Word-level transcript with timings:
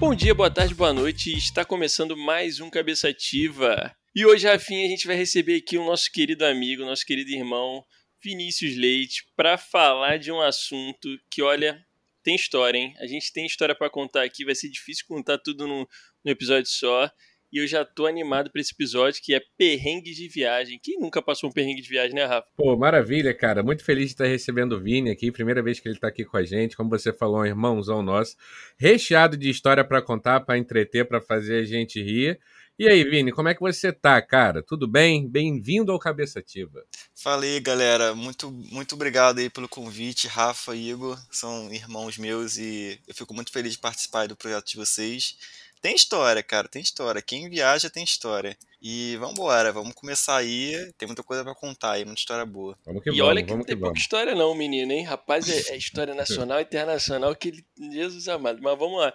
Bom 0.00 0.14
dia, 0.14 0.34
boa 0.34 0.50
tarde, 0.50 0.74
boa 0.74 0.94
noite. 0.94 1.36
Está 1.36 1.62
começando 1.62 2.16
mais 2.16 2.58
um 2.58 2.70
Cabeça 2.70 3.10
Ativa. 3.10 3.94
E 4.14 4.24
hoje, 4.24 4.46
Rafinha, 4.48 4.86
a 4.86 4.88
gente 4.88 5.06
vai 5.06 5.14
receber 5.14 5.56
aqui 5.56 5.76
o 5.76 5.84
nosso 5.84 6.10
querido 6.10 6.42
amigo, 6.46 6.86
nosso 6.86 7.04
querido 7.04 7.30
irmão 7.30 7.84
Vinícius 8.24 8.78
Leite 8.78 9.26
para 9.36 9.58
falar 9.58 10.18
de 10.18 10.32
um 10.32 10.40
assunto 10.40 11.06
que, 11.30 11.42
olha, 11.42 11.78
tem 12.24 12.34
história, 12.34 12.78
hein? 12.78 12.94
A 12.98 13.06
gente 13.06 13.30
tem 13.30 13.44
história 13.44 13.74
para 13.74 13.90
contar 13.90 14.22
aqui, 14.22 14.42
vai 14.42 14.54
ser 14.54 14.70
difícil 14.70 15.04
contar 15.06 15.36
tudo 15.36 15.66
num 15.68 15.84
episódio 16.24 16.70
só. 16.70 17.12
E 17.52 17.58
eu 17.58 17.66
já 17.66 17.84
tô 17.84 18.06
animado 18.06 18.50
para 18.50 18.60
esse 18.60 18.72
episódio 18.72 19.20
que 19.22 19.34
é 19.34 19.40
perrengue 19.58 20.12
de 20.12 20.28
viagem. 20.28 20.78
Quem 20.82 20.98
nunca 21.00 21.20
passou 21.20 21.50
um 21.50 21.52
perrengue 21.52 21.82
de 21.82 21.88
viagem, 21.88 22.14
né, 22.14 22.24
Rafa? 22.24 22.46
Pô, 22.56 22.76
maravilha, 22.76 23.34
cara. 23.34 23.62
Muito 23.62 23.84
feliz 23.84 24.06
de 24.06 24.12
estar 24.12 24.26
recebendo 24.26 24.76
o 24.76 24.80
Vini 24.80 25.10
aqui. 25.10 25.32
Primeira 25.32 25.62
vez 25.62 25.80
que 25.80 25.88
ele 25.88 25.98
tá 25.98 26.08
aqui 26.08 26.24
com 26.24 26.36
a 26.36 26.44
gente. 26.44 26.76
Como 26.76 26.90
você 26.90 27.12
falou, 27.12 27.40
um 27.40 27.46
irmãozão 27.46 28.02
nosso. 28.02 28.36
Recheado 28.78 29.36
de 29.36 29.50
história 29.50 29.84
para 29.84 30.00
contar, 30.00 30.40
para 30.40 30.58
entreter, 30.58 31.08
para 31.08 31.20
fazer 31.20 31.60
a 31.60 31.64
gente 31.64 32.00
rir. 32.00 32.38
E 32.78 32.88
aí, 32.88 33.04
Vini, 33.04 33.30
como 33.30 33.46
é 33.46 33.54
que 33.54 33.60
você 33.60 33.92
tá, 33.92 34.22
cara? 34.22 34.62
Tudo 34.62 34.88
bem? 34.88 35.28
Bem-vindo 35.28 35.92
ao 35.92 35.98
Cabeça 35.98 36.38
Ativa. 36.38 36.82
Fala 37.14 37.44
aí, 37.44 37.60
galera. 37.60 38.14
Muito, 38.14 38.50
muito 38.50 38.94
obrigado 38.94 39.38
aí 39.38 39.50
pelo 39.50 39.68
convite. 39.68 40.26
Rafa 40.26 40.74
e 40.74 40.88
Igor 40.88 41.18
são 41.30 41.70
irmãos 41.70 42.16
meus 42.16 42.56
e 42.56 42.98
eu 43.06 43.14
fico 43.14 43.34
muito 43.34 43.52
feliz 43.52 43.72
de 43.72 43.78
participar 43.78 44.28
do 44.28 44.34
projeto 44.34 44.68
de 44.68 44.76
vocês. 44.78 45.36
Tem 45.80 45.94
história, 45.94 46.42
cara, 46.42 46.68
tem 46.68 46.82
história. 46.82 47.22
Quem 47.22 47.48
viaja 47.48 47.88
tem 47.88 48.04
história. 48.04 48.56
E 48.82 49.16
vamos 49.16 49.34
embora, 49.34 49.72
vamos 49.72 49.94
começar 49.94 50.36
aí. 50.36 50.92
Tem 50.98 51.06
muita 51.06 51.22
coisa 51.22 51.42
para 51.42 51.54
contar 51.54 51.92
aí, 51.92 52.04
muita 52.04 52.20
história 52.20 52.44
boa. 52.44 52.78
Vamos 52.84 53.02
que 53.02 53.10
e 53.10 53.12
vamos, 53.12 53.28
olha 53.28 53.42
que 53.42 53.54
não 53.54 53.64
tem 53.64 53.78
pouca 53.78 53.98
história 53.98 54.34
não, 54.34 54.54
menino, 54.54 54.92
hein? 54.92 55.04
Rapaz, 55.04 55.48
é, 55.48 55.74
é 55.74 55.76
história 55.76 56.14
nacional 56.14 56.60
e 56.60 56.62
internacional 56.64 57.34
que 57.34 57.48
ele... 57.48 57.64
Jesus 57.92 58.28
amado. 58.28 58.60
Mas 58.62 58.78
vamos 58.78 58.98
lá. 58.98 59.12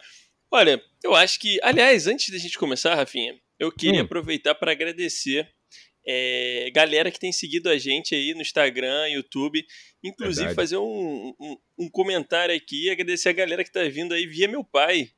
Olha, 0.52 0.81
eu 1.04 1.14
acho 1.16 1.39
que... 1.39 1.59
Aliás, 1.62 2.08
antes 2.08 2.30
da 2.30 2.38
gente 2.38 2.58
começar, 2.58 2.95
Rafinha, 2.95 3.36
eu 3.59 3.72
queria 3.72 4.02
hum. 4.02 4.06
aproveitar 4.06 4.56
para 4.56 4.72
agradecer 4.72 5.48
é, 6.08 6.70
galera 6.72 7.09
que 7.09 7.20
tem 7.20 7.32
seguido 7.32 7.70
a 7.70 7.78
gente 7.78 8.14
aí 8.14 8.34
no 8.34 8.42
Instagram, 8.42 9.08
YouTube. 9.09 9.66
Inclusive, 10.04 10.48
Verdade. 10.48 10.56
fazer 10.56 10.78
um, 10.78 11.34
um, 11.39 11.58
um, 11.80 11.89
comentário 11.89 12.56
aqui 12.56 12.86
e 12.86 12.89
agradecer 12.92 13.30
a 13.30 13.34
galera 13.34 13.64
que 13.64 13.70
está 13.70 13.84
vindo 13.84 14.14
aí 14.14 14.28
via 14.28 14.48
meu 14.48 14.64
pai. 14.64 15.09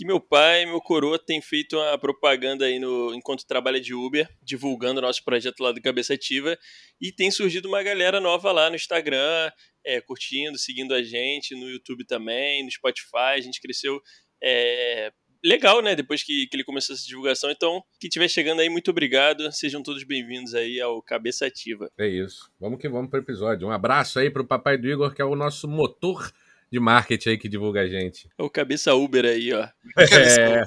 Que 0.00 0.06
meu 0.06 0.18
pai, 0.18 0.64
meu 0.64 0.80
coroa, 0.80 1.18
tem 1.18 1.42
feito 1.42 1.76
uma 1.76 1.98
propaganda 1.98 2.64
aí 2.64 2.78
no 2.78 3.14
enquanto 3.14 3.46
trabalha 3.46 3.78
de 3.78 3.92
Uber, 3.92 4.26
divulgando 4.42 4.98
o 4.98 5.02
nosso 5.02 5.22
projeto 5.22 5.60
lá 5.60 5.72
do 5.72 5.82
Cabeça 5.82 6.14
Ativa. 6.14 6.56
E 6.98 7.12
tem 7.12 7.30
surgido 7.30 7.68
uma 7.68 7.82
galera 7.82 8.18
nova 8.18 8.50
lá 8.50 8.70
no 8.70 8.76
Instagram, 8.76 9.52
é, 9.84 10.00
curtindo, 10.00 10.56
seguindo 10.56 10.94
a 10.94 11.02
gente, 11.02 11.54
no 11.54 11.68
YouTube 11.68 12.06
também, 12.06 12.64
no 12.64 12.70
Spotify. 12.70 13.34
A 13.34 13.40
gente 13.42 13.60
cresceu 13.60 14.00
é, 14.42 15.12
legal, 15.44 15.82
né? 15.82 15.94
Depois 15.94 16.22
que, 16.22 16.46
que 16.46 16.56
ele 16.56 16.64
começou 16.64 16.94
essa 16.94 17.04
divulgação. 17.06 17.50
Então, 17.50 17.82
quem 18.00 18.08
estiver 18.08 18.28
chegando 18.28 18.60
aí, 18.60 18.70
muito 18.70 18.90
obrigado. 18.90 19.52
Sejam 19.52 19.82
todos 19.82 20.02
bem-vindos 20.04 20.54
aí 20.54 20.80
ao 20.80 21.02
Cabeça 21.02 21.44
Ativa. 21.44 21.90
É 21.98 22.08
isso. 22.08 22.50
Vamos 22.58 22.80
que 22.80 22.88
vamos 22.88 23.10
para 23.10 23.20
o 23.20 23.22
episódio. 23.22 23.68
Um 23.68 23.70
abraço 23.70 24.18
aí 24.18 24.30
para 24.30 24.40
o 24.40 24.46
papai 24.48 24.78
do 24.78 24.88
Igor, 24.88 25.14
que 25.14 25.20
é 25.20 25.26
o 25.26 25.36
nosso 25.36 25.68
motor 25.68 26.32
de 26.70 26.78
marketing 26.78 27.30
aí 27.30 27.38
que 27.38 27.48
divulga 27.48 27.80
a 27.80 27.88
gente. 27.88 28.28
É 28.38 28.42
o 28.42 28.50
Cabeça 28.50 28.94
Uber 28.94 29.24
aí, 29.24 29.52
ó. 29.52 29.68
É. 29.98 30.64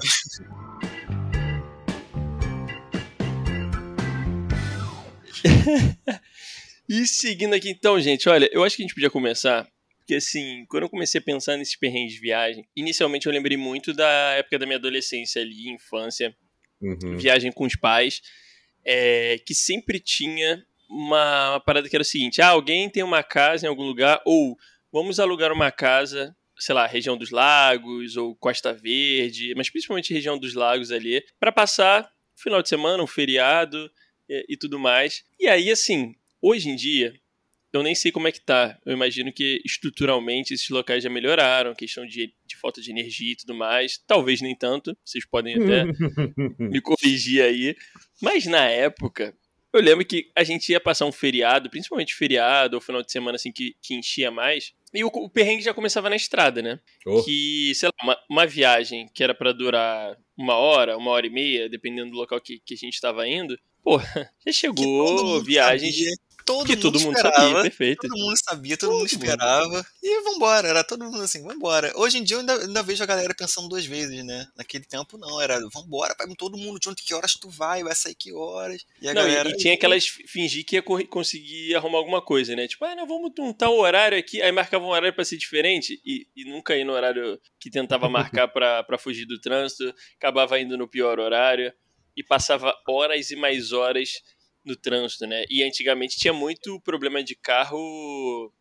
e 6.88 7.06
seguindo 7.06 7.54
aqui 7.54 7.70
então, 7.70 8.00
gente, 8.00 8.28
olha, 8.28 8.48
eu 8.52 8.64
acho 8.64 8.76
que 8.76 8.82
a 8.82 8.84
gente 8.84 8.94
podia 8.94 9.10
começar 9.10 9.66
porque, 10.04 10.16
assim, 10.16 10.66
quando 10.68 10.82
eu 10.82 10.90
comecei 10.90 11.18
a 11.18 11.24
pensar 11.24 11.56
nesses 11.56 11.76
perrengues 11.76 12.12
de 12.12 12.20
viagem, 12.20 12.68
inicialmente 12.76 13.26
eu 13.26 13.32
lembrei 13.32 13.56
muito 13.56 13.94
da 13.94 14.34
época 14.34 14.58
da 14.58 14.66
minha 14.66 14.76
adolescência 14.76 15.40
ali, 15.40 15.70
infância, 15.70 16.36
uhum. 16.78 17.16
viagem 17.16 17.50
com 17.50 17.64
os 17.64 17.74
pais, 17.74 18.20
é, 18.84 19.38
que 19.46 19.54
sempre 19.54 19.98
tinha 19.98 20.62
uma, 20.90 21.52
uma, 21.52 21.60
parada 21.60 21.88
que 21.88 21.96
era 21.96 22.02
o 22.02 22.04
seguinte: 22.04 22.42
ah, 22.42 22.48
alguém 22.48 22.90
tem 22.90 23.02
uma 23.02 23.22
casa 23.22 23.64
em 23.64 23.68
algum 23.70 23.82
lugar, 23.82 24.20
ou 24.26 24.58
vamos 24.94 25.18
alugar 25.18 25.50
uma 25.50 25.72
casa, 25.72 26.36
sei 26.56 26.72
lá, 26.72 26.86
região 26.86 27.16
dos 27.16 27.30
lagos, 27.30 28.16
ou 28.16 28.36
Costa 28.36 28.72
Verde, 28.72 29.52
mas 29.56 29.68
principalmente 29.68 30.14
região 30.14 30.38
dos 30.38 30.54
lagos 30.54 30.92
ali, 30.92 31.20
para 31.40 31.50
passar 31.50 32.04
um 32.04 32.40
final 32.40 32.62
de 32.62 32.68
semana, 32.68 33.02
um 33.02 33.06
feriado 33.06 33.90
e, 34.28 34.46
e 34.50 34.56
tudo 34.56 34.78
mais. 34.78 35.24
E 35.40 35.48
aí, 35.48 35.68
assim, 35.68 36.14
hoje 36.40 36.68
em 36.68 36.76
dia, 36.76 37.12
eu 37.72 37.82
nem 37.82 37.92
sei 37.92 38.12
como 38.12 38.28
é 38.28 38.32
que 38.32 38.40
tá. 38.40 38.78
Eu 38.86 38.92
imagino 38.92 39.32
que 39.32 39.60
estruturalmente 39.64 40.54
esses 40.54 40.68
locais 40.68 41.02
já 41.02 41.10
melhoraram, 41.10 41.74
questão 41.74 42.06
de, 42.06 42.32
de 42.46 42.56
falta 42.56 42.80
de 42.80 42.88
energia 42.88 43.32
e 43.32 43.36
tudo 43.36 43.52
mais. 43.52 43.98
Talvez 44.06 44.40
nem 44.40 44.56
tanto, 44.56 44.96
vocês 45.04 45.26
podem 45.26 45.56
até 45.56 45.86
me 46.56 46.80
corrigir 46.80 47.42
aí. 47.42 47.76
Mas 48.22 48.46
na 48.46 48.64
época, 48.66 49.36
eu 49.74 49.82
lembro 49.82 50.04
que 50.04 50.30
a 50.36 50.44
gente 50.44 50.70
ia 50.70 50.80
passar 50.80 51.04
um 51.04 51.12
feriado, 51.12 51.68
principalmente 51.68 52.14
feriado 52.14 52.76
ou 52.76 52.80
final 52.80 53.02
de 53.02 53.10
semana 53.10 53.36
assim 53.36 53.50
que, 53.50 53.74
que 53.82 53.94
enchia 53.94 54.30
mais. 54.30 54.72
E 54.94 55.02
o, 55.02 55.08
o 55.08 55.28
perrengue 55.28 55.62
já 55.62 55.74
começava 55.74 56.08
na 56.08 56.14
estrada, 56.14 56.62
né? 56.62 56.78
Oh. 57.04 57.22
Que, 57.24 57.72
sei 57.74 57.88
lá, 57.88 57.94
uma, 58.04 58.18
uma 58.30 58.46
viagem 58.46 59.08
que 59.12 59.24
era 59.24 59.34
para 59.34 59.52
durar 59.52 60.16
uma 60.38 60.54
hora, 60.54 60.96
uma 60.96 61.10
hora 61.10 61.26
e 61.26 61.30
meia, 61.30 61.68
dependendo 61.68 62.12
do 62.12 62.16
local 62.16 62.40
que, 62.40 62.60
que 62.64 62.74
a 62.74 62.76
gente 62.76 62.94
estava 62.94 63.26
indo. 63.26 63.58
Pô, 63.82 63.98
já 64.46 64.52
chegou 64.52 65.42
viagens 65.42 65.94
de 65.94 66.08
todo, 66.44 66.66
que 66.66 66.72
mundo, 66.72 66.82
todo 66.82 67.00
mundo 67.00 67.16
esperava, 67.16 67.40
sabia, 67.40 67.62
perfeito. 67.62 68.08
Todo 68.08 68.18
mundo 68.18 68.36
sabia, 68.36 68.76
todo, 68.76 68.90
todo 68.90 68.98
mundo 68.98 69.06
esperava. 69.06 69.68
Mundo. 69.68 69.86
E 70.02 70.22
vambora, 70.22 70.68
era 70.68 70.84
todo 70.84 71.04
mundo 71.04 71.22
assim, 71.22 71.42
vambora. 71.42 71.92
Hoje 71.96 72.18
em 72.18 72.24
dia 72.24 72.36
eu 72.36 72.40
ainda, 72.40 72.54
ainda, 72.54 72.82
vejo 72.82 73.02
a 73.02 73.06
galera 73.06 73.34
pensando 73.34 73.68
duas 73.68 73.86
vezes, 73.86 74.24
né? 74.24 74.46
Naquele 74.56 74.84
tempo 74.84 75.16
não, 75.16 75.40
era 75.40 75.58
vambora, 75.72 76.14
vai 76.18 76.26
todo 76.36 76.58
mundo 76.58 76.78
junto, 76.82 77.02
que 77.02 77.14
horas 77.14 77.34
tu 77.34 77.48
vai, 77.48 77.82
vai 77.82 77.94
sair 77.94 78.14
que 78.14 78.32
horas. 78.32 78.84
E 79.00 79.08
a 79.08 79.14
não, 79.14 79.22
galera. 79.22 79.48
E, 79.48 79.56
tinha 79.56 79.74
aquelas 79.74 80.06
fingir 80.06 80.64
que 80.64 80.76
ia 80.76 80.82
conseguir 80.82 81.74
arrumar 81.74 81.98
alguma 81.98 82.22
coisa, 82.22 82.54
né? 82.54 82.68
Tipo, 82.68 82.84
ah, 82.84 82.94
não, 82.94 83.06
vamos 83.06 83.32
um 83.38 83.52
tal 83.52 83.76
horário 83.76 84.18
aqui, 84.18 84.42
aí 84.42 84.52
marcava 84.52 84.84
um 84.84 84.88
horário 84.88 85.14
para 85.14 85.24
ser 85.24 85.36
diferente 85.36 86.00
e, 86.04 86.26
e 86.36 86.44
nunca 86.44 86.76
ir 86.76 86.84
no 86.84 86.92
horário 86.92 87.40
que 87.58 87.70
tentava 87.70 88.08
marcar 88.08 88.48
para 88.48 88.84
fugir 88.98 89.26
do 89.26 89.40
trânsito, 89.40 89.94
acabava 90.16 90.58
indo 90.60 90.76
no 90.76 90.88
pior 90.88 91.18
horário 91.18 91.72
e 92.16 92.22
passava 92.22 92.74
horas 92.86 93.30
e 93.30 93.36
mais 93.36 93.72
horas 93.72 94.20
no 94.64 94.74
trânsito, 94.76 95.26
né? 95.26 95.44
E 95.50 95.62
antigamente 95.62 96.18
tinha 96.18 96.32
muito 96.32 96.80
problema 96.80 97.22
de 97.22 97.34
carro 97.34 98.52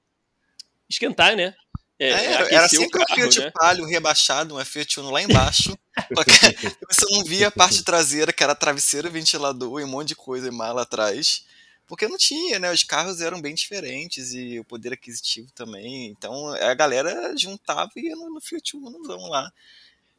esquentar, 0.90 1.36
né? 1.36 1.56
É, 2.00 2.10
é, 2.10 2.54
era 2.56 2.68
sempre 2.68 2.90
carro, 2.90 3.06
um 3.12 3.32
Fiat 3.32 3.40
né? 3.40 3.52
Palio 3.52 3.86
rebaixado, 3.86 4.58
um 4.58 4.66
Fiat 4.66 5.00
Uno 5.00 5.12
lá 5.12 5.22
embaixo. 5.22 5.78
você 6.90 7.06
não 7.12 7.24
via 7.24 7.48
a 7.48 7.52
parte 7.52 7.84
traseira, 7.84 8.34
que 8.34 8.44
era 8.44 8.56
travesseiro, 8.56 9.10
ventilador 9.10 9.80
e 9.80 9.84
um 9.84 9.88
monte 9.88 10.10
de 10.10 10.16
coisa 10.16 10.48
e 10.48 10.52
mala 10.52 10.82
atrás. 10.82 11.46
Porque 11.86 12.08
não 12.08 12.18
tinha, 12.18 12.60
né? 12.60 12.72
Os 12.72 12.84
carros 12.84 13.22
eram 13.22 13.42
bem 13.42 13.54
diferentes 13.54 14.34
e 14.34 14.60
o 14.60 14.64
poder 14.66 14.94
aquisitivo 14.94 15.52
também. 15.54 16.08
Então 16.08 16.48
a 16.50 16.74
galera 16.74 17.34
juntava 17.38 17.92
e 17.96 18.08
ia 18.08 18.16
no, 18.16 18.42
Fiat 18.42 18.76
Uno 18.76 19.30
lá. 19.30 19.52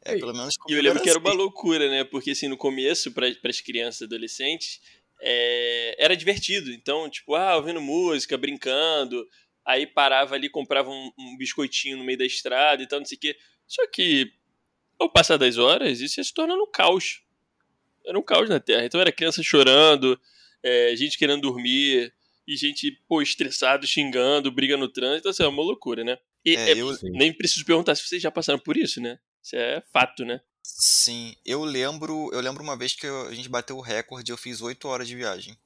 É, 0.03 0.19
pelo 0.19 0.35
menos 0.35 0.55
e 0.69 0.73
eu 0.75 0.83
lembro 0.83 1.03
que 1.03 1.09
era 1.09 1.19
uma 1.19 1.33
loucura, 1.33 1.89
né? 1.91 2.05
Porque 2.05 2.33
assim, 2.33 2.47
no 2.47 2.59
começo, 2.59 3.11
para 3.11 3.27
as 3.45 3.61
crianças 3.61 4.03
e 4.03 4.05
adolescentes, 4.05 4.81
é, 5.21 5.97
era 5.99 6.17
divertido. 6.17 6.73
Então, 6.73 7.09
tipo, 7.09 7.35
ah, 7.35 7.57
ouvindo 7.57 7.81
música, 7.81 8.37
brincando, 8.37 9.27
aí 9.65 9.87
parava 9.87 10.35
ali, 10.35 10.49
comprava 10.49 10.91
um, 10.91 11.11
um 11.19 11.37
biscoitinho 11.37 11.97
no 11.97 12.05
meio 12.05 12.19
da 12.19 12.27
estrada 12.27 12.83
e 12.83 12.87
tal, 12.87 12.99
não 12.99 13.07
sei 13.07 13.17
o 13.17 13.21
quê. 13.21 13.37
Só 13.67 13.87
que, 13.87 14.33
ao 14.99 15.11
passar 15.11 15.37
das 15.37 15.59
horas, 15.59 16.01
isso 16.01 16.21
ia 16.21 16.25
se 16.25 16.35
tornando 16.35 16.63
um 16.63 16.71
caos. 16.71 17.23
Era 18.07 18.19
um 18.19 18.23
caos 18.23 18.49
na 18.49 18.61
Terra. 18.61 18.85
Então 18.85 19.01
era 19.01 19.11
criança 19.11 19.43
chorando, 19.43 20.21
é, 20.63 20.95
gente 20.95 21.19
querendo 21.19 21.43
dormir, 21.43 22.13
e 22.47 22.57
gente, 22.57 22.91
pô, 23.09 23.23
estressado, 23.23 23.87
xingando, 23.87 24.53
briga 24.53 24.77
no 24.77 24.89
trânsito. 24.89 25.21
Então, 25.21 25.31
assim, 25.31 25.43
é 25.43 25.49
uma 25.49 25.63
loucura, 25.63 26.05
né? 26.05 26.19
E 26.45 26.55
é, 26.55 26.73
é 26.73 26.81
eu... 26.81 26.93
nem 27.03 27.33
preciso 27.33 27.65
perguntar 27.65 27.95
se 27.95 28.07
vocês 28.07 28.21
já 28.21 28.31
passaram 28.31 28.59
por 28.59 28.77
isso, 28.77 29.01
né? 29.01 29.19
Isso 29.43 29.57
é 29.57 29.83
fato, 29.93 30.25
né? 30.25 30.41
Sim, 30.67 31.37
eu 31.45 31.63
lembro, 31.63 32.31
eu 32.33 32.41
lembro 32.41 32.63
uma 32.63 32.77
vez 32.77 32.95
que 32.95 33.07
eu- 33.07 33.29
a 33.29 33.35
gente 33.35 33.49
bateu 33.51 33.77
o 33.77 33.81
recorde, 33.83 34.33
eu 34.33 34.37
fiz 34.39 34.61
8 34.63 34.89
horas 34.89 35.07
de 35.07 35.15
viagem. 35.15 35.57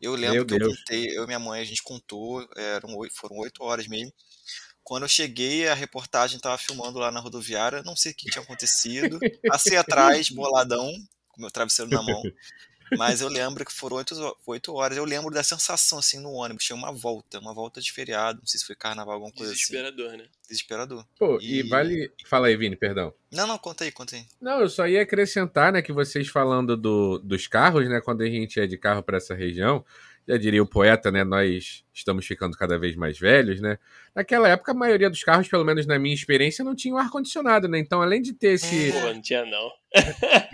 Eu 0.00 0.14
lembro 0.16 0.36
Meu 0.36 0.46
que 0.46 0.54
eu 0.54 0.60
contei, 0.60 1.16
eu 1.16 1.24
e 1.24 1.26
minha 1.26 1.38
mãe, 1.40 1.60
a 1.60 1.64
gente 1.64 1.82
contou, 1.82 2.48
eram 2.56 2.96
oito, 2.96 3.14
foram 3.16 3.36
8 3.38 3.64
horas 3.64 3.88
mesmo. 3.88 4.12
Quando 4.84 5.04
eu 5.04 5.08
cheguei, 5.08 5.68
a 5.68 5.74
reportagem 5.74 6.36
estava 6.38 6.58
filmando 6.58 6.98
lá 7.00 7.10
na 7.12 7.20
rodoviária, 7.20 7.82
não 7.84 7.96
sei 7.96 8.12
o 8.12 8.16
que 8.16 8.28
tinha 8.28 8.42
acontecido. 8.42 9.22
Passei 9.46 9.76
atrás, 9.78 10.30
boladão, 10.30 10.92
com 11.28 11.40
meu 11.42 11.50
travesseiro 11.50 11.90
na 11.90 12.02
mão. 12.02 12.28
Mas 12.96 13.20
eu 13.20 13.28
lembro 13.28 13.64
que 13.64 13.72
foram 13.72 13.96
oito, 13.96 14.36
oito 14.46 14.74
horas. 14.74 14.96
Eu 14.96 15.04
lembro 15.04 15.32
da 15.32 15.42
sensação, 15.42 15.98
assim, 15.98 16.20
no 16.20 16.32
ônibus. 16.32 16.64
Tinha 16.64 16.76
uma 16.76 16.92
volta, 16.92 17.38
uma 17.38 17.54
volta 17.54 17.80
de 17.80 17.92
feriado. 17.92 18.40
Não 18.40 18.46
sei 18.46 18.60
se 18.60 18.66
foi 18.66 18.76
carnaval, 18.76 19.14
alguma 19.14 19.32
coisa 19.32 19.52
Desesperador, 19.52 20.08
assim. 20.08 20.16
Desesperador, 20.16 20.28
né? 20.28 20.42
Desesperador. 20.48 21.06
Pô, 21.18 21.38
e... 21.40 21.60
e... 21.60 21.62
vale. 21.62 22.12
Fala 22.26 22.48
aí, 22.48 22.56
Vini, 22.56 22.76
perdão. 22.76 23.12
Não, 23.30 23.46
não, 23.46 23.58
conta 23.58 23.84
aí, 23.84 23.92
conta 23.92 24.16
aí. 24.16 24.24
Não, 24.40 24.60
eu 24.60 24.68
só 24.68 24.86
ia 24.86 25.02
acrescentar, 25.02 25.72
né, 25.72 25.80
que 25.80 25.92
vocês 25.92 26.28
falando 26.28 26.76
do, 26.76 27.18
dos 27.18 27.46
carros, 27.46 27.88
né, 27.88 28.00
quando 28.04 28.22
a 28.22 28.26
gente 28.28 28.60
é 28.60 28.66
de 28.66 28.76
carro 28.76 29.02
para 29.02 29.16
essa 29.16 29.34
região, 29.34 29.84
já 30.26 30.36
diria 30.36 30.62
o 30.62 30.66
poeta, 30.66 31.10
né? 31.10 31.24
Nós 31.24 31.84
estamos 31.92 32.24
ficando 32.26 32.56
cada 32.56 32.78
vez 32.78 32.94
mais 32.94 33.18
velhos, 33.18 33.60
né? 33.60 33.78
Naquela 34.14 34.48
época, 34.48 34.72
a 34.72 34.74
maioria 34.74 35.10
dos 35.10 35.22
carros, 35.24 35.48
pelo 35.48 35.64
menos 35.64 35.84
na 35.84 35.98
minha 35.98 36.14
experiência, 36.14 36.64
não 36.64 36.76
tinha 36.76 36.96
ar-condicionado, 36.96 37.66
né? 37.66 37.78
Então, 37.78 38.00
além 38.00 38.22
de 38.22 38.32
ter 38.32 38.52
esse. 38.52 38.92
Pô, 38.92 39.00
não 39.00 39.20
tinha, 39.20 39.44
não. 39.44 39.70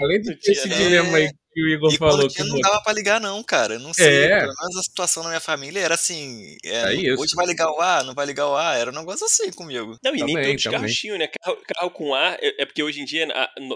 além 0.01 0.21
de 0.21 0.35
ter 0.37 0.53
esse 0.53 0.69
dilema 0.69 1.19
aí 1.19 1.31
que 1.59 1.65
o 1.65 1.69
Igor 1.69 1.93
e 1.93 1.97
falou. 1.97 2.29
Que 2.29 2.45
não 2.45 2.61
dava 2.61 2.81
pra 2.83 2.93
ligar, 2.93 3.21
não, 3.21 3.43
cara. 3.43 3.75
Eu 3.75 3.81
não 3.81 3.93
sei. 3.93 4.25
É. 4.25 4.41
Pelo 4.41 4.55
menos 4.55 4.77
a 4.77 4.83
situação 4.83 5.23
na 5.25 5.31
minha 5.31 5.41
família 5.41 5.81
era 5.81 5.95
assim. 5.95 6.57
É, 6.65 6.95
é 6.95 7.15
hoje 7.15 7.35
vai 7.35 7.47
ligar 7.47 7.71
o 7.71 7.81
ar, 7.81 8.05
não 8.05 8.15
vai 8.15 8.27
ligar 8.27 8.49
o 8.49 8.55
ar. 8.55 8.79
Era 8.79 8.91
um 8.91 8.95
negócio 8.95 9.27
assim 9.27 9.51
comigo. 9.51 9.99
Não, 10.03 10.15
e 10.15 10.19
também, 10.19 10.35
nem 10.35 10.45
todos 10.45 10.65
os 10.65 10.71
carros 10.71 10.95
tinham, 10.95 11.19
né? 11.19 11.29
Carro, 11.29 11.59
carro, 11.67 11.91
com 11.91 12.15
ar, 12.15 12.39
é, 12.41 12.63
é 12.63 12.67
porque 12.67 12.83
hoje 12.83 13.01
em 13.01 13.05
dia, 13.05 13.27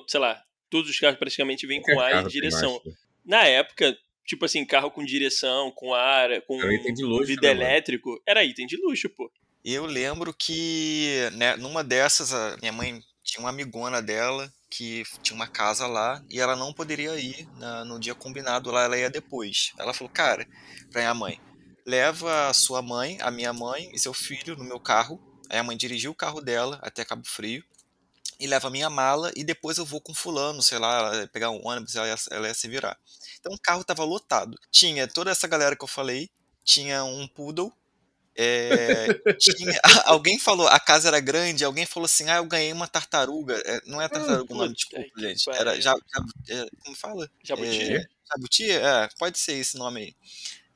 sei 0.06 0.20
lá, 0.20 0.40
todos 0.70 0.88
os 0.90 0.98
carros 0.98 1.18
praticamente 1.18 1.66
vêm 1.66 1.82
com 1.82 1.98
ar 1.98 2.24
e 2.24 2.28
direção. 2.28 2.80
Na 3.24 3.44
época, 3.44 3.96
tipo 4.26 4.44
assim, 4.44 4.64
carro 4.64 4.90
com 4.90 5.04
direção, 5.04 5.72
com 5.72 5.92
ar, 5.94 6.40
com 6.42 6.56
luxo, 6.56 7.26
vidro 7.26 7.44
né, 7.44 7.50
elétrico, 7.50 8.20
era 8.26 8.44
item 8.44 8.66
de 8.66 8.76
luxo, 8.76 9.08
pô. 9.10 9.30
Eu 9.64 9.86
lembro 9.86 10.34
que, 10.34 11.28
né, 11.34 11.56
numa 11.56 11.84
dessas, 11.84 12.32
a 12.32 12.56
minha 12.60 12.72
mãe 12.72 13.00
tinha 13.22 13.40
uma 13.40 13.50
amigona 13.50 14.02
dela 14.02 14.52
que 14.72 15.02
tinha 15.22 15.36
uma 15.36 15.46
casa 15.46 15.86
lá 15.86 16.24
e 16.30 16.40
ela 16.40 16.56
não 16.56 16.72
poderia 16.72 17.14
ir 17.16 17.46
na, 17.58 17.84
no 17.84 18.00
dia 18.00 18.14
combinado 18.14 18.70
lá, 18.70 18.84
ela 18.84 18.96
ia 18.96 19.10
depois. 19.10 19.72
Ela 19.78 19.92
falou, 19.92 20.10
cara, 20.10 20.48
pra 20.90 21.02
minha 21.02 21.14
mãe, 21.14 21.38
leva 21.86 22.48
a 22.48 22.54
sua 22.54 22.80
mãe, 22.80 23.18
a 23.20 23.30
minha 23.30 23.52
mãe 23.52 23.90
e 23.92 23.98
seu 23.98 24.14
filho 24.14 24.56
no 24.56 24.64
meu 24.64 24.80
carro. 24.80 25.20
Aí 25.50 25.58
a 25.58 25.62
mãe 25.62 25.76
dirigiu 25.76 26.10
o 26.10 26.14
carro 26.14 26.40
dela 26.40 26.78
até 26.82 27.04
Cabo 27.04 27.26
Frio 27.26 27.62
e 28.40 28.46
leva 28.46 28.68
a 28.68 28.70
minha 28.70 28.88
mala 28.88 29.30
e 29.36 29.44
depois 29.44 29.76
eu 29.76 29.84
vou 29.84 30.00
com 30.00 30.14
fulano, 30.14 30.62
sei 30.62 30.78
lá, 30.78 31.28
pegar 31.28 31.50
um 31.50 31.60
ônibus, 31.66 31.94
ela 31.94 32.08
ia, 32.08 32.16
ela 32.30 32.48
ia 32.48 32.54
se 32.54 32.66
virar. 32.66 32.98
Então 33.38 33.52
o 33.52 33.60
carro 33.60 33.82
estava 33.82 34.04
lotado. 34.04 34.58
Tinha 34.70 35.06
toda 35.06 35.30
essa 35.30 35.46
galera 35.46 35.76
que 35.76 35.84
eu 35.84 35.88
falei, 35.88 36.30
tinha 36.64 37.04
um 37.04 37.28
poodle, 37.28 37.70
é, 38.34 39.12
tinha, 39.38 39.78
alguém 40.06 40.38
falou, 40.38 40.66
a 40.66 40.80
casa 40.80 41.08
era 41.08 41.20
grande, 41.20 41.64
alguém 41.64 41.84
falou 41.84 42.06
assim, 42.06 42.28
ah, 42.30 42.36
eu 42.36 42.46
ganhei 42.46 42.72
uma 42.72 42.88
tartaruga. 42.88 43.60
É, 43.64 43.80
não 43.86 44.00
é 44.00 44.08
tartaruga 44.08 44.52
o 44.52 44.56
nome, 44.56 44.74
desculpa, 44.74 45.08
gente. 45.18 45.50
Era 45.50 45.80
já, 45.80 45.94
já, 46.46 46.66
como 46.84 46.96
fala? 46.96 47.30
Jabuti. 47.42 47.94
É, 47.94 48.06
jabuti? 48.30 48.70
É, 48.70 49.08
pode 49.18 49.38
ser 49.38 49.52
esse 49.54 49.76
nome 49.76 50.00
aí. 50.00 50.16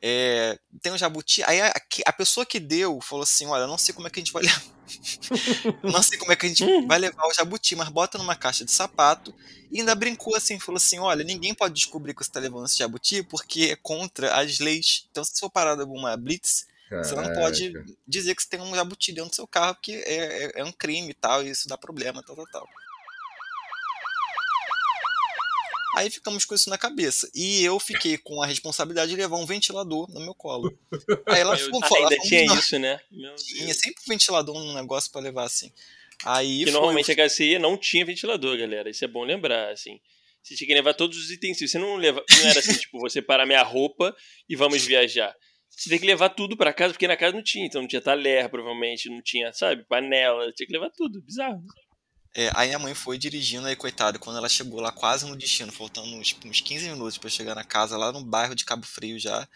É, 0.03 0.59
tem 0.83 0.93
um 0.93 0.99
jabuti. 0.99 1.43
Aí 1.45 1.61
a, 1.61 1.73
a, 2.07 2.13
pessoa 2.13 2.45
que 2.45 2.61
deu 2.61 3.01
falou 3.01 3.23
assim: 3.23 3.47
Olha, 3.47 3.67
não 3.67 3.79
sei 3.79 3.95
como 3.95 4.07
é 4.07 4.11
que 4.11 4.21
a 4.21 4.23
gente 4.23 4.33
vai 4.33 4.43
levar. 4.43 4.63
não 5.83 6.03
sei 6.03 6.19
como 6.19 6.33
é 6.33 6.37
que 6.37 6.47
a 6.47 6.49
gente 6.49 6.65
vai 6.87 6.99
levar 6.99 7.27
o 7.27 7.35
jabuti, 7.35 7.75
mas 7.75 7.89
bota 7.89 8.19
numa 8.19 8.37
caixa 8.37 8.65
de 8.65 8.71
sapato. 8.71 9.35
E 9.73 9.81
ainda 9.81 9.95
brincou 9.95 10.37
assim: 10.37 10.61
falou 10.61 10.77
assim: 10.77 10.99
Olha, 10.99 11.25
ninguém 11.25 11.55
pode 11.55 11.75
descobrir 11.75 12.13
que 12.13 12.23
você 12.23 12.29
está 12.29 12.39
levando 12.39 12.67
esse 12.67 12.79
jabuti 12.79 13.23
porque 13.23 13.71
é 13.73 13.77
contra 13.77 14.35
as 14.39 14.59
leis. 14.59 15.07
Então, 15.11 15.25
se 15.25 15.41
for 15.41 15.51
parado 15.51 15.81
alguma 15.81 16.15
blitz, 16.17 16.67
Caraca. 16.89 17.09
você 17.09 17.15
não 17.15 17.35
pode 17.35 17.73
dizer 18.07 18.35
que 18.35 18.43
você 18.43 18.49
tem 18.49 18.61
um 18.61 18.75
jabuti 18.75 19.13
dentro 19.13 19.31
do 19.31 19.37
seu 19.37 19.47
carro, 19.47 19.75
porque 19.75 19.93
é, 19.93 20.45
é, 20.45 20.53
é 20.61 20.65
um 20.65 20.73
crime 20.73 21.11
e 21.11 21.15
tal, 21.15 21.43
e 21.43 21.51
isso 21.51 21.69
dá 21.69 21.77
problema, 21.77 22.23
tal, 22.23 22.37
tal, 22.37 22.47
tal. 22.47 22.69
Aí 25.97 26.11
ficamos 26.11 26.45
com 26.45 26.55
isso 26.55 26.69
na 26.69 26.77
cabeça. 26.77 27.29
E 27.35 27.65
eu 27.65 27.81
fiquei 27.81 28.19
com 28.19 28.43
a 28.43 28.47
responsabilidade 28.47 29.11
de 29.11 29.17
levar 29.17 29.37
um 29.37 29.47
ventilador 29.47 30.07
no 30.13 30.21
meu 30.21 30.35
colo. 30.35 30.79
Aí 31.27 31.41
ela 31.41 31.57
ficou 31.57 31.81
falando. 31.81 32.13
Ainda 32.13 32.23
tinha 32.23 32.45
isso, 32.55 32.79
né? 32.79 33.01
Meu 33.11 33.35
tinha 33.35 33.73
sempre 33.73 34.03
um 34.07 34.11
ventilador 34.11 34.57
um 34.57 34.75
negócio 34.75 35.11
para 35.11 35.23
levar 35.23 35.45
assim. 35.45 35.73
Aí 36.23 36.59
que 36.59 36.65
foi... 36.65 36.73
normalmente 36.73 37.11
a 37.11 37.29
HCI 37.29 37.59
não 37.59 37.79
tinha 37.79 38.05
ventilador, 38.05 38.59
galera. 38.59 38.91
Isso 38.91 39.07
é 39.07 39.09
bom 39.09 39.25
lembrar, 39.25 39.73
assim. 39.73 39.99
Você 40.43 40.55
tinha 40.55 40.69
que 40.69 40.75
levar 40.75 40.93
todos 40.93 41.17
os 41.17 41.31
utensílios. 41.31 41.71
Você 41.71 41.79
não 41.79 41.97
leva, 41.97 42.23
não 42.31 42.47
era 42.47 42.59
assim, 42.61 42.75
tipo, 42.79 43.01
você 43.01 43.23
para 43.23 43.47
minha 43.47 43.63
roupa 43.63 44.15
e 44.47 44.55
vamos 44.55 44.85
viajar. 44.85 45.35
Você 45.71 45.91
tem 45.91 45.99
que 45.99 46.07
levar 46.07 46.31
tudo 46.31 46.57
para 46.57 46.73
casa, 46.73 46.95
porque 46.95 47.07
na 47.07 47.17
casa 47.17 47.35
não 47.35 47.43
tinha, 47.43 47.67
então 47.67 47.83
não 47.83 47.89
tinha 47.89 48.01
talher, 48.01 48.49
provavelmente, 48.49 49.11
não 49.11 49.21
tinha, 49.21 49.53
sabe, 49.53 49.85
panela, 49.85 50.51
tinha 50.53 50.67
que 50.67 50.73
levar 50.73 50.91
tudo, 50.91 51.21
bizarro. 51.21 51.63
É, 52.35 52.51
aí 52.55 52.75
a 52.75 52.79
mãe 52.79 52.95
foi 52.95 53.17
dirigindo 53.17 53.67
aí, 53.67 53.75
coitada, 53.75 54.19
quando 54.19 54.37
ela 54.37 54.49
chegou 54.49 54.79
lá 54.79 54.93
quase 54.93 55.27
no 55.27 55.35
destino, 55.35 55.73
faltando 55.73 56.15
uns, 56.15 56.37
uns 56.45 56.61
15 56.61 56.91
minutos 56.91 57.17
para 57.17 57.31
chegar 57.31 57.55
na 57.55 57.65
casa, 57.65 57.97
lá 57.97 58.13
no 58.13 58.23
bairro 58.23 58.55
de 58.55 58.65
Cabo 58.65 58.85
Frio 58.85 59.19
já, 59.19 59.49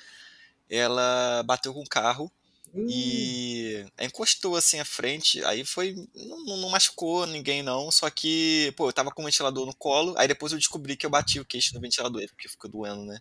ela 0.69 1.43
bateu 1.43 1.75
com 1.75 1.83
o 1.83 1.89
carro 1.89 2.33
hum. 2.73 2.87
e 2.89 3.85
encostou 4.01 4.57
assim 4.57 4.81
à 4.81 4.85
frente, 4.85 5.45
aí 5.45 5.63
foi, 5.63 5.95
não, 6.15 6.57
não, 6.57 6.71
machucou 6.71 7.27
ninguém 7.27 7.63
não, 7.63 7.91
só 7.91 8.09
que, 8.09 8.73
pô, 8.79 8.89
eu 8.89 8.93
tava 8.95 9.11
com 9.11 9.21
o 9.21 9.27
ventilador 9.27 9.67
no 9.67 9.75
colo, 9.75 10.15
aí 10.17 10.27
depois 10.27 10.53
eu 10.53 10.59
descobri 10.59 10.97
que 10.97 11.05
eu 11.05 11.11
bati 11.11 11.39
o 11.39 11.45
queixo 11.45 11.75
no 11.75 11.81
ventilador, 11.83 12.27
porque 12.29 12.49
ficou 12.49 12.71
doendo, 12.71 13.05
né? 13.05 13.21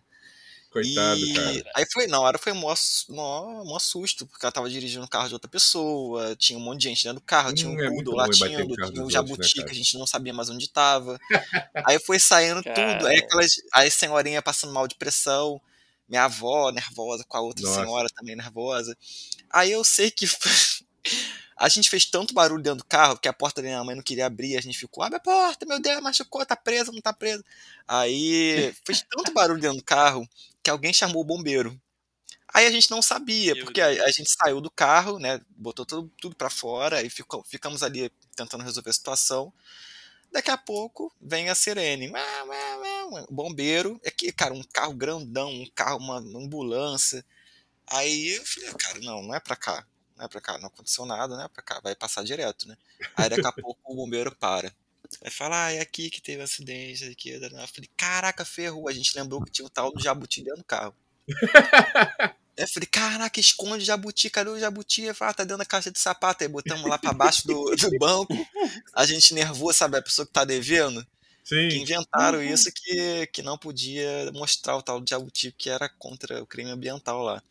Coitado, 0.70 1.18
e 1.18 1.34
cara. 1.34 1.70
Aí 1.74 1.84
foi, 1.92 2.06
na 2.06 2.20
hora 2.20 2.38
foi 2.38 2.52
um 2.52 2.60
maior, 2.60 2.76
maior, 3.08 3.64
maior 3.64 3.78
susto, 3.80 4.24
porque 4.24 4.46
ela 4.46 4.52
tava 4.52 4.70
dirigindo 4.70 5.04
o 5.04 5.08
carro 5.08 5.26
de 5.26 5.34
outra 5.34 5.50
pessoa, 5.50 6.36
tinha 6.36 6.56
um 6.56 6.62
monte 6.62 6.82
de 6.82 6.88
gente 6.88 7.02
dentro 7.02 7.20
do 7.20 7.26
carro, 7.26 7.50
hum, 7.50 7.54
tinha 7.54 7.70
um 7.70 7.80
é 7.80 7.88
poodle 7.88 8.14
latindo, 8.14 8.76
tinha 8.76 9.04
um 9.04 9.10
jabuti 9.10 9.32
outros, 9.32 9.54
né, 9.56 9.64
que 9.64 9.70
a 9.70 9.74
gente 9.74 9.98
não 9.98 10.06
sabia 10.06 10.32
mais 10.32 10.48
onde 10.48 10.68
tava. 10.68 11.18
aí 11.84 11.98
foi 11.98 12.20
saindo 12.20 12.62
tudo, 12.62 13.06
aí 13.06 13.18
aquelas, 13.18 13.50
aí 13.74 13.90
senhorinha 13.90 14.40
passando 14.40 14.72
mal 14.72 14.86
de 14.86 14.94
pressão, 14.94 15.60
minha 16.08 16.24
avó 16.24 16.70
nervosa 16.70 17.24
com 17.26 17.36
a 17.36 17.40
outra 17.40 17.64
Nossa. 17.64 17.80
senhora 17.80 18.08
também 18.14 18.36
nervosa. 18.36 18.96
Aí 19.50 19.72
eu 19.72 19.82
sei 19.82 20.10
que 20.10 20.26
A 21.56 21.68
gente 21.68 21.90
fez 21.90 22.06
tanto 22.06 22.32
barulho 22.32 22.62
dentro 22.62 22.78
do 22.78 22.84
carro 22.84 23.18
que 23.18 23.28
a 23.28 23.32
porta 23.32 23.60
da 23.60 23.68
minha 23.68 23.84
mãe 23.84 23.94
não 23.94 24.02
queria 24.02 24.26
abrir. 24.26 24.56
A 24.56 24.62
gente 24.62 24.78
ficou, 24.78 25.04
abre 25.04 25.18
a 25.18 25.20
porta, 25.20 25.66
meu 25.66 25.78
Deus, 25.78 26.00
machucou, 26.00 26.44
tá 26.46 26.56
preso, 26.56 26.90
não 26.90 27.02
tá 27.02 27.12
preso. 27.12 27.44
Aí 27.86 28.74
fez 28.84 29.04
tanto 29.10 29.32
barulho 29.32 29.60
dentro 29.60 29.76
do 29.76 29.84
carro 29.84 30.26
que 30.62 30.70
alguém 30.70 30.92
chamou 30.92 31.20
o 31.20 31.24
bombeiro. 31.24 31.78
Aí 32.52 32.66
a 32.66 32.70
gente 32.70 32.90
não 32.90 33.00
sabia, 33.00 33.54
porque 33.62 33.80
a, 33.80 33.88
a, 33.88 34.10
gente 34.10 34.28
saiu 34.30 34.60
do 34.60 34.70
carro, 34.70 35.18
né? 35.18 35.40
Botou 35.50 35.86
tudo, 35.86 36.10
tudo 36.20 36.34
para 36.34 36.50
fora 36.50 37.02
e 37.02 37.08
ficou, 37.08 37.44
ficamos 37.44 37.82
ali 37.82 38.10
tentando 38.34 38.64
resolver 38.64 38.90
a 38.90 38.94
situação. 38.94 39.52
Daqui 40.32 40.50
a 40.50 40.56
pouco 40.56 41.12
vem 41.20 41.48
a 41.48 41.54
sirene. 41.54 42.10
O 43.28 43.34
bombeiro. 43.34 44.00
É 44.02 44.10
que, 44.10 44.32
cara, 44.32 44.54
um 44.54 44.62
carro 44.62 44.94
grandão, 44.94 45.50
um 45.50 45.66
carro, 45.74 45.98
uma 45.98 46.18
ambulância. 46.18 47.24
Aí 47.86 48.36
eu 48.36 48.44
falei, 48.44 48.72
cara, 48.74 49.00
não, 49.00 49.22
não 49.22 49.34
é 49.34 49.40
pra 49.40 49.56
cá. 49.56 49.84
Não 50.20 50.26
é 50.26 50.28
pra 50.28 50.40
cá. 50.40 50.58
Não 50.58 50.66
aconteceu 50.66 51.06
nada, 51.06 51.34
não 51.34 51.44
é 51.44 51.48
pra 51.48 51.62
cá. 51.62 51.80
Vai 51.82 51.96
passar 51.96 52.22
direto, 52.22 52.68
né? 52.68 52.76
Aí 53.16 53.30
daqui 53.30 53.46
a 53.46 53.52
pouco 53.52 53.80
o 53.84 53.96
bombeiro 53.96 54.36
para. 54.36 54.70
Aí 55.24 55.30
fala, 55.30 55.64
ah, 55.64 55.72
é 55.72 55.80
aqui 55.80 56.10
que 56.10 56.20
teve 56.20 56.42
acidente, 56.42 57.06
aqui. 57.06 57.30
Eu 57.30 57.40
falei, 57.40 57.88
caraca, 57.96 58.44
ferrou. 58.44 58.86
A 58.86 58.92
gente 58.92 59.16
lembrou 59.16 59.42
que 59.42 59.50
tinha 59.50 59.66
o 59.66 59.70
tal 59.70 59.90
do 59.90 60.00
jabuti 60.00 60.42
dentro 60.42 60.58
do 60.58 60.64
carro. 60.64 60.94
eu 62.54 62.68
falei, 62.68 62.86
caraca, 62.86 63.40
esconde 63.40 63.82
jabuti, 63.82 64.28
cadê 64.28 64.50
o 64.50 64.60
jabuti? 64.60 65.04
Eu 65.04 65.14
falei, 65.14 65.30
ah, 65.30 65.34
tá 65.34 65.42
dentro 65.42 65.58
da 65.58 65.64
caixa 65.64 65.90
de 65.90 65.98
sapato. 65.98 66.44
Aí 66.44 66.48
botamos 66.48 66.86
lá 66.86 66.98
pra 66.98 67.14
baixo 67.14 67.46
do, 67.46 67.74
do 67.74 67.98
banco. 67.98 68.34
A 68.92 69.06
gente 69.06 69.32
nervoso, 69.32 69.78
sabe? 69.78 69.96
A 69.96 70.02
pessoa 70.02 70.26
que 70.26 70.32
tá 70.34 70.44
devendo. 70.44 71.04
Sim. 71.50 71.68
Que 71.68 71.78
inventaram 71.78 72.38
uhum. 72.38 72.44
isso 72.44 72.70
que, 72.72 73.26
que 73.32 73.42
não 73.42 73.58
podia 73.58 74.30
mostrar 74.32 74.76
o 74.76 74.82
tal 74.82 75.00
do 75.00 75.08
jabuti, 75.08 75.52
que 75.56 75.68
era 75.68 75.88
contra 75.88 76.40
o 76.40 76.46
crime 76.46 76.70
ambiental 76.70 77.22
lá. 77.22 77.42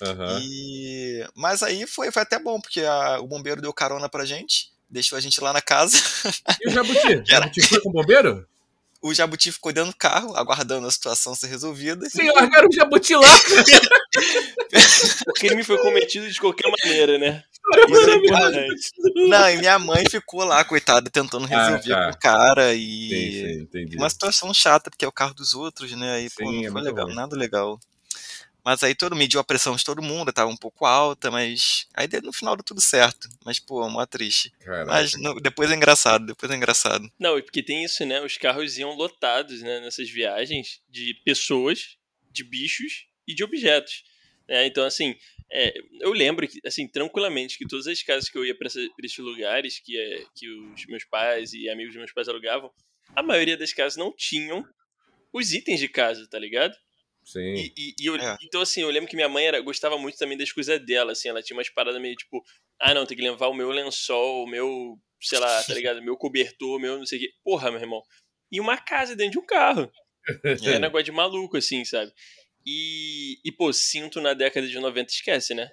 Uhum. 0.00 0.38
E... 0.40 1.26
Mas 1.34 1.62
aí 1.62 1.86
foi, 1.86 2.10
foi 2.10 2.22
até 2.22 2.38
bom, 2.38 2.58
porque 2.58 2.80
a, 2.80 3.20
o 3.20 3.26
bombeiro 3.26 3.60
deu 3.60 3.72
carona 3.72 4.08
pra 4.08 4.24
gente 4.24 4.72
deixou 4.92 5.16
a 5.16 5.20
gente 5.20 5.40
lá 5.40 5.52
na 5.52 5.62
casa. 5.62 5.96
E 6.60 6.68
o 6.68 6.70
Jabuti? 6.70 7.16
O 7.24 7.26
Jabuti 7.26 7.62
foi 7.62 7.80
com 7.80 7.88
o 7.88 7.92
bombeiro? 7.92 8.46
O 9.00 9.12
Jabuti 9.12 9.50
ficou 9.50 9.72
dentro 9.72 9.90
do 9.90 9.96
carro, 9.96 10.36
aguardando 10.36 10.86
a 10.86 10.90
situação 10.90 11.34
ser 11.34 11.48
resolvida. 11.48 12.08
Sim, 12.08 12.30
largaram 12.30 12.68
o 12.68 12.72
Jabuti 12.72 13.16
lá. 13.16 13.26
o 15.26 15.32
crime 15.32 15.64
foi 15.64 15.78
cometido 15.78 16.30
de 16.30 16.38
qualquer 16.38 16.70
maneira, 16.70 17.18
né? 17.18 17.42
É 17.74 19.28
Não, 19.28 19.50
e 19.50 19.56
minha 19.58 19.78
mãe 19.78 20.04
ficou 20.10 20.44
lá, 20.44 20.64
coitada, 20.64 21.08
tentando 21.10 21.44
ah, 21.44 21.48
resolver 21.48 21.92
ah, 21.92 21.96
tá. 21.96 22.10
com 22.10 22.16
o 22.16 22.20
cara 22.20 22.74
e. 22.74 23.68
Sim, 23.70 23.88
sim, 23.88 23.96
uma 23.96 24.10
situação 24.10 24.52
chata, 24.52 24.90
porque 24.90 25.04
é 25.04 25.08
o 25.08 25.12
carro 25.12 25.34
dos 25.34 25.54
outros, 25.54 25.92
né? 25.92 26.16
Aí, 26.16 26.28
sim, 26.28 26.44
pô, 26.44 26.52
não 26.52 26.64
é 26.64 26.70
foi 26.70 26.82
legal, 26.82 27.08
nada 27.08 27.36
legal. 27.36 27.78
Mas 28.64 28.82
aí 28.82 28.94
todo 28.94 29.16
mediu 29.16 29.40
a 29.40 29.44
pressão 29.44 29.74
de 29.74 29.82
todo 29.82 30.00
mundo, 30.00 30.32
tava 30.32 30.50
um 30.50 30.56
pouco 30.56 30.86
alta, 30.86 31.30
mas 31.30 31.88
aí 31.94 32.08
no 32.22 32.32
final 32.32 32.54
deu 32.56 32.62
tudo 32.62 32.80
certo. 32.80 33.28
Mas, 33.44 33.58
pô, 33.58 33.88
mó 33.88 34.06
triste. 34.06 34.52
Caraca. 34.60 34.86
Mas 34.86 35.14
no, 35.14 35.40
depois 35.40 35.70
é 35.70 35.74
engraçado, 35.74 36.26
depois 36.26 36.50
é 36.50 36.54
engraçado. 36.54 37.10
Não, 37.18 37.36
e 37.36 37.42
porque 37.42 37.62
tem 37.62 37.82
isso, 37.82 38.04
né? 38.06 38.20
Os 38.20 38.38
carros 38.38 38.78
iam 38.78 38.94
lotados, 38.94 39.62
né, 39.62 39.80
nessas 39.80 40.08
viagens 40.08 40.80
de 40.88 41.14
pessoas, 41.24 41.96
de 42.30 42.44
bichos 42.44 43.06
e 43.26 43.34
de 43.34 43.42
objetos. 43.42 44.04
Né? 44.48 44.66
Então, 44.66 44.84
assim, 44.84 45.16
é, 45.52 45.74
eu 46.00 46.12
lembro, 46.12 46.48
que, 46.48 46.58
assim, 46.64 46.88
tranquilamente, 46.88 47.58
que 47.58 47.66
todas 47.66 47.86
as 47.86 48.02
casas 48.02 48.28
que 48.28 48.38
eu 48.38 48.44
ia 48.44 48.56
para 48.56 48.66
esses 48.66 49.18
lugares, 49.18 49.78
que, 49.78 49.98
é, 49.98 50.24
que 50.34 50.48
os 50.48 50.86
meus 50.86 51.04
pais 51.04 51.52
e 51.52 51.68
amigos 51.68 51.92
dos 51.92 51.98
meus 51.98 52.12
pais 52.12 52.28
alugavam, 52.28 52.70
a 53.14 53.22
maioria 53.22 53.56
das 53.56 53.72
casas 53.72 53.96
não 53.96 54.14
tinham 54.16 54.64
os 55.32 55.52
itens 55.52 55.78
de 55.78 55.88
casa, 55.88 56.26
tá 56.28 56.38
ligado? 56.38 56.74
Sim. 57.24 57.54
E, 57.54 57.72
e, 57.76 57.94
e 58.00 58.06
eu, 58.06 58.16
é. 58.16 58.36
Então, 58.42 58.62
assim, 58.62 58.80
eu 58.80 58.90
lembro 58.90 59.08
que 59.08 59.14
minha 59.14 59.28
mãe 59.28 59.46
era, 59.46 59.60
gostava 59.60 59.98
muito 59.98 60.16
também 60.18 60.38
das 60.38 60.50
coisas 60.50 60.84
dela, 60.84 61.12
assim, 61.12 61.28
ela 61.28 61.42
tinha 61.42 61.56
umas 61.56 61.68
paradas 61.68 62.00
meio 62.00 62.16
tipo, 62.16 62.42
ah, 62.80 62.94
não, 62.94 63.06
tem 63.06 63.16
que 63.16 63.22
levar 63.22 63.48
o 63.48 63.54
meu 63.54 63.70
lençol, 63.70 64.44
o 64.44 64.46
meu, 64.48 64.98
sei 65.20 65.38
lá, 65.38 65.62
tá 65.62 65.74
ligado? 65.74 66.02
Meu 66.02 66.16
cobertor, 66.16 66.80
meu 66.80 66.98
não 66.98 67.06
sei 67.06 67.18
o 67.18 67.20
quê. 67.20 67.32
Porra, 67.44 67.70
meu 67.70 67.80
irmão. 67.80 68.02
E 68.50 68.58
uma 68.58 68.76
casa 68.76 69.14
dentro 69.14 69.32
de 69.32 69.38
um 69.38 69.46
carro. 69.46 69.90
É 70.44 70.76
um 70.76 70.78
negócio 70.78 71.06
de 71.06 71.10
maluco, 71.10 71.56
assim, 71.56 71.84
sabe? 71.84 72.12
E, 72.64 73.40
e, 73.44 73.50
pô, 73.50 73.72
cinto 73.72 74.20
na 74.20 74.34
década 74.34 74.66
de 74.66 74.78
90 74.78 75.10
esquece, 75.10 75.54
né? 75.54 75.70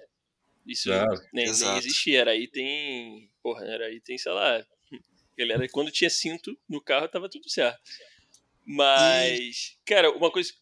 Isso 0.66 0.92
ah, 0.92 1.06
nem, 1.32 1.46
nem, 1.46 1.76
existia. 1.78 2.20
Era 2.20 2.32
aí 2.32 2.46
tem. 2.46 3.30
Porra, 3.42 3.64
era 3.64 3.86
aí 3.86 4.00
tem, 4.00 4.18
sei 4.18 4.32
lá. 4.32 4.64
Galera, 5.38 5.68
quando 5.68 5.90
tinha 5.90 6.10
cinto 6.10 6.58
no 6.68 6.80
carro, 6.80 7.08
tava 7.08 7.28
tudo 7.28 7.48
certo. 7.48 7.80
Mas, 8.66 9.76
e... 9.76 9.78
cara, 9.84 10.10
uma 10.12 10.30
coisa. 10.30 10.52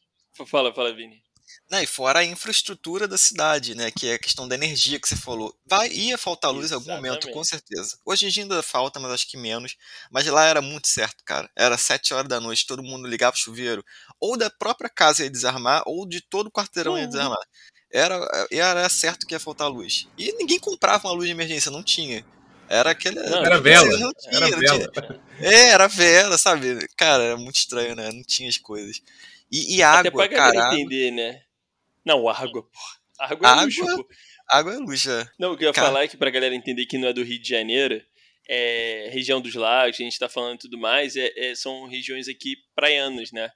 Fala, 0.47 0.73
fala, 0.73 0.95
Vini. 0.95 1.23
Não, 1.71 1.81
e 1.81 1.87
fora 1.87 2.21
a 2.21 2.25
infraestrutura 2.25 3.07
da 3.07 3.19
cidade, 3.19 3.75
né? 3.75 3.91
Que 3.91 4.09
é 4.09 4.15
a 4.15 4.19
questão 4.19 4.49
da 4.49 4.55
energia 4.55 4.99
que 4.99 5.09
você 5.09 5.17
falou. 5.17 5.55
Vai, 5.67 5.89
ia 5.89 6.17
faltar 6.17 6.51
luz 6.51 6.71
em 6.71 6.75
algum 6.75 6.91
momento, 6.91 7.31
com 7.31 7.45
certeza. 7.45 7.99
Hoje 8.05 8.27
em 8.27 8.31
dia 8.31 8.43
ainda 8.43 8.63
falta, 8.63 8.99
mas 8.99 9.13
acho 9.13 9.29
que 9.29 9.37
menos. 9.37 9.77
Mas 10.11 10.27
lá 10.27 10.47
era 10.47 10.63
muito 10.63 10.89
certo, 10.89 11.23
cara. 11.25 11.51
Era 11.55 11.77
sete 11.77 12.15
horas 12.15 12.29
da 12.29 12.41
noite, 12.41 12.67
todo 12.67 12.83
mundo 12.83 13.07
ligava 13.07 13.37
o 13.37 13.39
chuveiro. 13.39 13.85
Ou 14.19 14.37
da 14.37 14.49
própria 14.49 14.89
casa 14.89 15.25
ia 15.25 15.31
desarmar, 15.31 15.83
ou 15.87 16.07
de 16.07 16.21
todo 16.21 16.47
o 16.47 16.53
quarteirão 16.53 16.93
uhum. 16.93 17.01
ia 17.01 17.07
desarmar. 17.07 17.47
Era, 17.91 18.47
era 18.51 18.89
certo 18.89 19.27
que 19.27 19.35
ia 19.35 19.41
faltar 19.41 19.69
luz. 19.69 20.09
E 20.17 20.33
ninguém 20.33 20.59
comprava 20.59 21.09
uma 21.09 21.15
luz 21.15 21.27
de 21.27 21.33
emergência, 21.33 21.71
não 21.71 21.83
tinha. 21.83 22.25
Era 22.69 22.91
aquele. 22.91 23.19
Não, 23.21 23.45
era 23.45 23.61
vela. 23.61 23.99
Não 23.99 24.13
tinha, 24.13 24.37
era 24.37 24.51
não 24.51 24.59
vela. 24.59 24.89
Tinha. 24.89 25.21
É, 25.41 25.69
era 25.71 25.89
vela, 25.89 26.37
sabe? 26.37 26.87
Cara, 26.97 27.23
era 27.23 27.37
muito 27.37 27.57
estranho, 27.57 27.95
né? 27.95 28.11
Não 28.13 28.23
tinha 28.23 28.49
as 28.49 28.59
coisas. 28.59 29.01
E, 29.51 29.77
e 29.77 29.83
água, 29.83 30.01
Até 30.01 30.11
pra 30.11 30.29
cara. 30.29 30.75
entender, 30.75 31.11
né? 31.11 31.43
Não, 32.05 32.29
água, 32.29 32.63
porra. 32.63 32.99
Água 33.19 33.49
é 33.49 33.51
água, 33.51 33.65
luxo, 33.65 33.85
pô. 33.85 34.09
Água 34.49 34.75
é 34.75 34.77
luxo, 34.77 35.11
é. 35.11 35.29
Não, 35.39 35.53
o 35.53 35.57
que 35.57 35.65
eu 35.65 35.69
ia 35.69 35.75
Cara... 35.75 35.89
falar 35.89 36.05
é 36.05 36.09
que 36.09 36.17
pra 36.17 36.31
galera 36.31 36.55
entender 36.55 36.87
que 36.87 36.97
não 36.97 37.09
é 37.09 37.13
do 37.13 37.23
Rio 37.23 37.41
de 37.41 37.49
Janeiro, 37.49 38.01
é 38.49 39.09
região 39.13 39.41
dos 39.41 39.55
lagos, 39.55 40.01
a 40.01 40.05
gente 40.05 40.19
tá 40.19 40.29
falando 40.29 40.57
e 40.57 40.61
tudo 40.61 40.79
mais, 40.79 41.17
é, 41.17 41.31
é, 41.37 41.55
são 41.55 41.87
regiões 41.87 42.29
aqui 42.29 42.57
praianas, 42.75 43.33
né? 43.33 43.51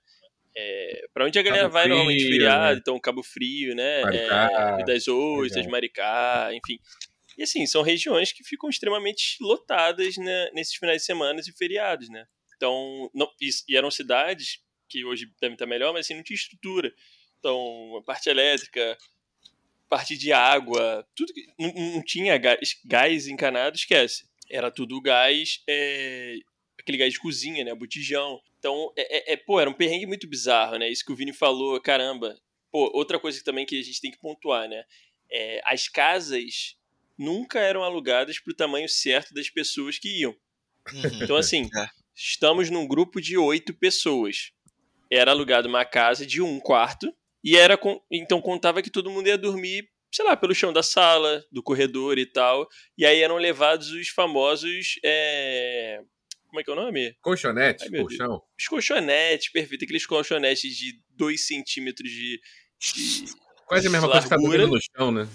É, 0.55 1.07
pra 1.15 1.25
onde 1.25 1.39
a 1.39 1.43
galera 1.43 1.63
Cabo 1.63 1.73
vai 1.73 1.85
Frio, 1.85 1.97
normalmente 1.97 2.29
feriado, 2.29 2.75
né? 2.75 2.81
então 2.83 3.01
Cabo 3.01 3.23
Frio, 3.23 3.75
né? 3.75 4.03
Maricá, 4.03 4.77
é, 4.81 4.85
das 4.85 5.09
Ostras, 5.09 5.67
Maricá, 5.67 6.51
enfim. 6.53 6.79
E 7.39 7.43
assim, 7.43 7.65
são 7.67 7.81
regiões 7.81 8.33
que 8.33 8.45
ficam 8.45 8.69
extremamente 8.69 9.37
lotadas 9.41 10.19
né, 10.19 10.51
nesses 10.53 10.75
finais 10.75 10.99
de 10.99 11.07
semana 11.07 11.41
e 11.41 11.53
feriados, 11.57 12.11
né? 12.11 12.27
Então, 12.55 13.11
não, 13.15 13.27
e, 13.41 13.49
e 13.69 13.77
eram 13.77 13.91
cidades 13.91 14.59
que 14.93 15.05
hoje 15.05 15.33
devem 15.41 15.55
estar 15.55 15.67
melhor, 15.67 15.93
mas 15.93 16.07
assim, 16.07 16.15
não 16.15 16.23
tinha 16.23 16.37
estrutura. 16.37 16.93
Então, 17.39 17.97
a 17.97 18.03
parte 18.03 18.29
elétrica, 18.29 18.97
parte 19.89 20.17
de 20.17 20.33
água, 20.33 21.07
tudo 21.15 21.33
que 21.33 21.47
não, 21.59 21.73
não 21.95 22.03
tinha 22.03 22.37
gás, 22.39 22.77
gás, 22.85 23.27
encanado, 23.27 23.77
esquece. 23.77 24.25
Era 24.51 24.71
tudo 24.71 25.01
gás, 25.01 25.63
é, 25.69 26.37
aquele 26.79 26.99
gás 26.99 27.13
de 27.13 27.19
cozinha, 27.19 27.65
né, 27.65 27.75
botijão. 27.75 28.41
Então, 28.59 28.93
é, 28.97 29.33
é, 29.33 29.33
é, 29.33 29.37
pô, 29.37 29.61
era 29.61 29.69
um 29.69 29.75
perrengue 29.75 30.07
muito 30.07 30.29
bizarro, 30.29 30.77
né? 30.77 30.89
Isso 30.91 31.05
que 31.05 31.13
o 31.13 31.17
Vini 31.17 31.33
falou, 31.33 31.81
caramba. 31.81 32.39
Pô, 32.71 32.91
outra 32.95 33.19
coisa 33.19 33.43
também 33.43 33.67
que 33.67 33.79
a 33.79 33.83
gente 33.83 34.01
tem 34.01 34.11
que 34.11 34.21
pontuar, 34.21 34.69
né? 34.69 34.85
É, 35.31 35.61
as 35.65 35.89
casas 35.89 36.77
nunca 37.19 37.59
eram 37.59 37.83
alugadas 37.83 38.39
para 38.39 38.53
o 38.53 38.57
tamanho 38.57 38.89
certo 38.89 39.35
das 39.35 39.51
pessoas 39.51 39.99
que 39.99 40.21
iam. 40.21 40.33
Uhum. 40.93 41.23
Então, 41.23 41.37
assim, 41.37 41.69
é. 41.77 41.87
estamos 42.15 42.71
num 42.71 42.87
grupo 42.87 43.21
de 43.21 43.37
oito 43.37 43.75
pessoas. 43.75 44.52
Era 45.15 45.33
alugado 45.33 45.69
uma 45.69 45.85
casa 45.85 46.25
de 46.25 46.41
um 46.41 46.59
quarto 46.59 47.13
e 47.45 47.57
era 47.57 47.77
com, 47.77 48.01
então 48.11 48.41
contava 48.41 48.81
que 48.81 48.91
todo 48.91 49.11
mundo 49.11 49.27
ia 49.27 49.37
dormir, 49.37 49.87
sei 50.11 50.25
lá, 50.25 50.35
pelo 50.35 50.55
chão 50.55 50.73
da 50.73 50.83
sala, 50.83 51.45
do 51.53 51.63
corredor 51.63 52.19
e 52.19 52.25
tal. 52.25 52.67
E 52.97 53.05
aí 53.05 53.21
eram 53.21 53.37
levados 53.37 53.91
os 53.91 54.09
famosos. 54.09 54.99
É... 55.05 56.01
Como 56.47 56.61
é 56.61 56.65
que 56.65 56.71
é 56.71 56.73
o 56.73 56.77
nome? 56.77 57.15
Colchonete, 57.21 57.85
Ai, 57.85 58.01
colchão. 58.01 58.29
Deus. 58.29 58.41
Os 58.59 58.69
colchonetes, 58.69 59.51
perfeito. 59.51 59.85
Aqueles 59.85 60.07
colchonetes 60.07 60.77
de 60.77 60.99
2 61.11 61.47
centímetros 61.47 62.11
de, 62.11 62.41
de. 62.81 63.25
Quase 63.67 63.89
a 63.89 63.91
mesma 63.91 64.09
coisa 64.09 64.23
que 64.23 64.31
tá 64.31 64.37
dormindo 64.37 64.69
no 64.69 64.79
chão, 64.81 65.11
né? 65.11 65.29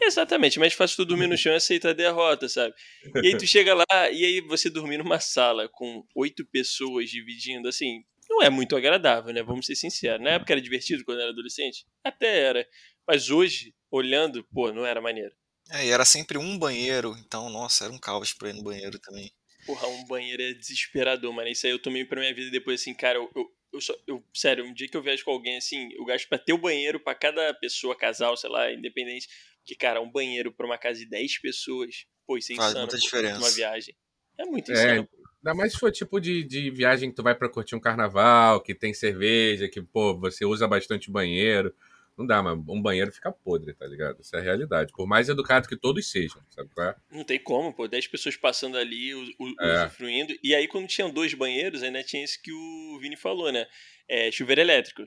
Exatamente, 0.00 0.58
mas 0.58 0.74
fácil 0.74 0.96
tu 0.98 1.04
dormir 1.06 1.26
no 1.28 1.36
chão 1.36 1.52
e 1.52 1.56
aceitar 1.56 1.90
a 1.90 1.94
derrota, 1.94 2.48
sabe? 2.48 2.74
E 3.22 3.28
aí 3.28 3.38
tu 3.38 3.46
chega 3.46 3.74
lá 3.74 4.10
e 4.10 4.24
aí 4.24 4.40
você 4.42 4.68
dormir 4.68 4.98
numa 4.98 5.18
sala 5.18 5.68
com 5.68 6.04
oito 6.14 6.44
pessoas 6.44 7.08
dividindo, 7.08 7.68
assim, 7.68 8.04
não 8.34 8.42
é 8.42 8.50
muito 8.50 8.76
agradável, 8.76 9.32
né? 9.32 9.42
Vamos 9.42 9.66
ser 9.66 9.76
sinceros. 9.76 10.22
Na 10.22 10.30
época 10.30 10.52
era 10.52 10.60
divertido 10.60 11.04
quando 11.04 11.20
era 11.20 11.30
adolescente? 11.30 11.86
Até 12.02 12.40
era. 12.40 12.68
Mas 13.06 13.30
hoje, 13.30 13.74
olhando, 13.90 14.44
pô, 14.52 14.72
não 14.72 14.84
era 14.84 15.00
maneiro. 15.00 15.34
É, 15.70 15.86
e 15.86 15.90
era 15.90 16.04
sempre 16.04 16.36
um 16.36 16.58
banheiro, 16.58 17.16
então, 17.18 17.48
nossa, 17.48 17.84
era 17.84 17.92
um 17.92 17.98
caos 17.98 18.34
pra 18.34 18.50
ir 18.50 18.54
no 18.54 18.62
banheiro 18.62 18.98
também. 18.98 19.32
Porra, 19.66 19.88
um 19.88 20.04
banheiro 20.04 20.42
é 20.42 20.52
desesperador, 20.52 21.32
mano. 21.32 21.48
Isso 21.48 21.66
aí 21.66 21.72
eu 21.72 21.78
tomei 21.78 22.04
pra 22.04 22.20
minha 22.20 22.34
vida 22.34 22.50
depois, 22.50 22.80
assim, 22.80 22.92
cara, 22.92 23.18
eu, 23.18 23.30
eu, 23.34 23.46
eu, 23.72 23.80
só, 23.80 23.94
eu 24.06 24.22
sério, 24.34 24.64
um 24.64 24.74
dia 24.74 24.88
que 24.88 24.96
eu 24.96 25.02
viajo 25.02 25.24
com 25.24 25.30
alguém, 25.30 25.56
assim, 25.56 25.88
eu 25.94 26.04
gasto 26.04 26.28
pra 26.28 26.38
ter 26.38 26.52
o 26.52 26.56
um 26.56 26.60
banheiro 26.60 27.00
pra 27.00 27.14
cada 27.14 27.54
pessoa, 27.54 27.96
casal, 27.96 28.36
sei 28.36 28.50
lá, 28.50 28.70
independente. 28.70 29.26
Porque, 29.60 29.74
cara, 29.74 30.02
um 30.02 30.10
banheiro 30.10 30.52
pra 30.52 30.66
uma 30.66 30.76
casa 30.76 30.98
de 30.98 31.06
10 31.06 31.40
pessoas, 31.40 32.04
pô, 32.26 32.36
isso 32.36 32.52
é 32.52 32.56
Faz 32.56 32.74
muita 32.74 32.98
diferença. 32.98 33.38
Uma 33.38 33.50
viagem. 33.50 33.96
É 34.36 34.44
muito 34.44 34.70
é, 34.70 34.74
insano. 34.74 35.08
É, 35.44 35.48
Ainda 35.48 35.54
mais 35.54 35.72
se 35.72 35.78
for 35.78 35.92
tipo 35.92 36.20
de, 36.20 36.42
de 36.42 36.70
viagem 36.70 37.10
que 37.10 37.16
tu 37.16 37.22
vai 37.22 37.34
pra 37.34 37.48
curtir 37.48 37.74
um 37.74 37.80
carnaval, 37.80 38.60
que 38.60 38.74
tem 38.74 38.94
cerveja, 38.94 39.68
que, 39.68 39.82
pô, 39.82 40.16
você 40.16 40.44
usa 40.44 40.66
bastante 40.66 41.10
banheiro. 41.10 41.74
Não 42.16 42.24
dá, 42.24 42.40
mas 42.40 42.56
um 42.68 42.80
banheiro 42.80 43.12
fica 43.12 43.32
podre, 43.32 43.74
tá 43.74 43.86
ligado? 43.86 44.20
Essa 44.20 44.36
é 44.36 44.40
a 44.40 44.42
realidade. 44.42 44.92
Por 44.92 45.06
mais 45.06 45.28
educado 45.28 45.68
que 45.68 45.76
todos 45.76 46.08
sejam, 46.08 46.40
sabe 46.48 46.70
qual 46.72 46.88
é? 46.88 46.96
Não 47.10 47.24
tem 47.24 47.40
como, 47.40 47.74
pô. 47.74 47.88
Dez 47.88 48.06
pessoas 48.06 48.36
passando 48.36 48.78
ali, 48.78 49.10
é. 49.10 49.84
usufruindo. 49.84 50.32
E 50.42 50.54
aí, 50.54 50.68
quando 50.68 50.86
tinham 50.86 51.10
dois 51.10 51.34
banheiros, 51.34 51.82
ainda 51.82 52.04
tinha 52.04 52.22
isso 52.22 52.40
que 52.40 52.52
o 52.52 52.98
Vini 53.00 53.16
falou, 53.16 53.50
né? 53.50 53.66
É, 54.08 54.30
chuveiro 54.30 54.60
elétrico. 54.60 55.02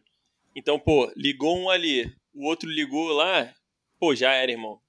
Então, 0.54 0.78
pô, 0.78 1.12
ligou 1.16 1.58
um 1.58 1.70
ali, 1.70 2.14
o 2.34 2.46
outro 2.46 2.70
ligou 2.70 3.14
lá, 3.14 3.54
pô, 4.00 4.14
já 4.14 4.34
era, 4.34 4.52
irmão 4.52 4.82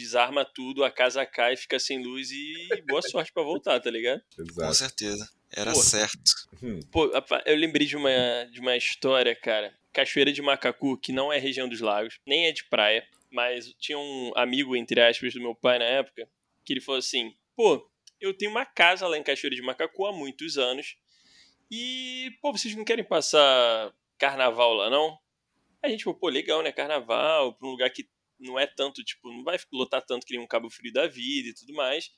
desarma 0.00 0.44
tudo, 0.44 0.84
a 0.84 0.90
casa 0.90 1.24
cai, 1.26 1.56
fica 1.56 1.78
sem 1.78 2.02
luz 2.02 2.30
e 2.30 2.68
boa 2.86 3.02
sorte 3.02 3.32
para 3.32 3.42
voltar, 3.42 3.80
tá 3.80 3.90
ligado? 3.90 4.22
Exato. 4.38 4.66
Com 4.68 4.74
certeza. 4.74 5.28
Era 5.50 5.72
Pô, 5.72 5.80
certo. 5.80 6.32
Hum. 6.62 6.80
Pô, 6.92 7.10
eu 7.46 7.56
lembrei 7.56 7.86
de 7.86 7.96
uma, 7.96 8.10
de 8.50 8.60
uma 8.60 8.76
história, 8.76 9.34
cara. 9.34 9.74
Cachoeira 9.92 10.32
de 10.32 10.42
Macacu, 10.42 10.98
que 10.98 11.12
não 11.12 11.32
é 11.32 11.38
região 11.38 11.68
dos 11.68 11.80
lagos, 11.80 12.20
nem 12.26 12.46
é 12.46 12.52
de 12.52 12.64
praia, 12.64 13.06
mas 13.30 13.72
tinha 13.78 13.98
um 13.98 14.32
amigo, 14.36 14.76
entre 14.76 15.00
aspas, 15.00 15.32
do 15.32 15.40
meu 15.40 15.54
pai 15.54 15.78
na 15.78 15.86
época, 15.86 16.28
que 16.64 16.72
ele 16.72 16.80
falou 16.80 16.98
assim: 16.98 17.34
pô, 17.56 17.90
eu 18.20 18.34
tenho 18.34 18.50
uma 18.50 18.66
casa 18.66 19.06
lá 19.06 19.16
em 19.16 19.22
Cachoeira 19.22 19.56
de 19.56 19.62
Macacu 19.62 20.06
há 20.06 20.12
muitos 20.12 20.58
anos. 20.58 20.96
E, 21.70 22.30
pô, 22.40 22.52
vocês 22.52 22.74
não 22.74 22.84
querem 22.84 23.04
passar 23.04 23.92
carnaval 24.18 24.74
lá, 24.74 24.90
não? 24.90 25.18
A 25.82 25.88
gente 25.88 26.04
falou, 26.04 26.18
pô, 26.18 26.28
legal, 26.28 26.62
né? 26.62 26.72
Carnaval, 26.72 27.54
pra 27.54 27.68
um 27.68 27.70
lugar 27.70 27.90
que 27.90 28.08
não 28.38 28.58
é 28.58 28.66
tanto, 28.66 29.02
tipo, 29.04 29.30
não 29.30 29.42
vai 29.42 29.58
lotar 29.72 30.04
tanto 30.04 30.26
que 30.26 30.34
nem 30.34 30.42
um 30.42 30.46
Cabo 30.46 30.70
Frio 30.70 30.92
da 30.92 31.06
vida 31.06 31.48
e 31.48 31.54
tudo 31.54 31.74
mais. 31.74 32.10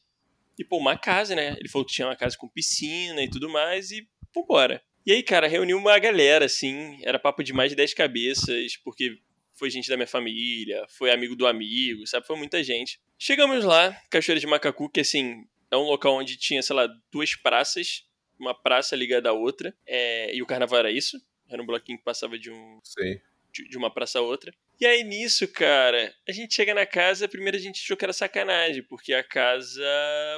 E, 0.59 0.65
pô, 0.65 0.77
uma 0.77 0.99
casa, 0.99 1.35
né? 1.35 1.57
Ele 1.59 1.69
falou 1.69 1.87
que 1.87 1.93
tinha 1.93 2.07
uma 2.07 2.17
casa 2.17 2.37
com 2.37 2.49
piscina 2.49 3.23
e 3.23 3.31
tudo 3.31 3.49
mais, 3.49 3.91
e 3.91 4.07
vambora. 4.35 4.83
E 5.07 5.13
aí, 5.13 5.23
cara, 5.23 5.49
reuniu 5.49 5.79
uma 5.79 5.99
galera, 5.99 6.45
assim, 6.45 7.01
era 7.03 7.19
papo 7.19 7.43
de 7.43 7.53
mais 7.53 7.71
de 7.71 7.77
10 7.77 7.95
cabeças, 7.95 8.77
porque 8.77 9.19
foi 9.55 9.71
gente 9.71 9.89
da 9.89 9.97
minha 9.97 10.07
família, 10.07 10.85
foi 10.91 11.11
amigo 11.11 11.35
do 11.35 11.47
amigo, 11.47 12.07
sabe? 12.07 12.27
Foi 12.27 12.37
muita 12.37 12.63
gente. 12.63 13.01
Chegamos 13.19 13.65
lá, 13.65 13.93
Cachoeira 14.11 14.41
de 14.41 14.47
Macacu, 14.47 14.91
que, 14.91 15.01
assim, 15.01 15.45
é 15.71 15.77
um 15.77 15.85
local 15.85 16.15
onde 16.15 16.37
tinha, 16.37 16.63
sei 16.63 16.77
lá, 16.77 16.87
duas 17.11 17.35
praças, 17.35 18.05
uma 18.39 18.55
praça 18.55 18.95
ligada 18.95 19.31
à 19.31 19.33
outra, 19.33 19.75
é... 19.87 20.35
e 20.35 20.43
o 20.43 20.47
carnaval 20.47 20.81
era 20.81 20.91
isso, 20.91 21.19
era 21.49 21.63
um 21.63 21.67
bloquinho 21.67 21.99
que 21.99 22.05
passava 22.05 22.39
de 22.39 22.51
um... 22.51 22.81
Sim. 22.85 23.19
De, 23.53 23.69
de 23.69 23.77
uma 23.77 23.93
praça 23.93 24.19
a 24.19 24.23
outra. 24.23 24.55
E 24.81 24.87
aí 24.87 25.05
nisso, 25.05 25.47
cara, 25.47 26.15
a 26.27 26.33
gente 26.33 26.55
chega 26.55 26.73
na 26.73 26.87
casa, 26.87 27.29
primeiro 27.29 27.57
a 27.57 27.61
gente 27.61 27.83
achou 27.83 27.97
que 27.97 28.05
era 28.05 28.15
sacanagem, 28.15 28.83
porque 28.83 29.13
a 29.13 29.23
casa, 29.23 29.85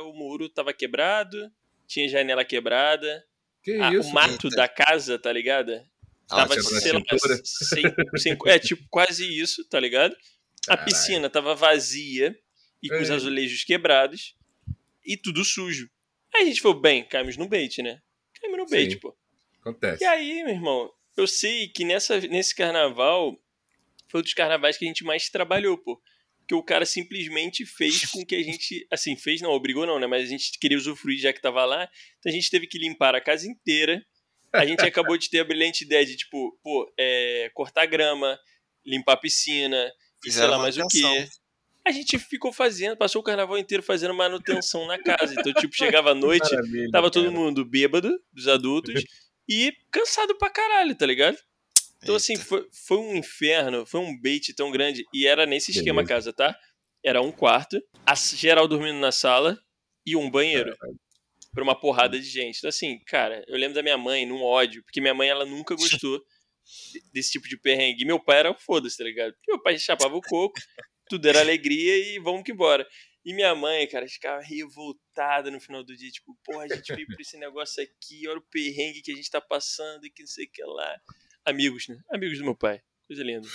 o 0.07 0.13
muro 0.13 0.49
tava 0.49 0.73
quebrado, 0.73 1.49
tinha 1.87 2.09
janela 2.09 2.45
quebrada. 2.45 3.25
Que 3.63 3.73
ah, 3.81 3.93
isso, 3.93 4.09
o 4.09 4.13
mato 4.13 4.49
da 4.51 4.67
casa, 4.67 5.17
tá 5.17 5.33
ligado? 5.33 5.73
Ah, 6.29 6.39
tava, 6.39 6.61
sei 6.61 6.93
lá, 6.93 7.01
sem, 7.45 7.85
sem, 8.17 8.37
é 8.47 8.59
tipo 8.59 8.83
quase 8.91 9.25
isso, 9.25 9.65
tá 9.69 9.79
ligado? 9.79 10.17
A 10.69 10.77
piscina 10.77 11.31
tava 11.31 11.55
vazia 11.55 12.37
e 12.83 12.89
com 12.89 12.97
é. 12.97 13.03
os 13.03 13.11
azulejos 13.11 13.63
quebrados 13.63 14.35
e 15.05 15.17
tudo 15.17 15.45
sujo. 15.45 15.89
Aí 16.35 16.43
a 16.43 16.47
gente 16.47 16.61
falou, 16.61 16.81
bem, 16.81 17.05
caímos 17.05 17.37
no 17.37 17.49
bait, 17.49 17.81
né? 17.81 18.01
Caímos 18.41 18.59
no 18.59 18.67
bait, 18.67 18.93
Sim, 18.93 18.99
pô. 18.99 19.17
Acontece. 19.61 20.03
E 20.03 20.07
aí, 20.07 20.43
meu 20.43 20.55
irmão, 20.55 20.91
eu 21.17 21.27
sei 21.29 21.69
que 21.69 21.85
nessa, 21.85 22.21
nesse 22.21 22.55
carnaval 22.55 23.39
foi 24.12 24.21
um 24.21 24.23
dos 24.23 24.35
carnavais 24.35 24.76
que 24.76 24.85
a 24.85 24.88
gente 24.88 25.02
mais 25.02 25.31
trabalhou, 25.31 25.78
pô. 25.78 26.00
Que 26.47 26.54
o 26.54 26.62
cara 26.62 26.85
simplesmente 26.85 27.64
fez 27.64 28.04
com 28.11 28.25
que 28.25 28.35
a 28.35 28.42
gente. 28.45 28.87
Assim, 28.90 29.16
fez, 29.16 29.40
não, 29.40 29.50
obrigou 29.50 29.87
não, 29.87 29.99
né? 29.99 30.07
Mas 30.07 30.25
a 30.25 30.26
gente 30.26 30.59
queria 30.61 30.76
usufruir 30.76 31.19
já 31.19 31.33
que 31.33 31.40
tava 31.40 31.64
lá. 31.64 31.88
Então 32.19 32.31
a 32.31 32.35
gente 32.35 32.50
teve 32.50 32.66
que 32.66 32.78
limpar 32.78 33.14
a 33.14 33.21
casa 33.21 33.49
inteira. 33.49 34.04
A 34.52 34.66
gente 34.66 34.83
acabou 34.85 35.16
de 35.16 35.31
ter 35.31 35.40
a 35.40 35.45
brilhante 35.45 35.83
ideia 35.83 36.04
de, 36.04 36.14
tipo, 36.14 36.59
pô, 36.62 36.92
é, 37.00 37.50
cortar 37.54 37.87
grama, 37.87 38.38
limpar 38.85 39.14
a 39.14 39.16
piscina, 39.16 39.90
Fizeram 40.23 40.49
sei 40.49 40.57
lá 40.57 40.62
mais 40.62 40.76
o 40.76 40.87
quê. 40.88 41.28
A 41.87 41.90
gente 41.90 42.19
ficou 42.19 42.52
fazendo, 42.52 42.95
passou 42.95 43.23
o 43.23 43.25
carnaval 43.25 43.57
inteiro 43.57 43.83
fazendo 43.83 44.12
manutenção 44.12 44.87
na 44.87 44.99
casa. 45.02 45.33
Então, 45.33 45.54
tipo, 45.54 45.75
chegava 45.75 46.11
à 46.11 46.14
noite, 46.14 46.49
tava 46.92 47.11
todo 47.11 47.33
mundo 47.33 47.64
bêbado, 47.64 48.23
dos 48.31 48.47
adultos, 48.47 49.02
e 49.49 49.73
cansado 49.90 50.37
pra 50.37 50.50
caralho, 50.50 50.95
tá 50.95 51.07
ligado? 51.07 51.38
Então, 52.02 52.16
assim, 52.16 52.32
Eita. 52.32 52.42
assim, 52.42 52.49
foi, 52.49 52.68
foi 52.73 52.99
um 52.99 53.16
inferno, 53.16 53.87
foi 53.87 54.00
um 54.00 54.18
bait 54.21 54.52
tão 54.54 54.71
grande. 54.71 55.04
E 55.14 55.26
era 55.26 55.47
nesse 55.47 55.71
esquema 55.71 56.02
Beleza. 56.02 56.09
casa, 56.09 56.32
tá? 56.32 56.59
Era 57.04 57.23
um 57.23 57.32
quarto, 57.32 57.80
a 58.04 58.14
geral 58.14 58.66
dormindo 58.66 58.99
na 58.99 59.12
sala 59.12 59.59
e 60.04 60.16
um 60.16 60.30
banheiro. 60.30 60.76
Pra 61.52 61.62
uma 61.62 61.78
porrada 61.78 62.18
de 62.18 62.25
gente. 62.25 62.59
Então, 62.59 62.68
assim, 62.68 62.99
cara, 63.06 63.44
eu 63.47 63.56
lembro 63.59 63.75
da 63.75 63.82
minha 63.82 63.99
mãe 63.99 64.25
num 64.25 64.42
ódio, 64.42 64.82
porque 64.82 65.00
minha 65.00 65.14
mãe, 65.14 65.28
ela 65.28 65.44
nunca 65.44 65.75
gostou 66.02 66.23
desse 67.12 67.32
tipo 67.32 67.49
de 67.49 67.56
perrengue. 67.56 68.02
E 68.02 68.06
meu 68.06 68.18
pai 68.18 68.38
era 68.38 68.54
foda-se, 68.54 68.97
tá 68.97 69.04
ligado? 69.04 69.35
Porque 69.35 69.52
meu 69.52 69.62
pai 69.62 69.78
chapava 69.78 70.16
o 70.16 70.23
coco, 70.23 70.59
tudo 71.09 71.28
era 71.28 71.40
alegria 71.40 71.99
e 71.99 72.18
vamos 72.18 72.42
que 72.42 72.52
bora. 72.52 72.87
E 73.25 73.32
minha 73.32 73.54
mãe, 73.54 73.87
cara, 73.87 74.09
ficava 74.09 74.42
revoltada 74.42 75.50
no 75.50 75.61
final 75.61 75.85
do 75.85 75.97
dia, 75.97 76.11
tipo, 76.11 76.37
porra, 76.44 76.64
a 76.64 76.68
gente 76.68 76.92
veio 76.92 77.06
pra 77.06 77.21
esse 77.21 77.38
negócio 77.38 77.82
aqui, 77.82 78.26
olha 78.26 78.38
o 78.38 78.49
perrengue 78.50 79.02
que 79.02 79.12
a 79.12 79.14
gente 79.14 79.30
tá 79.30 79.40
passando 79.40 80.04
e 80.04 80.11
que 80.11 80.23
não 80.23 80.26
sei 80.26 80.47
o 80.47 80.50
que 80.50 80.64
lá. 80.64 81.00
Amigos, 81.45 81.89
né? 81.89 81.99
Amigos 82.11 82.39
do 82.39 82.45
meu 82.45 82.55
pai. 82.55 82.81
Coisa 83.07 83.23
linda. 83.23 83.49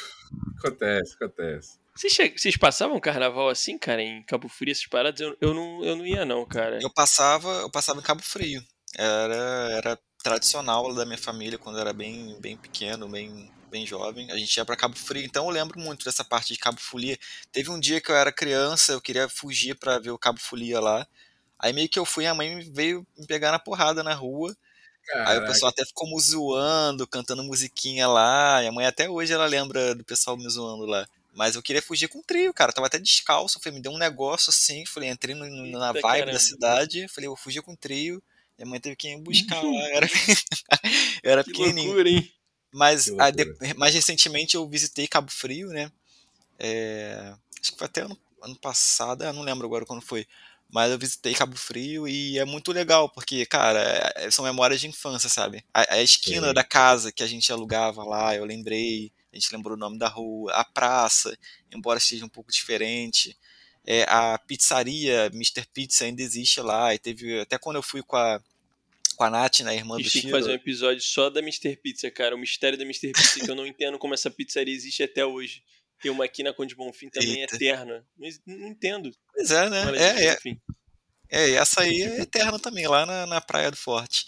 Acontece, 0.60 1.16
acontece. 1.16 1.80
Vocês, 1.96 2.14
che... 2.14 2.34
Vocês 2.38 2.58
passavam 2.58 3.00
carnaval 3.00 3.50
assim, 3.50 3.78
cara, 3.78 4.02
em 4.02 4.22
Cabo 4.24 4.48
Frio, 4.48 4.72
essas 4.72 4.86
paradas? 4.86 5.20
Eu, 5.20 5.38
eu, 5.42 5.54
não, 5.54 5.84
eu 5.84 5.96
não 5.96 6.06
ia, 6.06 6.26
não, 6.26 6.46
cara. 6.46 6.80
Eu 6.82 6.92
passava, 6.94 7.50
eu 7.62 7.72
passava 7.72 8.00
em 8.00 8.04
Cabo 8.04 8.22
Frio. 8.22 8.64
Era, 8.96 9.72
era 9.72 10.00
tradicional 10.22 10.94
da 10.94 11.06
minha 11.06 11.18
família 11.18 11.58
quando 11.58 11.78
eu 11.78 11.82
era 11.82 11.94
bem, 11.94 12.38
bem 12.40 12.58
pequeno, 12.58 13.08
bem, 13.08 13.52
bem 13.72 13.86
jovem. 13.86 14.30
A 14.32 14.38
gente 14.38 14.56
ia 14.58 14.66
para 14.66 14.76
Cabo 14.76 14.96
Frio, 14.96 15.24
então 15.24 15.46
eu 15.46 15.52
lembro 15.52 15.80
muito 15.80 16.06
dessa 16.06 16.24
parte 16.24 16.54
de 16.54 16.60
Cabo 16.60 16.80
Folia. 16.80 17.18
Teve 17.52 17.72
um 17.72 17.80
dia 17.80 18.02
que 18.02 18.12
eu 18.12 18.16
era 18.16 18.32
criança, 18.32 18.92
eu 18.92 19.02
queria 19.02 19.28
fugir 19.30 19.76
para 19.76 19.98
ver 19.98 20.12
o 20.12 20.20
Cabo 20.20 20.40
Folia 20.40 20.80
lá. 20.80 21.08
Aí 21.58 21.74
meio 21.74 21.90
que 21.90 21.98
eu 21.98 22.06
fui, 22.06 22.26
a 22.26 22.36
mãe 22.36 22.60
veio 22.72 23.08
me 23.18 23.26
pegar 23.26 23.52
na 23.52 23.60
porrada 23.60 24.04
na 24.04 24.14
rua. 24.14 24.56
Caraca. 25.08 25.32
Aí 25.32 25.38
o 25.40 25.48
pessoal 25.48 25.70
até 25.70 25.86
ficou 25.86 26.10
me 26.10 26.20
zoando, 26.22 27.08
cantando 27.08 27.44
musiquinha 27.44 28.08
lá. 28.08 28.62
E 28.64 28.68
a 28.68 28.72
mãe 28.72 28.86
até 28.86 29.10
hoje 29.10 29.34
ela 29.34 29.46
lembra 29.46 29.96
do 29.96 30.04
pessoal 30.04 30.36
me 30.36 30.48
zoando 30.50 30.86
lá. 30.86 31.08
Mas 31.34 31.56
eu 31.56 31.62
queria 31.62 31.82
fugir 31.82 32.08
com 32.08 32.20
o 32.20 32.24
trio, 32.24 32.54
cara. 32.54 32.74
tava 32.74 32.88
até 32.88 33.00
descalço. 33.00 33.60
Falei, 33.60 33.78
me 33.78 33.82
deu 33.82 33.92
um 33.92 33.98
negócio 33.98 34.50
assim. 34.50 34.86
Falei, 34.86 35.10
entrei 35.10 35.36
no, 35.36 35.46
na 35.78 35.92
vibe 35.92 36.02
caramba. 36.02 36.32
da 36.34 36.40
cidade. 36.40 37.08
Falei, 37.08 37.28
eu 37.28 37.32
vou 37.32 37.38
fugir 37.38 37.62
com 37.62 37.74
o 37.74 37.78
trio. 37.78 38.22
Minha 38.58 38.70
mãe 38.70 38.80
teve 38.80 38.96
que 38.96 39.08
ir 39.08 39.22
buscar 39.22 39.62
lá. 39.62 39.90
Eu 39.90 39.96
era, 39.96 40.08
eu 41.24 41.32
era 41.32 41.44
que 41.44 41.52
pequenininho. 41.52 41.88
Loucura, 41.88 42.10
hein? 42.10 42.32
Mas 42.74 43.08
a, 43.18 43.30
de, 43.30 43.46
mais 43.76 43.94
recentemente 43.94 44.56
eu 44.56 44.68
visitei 44.68 45.08
Cabo 45.08 45.32
Frio, 45.32 45.70
né? 45.70 45.92
É, 46.60 47.34
acho 47.62 47.72
que 47.72 47.78
foi 47.78 47.86
até 47.86 48.02
ano, 48.02 48.18
ano 48.42 48.56
passado, 48.56 49.24
eu 49.24 49.34
não 49.34 49.42
lembro 49.42 49.66
agora 49.66 49.86
quando 49.86 50.02
foi. 50.02 50.28
Mas 50.70 50.92
eu 50.92 51.00
visitei 51.00 51.34
Cabo 51.34 51.56
Frio 51.56 52.08
e 52.08 52.38
é 52.38 52.44
muito 52.44 52.74
legal, 52.74 53.10
porque, 53.10 53.46
cara, 53.46 54.12
é, 54.16 54.30
são 54.30 54.44
memórias 54.44 54.82
de 54.82 54.88
infância, 54.88 55.30
sabe? 55.30 55.64
A, 55.74 55.96
a 55.96 56.04
esquina 56.04 56.50
Sim. 56.50 56.54
da 56.54 56.64
casa 56.64 57.12
que 57.12 57.24
a 57.24 57.28
gente 57.28 57.52
alugava 57.52 58.04
lá, 58.04 58.36
eu 58.36 58.44
lembrei, 58.44 59.12
a 59.32 59.36
gente 59.38 59.54
lembrou 59.54 59.78
o 59.78 59.80
nome 59.80 59.98
da 59.98 60.10
rua, 60.10 60.52
a 60.54 60.66
praça, 60.66 61.38
embora 61.74 62.00
seja 62.00 62.26
um 62.26 62.30
pouco 62.30 62.52
diferente. 62.52 63.38
É, 63.86 64.04
a 64.10 64.38
pizzaria 64.38 65.28
Mr. 65.28 65.66
Pizza 65.74 66.04
ainda 66.04 66.22
existe 66.22 66.60
lá, 66.60 66.94
e 66.94 67.00
teve, 67.00 67.40
até 67.40 67.58
quando 67.58 67.78
eu 67.78 67.84
fui 67.84 68.04
com 68.04 68.18
a, 68.18 68.42
com 69.16 69.24
a 69.24 69.30
Nath, 69.30 69.62
né, 69.62 69.74
irmã 69.74 69.96
do 69.96 70.04
Chico. 70.04 70.26
que 70.26 70.32
fazer 70.32 70.52
um 70.52 70.56
episódio 70.56 71.02
só 71.02 71.30
da 71.30 71.40
Mr. 71.40 71.78
Pizza, 71.78 72.12
cara, 72.12 72.36
o 72.36 72.38
mistério 72.38 72.78
da 72.78 72.84
Mr. 72.84 73.14
Pizza, 73.14 73.40
que 73.40 73.50
eu 73.50 73.56
não 73.56 73.66
entendo 73.66 73.98
como 73.98 74.14
essa 74.14 74.30
pizzaria 74.30 74.76
existe 74.76 75.02
até 75.02 75.26
hoje. 75.26 75.64
Tem 76.02 76.12
uma 76.12 76.26
aqui 76.26 76.44
na 76.44 76.54
Conde 76.54 76.76
Bonfim 76.76 77.10
também 77.10 77.42
Eita. 77.42 77.56
eterna. 77.56 78.06
Mas 78.18 78.40
não 78.46 78.68
entendo. 78.68 79.12
Pois 79.34 79.52
é, 79.52 79.70
né? 79.70 79.84
É, 79.96 80.26
é. 80.28 80.38
É, 81.30 81.52
essa 81.56 81.82
aí 81.82 82.02
é 82.02 82.22
eterna 82.22 82.58
também, 82.60 82.88
lá 82.88 83.06
na, 83.06 83.26
na 83.26 83.42
Praia 83.42 83.70
do 83.70 83.78
Forte. 83.78 84.28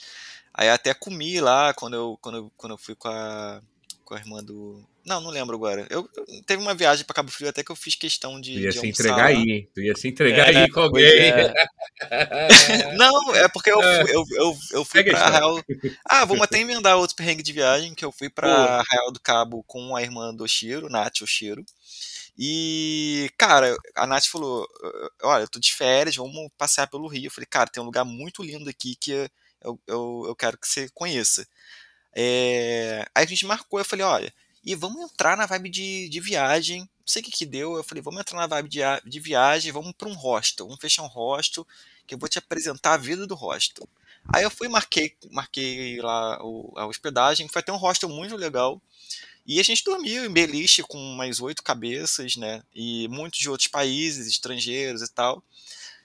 Aí 0.53 0.69
até 0.69 0.93
comi 0.93 1.39
lá 1.39 1.73
quando 1.73 1.93
eu, 1.93 2.17
quando 2.21 2.38
eu, 2.38 2.51
quando 2.57 2.73
eu 2.73 2.77
fui 2.77 2.95
com 2.95 3.07
a, 3.07 3.61
com 4.10 4.16
a 4.16 4.18
irmã 4.18 4.44
do. 4.44 4.84
Não, 5.06 5.22
não 5.22 5.30
lembro 5.30 5.56
agora. 5.56 5.86
Eu, 5.88 6.10
eu 6.18 6.25
teve 6.48 6.62
uma 6.62 6.74
viagem 6.74 7.06
para 7.06 7.13
Cabo 7.13 7.30
Frio 7.30 7.48
até 7.48 7.63
que 7.63 7.72
eu 7.72 7.75
fiz 7.75 7.94
questão 7.94 8.42
de. 8.42 8.54
Tu 8.54 8.60
ia 8.60 8.70
de 8.72 8.80
se 8.80 8.88
entregar 8.88 9.25
aí, 9.28 9.38
hein? 9.38 9.70
Tu 9.72 9.82
ia 9.82 9.96
se 9.96 10.08
entregar 10.08 10.51
é, 10.51 10.58
aí 10.58 10.72
com 10.72 10.80
alguém. 10.80 11.06
É. 11.06 11.54
não, 12.98 13.36
é 13.36 13.48
porque 13.48 13.72
eu, 13.72 13.80
fui, 13.80 14.15
eu, 14.15 14.26
eu, 14.32 14.58
eu 14.72 14.86
fui 14.86 15.04
para 15.04 15.19
Arraial. 15.19 15.63
Ah, 16.04 16.26
vamos 16.26 16.41
até 16.41 16.60
emendar 16.60 16.98
outro 16.98 17.15
perrengue 17.15 17.43
de 17.43 17.54
viagem, 17.54 17.93
que 17.93 18.04
eu 18.04 18.12
fui 18.12 18.30
para 18.30 18.48
Arraial 18.48 19.12
do 19.12 19.19
Cabo 19.19 19.63
com 19.67 19.95
a 19.95 20.02
irmã 20.02 20.34
do 20.34 20.43
Oshiro, 20.43 20.89
Nath 20.89 21.22
Oshiro. 21.22 21.63
E, 22.36 23.30
cara, 23.38 23.78
a 23.95 24.08
Nath 24.08 24.26
falou: 24.26 24.67
Olha, 25.22 25.43
eu 25.43 25.48
tô 25.48 25.60
de 25.60 25.72
férias, 25.72 26.15
vamos 26.15 26.50
passear 26.58 26.88
pelo 26.88 27.08
Rio. 27.08 27.28
Eu 27.28 27.32
falei, 27.32 27.48
cara, 27.48 27.69
tem 27.69 27.82
um 27.82 27.86
lugar 27.86 28.04
muito 28.04 28.41
lindo 28.41 28.67
aqui 28.69 28.95
que 28.95 29.12
eu, 29.62 29.80
eu, 29.86 30.24
eu 30.28 30.36
quero 30.36 30.58
que 30.58 30.67
você 30.67 30.89
conheça. 30.95 31.48
É... 32.13 33.06
Aí 33.13 33.24
a 33.24 33.28
gente 33.28 33.45
marcou, 33.45 33.80
eu 33.80 33.86
falei, 33.86 34.06
olha, 34.06 34.34
e 34.63 34.76
vamos 34.76 35.02
entrar 35.02 35.38
na 35.38 35.45
vibe 35.45 35.69
de, 35.69 36.10
de 36.10 36.19
viagem. 36.19 36.82
Não 36.82 36.88
sei 37.06 37.22
o 37.22 37.26
que 37.26 37.32
que 37.32 37.45
deu, 37.45 37.76
eu 37.76 37.84
falei, 37.84 38.02
vamos 38.04 38.19
entrar 38.19 38.38
na 38.38 38.48
vibe 38.48 38.69
de, 38.69 38.80
de 39.06 39.19
viagem, 39.19 39.72
vamos 39.72 39.93
para 39.93 40.08
um 40.08 40.13
hostel, 40.13 40.67
vamos 40.67 40.82
fechar 40.82 41.04
um 41.04 41.08
hostel, 41.08 41.65
que 42.06 42.13
eu 42.13 42.19
vou 42.19 42.30
te 42.30 42.38
apresentar 42.38 42.93
a 42.93 42.98
vida 42.98 43.26
do 43.26 43.36
hostel. 43.36 43.88
Aí 44.32 44.43
eu 44.43 44.52
fui 44.52 44.67
marquei, 44.67 45.15
marquei 45.32 46.00
lá 46.02 46.43
o, 46.43 46.74
a 46.78 46.86
hospedagem, 46.86 47.48
foi 47.48 47.62
até 47.62 47.72
um 47.72 47.78
hostel 47.78 48.10
muito 48.10 48.36
legal. 48.36 48.82
E 49.45 49.60
a 49.60 49.63
gente 49.63 49.84
dormiu 49.84 50.26
em 50.26 50.32
beliche 50.32 50.84
com 50.84 51.00
mais 51.15 51.39
oito 51.39 51.63
cabeças, 51.63 52.36
né? 52.36 52.62
E 52.76 53.08
muitos 53.08 53.39
de 53.39 53.50
outros 53.50 53.67
países, 53.67 54.28
estrangeiros 54.28 55.02
e 55.02 55.12
tal. 55.12 55.43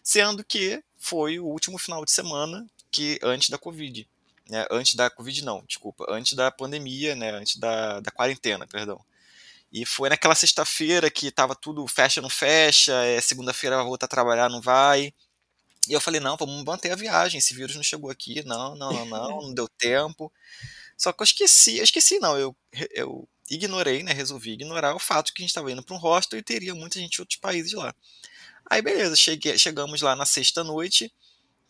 Sendo 0.03 0.43
que 0.43 0.83
foi 0.97 1.39
o 1.39 1.45
último 1.45 1.77
final 1.77 2.03
de 2.05 2.11
semana 2.11 2.67
que 2.91 3.19
antes 3.23 3.51
da 3.51 3.59
Covid 3.59 4.09
né, 4.49 4.67
antes 4.71 4.95
da 4.95 5.11
Covid 5.11 5.45
não, 5.45 5.65
desculpa, 5.67 6.05
antes 6.09 6.35
da 6.35 6.51
pandemia, 6.51 7.15
né, 7.15 7.31
antes 7.31 7.57
da, 7.57 8.01
da 8.01 8.11
quarentena, 8.11 8.67
perdão. 8.67 9.01
E 9.73 9.85
foi 9.85 10.09
naquela 10.09 10.35
sexta-feira 10.35 11.11
que 11.11 11.31
tava 11.31 11.55
tudo 11.57 11.87
fecha, 11.89 12.21
não 12.21 12.31
fecha, 12.31 12.93
é, 13.05 13.21
segunda-feira 13.21 13.77
vai 13.77 13.85
voltar 13.85 14.07
a 14.07 14.09
trabalhar, 14.09 14.49
não 14.49 14.61
vai. 14.61 15.13
E 15.89 15.93
eu 15.93 16.01
falei, 16.01 16.21
não, 16.21 16.37
vamos 16.37 16.65
manter 16.65 16.93
a 16.93 16.97
viagem, 16.97 17.39
esse 17.39 17.55
vírus 17.55 17.75
não 17.77 17.83
chegou 17.83 18.11
aqui, 18.11 18.43
não, 18.47 18.75
não, 18.77 18.93
não, 18.93 19.05
não, 19.07 19.29
não 19.43 19.55
deu 19.55 19.69
tempo. 19.69 20.33
Só 20.97 21.13
que 21.13 21.23
eu 21.23 21.25
esqueci, 21.25 21.79
eu 21.79 21.85
esqueci 21.85 22.19
não, 22.21 22.39
eu, 22.39 22.57
eu 22.93 23.29
ignorei, 23.51 24.03
né, 24.03 24.13
resolvi 24.13 24.53
ignorar 24.53 24.95
o 24.95 24.99
fato 24.99 25.33
que 25.33 25.43
a 25.43 25.45
gente 25.45 25.51
estava 25.51 25.71
indo 25.71 25.83
para 25.83 25.95
um 25.95 25.99
hostel 25.99 26.39
e 26.39 26.43
teria 26.43 26.75
muita 26.75 26.99
gente 26.99 27.15
de 27.15 27.21
outros 27.21 27.39
países 27.39 27.73
lá. 27.73 27.95
Aí 28.71 28.81
beleza, 28.81 29.17
cheguei, 29.17 29.59
chegamos 29.59 30.01
lá 30.01 30.17
na 30.17 30.25
sexta 30.25 30.65
noite, 30.65 31.13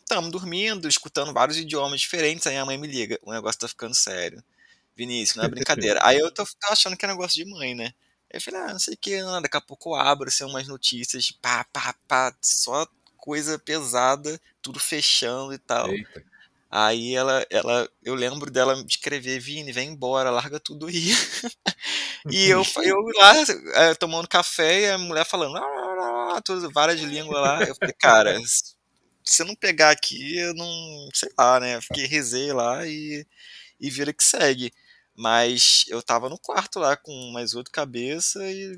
Estamos 0.05 0.29
dormindo, 0.29 0.87
escutando 0.87 1.33
vários 1.33 1.57
idiomas 1.57 1.99
diferentes, 1.99 2.45
aí 2.45 2.55
a 2.55 2.63
mãe 2.63 2.77
me 2.77 2.85
liga, 2.85 3.19
o 3.23 3.33
negócio 3.33 3.59
tá 3.59 3.67
ficando 3.67 3.95
sério. 3.95 4.43
Vinícius, 4.95 5.35
não 5.35 5.45
é 5.45 5.49
brincadeira. 5.49 5.99
aí 6.03 6.19
eu 6.19 6.31
tô, 6.31 6.45
tô, 6.45 6.67
achando 6.71 6.95
que 6.95 7.03
é 7.05 7.07
negócio 7.07 7.43
de 7.43 7.51
mãe, 7.51 7.73
né? 7.73 7.91
Eu 8.29 8.39
falei, 8.39 8.61
ah, 8.61 8.73
não 8.73 8.79
sei 8.79 8.93
o 8.93 8.97
que, 8.97 9.19
não. 9.23 9.41
daqui 9.41 9.57
a 9.57 9.61
pouco 9.61 9.89
eu 9.89 9.95
abro, 9.95 10.27
assim, 10.27 10.43
umas 10.43 10.67
notícias, 10.67 11.31
pá, 11.31 11.65
pá, 11.73 11.95
pá, 12.07 12.35
só 12.39 12.87
coisa 13.17 13.57
pesada, 13.57 14.39
tudo 14.61 14.79
fechando 14.79 15.53
e 15.53 15.57
tal. 15.57 15.89
Eita. 15.89 16.23
Aí 16.69 17.15
ela, 17.15 17.43
ela, 17.49 17.89
eu 18.03 18.13
lembro 18.13 18.51
dela 18.51 18.75
escrever, 18.87 19.39
Vini, 19.39 19.71
vem 19.71 19.89
embora, 19.89 20.29
larga 20.29 20.59
tudo 20.59 20.85
aí. 20.85 21.09
e 22.29 22.47
eu, 22.47 22.61
eu 22.83 22.97
lá, 23.15 23.33
é, 23.75 23.95
tomando 23.95 24.27
café 24.27 24.81
e 24.81 24.91
a 24.91 24.97
mulher 24.99 25.25
falando, 25.25 25.57
ah, 25.57 26.41
várias 26.71 26.99
línguas 26.99 27.41
lá. 27.41 27.63
Eu 27.63 27.73
falei, 27.73 27.95
cara, 27.97 28.39
se 29.25 29.41
eu 29.41 29.47
não 29.47 29.55
pegar 29.55 29.89
aqui, 29.89 30.37
eu 30.37 30.53
não. 30.53 31.09
sei 31.13 31.29
lá, 31.37 31.59
né? 31.59 31.81
Fiquei 31.81 32.05
rezei 32.05 32.53
lá 32.53 32.87
e, 32.87 33.25
e 33.79 33.89
vira 33.89 34.13
que 34.13 34.23
segue. 34.23 34.71
Mas 35.17 35.85
eu 35.87 36.03
tava 36.03 36.27
no 36.27 36.37
quarto 36.37 36.77
lá 36.77 36.97
com 36.97 37.31
mais 37.31 37.55
outro 37.55 37.71
cabeça 37.71 38.45
e 38.51 38.77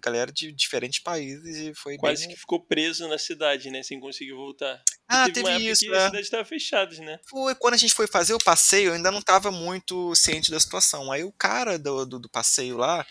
galera 0.00 0.32
de 0.32 0.50
diferentes 0.50 0.98
países 0.98 1.56
e 1.56 1.72
foi 1.72 1.96
Quase 1.96 2.26
bem... 2.26 2.34
que 2.34 2.40
ficou 2.40 2.60
preso 2.60 3.06
na 3.06 3.16
cidade, 3.16 3.70
né? 3.70 3.80
Sem 3.80 4.00
conseguir 4.00 4.32
voltar. 4.32 4.82
Ah, 5.06 5.26
teve, 5.26 5.44
teve 5.44 5.70
isso, 5.70 5.84
que 5.84 5.92
é. 5.92 5.96
a 5.96 6.06
cidade 6.06 6.24
estava 6.24 6.44
fechada, 6.44 6.96
né? 6.96 7.20
Foi, 7.26 7.54
quando 7.54 7.74
a 7.74 7.76
gente 7.76 7.94
foi 7.94 8.08
fazer 8.08 8.34
o 8.34 8.42
passeio, 8.42 8.88
eu 8.88 8.94
ainda 8.94 9.12
não 9.12 9.22
tava 9.22 9.52
muito 9.52 10.12
ciente 10.16 10.50
da 10.50 10.58
situação. 10.58 11.12
Aí 11.12 11.22
o 11.22 11.30
cara 11.30 11.78
do, 11.78 12.04
do, 12.04 12.18
do 12.18 12.28
passeio 12.28 12.76
lá, 12.76 13.06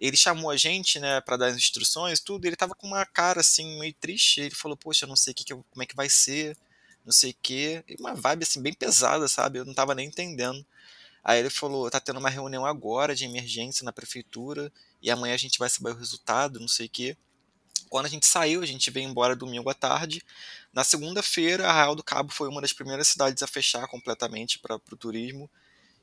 ele 0.00 0.16
chamou 0.16 0.50
a 0.50 0.56
gente, 0.56 0.98
né, 1.00 1.20
para 1.20 1.36
dar 1.36 1.46
as 1.48 1.56
instruções, 1.56 2.20
tudo, 2.20 2.46
ele 2.46 2.56
tava 2.56 2.74
com 2.74 2.86
uma 2.88 3.06
cara 3.06 3.40
assim 3.40 3.78
meio 3.80 3.94
triste, 3.94 4.40
ele 4.42 4.54
falou: 4.54 4.76
"Poxa, 4.76 5.06
não 5.06 5.16
sei 5.16 5.34
que 5.34 5.44
que 5.44 5.54
como 5.54 5.82
é 5.82 5.86
que 5.86 5.96
vai 5.96 6.08
ser, 6.10 6.56
não 7.04 7.12
sei 7.12 7.32
o 7.32 7.36
quê". 7.42 7.84
Uma 8.00 8.14
vibe 8.14 8.44
assim 8.44 8.62
bem 8.62 8.72
pesada, 8.74 9.28
sabe? 9.28 9.58
Eu 9.60 9.64
não 9.66 9.74
tava 9.74 9.94
nem 9.94 10.08
entendendo. 10.08 10.64
Aí 11.24 11.40
ele 11.40 11.50
falou: 11.50 11.90
"Tá 11.90 12.00
tendo 12.00 12.18
uma 12.20 12.30
reunião 12.30 12.66
agora 12.66 13.14
de 13.16 13.24
emergência 13.26 13.84
na 13.84 13.92
prefeitura 13.92 14.72
e 15.02 15.10
amanhã 15.10 15.34
a 15.34 15.38
gente 15.38 15.58
vai 15.58 15.70
saber 15.70 15.90
o 15.92 15.96
resultado, 15.98 16.60
não 16.60 16.68
sei 16.68 16.86
o 16.86 16.90
quê". 16.90 17.16
Quando 17.88 18.06
a 18.06 18.08
gente 18.08 18.26
saiu, 18.26 18.62
a 18.62 18.66
gente 18.66 18.90
veio 18.90 19.08
embora 19.08 19.34
domingo 19.36 19.68
à 19.68 19.74
tarde. 19.74 20.22
Na 20.72 20.84
segunda-feira, 20.84 21.68
Arraial 21.68 21.96
do 21.96 22.04
Cabo 22.04 22.32
foi 22.32 22.48
uma 22.48 22.60
das 22.60 22.72
primeiras 22.72 23.08
cidades 23.08 23.42
a 23.42 23.46
fechar 23.46 23.86
completamente 23.88 24.58
para 24.60 24.76
o 24.76 24.96
turismo. 24.96 25.50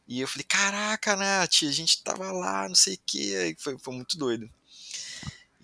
E 0.08 0.22
eu 0.22 0.28
falei, 0.28 0.46
caraca, 0.46 1.16
Nath, 1.16 1.64
a 1.64 1.72
gente 1.72 2.02
tava 2.04 2.32
lá, 2.32 2.68
não 2.68 2.76
sei 2.76 2.96
o 2.96 3.00
que, 3.06 3.56
foi, 3.60 3.78
foi 3.80 3.94
muito 3.94 4.18
doido. 4.18 4.50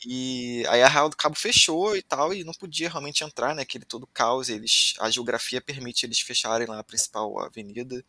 E 0.05 0.65
aí 0.69 0.81
a 0.81 0.87
Real 0.89 1.09
do 1.09 1.15
Cabo 1.15 1.35
fechou 1.35 1.95
e 1.95 2.01
tal, 2.01 2.33
e 2.33 2.43
não 2.43 2.53
podia 2.53 2.89
realmente 2.89 3.23
entrar, 3.23 3.55
né? 3.55 3.61
Aquele 3.61 3.85
todo 3.85 4.07
caos, 4.07 4.49
eles, 4.49 4.93
a 4.99 5.09
geografia 5.09 5.61
permite 5.61 6.05
eles 6.05 6.19
fecharem 6.19 6.67
lá 6.67 6.79
a 6.79 6.83
principal 6.83 7.39
avenida. 7.39 8.03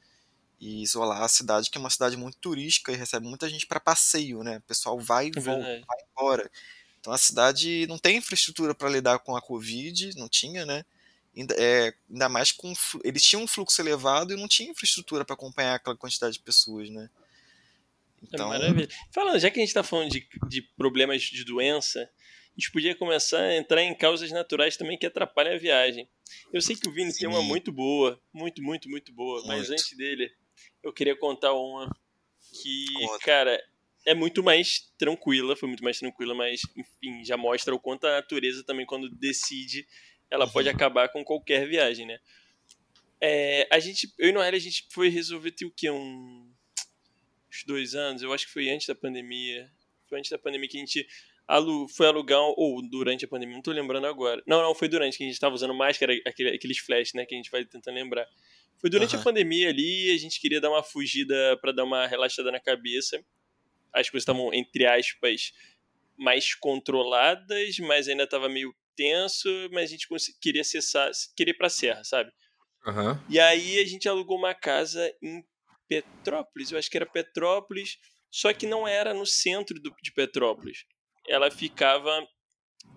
e 0.61 0.83
isolar 0.83 1.23
a 1.23 1.29
cidade, 1.29 1.71
que 1.71 1.79
é 1.79 1.81
uma 1.81 1.91
cidade 1.91 2.17
muito 2.17 2.39
turística 2.39 2.93
e 2.93 2.97
recebe 2.97 3.27
muita 3.29 3.49
gente 3.51 3.67
para 3.67 3.81
passeio, 3.81 4.43
né? 4.45 4.59
O 4.59 4.63
pessoal 4.63 5.01
vai 5.01 5.29
e 5.29 5.33
é 5.37 5.41
volta, 5.41 5.71
vai 5.89 5.99
embora. 6.13 6.51
Então 7.01 7.13
a 7.13 7.19
cidade 7.19 7.87
não 7.89 7.99
tem 7.99 8.19
infraestrutura 8.19 8.75
para 8.75 8.91
lidar 8.91 9.21
com 9.21 9.37
a 9.37 9.43
Covid, 9.43 10.17
não 10.19 10.29
tinha, 10.29 10.67
né? 10.67 10.85
Ainda, 11.37 11.55
é, 11.59 11.93
ainda 12.11 12.29
mais 12.29 12.53
com. 12.53 12.73
Eles 13.03 13.23
tinham 13.23 13.43
um 13.43 13.47
fluxo 13.47 13.81
elevado 13.83 14.33
e 14.33 14.37
não 14.37 14.47
tinha 14.47 14.71
infraestrutura 14.71 15.25
para 15.25 15.35
acompanhar 15.35 15.75
aquela 15.75 15.97
quantidade 15.97 16.35
de 16.35 16.41
pessoas, 16.41 16.89
né? 16.91 17.11
Então... 18.23 18.53
É 18.53 18.59
maravilha. 18.59 18.89
Falando, 19.13 19.39
já 19.39 19.51
que 19.51 19.59
a 19.59 19.63
gente 19.63 19.69
está 19.69 19.83
falando 19.83 20.11
de, 20.11 20.27
de 20.49 20.63
problemas 20.63 21.23
de 21.23 21.45
doença, 21.45 22.01
a 22.01 22.61
gente 22.61 22.71
podia 22.71 22.95
começar 22.95 23.41
a 23.41 23.57
entrar 23.57 23.83
em 23.83 23.95
causas 23.95 24.31
naturais 24.31 24.77
também 24.77 24.97
que 24.97 25.07
atrapalham 25.07 25.55
a 25.55 25.59
viagem. 25.59 26.09
Eu 26.53 26.63
sei 26.63 26.77
que 26.77 26.89
o 26.89 26.93
Vini 26.93 27.13
Sim. 27.13 27.21
tem 27.21 27.29
uma 27.29 27.43
muito 27.43 27.73
boa, 27.73 28.21
muito, 28.33 28.63
muito, 28.63 28.89
muito 28.89 29.13
boa, 29.13 29.37
muito. 29.39 29.49
mas 29.49 29.71
antes 29.71 29.97
dele, 29.97 30.31
eu 30.83 30.93
queria 30.93 31.17
contar 31.17 31.53
uma 31.53 31.91
que, 32.63 32.85
Conta. 32.95 33.25
cara, 33.25 33.65
é 34.07 34.15
muito 34.15 34.43
mais 34.43 34.93
tranquila, 34.97 35.57
foi 35.57 35.69
muito 35.69 35.83
mais 35.83 35.99
tranquila, 35.99 36.35
mas, 36.35 36.61
enfim, 36.77 37.25
já 37.25 37.37
mostra 37.37 37.75
o 37.75 37.81
quanto 37.81 38.07
a 38.07 38.13
natureza 38.13 38.63
também, 38.63 38.87
quando 38.87 39.09
decide, 39.09 39.87
ela 40.31 40.47
pode 40.47 40.69
acabar 40.69 41.09
com 41.09 41.25
qualquer 41.25 41.67
viagem, 41.69 42.07
né? 42.07 42.19
É, 43.21 43.67
a 43.71 43.79
gente, 43.79 44.13
eu 44.19 44.29
e 44.29 44.33
Noelle, 44.33 44.57
a 44.57 44.61
gente 44.61 44.87
foi 44.91 45.09
resolver 45.09 45.51
ter 45.53 45.65
o 45.65 45.71
quê? 45.71 45.91
Um, 45.91 46.53
uns 47.51 47.65
dois 47.65 47.95
anos, 47.95 48.23
eu 48.23 48.33
acho 48.33 48.47
que 48.47 48.53
foi 48.53 48.69
antes 48.69 48.87
da 48.87 48.95
pandemia. 48.95 49.71
Foi 50.09 50.19
antes 50.19 50.31
da 50.31 50.39
pandemia 50.39 50.69
que 50.69 50.77
a 50.77 50.81
gente 50.81 51.07
alu, 51.47 51.89
foi 51.89 52.07
alugar, 52.07 52.41
ou 52.41 52.83
durante 52.89 53.25
a 53.25 53.29
pandemia, 53.29 53.55
não 53.55 53.63
tô 53.63 53.73
lembrando 53.73 54.07
agora. 54.07 54.43
Não, 54.47 54.63
não, 54.63 54.75
foi 54.75 54.89
durante, 54.89 55.17
que 55.17 55.25
a 55.25 55.27
gente 55.27 55.39
tava 55.39 55.55
usando 55.55 55.75
máscara, 55.75 56.15
aquele, 56.27 56.51
aqueles 56.51 56.79
flash, 56.79 57.13
né, 57.15 57.25
que 57.25 57.35
a 57.35 57.39
gente 57.39 57.51
vai 57.51 57.65
tentando 57.65 57.95
lembrar. 57.95 58.27
Foi 58.79 58.91
durante 58.91 59.15
uhum. 59.15 59.21
a 59.21 59.25
pandemia 59.25 59.71
ali, 59.71 60.11
a 60.11 60.19
gente 60.19 60.41
queria 60.41 60.61
dar 60.61 60.71
uma 60.71 60.83
fugida 60.83 61.57
para 61.61 61.73
dar 61.73 61.85
uma 61.85 62.07
relaxada 62.07 62.51
na 62.51 62.61
cabeça. 62.61 63.25
As 63.93 64.11
coisas 64.11 64.23
estavam, 64.23 64.53
entre 64.53 64.87
aspas, 64.87 65.53
mais 66.17 66.55
controladas, 66.55 67.79
mas 67.79 68.09
ainda 68.09 68.27
tava 68.27 68.49
meio 68.49 68.75
tenso, 68.97 69.49
mas 69.73 69.85
a 69.85 69.93
gente 69.93 70.09
queria 70.41 70.63
acessar, 70.63 71.11
queria 71.37 71.53
ir 71.53 71.57
pra 71.57 71.69
serra, 71.69 72.03
sabe? 72.05 72.31
Uhum. 72.87 73.19
E 73.29 73.41
aí 73.41 73.79
a 73.79 73.87
gente 73.87 74.09
alugou 74.09 74.39
uma 74.39 74.55
casa 74.55 75.13
em 75.23 75.45
Petrópolis, 75.89 76.71
eu 76.71 76.79
acho 76.79 76.91
que 76.91 76.97
era 76.97 77.07
Petrópolis, 77.07 77.99
só 78.31 78.53
que 78.53 78.67
não 78.67 78.87
era 78.87 79.15
no 79.15 79.27
centro 79.27 79.81
do, 79.81 79.95
de 80.03 80.13
Petrópolis. 80.13 80.85
Ela 81.29 81.51
ficava 81.51 82.27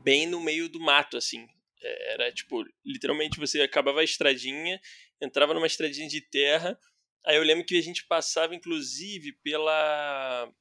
bem 0.04 0.28
no 0.28 0.40
meio 0.42 0.68
do 0.68 0.80
mato, 0.80 1.16
assim. 1.16 1.48
É, 1.82 2.14
era 2.14 2.32
tipo, 2.32 2.64
literalmente 2.86 3.40
você 3.40 3.62
acabava 3.62 4.02
a 4.02 4.04
estradinha 4.04 4.80
entrava 5.22 5.54
numa 5.54 5.68
estradinha 5.68 6.08
de 6.08 6.22
terra. 6.22 6.80
Aí 7.26 7.36
eu 7.36 7.44
lembro 7.44 7.66
que 7.66 7.78
a 7.78 7.82
gente 7.82 8.06
passava, 8.08 8.56
inclusive, 8.56 9.34
pela 9.44 10.52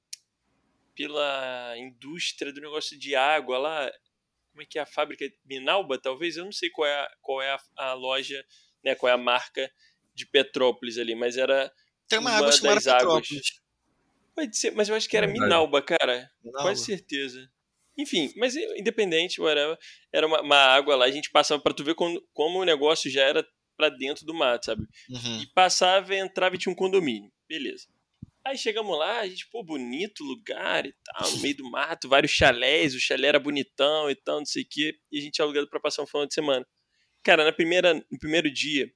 pela 0.94 1.74
indústria 1.76 2.50
do 2.50 2.60
negócio 2.60 2.98
de 2.98 3.14
água 3.14 3.58
lá. 3.58 3.92
Como 4.56 4.62
é 4.62 4.66
que 4.66 4.78
é 4.78 4.82
a 4.82 4.86
fábrica? 4.86 5.30
Minalba, 5.44 6.00
talvez? 6.00 6.38
Eu 6.38 6.46
não 6.46 6.52
sei 6.52 6.70
qual 6.70 6.88
é 6.88 6.94
a, 6.94 7.10
qual 7.20 7.42
é 7.42 7.50
a, 7.50 7.60
a 7.76 7.92
loja, 7.92 8.42
né, 8.82 8.94
qual 8.94 9.10
é 9.10 9.12
a 9.12 9.18
marca 9.18 9.70
de 10.14 10.24
Petrópolis 10.24 10.96
ali, 10.96 11.14
mas 11.14 11.36
era 11.36 11.70
Tem 12.08 12.18
uma, 12.18 12.30
uma 12.30 12.38
água 12.38 12.52
chamada 12.52 12.76
das 12.76 12.86
águas. 12.86 13.28
Pode 14.34 14.56
ser, 14.56 14.70
mas 14.70 14.88
eu 14.88 14.94
acho 14.94 15.10
que 15.10 15.16
era 15.16 15.26
Minalba, 15.26 15.82
cara. 15.82 16.30
Minalba. 16.42 16.70
Quase 16.70 16.86
certeza. 16.86 17.46
Enfim, 17.98 18.32
mas 18.34 18.56
independente, 18.56 19.42
whatever, 19.42 19.76
era 20.10 20.26
uma, 20.26 20.40
uma 20.40 20.56
água 20.56 20.96
lá, 20.96 21.04
a 21.04 21.10
gente 21.10 21.30
passava 21.30 21.62
para 21.62 21.74
tu 21.74 21.84
ver 21.84 21.94
como, 21.94 22.18
como 22.32 22.60
o 22.60 22.64
negócio 22.64 23.10
já 23.10 23.24
era 23.24 23.46
para 23.76 23.90
dentro 23.90 24.24
do 24.24 24.32
mato, 24.32 24.66
sabe? 24.66 24.86
Uhum. 25.10 25.42
E 25.42 25.46
passava, 25.48 26.14
entrava 26.14 26.54
e 26.54 26.58
tinha 26.58 26.72
um 26.72 26.76
condomínio. 26.76 27.30
Beleza. 27.46 27.88
Aí 28.46 28.56
chegamos 28.56 28.96
lá, 28.96 29.22
a 29.22 29.28
gente, 29.28 29.44
pô, 29.48 29.64
bonito 29.64 30.22
lugar 30.22 30.86
e 30.86 30.94
tal, 31.04 31.32
no 31.32 31.40
meio 31.40 31.56
do 31.56 31.68
mato, 31.68 32.08
vários 32.08 32.30
chalés, 32.30 32.94
o 32.94 33.00
chalé 33.00 33.26
era 33.26 33.40
bonitão 33.40 34.08
e 34.08 34.14
tal, 34.14 34.38
não 34.38 34.46
sei 34.46 34.62
o 34.62 34.66
quê, 34.70 34.96
e 35.10 35.18
a 35.18 35.20
gente 35.20 35.42
alugado 35.42 35.68
para 35.68 35.80
passar 35.80 36.04
um 36.04 36.06
final 36.06 36.24
de 36.24 36.32
semana. 36.32 36.64
Cara, 37.24 37.44
na 37.44 37.50
primeira, 37.50 37.92
no 37.92 38.18
primeiro 38.20 38.48
dia, 38.48 38.88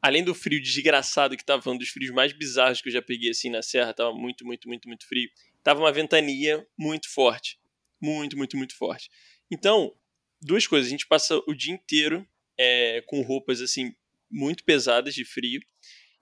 além 0.00 0.22
do 0.22 0.32
frio 0.36 0.62
desgraçado 0.62 1.36
que 1.36 1.44
tava 1.44 1.68
um 1.68 1.76
dos 1.76 1.88
frios 1.88 2.12
mais 2.12 2.32
bizarros 2.32 2.80
que 2.80 2.88
eu 2.88 2.92
já 2.92 3.02
peguei 3.02 3.30
assim 3.30 3.50
na 3.50 3.60
serra, 3.60 3.92
tava 3.92 4.14
muito, 4.14 4.46
muito, 4.46 4.68
muito, 4.68 4.86
muito 4.86 5.04
frio, 5.08 5.28
tava 5.60 5.80
uma 5.80 5.90
ventania 5.90 6.64
muito 6.78 7.12
forte. 7.12 7.58
Muito, 8.00 8.36
muito, 8.36 8.56
muito 8.56 8.76
forte. 8.76 9.10
Então, 9.50 9.92
duas 10.40 10.64
coisas, 10.64 10.86
a 10.86 10.90
gente 10.90 11.08
passa 11.08 11.36
o 11.48 11.54
dia 11.54 11.74
inteiro 11.74 12.24
é, 12.56 13.02
com 13.08 13.20
roupas 13.22 13.60
assim 13.60 13.92
muito 14.30 14.62
pesadas 14.62 15.12
de 15.12 15.24
frio. 15.24 15.60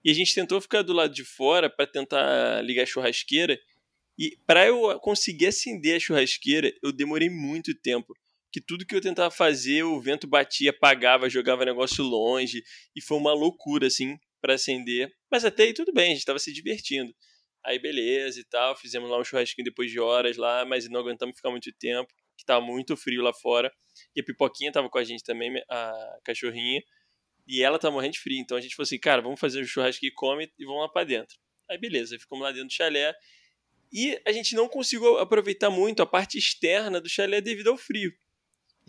E 0.03 0.11
a 0.11 0.13
gente 0.13 0.35
tentou 0.35 0.59
ficar 0.59 0.81
do 0.81 0.93
lado 0.93 1.13
de 1.13 1.23
fora 1.23 1.69
para 1.69 1.87
tentar 1.87 2.61
ligar 2.61 2.83
a 2.83 2.85
churrasqueira. 2.85 3.59
E 4.17 4.37
para 4.45 4.67
eu 4.67 4.99
conseguir 4.99 5.47
acender 5.47 5.95
a 5.95 5.99
churrasqueira, 5.99 6.71
eu 6.83 6.91
demorei 6.91 7.29
muito 7.29 7.73
tempo. 7.73 8.13
Que 8.51 8.61
tudo 8.61 8.85
que 8.85 8.95
eu 8.95 9.01
tentava 9.01 9.31
fazer, 9.31 9.83
o 9.83 9.99
vento 9.99 10.27
batia, 10.27 10.69
apagava, 10.69 11.29
jogava 11.29 11.65
negócio 11.65 12.03
longe. 12.03 12.61
E 12.95 13.01
foi 13.01 13.17
uma 13.17 13.33
loucura, 13.33 13.87
assim, 13.87 14.17
para 14.41 14.55
acender. 14.55 15.11
Mas 15.31 15.45
até 15.45 15.63
aí 15.63 15.73
tudo 15.73 15.93
bem, 15.93 16.05
a 16.05 16.09
gente 16.09 16.19
estava 16.19 16.37
se 16.37 16.51
divertindo. 16.53 17.13
Aí 17.65 17.79
beleza 17.79 18.41
e 18.41 18.43
tal, 18.43 18.75
fizemos 18.75 19.09
lá 19.09 19.17
um 19.17 19.23
churrasquinho 19.23 19.63
depois 19.63 19.89
de 19.89 19.99
horas 19.99 20.35
lá, 20.35 20.65
mas 20.65 20.89
não 20.89 20.99
aguentamos 20.99 21.35
ficar 21.35 21.49
muito 21.49 21.71
tempo, 21.79 22.13
que 22.35 22.43
estava 22.43 22.59
muito 22.63 22.97
frio 22.97 23.21
lá 23.23 23.33
fora. 23.33 23.71
E 24.13 24.19
a 24.19 24.23
Pipoquinha 24.23 24.71
tava 24.71 24.89
com 24.89 24.97
a 24.97 25.03
gente 25.03 25.23
também, 25.23 25.55
a 25.69 26.19
cachorrinha. 26.25 26.81
E 27.47 27.61
ela 27.61 27.77
tá 27.77 27.91
morrendo 27.91 28.13
de 28.13 28.19
frio. 28.19 28.39
Então 28.39 28.57
a 28.57 28.61
gente 28.61 28.75
falou 28.75 28.85
assim, 28.85 28.99
cara, 28.99 29.21
vamos 29.21 29.39
fazer 29.39 29.61
um 29.61 29.65
churrasco 29.65 30.05
e 30.05 30.11
come 30.11 30.51
e 30.57 30.65
vamos 30.65 30.81
lá 30.81 30.89
pra 30.89 31.03
dentro. 31.03 31.37
Aí 31.69 31.77
beleza, 31.77 32.17
ficamos 32.19 32.43
lá 32.43 32.51
dentro 32.51 32.67
do 32.67 32.73
chalé. 32.73 33.13
E 33.91 34.19
a 34.25 34.31
gente 34.31 34.55
não 34.55 34.67
conseguiu 34.67 35.19
aproveitar 35.19 35.69
muito 35.69 36.01
a 36.01 36.05
parte 36.05 36.37
externa 36.37 36.99
do 36.99 37.07
chalé 37.07 37.41
devido 37.41 37.69
ao 37.69 37.77
frio. 37.77 38.11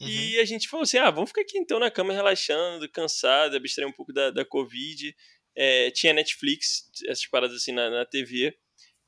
Uhum. 0.00 0.08
E 0.08 0.38
a 0.38 0.44
gente 0.44 0.68
falou 0.68 0.82
assim: 0.82 0.98
ah, 0.98 1.10
vamos 1.10 1.30
ficar 1.30 1.42
aqui 1.42 1.58
então 1.58 1.78
na 1.78 1.90
cama 1.90 2.12
relaxando, 2.12 2.88
cansado, 2.88 3.56
abstrair 3.56 3.88
um 3.88 3.92
pouco 3.92 4.12
da, 4.12 4.30
da 4.30 4.44
Covid. 4.44 5.14
É, 5.56 5.90
tinha 5.90 6.12
Netflix, 6.12 6.90
essas 7.06 7.26
paradas 7.26 7.56
assim 7.56 7.72
na, 7.72 7.90
na 7.90 8.04
TV. 8.04 8.56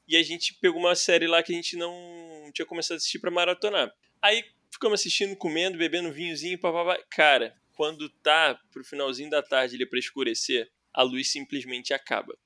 E 0.07 0.17
a 0.17 0.23
gente 0.23 0.55
pegou 0.61 0.79
uma 0.79 0.95
série 0.95 1.27
lá 1.27 1.43
que 1.43 1.53
a 1.53 1.57
gente 1.57 1.77
não 1.77 2.51
tinha 2.55 2.65
começado 2.65 2.97
a 2.97 2.99
assistir 2.99 3.19
para 3.19 3.31
maratonar. 3.31 3.93
Aí 4.23 4.45
ficamos 4.71 5.01
assistindo, 5.01 5.35
comendo, 5.35 5.77
bebendo 5.77 6.13
vinhozinho, 6.13 6.59
papapá. 6.59 7.03
Cara, 7.11 7.57
quando 7.77 8.09
tá 8.09 8.59
pro 8.73 8.83
finalzinho 8.83 9.31
da 9.31 9.43
tarde 9.43 9.77
ali 9.77 9.87
pra 9.87 9.99
escurecer, 9.99 10.69
a 10.93 11.03
luz 11.03 11.31
simplesmente 11.31 11.95
acaba. 11.95 12.37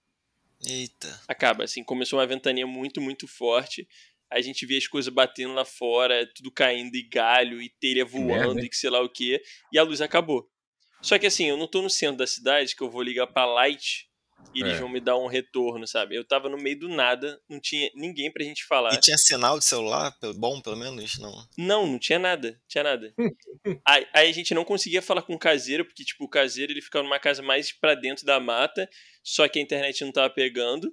Eita. 0.67 1.23
Acaba, 1.27 1.65
assim, 1.65 1.83
começou 1.83 2.19
uma 2.19 2.27
ventania 2.27 2.67
muito, 2.67 3.01
muito 3.01 3.27
forte. 3.27 3.89
A 4.29 4.41
gente 4.41 4.67
via 4.67 4.77
as 4.77 4.87
coisas 4.87 5.13
batendo 5.13 5.55
lá 5.55 5.65
fora, 5.65 6.27
tudo 6.35 6.51
caindo, 6.51 6.95
e 6.97 7.03
galho, 7.03 7.63
e 7.63 7.69
telha 7.69 8.05
voando, 8.05 8.61
e 8.61 8.69
que 8.69 8.77
sei 8.77 8.91
lá 8.91 9.01
o 9.01 9.09
que, 9.09 9.41
e 9.73 9.79
a 9.79 9.83
luz 9.83 10.01
acabou. 10.01 10.51
Só 11.01 11.19
que 11.19 11.27
assim, 11.27 11.47
eu 11.47 11.57
não 11.57 11.67
tô 11.67 11.81
no 11.81 11.89
centro 11.89 12.19
da 12.19 12.27
cidade 12.27 12.77
que 12.77 12.83
eu 12.83 12.91
vou 12.91 13.03
ligar 13.03 13.27
pra 13.29 13.47
light 13.47 14.10
e 14.55 14.63
eles 14.63 14.77
é. 14.77 14.81
vão 14.81 14.89
me 14.89 15.01
dar 15.01 15.17
um 15.17 15.27
retorno, 15.27 15.87
sabe? 15.87 16.17
Eu 16.17 16.25
tava 16.25 16.49
no 16.49 16.57
meio 16.57 16.79
do 16.79 16.89
nada, 16.89 17.41
não 17.49 17.61
tinha 17.61 17.91
ninguém 17.95 18.31
pra 18.31 18.45
gente 18.45 18.65
falar. 18.65 18.93
E 18.95 19.01
tinha 19.01 19.17
sinal 19.17 19.59
de 19.59 19.65
celular 19.65 20.15
bom, 20.37 20.61
pelo 20.61 20.77
menos? 20.77 21.19
Não. 21.19 21.49
Não, 21.57 21.87
não 21.87 21.99
tinha 21.99 22.19
nada, 22.19 22.61
tinha 22.67 22.83
nada. 22.83 23.15
aí, 23.87 24.07
aí, 24.13 24.29
a 24.29 24.33
gente 24.33 24.53
não 24.55 24.65
conseguia 24.65 25.01
falar 25.01 25.23
com 25.23 25.35
o 25.35 25.39
caseiro, 25.39 25.85
porque, 25.85 26.05
tipo, 26.05 26.25
o 26.25 26.29
caseiro 26.29 26.73
ele 26.73 26.83
ficava 26.83 27.05
numa 27.05 27.19
casa 27.19 27.43
mais 27.43 27.71
pra 27.73 27.95
dentro 27.95 28.27
da 28.27 28.41
mata, 28.41 28.89
só 29.23 29.47
que 29.47 29.59
a 29.59 29.63
internet 29.63 30.05
não 30.05 30.13
tava 30.13 30.31
pegando. 30.31 30.93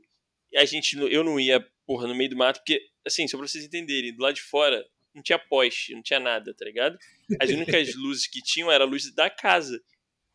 E 0.51 0.57
a 0.57 0.65
gente, 0.65 0.97
eu 0.97 1.23
não 1.23 1.39
ia, 1.39 1.65
porra, 1.85 2.07
no 2.07 2.15
meio 2.15 2.29
do 2.29 2.37
mato, 2.37 2.59
porque, 2.59 2.79
assim, 3.05 3.27
só 3.27 3.37
pra 3.37 3.47
vocês 3.47 3.65
entenderem, 3.65 4.15
do 4.15 4.21
lado 4.21 4.35
de 4.35 4.41
fora 4.41 4.85
não 5.17 5.23
tinha 5.23 5.39
poste, 5.39 5.93
não 5.95 6.03
tinha 6.03 6.19
nada, 6.19 6.53
tá 6.53 6.63
ligado? 6.63 6.97
As 7.41 7.49
únicas 7.49 7.93
luzes 7.97 8.27
que 8.27 8.41
tinham 8.41 8.71
era 8.71 8.83
a 8.83 8.87
luz 8.87 9.11
da 9.13 9.29
casa. 9.29 9.81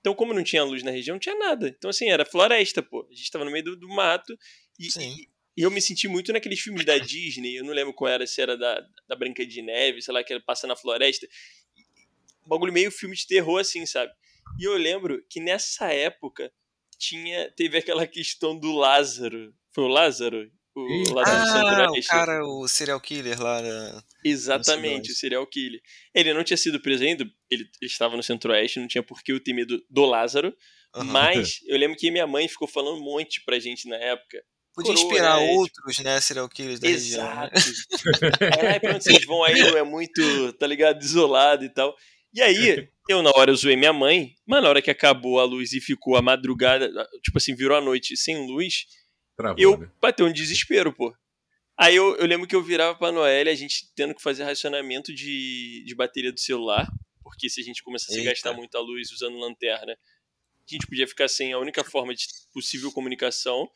Então, 0.03 0.17
como 0.17 0.35
não 0.35 0.43
tinha 0.43 0.65
luz 0.65 0.83
na 0.83 0.91
região, 0.91 1.15
não 1.15 1.21
tinha 1.21 1.37
nada. 1.37 1.69
Então, 1.69 1.89
assim, 1.89 2.11
era 2.11 2.25
floresta, 2.25 2.83
pô. 2.83 3.07
A 3.09 3.15
gente 3.15 3.31
tava 3.31 3.45
no 3.45 3.53
meio 3.53 3.65
do, 3.65 3.77
do 3.77 3.89
mato 3.89 4.37
e, 4.77 4.89
e, 4.89 5.29
e, 5.57 5.63
eu 5.63 5.71
me 5.71 5.81
senti 5.81 6.09
muito 6.09 6.33
naqueles 6.33 6.59
filmes 6.59 6.85
da 6.85 6.99
Disney. 6.99 7.55
Eu 7.55 7.65
não 7.65 7.73
lembro 7.73 7.95
qual 7.95 8.11
era, 8.11 8.27
se 8.27 8.43
era 8.43 8.59
da, 8.59 8.85
da 9.09 9.15
Branca 9.15 9.47
de 9.47 9.63
Neve, 9.63 10.03
sei 10.03 10.13
lá, 10.13 10.25
que 10.25 10.33
era 10.33 10.43
Passa 10.43 10.67
na 10.67 10.75
Floresta. 10.75 11.25
Um 12.45 12.49
bagulho 12.49 12.73
meio 12.73 12.91
filme 12.91 13.15
de 13.15 13.29
terror, 13.29 13.61
assim, 13.61 13.87
sabe? 13.87 14.13
E 14.59 14.65
eu 14.65 14.77
lembro 14.77 15.25
que 15.31 15.41
nessa 15.41 15.93
época 15.93 16.53
tinha 16.99 17.49
teve 17.53 17.79
aquela 17.79 18.05
questão 18.05 18.59
do 18.59 18.73
Lázaro. 18.73 19.55
Foi 19.71 19.85
o 19.85 19.89
Lázaro? 19.89 20.51
O 20.75 21.19
ah, 21.19 21.91
o 21.91 22.07
cara, 22.07 22.47
o 22.47 22.67
serial 22.67 22.99
killer 22.99 23.39
lá. 23.39 23.61
Na... 23.61 24.05
Exatamente, 24.25 25.13
o 25.13 25.15
serial 25.15 25.47
killer. 25.47 25.81
Ele 26.15 26.33
não 26.33 26.43
tinha 26.43 26.57
sido 26.57 26.81
preso 26.81 27.05
ainda, 27.05 27.27
ele, 27.51 27.69
estava 27.83 28.17
no 28.17 28.23
centro-oeste, 28.23 28.81
não 28.81 28.89
tinha 28.89 29.03
por 29.03 29.23
que 29.23 29.33
eu 29.33 29.41
ter 29.43 29.53
medo 29.53 29.83
do 29.91 30.07
Lázaro. 30.07 30.57
Uhum. 30.95 31.05
Mas 31.05 31.61
eu 31.67 31.77
lembro 31.79 31.97
que 31.97 32.11
minha 32.11 32.27
mãe 32.27 32.49
ficou 32.49 32.67
falando 32.67 32.99
um 32.99 33.05
monte 33.05 33.43
pra 33.45 33.59
gente 33.59 33.87
na 33.87 33.97
época. 33.97 34.43
Podia 34.75 34.95
Coroa, 34.95 35.07
inspirar 35.07 35.39
né? 35.39 35.53
outros, 35.53 35.99
né, 35.99 36.21
serial 36.21 36.49
killers 36.49 36.81
da 36.81 36.89
Exato. 36.89 37.55
região. 37.55 38.63
Né? 38.63 38.79
pra 38.81 38.95
onde 38.95 39.05
vocês 39.05 39.27
vão 39.27 39.45
aí, 39.45 39.59
não 39.59 39.77
é 39.77 39.83
muito, 39.83 40.53
tá 40.55 40.67
ligado, 40.67 41.03
isolado 41.03 41.65
e 41.65 41.69
tal. 41.69 41.95
E 42.33 42.41
aí, 42.41 42.89
eu 43.11 43.23
na 43.23 43.31
hora 43.37 43.51
eu 43.51 43.57
zoei 43.57 43.77
minha 43.77 43.93
mãe, 43.93 44.35
mas 44.47 44.63
na 44.63 44.69
hora 44.71 44.81
que 44.81 44.91
acabou 44.91 45.39
a 45.39 45.45
luz 45.45 45.75
e 45.75 45.81
ficou 45.83 46.17
a 46.17 46.23
madrugada, 46.23 46.91
tipo 47.23 47.37
assim, 47.37 47.55
virou 47.55 47.77
a 47.77 47.81
noite 47.83 48.17
sem 48.17 48.47
luz, 48.47 48.87
Travou, 49.43 49.63
eu 49.63 49.79
né? 49.79 49.91
bateu 50.01 50.27
um 50.27 50.33
desespero, 50.33 50.93
pô. 50.93 51.15
Aí 51.77 51.97
eu, 51.97 52.17
eu 52.17 52.27
lembro 52.27 52.47
que 52.47 52.55
eu 52.55 52.63
virava 52.63 52.97
pra 52.97 53.11
Noelle, 53.11 53.51
a 53.51 53.55
gente 53.55 53.93
tendo 53.95 54.15
que 54.15 54.23
fazer 54.23 54.45
racionamento 54.45 55.13
de, 55.13 55.83
de 55.85 55.95
bateria 55.95 56.33
do 56.33 56.41
celular, 56.41 56.87
porque 57.23 57.49
se 57.49 57.61
a 57.61 57.65
gente 57.65 57.83
começasse 57.83 58.19
Eita. 58.19 58.29
a 58.29 58.33
gastar 58.33 58.53
muita 58.53 58.79
luz 58.79 59.11
usando 59.11 59.37
lanterna, 59.39 59.93
a 59.93 60.73
gente 60.73 60.87
podia 60.87 61.07
ficar 61.07 61.29
sem 61.29 61.53
a 61.53 61.59
única 61.59 61.83
forma 61.83 62.15
de 62.15 62.27
possível 62.53 62.93
comunicação. 62.93 63.69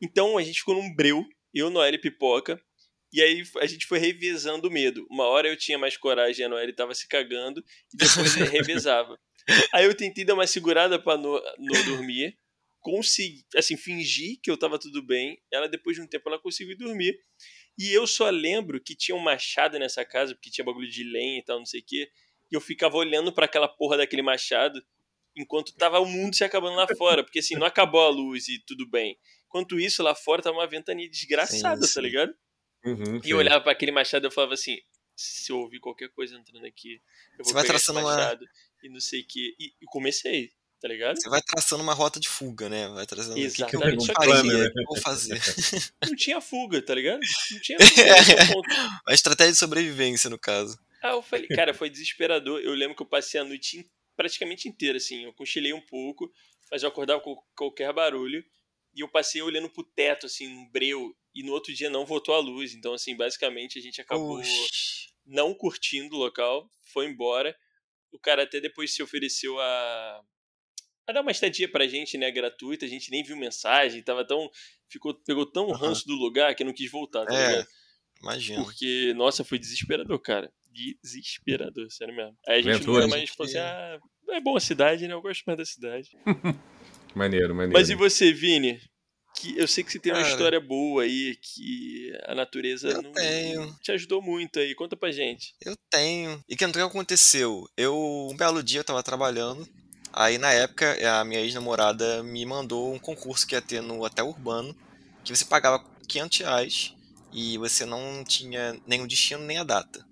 Então 0.00 0.36
a 0.36 0.42
gente 0.42 0.58
ficou 0.58 0.74
num 0.74 0.94
breu, 0.94 1.24
eu, 1.54 1.70
Noelle 1.70 1.96
e 1.96 2.00
Pipoca, 2.00 2.60
e 3.12 3.22
aí 3.22 3.42
a 3.60 3.66
gente 3.66 3.86
foi 3.86 3.98
revezando 3.98 4.68
o 4.68 4.70
medo. 4.70 5.06
Uma 5.10 5.24
hora 5.24 5.48
eu 5.48 5.56
tinha 5.56 5.78
mais 5.78 5.96
coragem, 5.96 6.44
a 6.44 6.48
Noelle 6.48 6.72
tava 6.72 6.94
se 6.94 7.06
cagando, 7.06 7.64
e 7.92 7.96
depois 7.96 8.34
revezava. 8.50 9.18
Aí 9.72 9.84
eu 9.84 9.94
tentei 9.94 10.24
dar 10.24 10.34
uma 10.34 10.46
segurada 10.46 10.98
pra 10.98 11.16
no, 11.16 11.40
no 11.58 11.84
dormir, 11.84 12.36
consegui, 12.82 13.46
assim, 13.56 13.76
fingir 13.76 14.38
que 14.42 14.50
eu 14.50 14.56
tava 14.56 14.78
tudo 14.78 15.02
bem. 15.02 15.40
Ela, 15.50 15.68
depois 15.68 15.96
de 15.96 16.02
um 16.02 16.06
tempo, 16.06 16.28
ela 16.28 16.38
conseguiu 16.38 16.76
dormir. 16.76 17.18
E 17.78 17.90
eu 17.92 18.06
só 18.06 18.28
lembro 18.28 18.80
que 18.80 18.94
tinha 18.94 19.16
um 19.16 19.20
machado 19.20 19.78
nessa 19.78 20.04
casa, 20.04 20.34
porque 20.34 20.50
tinha 20.50 20.64
bagulho 20.64 20.90
de 20.90 21.04
lenha 21.04 21.38
e 21.38 21.42
tal, 21.42 21.58
não 21.58 21.66
sei 21.66 21.80
o 21.80 21.84
quê. 21.84 22.10
E 22.50 22.54
eu 22.54 22.60
ficava 22.60 22.96
olhando 22.96 23.32
para 23.32 23.46
aquela 23.46 23.68
porra 23.68 23.96
daquele 23.96 24.20
machado 24.20 24.84
enquanto 25.34 25.74
tava 25.74 25.98
o 25.98 26.04
mundo 26.04 26.34
se 26.34 26.44
acabando 26.44 26.76
lá 26.76 26.86
fora. 26.98 27.24
Porque 27.24 27.38
assim, 27.38 27.54
não 27.54 27.66
acabou 27.66 28.02
a 28.02 28.10
luz 28.10 28.48
e 28.48 28.58
tudo 28.66 28.86
bem. 28.86 29.16
Enquanto 29.46 29.78
isso, 29.78 30.02
lá 30.02 30.14
fora 30.14 30.42
tava 30.42 30.58
uma 30.58 30.66
ventania 30.66 31.08
desgraçada, 31.08 31.76
sim, 31.76 31.80
tá 31.80 31.86
sim. 31.86 31.94
tá 31.94 32.00
ligado? 32.00 32.34
Uhum, 32.84 33.20
e 33.24 33.30
eu 33.30 33.38
olhava 33.38 33.62
para 33.62 33.72
aquele 33.72 33.92
machado 33.92 34.24
e 34.24 34.26
eu 34.26 34.30
falava 34.30 34.54
assim: 34.54 34.76
se 35.16 35.52
eu 35.52 35.58
ouvir 35.58 35.78
qualquer 35.78 36.08
coisa 36.10 36.36
entrando 36.36 36.66
aqui, 36.66 37.00
eu 37.38 37.44
vou 37.44 37.46
Você 37.46 37.52
vai 37.54 38.02
machado 38.02 38.44
uma... 38.44 38.50
e 38.82 38.88
não 38.88 39.00
sei 39.00 39.20
o 39.20 39.26
que. 39.26 39.54
E, 39.58 39.72
e 39.80 39.86
comecei 39.86 40.52
tá 40.82 40.88
ligado? 40.88 41.16
Você 41.16 41.28
vai 41.28 41.40
traçando 41.40 41.80
uma 41.80 41.94
rota 41.94 42.18
de 42.18 42.28
fuga, 42.28 42.68
né? 42.68 42.88
Vai 42.88 43.06
trazendo 43.06 43.38
Exatamente. 43.38 43.62
o 43.62 43.66
que, 43.66 43.70
que 43.70 43.76
eu 43.76 43.96
não 43.96 44.04
faria, 44.04 44.64
né? 44.64 44.70
que 44.70 44.80
eu 44.80 44.84
vou 44.84 44.96
fazer. 44.96 45.38
Não 46.02 46.16
tinha 46.16 46.40
fuga, 46.40 46.82
tá 46.82 46.92
ligado? 46.92 47.20
Não 47.52 47.60
tinha 47.60 47.78
fuga. 48.52 48.74
uma 49.06 49.14
estratégia 49.14 49.52
de 49.52 49.58
sobrevivência, 49.58 50.28
no 50.28 50.36
caso. 50.36 50.76
Ah, 51.00 51.10
eu 51.10 51.22
falei, 51.22 51.46
cara, 51.46 51.72
foi 51.72 51.88
desesperador. 51.88 52.60
Eu 52.60 52.74
lembro 52.74 52.96
que 52.96 53.02
eu 53.02 53.06
passei 53.06 53.40
a 53.40 53.44
noite 53.44 53.88
praticamente 54.16 54.68
inteira, 54.68 54.96
assim. 54.96 55.24
Eu 55.24 55.32
cochilei 55.32 55.72
um 55.72 55.80
pouco, 55.80 56.28
mas 56.68 56.82
eu 56.82 56.88
acordava 56.88 57.20
com 57.20 57.36
qualquer 57.56 57.92
barulho. 57.92 58.44
E 58.92 59.02
eu 59.02 59.08
passei 59.08 59.40
olhando 59.40 59.70
pro 59.70 59.84
teto, 59.84 60.26
assim, 60.26 60.48
no 60.48 60.68
breu. 60.72 61.16
E 61.32 61.44
no 61.44 61.52
outro 61.52 61.72
dia 61.72 61.88
não 61.88 62.04
voltou 62.04 62.34
a 62.34 62.40
luz. 62.40 62.74
Então, 62.74 62.92
assim, 62.92 63.16
basicamente 63.16 63.78
a 63.78 63.82
gente 63.82 64.00
acabou 64.00 64.40
Oxi. 64.40 65.12
não 65.24 65.54
curtindo 65.54 66.16
o 66.16 66.18
local, 66.18 66.68
foi 66.92 67.06
embora. 67.06 67.56
O 68.10 68.18
cara 68.18 68.42
até 68.42 68.60
depois 68.60 68.92
se 68.92 69.02
ofereceu 69.02 69.58
a 69.60 70.22
a 71.06 71.12
dar 71.12 71.22
uma 71.22 71.30
estadia 71.30 71.68
pra 71.68 71.86
gente, 71.86 72.16
né, 72.16 72.30
gratuita, 72.30 72.84
a 72.84 72.88
gente 72.88 73.10
nem 73.10 73.22
viu 73.22 73.36
mensagem, 73.36 74.02
tava 74.02 74.26
tão. 74.26 74.48
Ficou, 74.88 75.14
pegou 75.14 75.46
tão 75.46 75.68
uhum. 75.68 75.72
ranço 75.72 76.06
do 76.06 76.14
lugar 76.14 76.54
que 76.54 76.64
não 76.64 76.72
quis 76.72 76.90
voltar, 76.90 77.24
tá 77.24 77.34
é, 77.34 77.48
ligado? 77.48 77.68
Imagina. 78.22 78.62
Porque, 78.62 79.12
nossa, 79.14 79.42
foi 79.42 79.58
desesperador, 79.58 80.18
cara. 80.20 80.52
Desesperador, 81.02 81.90
sério 81.90 82.14
mesmo. 82.14 82.36
Aí 82.46 82.60
a 82.60 82.62
gente 82.62 82.78
Ventura, 82.78 83.06
nunca 83.06 83.16
mais 83.16 83.30
falou 83.30 83.50
assim, 83.50 83.58
ah, 83.58 83.98
é 84.30 84.40
boa 84.40 84.58
a 84.58 84.60
cidade, 84.60 85.08
né? 85.08 85.14
Eu 85.14 85.22
gosto 85.22 85.42
mais 85.44 85.58
da 85.58 85.64
cidade. 85.64 86.10
maneiro, 87.14 87.54
maneiro. 87.54 87.72
Mas 87.72 87.90
e 87.90 87.94
você, 87.94 88.32
Vini? 88.32 88.80
Que 89.34 89.58
eu 89.58 89.66
sei 89.66 89.82
que 89.82 89.90
você 89.90 89.98
tem 89.98 90.12
uma 90.12 90.20
história 90.20 90.60
boa 90.60 91.04
aí, 91.04 91.36
que 91.36 92.12
a 92.26 92.34
natureza 92.34 92.88
eu 92.88 93.02
não 93.02 93.12
tenho. 93.12 93.74
te 93.80 93.90
ajudou 93.90 94.20
muito 94.20 94.58
aí. 94.58 94.74
Conta 94.74 94.94
pra 94.94 95.10
gente. 95.10 95.54
Eu 95.64 95.74
tenho. 95.90 96.42
E 96.46 96.54
que 96.54 96.64
o 96.64 96.72
que 96.72 96.80
aconteceu? 96.80 97.66
Eu, 97.74 97.96
um 98.30 98.36
belo 98.36 98.62
dia, 98.62 98.80
eu 98.80 98.84
tava 98.84 99.02
trabalhando 99.02 99.66
Aí 100.12 100.36
na 100.36 100.52
época 100.52 100.94
a 101.18 101.24
minha 101.24 101.40
ex-namorada 101.40 102.22
me 102.22 102.44
mandou 102.44 102.92
um 102.92 102.98
concurso 102.98 103.46
que 103.46 103.54
ia 103.54 103.62
ter 103.62 103.80
no 103.80 104.04
Hotel 104.04 104.28
Urbano, 104.28 104.76
que 105.24 105.34
você 105.34 105.44
pagava 105.44 105.82
500 106.06 106.38
reais 106.38 106.94
e 107.32 107.56
você 107.56 107.86
não 107.86 108.22
tinha 108.22 108.78
nenhum 108.86 109.06
destino 109.06 109.42
nem 109.42 109.56
a 109.56 109.64
data. 109.64 110.06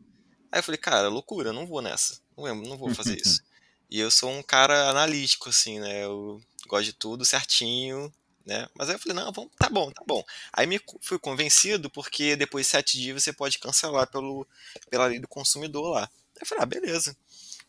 Aí 0.50 0.58
eu 0.58 0.62
falei, 0.62 0.78
cara, 0.78 1.08
loucura, 1.08 1.52
não 1.52 1.66
vou 1.66 1.82
nessa, 1.82 2.18
não, 2.36 2.54
não 2.54 2.78
vou 2.78 2.94
fazer 2.94 3.20
isso. 3.20 3.42
e 3.90 4.00
eu 4.00 4.10
sou 4.10 4.30
um 4.30 4.42
cara 4.42 4.88
analítico, 4.88 5.50
assim, 5.50 5.78
né? 5.78 6.04
Eu 6.04 6.40
gosto 6.66 6.84
de 6.84 6.92
tudo 6.94 7.24
certinho, 7.24 8.12
né? 8.46 8.66
Mas 8.74 8.88
aí 8.88 8.94
eu 8.94 8.98
falei, 8.98 9.22
não, 9.22 9.30
vamos, 9.30 9.50
tá 9.58 9.68
bom, 9.68 9.90
tá 9.90 10.02
bom. 10.06 10.24
Aí 10.50 10.66
me 10.66 10.80
fui 11.02 11.18
convencido 11.18 11.90
porque 11.90 12.36
depois 12.36 12.64
de 12.66 12.70
sete 12.70 12.98
dias 12.98 13.22
você 13.22 13.34
pode 13.34 13.58
cancelar 13.58 14.06
pelo, 14.10 14.46
pela 14.88 15.06
lei 15.06 15.18
do 15.18 15.28
consumidor 15.28 15.92
lá. 15.92 16.04
Aí 16.04 16.40
eu 16.40 16.46
falei, 16.46 16.64
ah, 16.64 16.66
beleza 16.66 17.14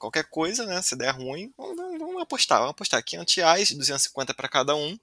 qualquer 0.01 0.23
coisa, 0.25 0.65
né? 0.65 0.81
Se 0.81 0.95
der 0.95 1.11
ruim, 1.11 1.53
vamos, 1.55 1.77
vamos 1.77 2.21
apostar. 2.21 2.57
Vamos 2.57 2.71
apostar 2.71 3.03
500 3.03 3.35
reais, 3.35 3.71
250 3.71 4.33
para 4.33 4.49
cada 4.49 4.75
um. 4.75 4.97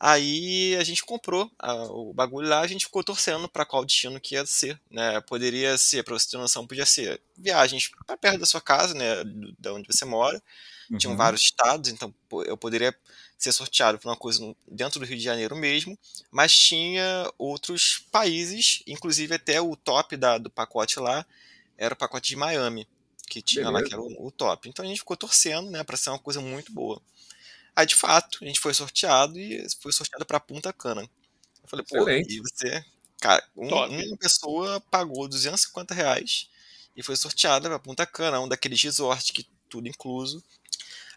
Aí 0.00 0.76
a 0.76 0.84
gente 0.84 1.04
comprou 1.04 1.50
a, 1.58 1.74
o 1.84 2.12
bagulho 2.12 2.48
lá, 2.48 2.60
a 2.60 2.66
gente 2.66 2.84
ficou 2.84 3.02
torcendo 3.02 3.48
para 3.48 3.64
qual 3.64 3.84
destino 3.84 4.20
que 4.20 4.34
ia 4.34 4.44
ser, 4.44 4.78
né? 4.90 5.20
Poderia 5.22 5.76
ser, 5.78 6.02
para 6.02 6.14
você 6.14 6.30
ter 6.30 6.38
noção, 6.38 6.66
podia 6.66 6.84
ser 6.84 7.20
viagens 7.36 7.90
para 8.06 8.16
perto 8.16 8.40
da 8.40 8.46
sua 8.46 8.60
casa, 8.60 8.94
né? 8.94 9.22
Da 9.58 9.72
onde 9.72 9.86
você 9.86 10.04
mora. 10.04 10.42
Uhum. 10.90 10.98
Tinham 10.98 11.16
vários 11.16 11.42
estados, 11.42 11.90
então 11.90 12.14
eu 12.46 12.56
poderia 12.56 12.94
ser 13.38 13.52
sorteado 13.52 13.98
por 13.98 14.08
uma 14.08 14.16
coisa 14.16 14.54
dentro 14.66 14.98
do 14.98 15.06
Rio 15.06 15.16
de 15.16 15.24
Janeiro 15.24 15.56
mesmo, 15.56 15.98
mas 16.30 16.54
tinha 16.54 17.30
outros 17.38 18.06
países, 18.10 18.82
inclusive 18.86 19.34
até 19.34 19.60
o 19.60 19.76
top 19.76 20.16
da, 20.16 20.38
do 20.38 20.50
pacote 20.50 20.98
lá 20.98 21.26
era 21.76 21.92
o 21.92 21.96
pacote 21.96 22.30
de 22.30 22.36
Miami 22.36 22.88
que 23.26 23.42
tinha 23.42 23.64
Beleza. 23.64 23.82
lá, 23.82 23.88
que 23.88 23.94
era 23.94 24.02
o, 24.02 24.26
o, 24.26 24.30
top. 24.30 24.68
Então 24.68 24.84
a 24.84 24.88
gente 24.88 25.00
ficou 25.00 25.16
torcendo, 25.16 25.70
né, 25.70 25.82
para 25.84 25.96
ser 25.96 26.10
uma 26.10 26.18
coisa 26.18 26.40
muito 26.40 26.72
boa. 26.72 27.00
Aí, 27.74 27.84
de 27.84 27.94
fato, 27.94 28.38
a 28.42 28.46
gente 28.46 28.60
foi 28.60 28.72
sorteado 28.72 29.38
e 29.38 29.66
foi 29.80 29.92
sorteado 29.92 30.24
para 30.24 30.40
Punta 30.40 30.72
Cana. 30.72 31.02
Eu 31.02 31.68
falei, 31.68 31.84
pô, 31.86 32.08
e 32.08 32.40
você. 32.40 32.84
Cara, 33.20 33.42
um, 33.56 33.68
uma 33.68 34.16
pessoa 34.16 34.80
pagou 34.90 35.28
250 35.28 35.94
reais 35.94 36.48
e 36.96 37.02
foi 37.02 37.16
sorteada 37.16 37.68
para 37.68 37.78
Punta 37.78 38.06
Cana, 38.06 38.40
um 38.40 38.48
daqueles 38.48 38.82
resorts 38.82 39.30
que 39.30 39.46
tudo 39.68 39.88
incluso. 39.88 40.42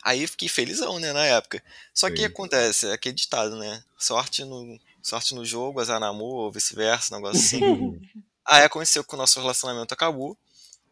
Aí 0.01 0.25
fiquei 0.27 0.47
felizão, 0.47 0.99
né, 0.99 1.13
na 1.13 1.25
época. 1.25 1.61
Só 1.93 2.09
que 2.09 2.23
acontece, 2.23 2.87
é 2.87 2.93
aquele 2.93 3.15
ditado, 3.15 3.57
né? 3.57 3.83
Sorte 3.97 4.43
no, 4.45 4.79
sorte 5.01 5.35
no 5.35 5.45
jogo, 5.45 5.79
azar 5.79 5.99
na 5.99 6.07
amor, 6.07 6.45
ou 6.45 6.51
vice-versa, 6.51 7.13
um 7.13 7.17
negócio 7.17 7.39
assim. 7.39 7.99
Aí 8.45 8.63
aconteceu 8.63 9.03
que 9.03 9.13
o 9.13 9.17
nosso 9.17 9.39
relacionamento 9.39 9.93
acabou. 9.93 10.37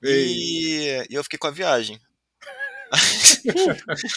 E, 0.04 1.06
e 1.10 1.14
eu 1.14 1.24
fiquei 1.24 1.40
com 1.40 1.48
a 1.48 1.52
viagem. 1.52 2.00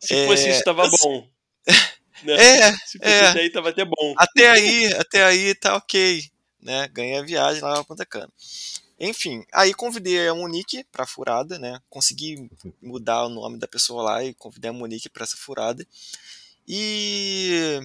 Se 0.00 0.14
é, 0.14 0.26
fosse 0.26 0.48
isso, 0.50 0.64
tava 0.64 0.88
bom. 0.88 1.28
Né? 2.22 2.34
É, 2.34 2.72
Se 2.72 2.98
fosse 2.98 3.10
é. 3.10 3.28
aí, 3.28 3.50
tava 3.50 3.70
até 3.70 3.84
bom. 3.84 4.14
Até 4.16 4.50
aí, 4.50 4.92
até 4.94 5.24
aí 5.24 5.54
tá 5.54 5.76
ok. 5.76 6.24
Né? 6.60 6.88
Ganhei 6.88 7.18
a 7.18 7.22
viagem 7.22 7.62
lá 7.62 7.74
pra 7.74 7.84
Ponta 7.84 8.06
Cana. 8.06 8.32
Enfim, 8.98 9.44
aí 9.52 9.74
convidei 9.74 10.26
a 10.26 10.34
Monique 10.34 10.84
pra 10.90 11.06
furada, 11.06 11.58
né? 11.58 11.78
Consegui 11.90 12.50
mudar 12.80 13.26
o 13.26 13.28
nome 13.28 13.58
da 13.58 13.68
pessoa 13.68 14.02
lá 14.02 14.24
e 14.24 14.32
convidei 14.34 14.70
a 14.70 14.72
Monique 14.72 15.10
pra 15.10 15.24
essa 15.24 15.36
furada. 15.36 15.86
E, 16.66 17.78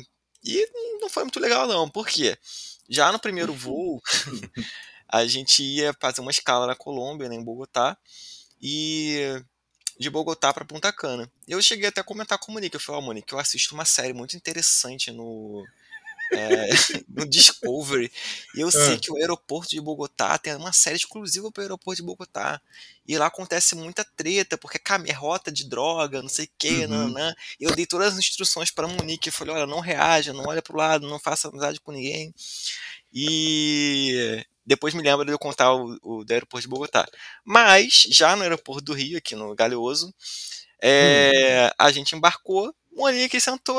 e 0.44 0.68
não 1.02 1.10
foi 1.10 1.24
muito 1.24 1.40
legal, 1.40 1.68
não. 1.68 1.90
Por 1.90 2.08
quê? 2.08 2.38
Já 2.90 3.12
no 3.12 3.20
primeiro 3.20 3.54
voo, 3.54 4.02
a 5.12 5.26
gente 5.26 5.62
ia 5.62 5.94
fazer 6.00 6.22
uma 6.22 6.32
escala 6.32 6.66
na 6.66 6.76
Colômbia, 6.76 7.28
né, 7.28 7.36
em 7.36 7.44
Bogotá, 7.44 7.98
e 8.62 9.44
de 10.00 10.10
Bogotá 10.10 10.54
para 10.54 10.66
Punta 10.66 10.92
Cana. 10.94 11.30
Eu 11.48 11.62
cheguei 11.62 11.90
até 11.90 12.02
a 12.02 12.04
comentar 12.04 12.38
com 12.40 12.52
o 12.52 12.54
Monique, 12.54 12.76
eu 12.76 12.80
falei, 12.80 13.02
ó, 13.02 13.04
oh, 13.04 13.06
Monique, 13.06 13.34
eu 13.34 13.40
assisto 13.40 13.76
uma 13.76 13.86
série 13.86 14.14
muito 14.14 14.36
interessante 14.36 15.12
no, 15.12 15.66
é, 16.32 16.70
no 17.08 17.28
Discovery. 17.28 18.12
E 18.56 18.62
eu 18.62 18.70
é. 18.70 18.72
sei 18.72 18.98
que 18.98 19.12
o 19.12 19.18
aeroporto 19.18 19.70
de 19.70 19.82
Bogotá 19.82 20.38
tem 20.38 20.56
uma 20.56 20.72
série 20.74 20.96
exclusiva 20.96 21.52
para 21.52 21.62
o 21.62 21.64
aeroporto 21.64 22.02
de 22.02 22.06
Bogotá. 22.06 22.62
E 23.08 23.18
lá 23.18 23.28
acontece 23.28 23.76
muita 23.76 24.06
treta, 24.16 24.58
porque 24.58 24.80
é 25.08 25.12
rota 25.12 25.52
de 25.52 25.68
droga, 25.68 26.22
não 26.22 26.30
sei 26.30 26.46
o 26.46 26.50
que, 26.58 26.86
uhum. 26.86 27.14
E 27.60 27.64
eu 27.64 27.76
dei 27.76 27.86
todas 27.86 28.14
as 28.14 28.20
instruções 28.20 28.72
para 28.72 28.88
Monique. 28.88 29.30
Eu 29.30 29.34
falei: 29.34 29.54
olha, 29.54 29.66
não 29.66 29.80
reaja, 29.80 30.34
não 30.34 30.46
olha 30.48 30.62
pro 30.62 30.78
lado, 30.78 31.10
não 31.10 31.20
faça 31.20 31.48
amizade 31.48 31.80
com 31.80 31.92
ninguém. 31.92 32.34
E 33.14 34.46
depois 34.66 34.94
me 34.94 35.02
lembro 35.02 35.26
de 35.26 35.32
eu 35.32 35.40
contar 35.40 35.74
o, 35.74 35.98
o 36.02 36.24
do 36.24 36.32
aeroporto 36.32 36.62
de 36.62 36.70
Bogotá. 36.70 37.08
Mas, 37.44 38.06
já 38.10 38.36
no 38.36 38.44
aeroporto 38.44 38.86
do 38.86 38.94
Rio, 38.94 39.18
aqui 39.18 39.36
no 39.36 39.54
Galeoso, 39.56 40.14
é, 40.82 41.68
hum. 41.68 41.76
a 41.78 41.92
gente 41.92 42.16
embarcou. 42.16 42.74
O 42.94 43.04
Monique 43.04 43.40
sentou, 43.40 43.78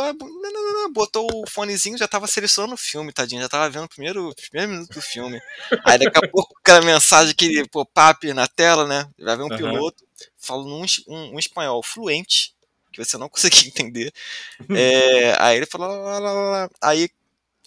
botou 0.92 1.28
o 1.32 1.48
fonezinho, 1.48 1.98
já 1.98 2.08
tava 2.08 2.26
selecionando 2.26 2.74
o 2.74 2.78
filme, 2.78 3.12
tadinho, 3.12 3.42
já 3.42 3.48
tava 3.48 3.68
vendo 3.68 3.84
o 3.84 3.88
primeiro, 3.88 4.34
primeiro 4.50 4.72
minuto 4.72 4.94
do 4.94 5.02
filme. 5.02 5.40
Aí 5.84 5.98
daqui 5.98 6.18
a 6.24 6.28
pouco 6.30 6.56
aquela 6.58 6.80
mensagem 6.80 7.34
que 7.34 7.68
pop-up 7.68 8.32
na 8.32 8.48
tela, 8.48 8.86
né? 8.86 9.08
Vai 9.18 9.36
ver 9.36 9.42
um 9.42 9.50
uhum. 9.50 9.56
piloto 9.56 10.04
falando 10.38 10.74
um, 10.74 10.84
um, 11.08 11.34
um, 11.34 11.38
espanhol 11.38 11.82
fluente, 11.82 12.54
que 12.90 13.04
você 13.04 13.18
não 13.18 13.28
conseguia 13.30 13.68
entender. 13.68 14.12
É, 14.70 15.36
aí 15.38 15.58
ele 15.58 15.66
falou, 15.66 15.88
lá, 15.88 16.18
lá, 16.18 16.32
lá, 16.32 16.70
aí 16.80 17.10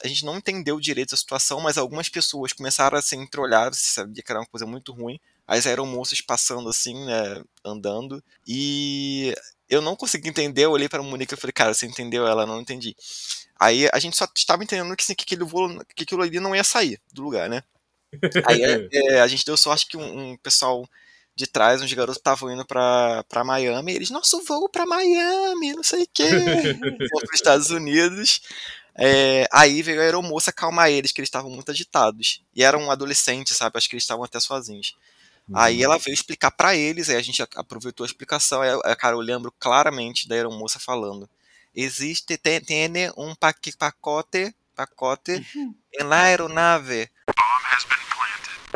a 0.03 0.07
gente 0.07 0.25
não 0.25 0.37
entendeu 0.37 0.79
direito 0.79 1.13
a 1.13 1.17
situação, 1.17 1.61
mas 1.61 1.77
algumas 1.77 2.09
pessoas 2.09 2.53
começaram 2.53 2.97
a 2.97 3.01
se 3.01 3.15
entreolhar, 3.15 3.73
você 3.73 3.93
sabia 3.93 4.21
que 4.21 4.31
era 4.31 4.41
uma 4.41 4.47
coisa 4.47 4.65
muito 4.65 4.91
ruim. 4.91 5.19
As 5.47 5.67
aeromoças 5.67 6.21
passando 6.21 6.67
assim, 6.69 7.05
né, 7.05 7.43
andando, 7.63 8.21
e 8.47 9.33
eu 9.69 9.81
não 9.81 9.95
consegui 9.95 10.29
entender, 10.29 10.65
eu 10.65 10.71
olhei 10.71 10.89
para 10.89 10.99
a 10.99 11.03
Monique 11.03 11.33
e 11.33 11.37
falei, 11.37 11.53
cara, 11.53 11.73
você 11.73 11.85
entendeu? 11.85 12.27
Ela 12.27 12.45
não 12.45 12.61
entendi. 12.61 12.95
Aí 13.59 13.89
a 13.91 13.99
gente 13.99 14.17
só 14.17 14.27
estava 14.35 14.63
entendendo 14.63 14.95
que, 14.95 15.03
assim, 15.03 15.15
que, 15.15 15.23
aquele 15.23 15.43
voo, 15.43 15.83
que 15.95 16.03
aquilo 16.03 16.21
ali 16.21 16.39
não 16.39 16.55
ia 16.55 16.63
sair 16.63 16.99
do 17.11 17.23
lugar, 17.23 17.49
né? 17.49 17.63
Aí 18.47 18.89
é, 18.91 19.19
a 19.21 19.27
gente 19.27 19.45
deu 19.45 19.57
sorte 19.57 19.87
que 19.87 19.97
um, 19.97 20.31
um 20.31 20.37
pessoal 20.37 20.87
de 21.35 21.47
trás, 21.47 21.81
uns 21.81 21.91
garotos 21.91 22.17
estavam 22.17 22.51
indo 22.51 22.65
pra, 22.65 23.23
pra 23.27 23.43
Miami, 23.43 23.91
e 23.91 23.95
eles, 23.95 24.09
nosso 24.09 24.41
voo 24.43 24.69
pra 24.69 24.85
Miami, 24.85 25.73
não 25.73 25.83
sei 25.83 26.03
o 26.03 26.09
quê, 26.13 26.23
para 26.79 27.25
os 27.25 27.33
Estados 27.33 27.69
Unidos. 27.71 28.41
É, 28.97 29.45
aí 29.51 29.81
veio 29.81 29.99
a 29.99 30.03
aeromoça 30.03 30.51
acalmar 30.51 30.89
eles, 30.89 31.11
que 31.11 31.19
eles 31.19 31.27
estavam 31.27 31.51
muito 31.51 31.69
agitados. 31.69 32.41
E 32.55 32.63
eram 32.63 32.89
adolescentes, 32.89 33.57
sabe? 33.57 33.77
Acho 33.77 33.89
que 33.89 33.95
eles 33.95 34.03
estavam 34.03 34.23
até 34.23 34.39
sozinhos. 34.39 34.95
Uhum. 35.47 35.57
Aí 35.57 35.83
ela 35.83 35.97
veio 35.97 36.13
explicar 36.13 36.51
para 36.51 36.75
eles, 36.75 37.09
aí 37.09 37.17
a 37.17 37.21
gente 37.21 37.41
aproveitou 37.55 38.03
a 38.03 38.07
explicação. 38.07 38.61
Aí, 38.61 38.95
cara, 38.95 39.15
eu 39.15 39.19
lembro 39.19 39.53
claramente 39.59 40.27
da 40.27 40.35
aeromoça 40.35 40.79
falando: 40.79 41.29
existe, 41.73 42.37
tem, 42.37 42.59
tem 42.59 42.89
um 43.15 43.35
pacote, 43.35 44.53
pacote 44.75 45.45
uhum. 45.55 45.75
na 46.05 46.21
aeronave. 46.23 47.09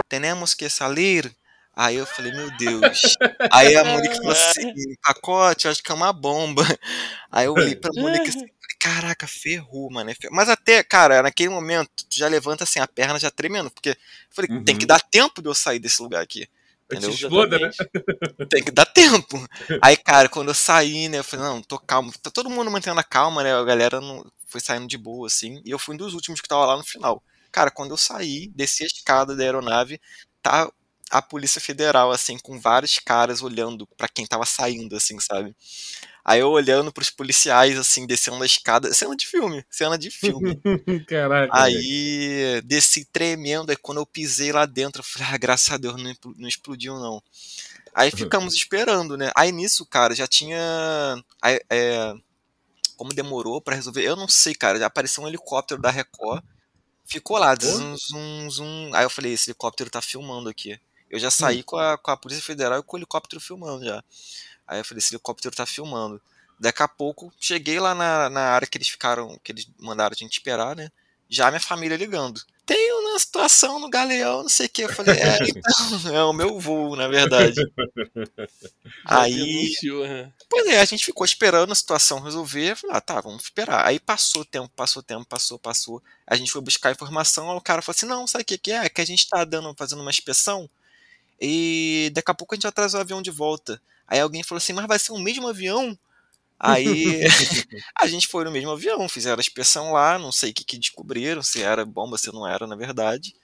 Temos 0.07 0.53
que 0.53 0.69
sair. 0.69 1.35
Aí 1.75 1.95
eu 1.95 2.05
falei, 2.05 2.33
meu 2.33 2.51
Deus. 2.57 3.15
Aí 3.51 3.75
a 3.75 3.85
Monique 3.85 4.17
falou 4.17 4.31
assim: 4.33 4.73
pacote, 5.01 5.67
acho 5.67 5.81
que 5.81 5.91
é 5.91 5.95
uma 5.95 6.13
bomba. 6.13 6.63
Aí 7.31 7.45
eu 7.45 7.53
olhei 7.53 7.75
pra 7.75 7.89
Monique 7.95 8.29
assim, 8.29 8.45
caraca, 8.79 9.25
ferrou, 9.25 9.89
mano. 9.89 10.11
Mas 10.31 10.49
até, 10.49 10.83
cara, 10.83 11.23
naquele 11.23 11.49
momento, 11.49 11.89
tu 12.09 12.17
já 12.17 12.27
levanta 12.27 12.63
assim 12.63 12.79
a 12.79 12.87
perna 12.87 13.17
já 13.17 13.31
tremendo, 13.31 13.71
porque 13.71 13.89
eu 13.89 13.95
falei, 14.29 14.51
uhum. 14.51 14.63
tem 14.63 14.77
que 14.77 14.83
uhum. 14.83 14.87
dar 14.87 15.01
tempo 15.01 15.41
de 15.41 15.47
eu 15.47 15.55
sair 15.55 15.79
desse 15.79 16.01
lugar 16.01 16.21
aqui. 16.21 16.47
Entendeu? 16.91 17.11
Exploda, 17.11 17.59
né? 17.59 17.69
Tem 18.49 18.63
que 18.63 18.71
dar 18.71 18.85
tempo. 18.85 19.37
Aí, 19.81 19.95
cara, 19.95 20.27
quando 20.27 20.47
eu 20.47 20.55
saí, 20.55 21.07
né, 21.07 21.19
eu 21.19 21.23
falei, 21.23 21.45
não, 21.45 21.61
tô 21.61 21.77
calmo. 21.77 22.11
Tá 22.21 22.31
todo 22.31 22.49
mundo 22.49 22.71
mantendo 22.71 22.99
a 22.99 23.03
calma, 23.03 23.43
né? 23.43 23.53
A 23.53 23.63
galera 23.63 24.01
não 24.01 24.25
foi 24.47 24.59
saindo 24.59 24.87
de 24.87 24.97
boa, 24.97 25.27
assim. 25.27 25.61
E 25.63 25.69
eu 25.69 25.77
fui 25.77 25.93
um 25.93 25.97
dos 25.97 26.15
últimos 26.15 26.41
que 26.41 26.47
tava 26.47 26.65
lá 26.65 26.75
no 26.75 26.83
final. 26.83 27.23
Cara, 27.51 27.69
quando 27.69 27.91
eu 27.91 27.97
saí, 27.97 28.47
desci 28.55 28.83
a 28.83 28.87
escada 28.87 29.35
da 29.35 29.43
aeronave, 29.43 30.01
tá 30.41 30.71
a 31.11 31.21
Polícia 31.21 31.59
Federal, 31.59 32.11
assim, 32.11 32.37
com 32.37 32.59
vários 32.59 32.99
caras 32.99 33.41
olhando 33.41 33.87
para 33.97 34.07
quem 34.07 34.25
tava 34.27 34.45
saindo, 34.45 34.95
assim, 34.95 35.19
sabe? 35.19 35.55
Aí 36.29 36.41
eu 36.41 36.51
olhando 36.51 36.93
pros 36.93 37.09
policiais, 37.09 37.75
assim, 37.75 38.05
descendo 38.05 38.43
a 38.43 38.45
escada. 38.45 38.93
Cena 38.93 39.15
de 39.15 39.25
filme, 39.25 39.65
cena 39.67 39.97
de 39.97 40.11
filme. 40.11 40.61
Caraca. 41.09 41.51
Aí 41.51 42.61
desci 42.65 43.03
tremendo. 43.03 43.71
Aí 43.71 43.75
quando 43.75 43.97
eu 43.97 44.05
pisei 44.05 44.51
lá 44.51 44.67
dentro, 44.67 44.99
eu 44.99 45.03
falei, 45.03 45.27
ah, 45.27 45.37
graças 45.39 45.71
a 45.71 45.77
Deus, 45.77 45.99
não, 45.99 46.13
não 46.37 46.47
explodiu, 46.47 46.93
não. 46.99 47.19
Aí 47.95 48.11
ficamos 48.11 48.53
esperando, 48.53 49.17
né? 49.17 49.31
Aí 49.35 49.51
nisso, 49.51 49.83
cara, 49.87 50.13
já 50.13 50.27
tinha. 50.27 50.55
É, 51.67 52.13
como 52.95 53.11
demorou 53.11 53.59
para 53.59 53.75
resolver? 53.75 54.03
Eu 54.03 54.15
não 54.15 54.27
sei, 54.27 54.53
cara. 54.53 54.77
Já 54.77 54.85
apareceu 54.85 55.23
um 55.23 55.27
helicóptero 55.27 55.81
da 55.81 55.89
Record. 55.89 56.43
Ficou 57.05 57.39
lá, 57.39 57.55
zum, 57.59 57.97
zum, 57.97 58.49
zum. 58.51 58.91
Aí 58.93 59.03
eu 59.03 59.09
falei, 59.09 59.33
esse 59.33 59.49
helicóptero 59.49 59.89
tá 59.89 59.99
filmando 59.99 60.47
aqui. 60.47 60.79
Eu 61.09 61.17
já 61.17 61.31
saí 61.31 61.61
hum. 61.61 61.63
com, 61.65 61.77
a, 61.77 61.97
com 61.97 62.11
a 62.11 62.17
Polícia 62.17 62.43
Federal 62.43 62.79
e 62.79 62.83
com 62.83 62.97
o 62.97 62.99
helicóptero 62.99 63.41
filmando 63.41 63.83
já. 63.83 64.03
Aí 64.69 64.79
eu 64.79 64.85
falei, 64.85 64.99
esse 64.99 65.13
helicóptero 65.13 65.55
tá 65.55 65.65
filmando. 65.65 66.21
Daqui 66.59 66.83
a 66.83 66.87
pouco, 66.87 67.33
cheguei 67.39 67.79
lá 67.79 67.95
na, 67.95 68.29
na 68.29 68.41
área 68.41 68.67
que 68.67 68.77
eles 68.77 68.87
ficaram, 68.87 69.39
que 69.43 69.51
eles 69.51 69.67
mandaram 69.79 70.13
a 70.13 70.17
gente 70.17 70.33
esperar, 70.33 70.75
né? 70.75 70.91
Já 71.27 71.49
minha 71.49 71.59
família 71.59 71.97
ligando. 71.97 72.41
Tem 72.65 72.91
uma 72.93 73.17
situação 73.17 73.79
no 73.79 73.89
Galeão, 73.89 74.43
não 74.43 74.49
sei 74.49 74.67
o 74.67 74.69
que. 74.69 74.83
Eu 74.83 74.93
falei, 74.93 75.15
é, 75.19 75.37
então, 75.49 76.15
é 76.15 76.23
o 76.23 76.33
meu 76.33 76.59
voo, 76.59 76.95
na 76.95 77.07
verdade. 77.07 77.55
Aí. 79.05 79.73
Né? 79.81 80.31
Pois 80.47 80.67
é, 80.67 80.79
a 80.79 80.85
gente 80.85 81.05
ficou 81.05 81.25
esperando 81.25 81.71
a 81.71 81.75
situação 81.75 82.19
resolver. 82.19 82.75
Falei, 82.75 82.95
ah, 82.95 83.01
tá, 83.01 83.21
vamos 83.21 83.43
esperar. 83.43 83.87
Aí 83.87 83.99
passou 83.99 84.45
tempo, 84.45 84.69
passou 84.75 85.01
tempo, 85.01 85.25
passou, 85.25 85.57
passou. 85.57 86.03
A 86.27 86.35
gente 86.35 86.51
foi 86.51 86.61
buscar 86.61 86.91
informação, 86.91 87.49
o 87.55 87.61
cara 87.61 87.81
falou 87.81 87.95
assim: 87.95 88.05
não, 88.05 88.27
sabe 88.27 88.43
o 88.43 88.45
que, 88.45 88.57
que 88.57 88.71
é? 88.71 88.85
É 88.85 88.89
que 88.89 89.01
a 89.01 89.05
gente 89.05 89.27
tá 89.27 89.43
dando, 89.43 89.73
fazendo 89.75 90.01
uma 90.01 90.11
inspeção 90.11 90.69
e 91.41 92.11
daqui 92.13 92.31
a 92.31 92.33
pouco 92.33 92.53
a 92.53 92.57
gente 92.57 92.67
atrasa 92.67 92.97
o 92.97 93.01
avião 93.01 93.21
de 93.21 93.31
volta. 93.31 93.81
Aí 94.09 94.19
alguém 94.19 94.41
falou 94.41 94.57
assim, 94.57 94.73
mas 94.73 94.87
vai 94.87 94.97
ser 94.97 95.11
o 95.11 95.19
mesmo 95.19 95.47
avião? 95.47 95.97
Aí 96.59 97.21
a 97.95 98.07
gente 98.07 98.27
foi 98.27 98.43
no 98.43 98.51
mesmo 98.51 98.71
avião, 98.71 99.07
fizeram 99.07 99.37
a 99.37 99.39
inspeção 99.39 99.93
lá, 99.93 100.17
não 100.17 100.31
sei 100.31 100.49
o 100.49 100.53
que, 100.53 100.65
que 100.65 100.79
descobriram, 100.79 101.43
se 101.43 101.61
era 101.61 101.85
bomba, 101.85 102.17
se 102.17 102.33
não 102.33 102.45
era, 102.45 102.65
na 102.65 102.75
verdade. 102.75 103.35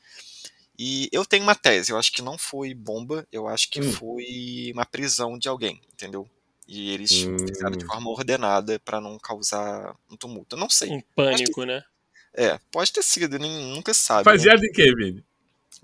E 0.78 1.08
eu 1.12 1.24
tenho 1.24 1.44
uma 1.44 1.56
tese, 1.56 1.92
eu 1.92 1.98
acho 1.98 2.12
que 2.12 2.22
não 2.22 2.38
foi 2.38 2.74
bomba, 2.74 3.26
eu 3.32 3.48
acho 3.48 3.70
que 3.70 3.80
hum. 3.80 3.94
foi 3.94 4.72
uma 4.74 4.86
prisão 4.86 5.38
de 5.38 5.48
alguém, 5.48 5.80
entendeu? 5.94 6.28
E 6.68 6.90
eles 6.92 7.12
hum. 7.12 7.38
fizeram 7.38 7.78
de 7.78 7.86
hum. 7.86 7.88
forma 7.88 8.10
ordenada 8.10 8.80
para 8.80 9.00
não 9.00 9.20
causar 9.20 9.96
um 10.12 10.18
tumulto. 10.18 10.56
Eu 10.56 10.60
não 10.60 10.70
sei. 10.70 10.90
Um 10.90 11.02
pânico, 11.16 11.64
né? 11.64 11.84
É, 12.34 12.60
pode 12.72 12.92
ter 12.92 13.04
sido, 13.04 13.40
nunca 13.40 13.94
sabe. 13.94 14.26
Baseado 14.26 14.60
né? 14.60 14.68
em 14.68 14.72
quê, 14.72 14.94
Vini? 14.94 15.24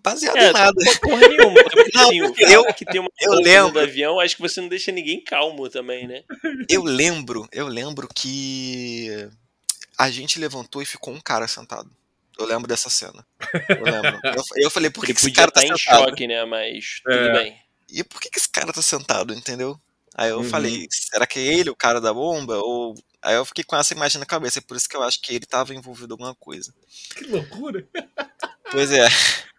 Baseado 0.01 0.37
é, 0.37 0.49
em 0.49 0.53
nada. 0.53 0.99
Porra 1.01 1.27
nenhuma. 1.27 1.61
não, 1.93 2.09
assim, 2.09 2.51
eu, 2.51 2.65
que 2.73 2.85
tem 2.85 2.99
uma 2.99 3.09
eu 3.19 3.33
lembro 3.33 3.73
do 3.73 3.79
avião, 3.79 4.19
acho 4.19 4.35
que 4.35 4.41
você 4.41 4.61
não 4.61 4.67
deixa 4.67 4.91
ninguém 4.91 5.23
calmo 5.23 5.69
também, 5.69 6.07
né? 6.07 6.23
Eu 6.69 6.83
lembro, 6.83 7.47
eu 7.51 7.67
lembro 7.67 8.07
que 8.13 9.09
a 9.97 10.09
gente 10.09 10.39
levantou 10.39 10.81
e 10.81 10.85
ficou 10.85 11.13
um 11.13 11.21
cara 11.21 11.47
sentado. 11.47 11.89
Eu 12.37 12.45
lembro 12.45 12.67
dessa 12.67 12.89
cena. 12.89 13.25
Eu 13.69 13.83
lembro. 13.83 14.19
Eu, 14.23 14.43
eu 14.57 14.71
falei, 14.71 14.89
por 14.89 15.05
que, 15.05 15.13
que 15.13 15.19
esse 15.19 15.31
cara 15.31 15.51
tá, 15.51 15.61
tá 15.61 15.67
em 15.67 15.77
sentado? 15.77 16.09
choque, 16.09 16.27
né? 16.27 16.43
Mas 16.45 17.01
tudo 17.03 17.15
é. 17.15 17.33
bem. 17.33 17.57
E 17.89 18.03
por 18.03 18.19
que, 18.21 18.29
que 18.29 18.39
esse 18.39 18.49
cara 18.49 18.73
tá 18.73 18.81
sentado, 18.81 19.33
entendeu? 19.33 19.79
Aí 20.15 20.29
eu 20.29 20.37
uhum. 20.37 20.43
falei, 20.43 20.87
será 20.89 21.27
que 21.27 21.39
é 21.39 21.43
ele 21.43 21.69
o 21.69 21.75
cara 21.75 22.01
da 22.01 22.13
bomba? 22.13 22.57
Ou 22.57 22.95
Aí 23.21 23.35
eu 23.35 23.45
fiquei 23.45 23.63
com 23.63 23.75
essa 23.75 23.93
imagem 23.93 24.19
na 24.19 24.25
cabeça, 24.25 24.57
é 24.57 24.61
por 24.61 24.75
isso 24.75 24.89
que 24.89 24.95
eu 24.95 25.03
acho 25.03 25.21
que 25.21 25.35
ele 25.35 25.43
estava 25.43 25.75
envolvido 25.75 26.07
em 26.07 26.13
alguma 26.13 26.33
coisa. 26.33 26.73
Que 27.15 27.25
loucura! 27.25 27.87
Pois 28.71 28.91
é. 28.91 29.07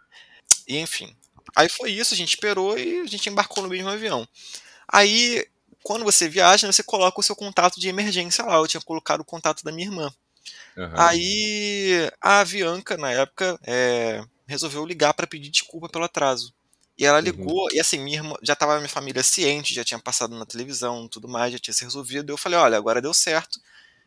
E 0.66 0.78
enfim. 0.78 1.14
Aí 1.54 1.68
foi 1.68 1.90
isso, 1.90 2.14
a 2.14 2.16
gente 2.16 2.30
esperou 2.30 2.78
e 2.78 3.00
a 3.00 3.06
gente 3.06 3.28
embarcou 3.28 3.62
no 3.62 3.68
mesmo 3.68 3.88
avião. 3.88 4.26
Aí, 4.88 5.46
quando 5.82 6.04
você 6.04 6.28
viaja, 6.28 6.70
você 6.70 6.82
coloca 6.82 7.20
o 7.20 7.22
seu 7.22 7.36
contato 7.36 7.78
de 7.78 7.88
emergência 7.88 8.44
lá. 8.44 8.54
Eu 8.54 8.66
tinha 8.66 8.80
colocado 8.80 9.20
o 9.20 9.24
contato 9.24 9.62
da 9.64 9.72
minha 9.72 9.86
irmã. 9.86 10.12
Uhum. 10.76 10.90
Aí 10.94 12.10
a 12.20 12.40
Avianca, 12.40 12.96
na 12.96 13.10
época, 13.10 13.58
é, 13.64 14.24
resolveu 14.46 14.84
ligar 14.86 15.14
para 15.14 15.26
pedir 15.26 15.50
desculpa 15.50 15.88
pelo 15.88 16.04
atraso. 16.04 16.54
E 16.96 17.04
ela 17.04 17.18
uhum. 17.18 17.24
ligou, 17.24 17.62
uhum. 17.64 17.68
e 17.72 17.80
assim, 17.80 17.98
minha 17.98 18.18
irmã, 18.18 18.34
já 18.42 18.52
estava 18.52 18.76
minha 18.76 18.88
família 18.88 19.22
ciente, 19.22 19.74
já 19.74 19.84
tinha 19.84 19.98
passado 19.98 20.38
na 20.38 20.46
televisão 20.46 21.08
tudo 21.08 21.28
mais, 21.28 21.52
já 21.52 21.58
tinha 21.58 21.74
se 21.74 21.84
resolvido. 21.84 22.30
Eu 22.30 22.38
falei: 22.38 22.58
olha, 22.58 22.76
agora 22.76 23.02
deu 23.02 23.12
certo, 23.12 23.60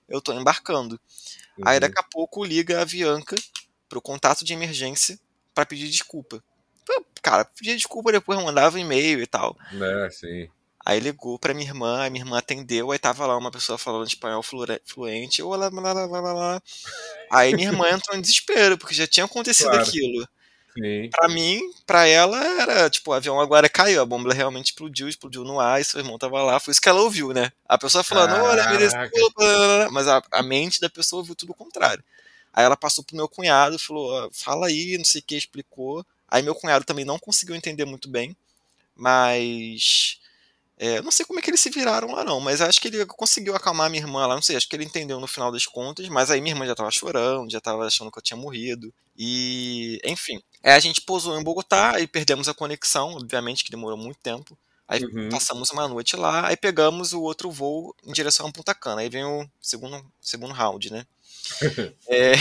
eu 0.08 0.22
tô 0.22 0.34
embarcando. 0.34 1.00
Uhum. 1.58 1.68
Aí 1.68 1.80
daqui 1.80 2.00
a 2.00 2.04
pouco 2.04 2.44
liga 2.44 2.80
a 2.80 2.82
Avianca 2.82 3.36
pro 3.88 4.02
contato 4.02 4.44
de 4.44 4.54
emergência 4.54 5.20
para 5.56 5.66
pedir 5.66 5.88
desculpa. 5.88 6.44
Cara, 7.22 7.46
pedia 7.46 7.76
desculpa, 7.76 8.12
depois 8.12 8.40
mandava 8.44 8.80
e-mail 8.80 9.22
e 9.22 9.26
tal. 9.26 9.58
É, 9.82 10.10
sim. 10.12 10.48
Aí 10.86 11.00
ligou 11.00 11.40
pra 11.40 11.56
minha 11.56 11.68
irmã, 11.68 12.06
a 12.06 12.10
minha 12.12 12.24
irmã 12.24 12.38
atendeu, 12.38 12.92
aí 12.92 13.00
tava 13.00 13.26
lá 13.26 13.36
uma 13.36 13.50
pessoa 13.50 13.76
falando 13.76 14.06
espanhol 14.06 14.44
fluente, 14.44 15.42
olá, 15.42 15.68
lá, 15.74 15.94
lá, 15.94 16.06
lá, 16.06 16.34
lá. 16.34 16.62
Aí 17.32 17.56
minha 17.56 17.70
irmã 17.70 17.90
entrou 17.90 18.16
em 18.16 18.22
desespero, 18.22 18.78
porque 18.78 18.94
já 18.94 19.08
tinha 19.08 19.26
acontecido 19.26 19.72
claro. 19.72 19.82
aquilo. 19.84 20.28
Sim. 20.78 21.10
Pra 21.10 21.28
mim, 21.28 21.60
pra 21.88 22.06
ela, 22.06 22.38
era 22.62 22.90
tipo, 22.90 23.10
o 23.10 23.14
avião 23.14 23.40
agora 23.40 23.68
caiu, 23.68 24.00
a 24.00 24.06
bomba 24.06 24.32
realmente 24.32 24.68
explodiu, 24.68 25.08
explodiu 25.08 25.44
no 25.44 25.60
ar, 25.60 25.82
e 25.82 25.86
seu 25.86 26.02
irmão 26.02 26.20
tava 26.20 26.44
lá, 26.44 26.60
foi 26.60 26.74
isso 26.74 26.82
que 26.82 26.90
ela 26.90 27.02
ouviu, 27.02 27.34
né? 27.34 27.52
A 27.68 27.78
pessoa 27.80 28.04
falando, 28.04 28.36
olha, 28.44 28.78
desculpa, 28.78 29.90
mas 29.92 30.08
a, 30.08 30.22
a 30.32 30.44
mente 30.44 30.80
da 30.80 30.90
pessoa 30.90 31.22
ouviu 31.22 31.34
tudo 31.34 31.54
o 31.54 31.56
contrário. 31.56 32.04
Aí 32.56 32.64
ela 32.64 32.78
passou 32.78 33.04
pro 33.04 33.18
meu 33.18 33.28
cunhado, 33.28 33.78
falou, 33.78 34.30
fala 34.32 34.68
aí, 34.68 34.98
não 34.98 35.04
sei 35.04 35.20
o 35.20 35.24
que, 35.26 35.36
explicou. 35.36 36.06
Aí 36.26 36.42
meu 36.42 36.56
cunhado 36.56 36.86
também 36.86 37.04
não 37.04 37.20
conseguiu 37.20 37.54
entender 37.54 37.84
muito 37.84 38.08
bem, 38.08 38.36
mas 38.96 40.18
é, 40.78 41.02
não 41.02 41.12
sei 41.12 41.26
como 41.26 41.38
é 41.38 41.42
que 41.42 41.50
eles 41.50 41.60
se 41.60 41.70
viraram 41.70 42.14
lá 42.14 42.24
não, 42.24 42.40
mas 42.40 42.62
acho 42.62 42.80
que 42.80 42.88
ele 42.88 43.06
conseguiu 43.06 43.56
acalmar 43.56 43.90
minha 43.90 44.02
irmã 44.02 44.26
lá, 44.26 44.36
não 44.36 44.42
sei, 44.42 44.56
acho 44.56 44.70
que 44.70 44.76
ele 44.76 44.86
entendeu 44.86 45.20
no 45.20 45.28
final 45.28 45.52
das 45.52 45.66
contas, 45.66 46.08
mas 46.08 46.32
aí 46.32 46.40
minha 46.40 46.54
irmã 46.54 46.66
já 46.66 46.76
tava 46.76 46.90
chorando, 46.92 47.52
já 47.52 47.60
tava 47.60 47.86
achando 47.86 48.10
que 48.10 48.18
eu 48.18 48.24
tinha 48.24 48.38
morrido, 48.38 48.94
e 49.18 50.00
enfim. 50.06 50.42
Aí 50.64 50.72
a 50.72 50.80
gente 50.80 51.02
pousou 51.02 51.38
em 51.38 51.44
Bogotá 51.44 52.00
e 52.00 52.08
perdemos 52.08 52.48
a 52.48 52.54
conexão, 52.54 53.16
obviamente 53.16 53.66
que 53.66 53.72
demorou 53.72 53.98
muito 53.98 54.20
tempo. 54.20 54.58
Aí 54.88 55.04
uhum. 55.04 55.30
passamos 55.30 55.72
uma 55.72 55.88
noite 55.88 56.16
lá, 56.16 56.48
aí 56.48 56.56
pegamos 56.56 57.12
o 57.12 57.22
outro 57.22 57.52
voo 57.52 57.96
em 58.06 58.14
direção 58.14 58.48
a 58.48 58.52
Punta 58.52 58.74
Cana. 58.74 59.02
Aí 59.02 59.10
vem 59.10 59.24
o 59.26 59.50
segundo, 59.60 60.06
segundo 60.22 60.54
round, 60.54 60.92
né? 60.92 61.06
é, 62.10 62.34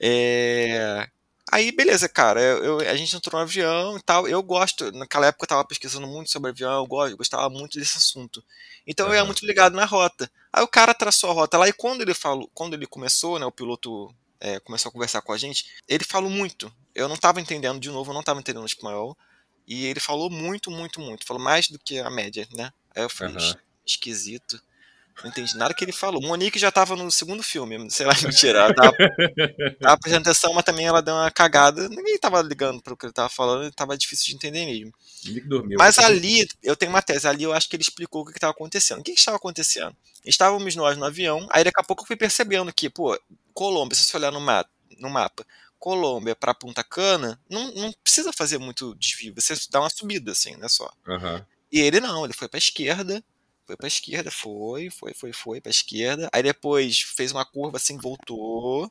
é, 0.00 1.08
aí, 1.50 1.72
beleza, 1.72 2.08
cara. 2.08 2.40
Eu, 2.40 2.64
eu, 2.64 2.78
a 2.80 2.96
gente 2.96 3.14
entrou 3.14 3.38
no 3.38 3.46
avião 3.46 3.96
e 3.96 4.02
tal. 4.02 4.26
Eu 4.28 4.42
gosto, 4.42 4.90
naquela 4.92 5.26
época 5.26 5.44
eu 5.44 5.48
tava 5.48 5.64
pesquisando 5.64 6.06
muito 6.06 6.30
sobre 6.30 6.50
avião, 6.50 6.72
eu, 6.72 6.86
gosto, 6.86 7.12
eu 7.12 7.16
gostava 7.16 7.48
muito 7.50 7.78
desse 7.78 7.98
assunto. 7.98 8.42
Então 8.86 9.06
uhum. 9.06 9.12
eu 9.12 9.16
ia 9.16 9.24
muito 9.24 9.44
ligado 9.46 9.74
na 9.74 9.84
rota. 9.84 10.30
Aí 10.52 10.62
o 10.62 10.68
cara 10.68 10.94
traçou 10.94 11.30
a 11.30 11.34
rota 11.34 11.58
lá 11.58 11.68
e 11.68 11.72
quando 11.72 12.02
ele 12.02 12.14
falou, 12.14 12.50
quando 12.54 12.74
ele 12.74 12.86
começou, 12.86 13.38
né, 13.38 13.46
o 13.46 13.52
piloto 13.52 14.14
é, 14.40 14.58
começou 14.60 14.88
a 14.88 14.92
conversar 14.92 15.20
com 15.22 15.32
a 15.32 15.38
gente, 15.38 15.66
ele 15.86 16.04
falou 16.04 16.30
muito. 16.30 16.72
Eu 16.94 17.08
não 17.08 17.16
tava 17.16 17.40
entendendo, 17.40 17.78
de 17.78 17.90
novo, 17.90 18.10
eu 18.10 18.14
não 18.14 18.22
tava 18.22 18.40
entendendo 18.40 18.66
espanhol. 18.66 19.16
E 19.66 19.86
ele 19.86 20.00
falou 20.00 20.28
muito, 20.28 20.70
muito, 20.70 21.00
muito. 21.00 21.24
Falou 21.24 21.42
mais 21.42 21.68
do 21.68 21.78
que 21.78 22.00
a 22.00 22.10
média, 22.10 22.48
né? 22.52 22.72
Aí 22.94 23.04
eu 23.04 23.10
falei, 23.10 23.36
uhum. 23.36 23.54
esquisito. 23.86 24.60
Não 25.22 25.30
entendi 25.30 25.56
nada 25.56 25.74
que 25.74 25.84
ele 25.84 25.92
falou. 25.92 26.20
Monique 26.22 26.58
já 26.58 26.70
tava 26.70 26.96
no 26.96 27.10
segundo 27.10 27.42
filme, 27.42 27.90
sei 27.90 28.06
lá, 28.06 28.14
mentira. 28.22 28.60
Ela 28.60 28.74
tava, 28.74 28.96
tava 29.80 29.94
apresentação, 29.94 30.52
mas 30.54 30.64
também 30.64 30.86
ela 30.86 31.02
deu 31.02 31.14
uma 31.14 31.30
cagada. 31.30 31.88
Ninguém 31.88 32.18
tava 32.18 32.40
ligando 32.42 32.82
pro 32.82 32.96
que 32.96 33.06
ele 33.06 33.12
tava 33.12 33.28
falando, 33.28 33.70
tava 33.72 33.96
difícil 33.96 34.26
de 34.26 34.34
entender 34.34 34.64
mesmo. 34.64 34.92
Dormiu, 35.46 35.76
mas 35.78 35.98
ali, 35.98 36.46
eu 36.62 36.74
tenho 36.74 36.90
uma 36.90 37.02
tese, 37.02 37.28
ali 37.28 37.44
eu 37.44 37.52
acho 37.52 37.68
que 37.68 37.76
ele 37.76 37.82
explicou 37.82 38.22
o 38.22 38.24
que 38.24 38.32
estava 38.32 38.52
acontecendo. 38.52 39.00
O 39.00 39.02
que, 39.02 39.12
que 39.12 39.18
estava 39.18 39.36
acontecendo? 39.36 39.94
Estávamos 40.24 40.74
nós 40.76 40.96
no 40.96 41.04
avião, 41.04 41.46
aí 41.50 41.64
daqui 41.64 41.80
a 41.80 41.84
pouco 41.84 42.02
eu 42.02 42.06
fui 42.06 42.16
percebendo 42.16 42.72
que, 42.72 42.88
pô, 42.88 43.18
Colômbia, 43.52 43.96
se 43.96 44.04
você 44.04 44.16
olhar 44.16 44.32
no, 44.32 44.40
ma 44.40 44.64
no 44.98 45.10
mapa, 45.10 45.44
Colômbia 45.78 46.36
para 46.36 46.54
Punta 46.54 46.84
Cana, 46.84 47.40
não, 47.48 47.72
não 47.72 47.92
precisa 48.02 48.32
fazer 48.32 48.58
muito 48.58 48.94
desvio, 48.96 49.34
você 49.34 49.54
dá 49.70 49.80
uma 49.80 49.90
subida, 49.90 50.32
assim, 50.32 50.56
né, 50.56 50.68
só. 50.68 50.90
Uhum. 51.06 51.42
E 51.72 51.80
ele 51.80 52.00
não, 52.00 52.24
ele 52.24 52.34
foi 52.34 52.48
para 52.48 52.58
esquerda, 52.58 53.22
foi 53.70 53.76
para 53.76 53.86
esquerda, 53.86 54.30
foi, 54.30 54.90
foi, 54.90 55.14
foi, 55.14 55.32
foi 55.32 55.60
para 55.60 55.70
esquerda. 55.70 56.28
Aí 56.32 56.42
depois 56.42 57.00
fez 57.00 57.30
uma 57.30 57.44
curva 57.44 57.76
assim, 57.76 57.96
voltou. 57.96 58.90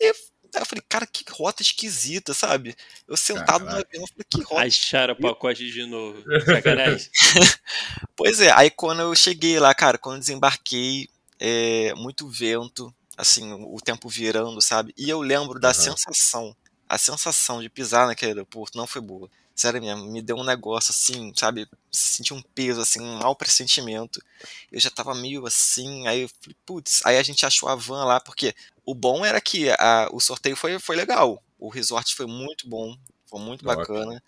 E 0.00 0.12
eu 0.54 0.66
falei, 0.66 0.82
cara, 0.88 1.06
que 1.06 1.24
rota 1.30 1.62
esquisita, 1.62 2.34
sabe? 2.34 2.74
Eu 3.06 3.16
sentado 3.16 3.64
Caraca. 3.64 3.72
no 3.72 3.78
avião, 3.78 4.06
falei, 4.08 4.26
que 4.28 4.42
rota. 4.42 4.62
Acharam 4.62 5.14
o 5.14 5.20
pacote 5.20 5.70
de 5.70 5.86
novo. 5.86 6.22
Sacanagem. 6.44 7.08
pois 8.16 8.40
é, 8.40 8.50
aí 8.50 8.70
quando 8.70 9.02
eu 9.02 9.14
cheguei 9.14 9.60
lá, 9.60 9.72
cara, 9.74 9.98
quando 9.98 10.16
eu 10.16 10.20
desembarquei, 10.20 11.08
é, 11.38 11.94
muito 11.94 12.28
vento, 12.28 12.92
assim, 13.16 13.52
o 13.52 13.78
tempo 13.80 14.08
virando, 14.08 14.60
sabe? 14.60 14.92
E 14.96 15.08
eu 15.08 15.20
lembro 15.20 15.60
da 15.60 15.68
uhum. 15.68 15.74
sensação, 15.74 16.56
a 16.88 16.98
sensação 16.98 17.62
de 17.62 17.68
pisar 17.68 18.08
naquele 18.08 18.32
aeroporto 18.32 18.76
não 18.76 18.86
foi 18.86 19.00
boa. 19.00 19.30
Sério 19.58 19.80
mesmo, 19.80 20.04
me 20.04 20.22
deu 20.22 20.36
um 20.36 20.44
negócio 20.44 20.92
assim, 20.92 21.32
sabe? 21.34 21.68
Senti 21.90 22.32
um 22.32 22.40
peso, 22.40 22.80
assim, 22.80 23.00
um 23.00 23.18
mau 23.18 23.34
pressentimento. 23.34 24.22
Eu 24.70 24.78
já 24.78 24.88
tava 24.88 25.16
meio 25.16 25.44
assim, 25.46 26.06
aí 26.06 26.20
eu 26.22 26.28
falei, 26.28 26.56
putz, 26.64 27.04
aí 27.04 27.16
a 27.16 27.22
gente 27.24 27.44
achou 27.44 27.68
a 27.68 27.74
van 27.74 28.04
lá, 28.04 28.20
porque 28.20 28.54
o 28.86 28.94
bom 28.94 29.24
era 29.24 29.40
que 29.40 29.68
a, 29.70 30.08
o 30.12 30.20
sorteio 30.20 30.54
foi, 30.54 30.78
foi 30.78 30.94
legal. 30.94 31.42
O 31.58 31.68
resort 31.68 32.14
foi 32.14 32.26
muito 32.26 32.68
bom, 32.68 32.96
foi 33.26 33.40
muito 33.40 33.64
bacana. 33.64 34.22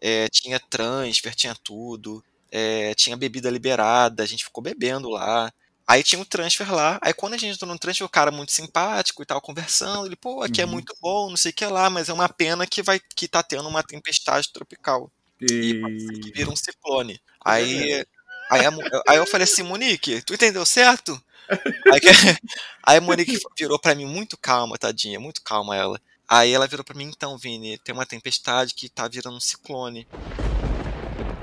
É, 0.00 0.26
tinha 0.30 0.58
transfer, 0.58 1.34
tinha 1.34 1.54
tudo. 1.54 2.24
É, 2.50 2.94
tinha 2.94 3.14
bebida 3.14 3.50
liberada, 3.50 4.22
a 4.22 4.26
gente 4.26 4.44
ficou 4.44 4.62
bebendo 4.64 5.10
lá. 5.10 5.52
Aí 5.92 6.02
tinha 6.02 6.18
um 6.18 6.24
transfer 6.24 6.72
lá. 6.72 6.98
Aí 7.02 7.12
quando 7.12 7.34
a 7.34 7.36
gente 7.36 7.54
entrou 7.54 7.70
no 7.70 7.78
transfer, 7.78 8.02
o 8.02 8.08
cara 8.08 8.30
muito 8.30 8.50
simpático 8.50 9.22
e 9.22 9.26
tal, 9.26 9.42
conversando. 9.42 10.06
Ele, 10.06 10.16
pô, 10.16 10.42
aqui 10.42 10.62
é 10.62 10.64
uhum. 10.64 10.70
é 10.70 10.72
muito 10.72 10.96
bom, 11.02 11.28
não 11.28 11.36
sei 11.36 11.50
o 11.50 11.54
que 11.54 11.66
lá, 11.66 11.90
mas 11.90 12.08
é 12.08 12.14
uma 12.14 12.30
pena 12.30 12.66
que 12.66 12.82
vai 12.82 12.98
que 13.14 13.28
tá 13.28 13.42
tendo 13.42 13.68
uma 13.68 13.82
tempestade 13.82 14.50
tropical. 14.50 15.12
E, 15.38 15.82
e 15.82 16.32
vira 16.32 16.48
um 16.48 16.56
ciclone. 16.56 17.20
Aí, 17.44 18.06
aí, 18.50 18.64
a, 18.64 18.70
aí 19.06 19.18
eu 19.18 19.26
falei 19.26 19.44
assim, 19.44 19.62
Monique, 19.62 20.22
tu 20.22 20.32
entendeu 20.32 20.64
certo? 20.64 21.22
Aí, 21.92 22.00
aí 22.82 22.96
a 22.96 23.00
Monique 23.02 23.38
virou 23.58 23.78
pra 23.78 23.94
mim 23.94 24.06
muito 24.06 24.38
calma, 24.38 24.78
tadinha, 24.78 25.20
muito 25.20 25.42
calma 25.42 25.76
ela. 25.76 26.00
Aí 26.26 26.52
ela 26.52 26.66
virou 26.66 26.82
pra 26.82 26.96
mim, 26.96 27.04
então, 27.04 27.36
Vini, 27.36 27.76
tem 27.76 27.94
uma 27.94 28.06
tempestade 28.06 28.72
que 28.72 28.88
tá 28.88 29.06
virando 29.08 29.36
um 29.36 29.40
ciclone. 29.40 30.08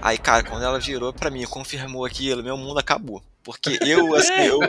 Aí, 0.02 0.18
cara, 0.18 0.44
quando 0.44 0.64
ela 0.64 0.80
virou 0.80 1.14
pra 1.14 1.30
mim 1.30 1.42
e 1.42 1.48
confirmou 1.48 2.06
aquilo, 2.06 2.44
meu 2.44 2.58
mundo 2.58 2.80
acabou. 2.80 3.22
Porque 3.44 3.80
eu, 3.82 4.14
assim, 4.16 4.34
eu, 4.34 4.60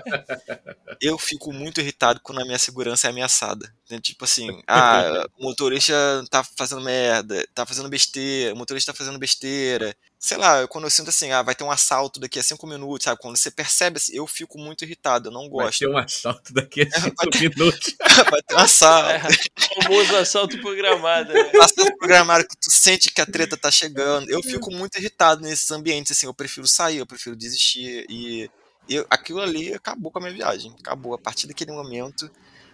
eu 1.00 1.18
fico 1.18 1.52
muito 1.52 1.80
irritado 1.80 2.20
quando 2.22 2.40
a 2.40 2.44
minha 2.44 2.58
segurança 2.58 3.06
é 3.06 3.10
ameaçada. 3.10 3.72
Né? 3.90 4.00
Tipo 4.00 4.24
assim, 4.24 4.62
ah, 4.66 5.26
o 5.38 5.44
motorista 5.44 5.94
tá 6.30 6.42
fazendo 6.42 6.80
merda, 6.80 7.46
tá 7.54 7.66
fazendo 7.66 7.88
besteira, 7.88 8.54
o 8.54 8.56
motorista 8.56 8.92
tá 8.92 8.96
fazendo 8.96 9.18
besteira. 9.18 9.94
Sei 10.22 10.36
lá, 10.36 10.68
quando 10.68 10.84
eu 10.84 10.90
sinto 10.90 11.08
assim, 11.08 11.30
ah, 11.30 11.40
vai 11.40 11.54
ter 11.54 11.64
um 11.64 11.70
assalto 11.70 12.20
daqui 12.20 12.38
a 12.38 12.42
cinco 12.42 12.66
minutos, 12.66 13.04
sabe? 13.04 13.18
Quando 13.22 13.38
você 13.38 13.50
percebe 13.50 13.96
assim, 13.96 14.14
eu 14.14 14.26
fico 14.26 14.58
muito 14.58 14.84
irritado, 14.84 15.28
eu 15.28 15.32
não 15.32 15.48
gosto. 15.48 15.80
Vai 15.80 15.88
ter 15.88 15.94
um 15.94 15.96
assalto 15.96 16.52
daqui 16.52 16.82
a 16.82 16.90
cinco 17.00 17.38
minutos. 17.40 17.96
vai 18.30 18.42
ter 18.42 18.54
um 18.54 18.58
assalto. 18.58 19.08
É, 19.08 19.82
famoso 19.82 20.16
assalto 20.16 20.60
programado. 20.60 21.32
Né? 21.32 21.40
Assalto 21.58 21.96
programado 21.96 22.46
que 22.46 22.54
tu 22.54 22.70
sente 22.70 23.10
que 23.10 23.20
a 23.22 23.24
treta 23.24 23.56
tá 23.56 23.70
chegando. 23.70 24.28
Eu 24.28 24.42
fico 24.42 24.70
muito 24.70 24.98
irritado 24.98 25.40
nesses 25.40 25.70
ambientes, 25.70 26.12
assim, 26.12 26.26
eu 26.26 26.34
prefiro 26.34 26.68
sair, 26.68 26.98
eu 26.98 27.06
prefiro 27.06 27.34
desistir 27.34 28.04
e 28.10 28.50
eu, 28.86 29.06
aquilo 29.08 29.40
ali 29.40 29.72
acabou 29.72 30.12
com 30.12 30.18
a 30.18 30.22
minha 30.22 30.34
viagem. 30.34 30.76
Acabou. 30.80 31.14
A 31.14 31.18
partir 31.18 31.46
daquele 31.46 31.72
momento. 31.72 32.30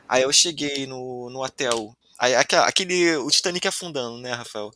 Aí 0.08 0.22
eu 0.22 0.32
cheguei 0.32 0.84
no, 0.84 1.30
no 1.30 1.44
hotel. 1.44 1.96
Aí, 2.18 2.34
aquele, 2.34 3.16
o 3.16 3.28
Titanic 3.28 3.66
afundando, 3.68 4.18
né, 4.18 4.32
Rafael? 4.32 4.70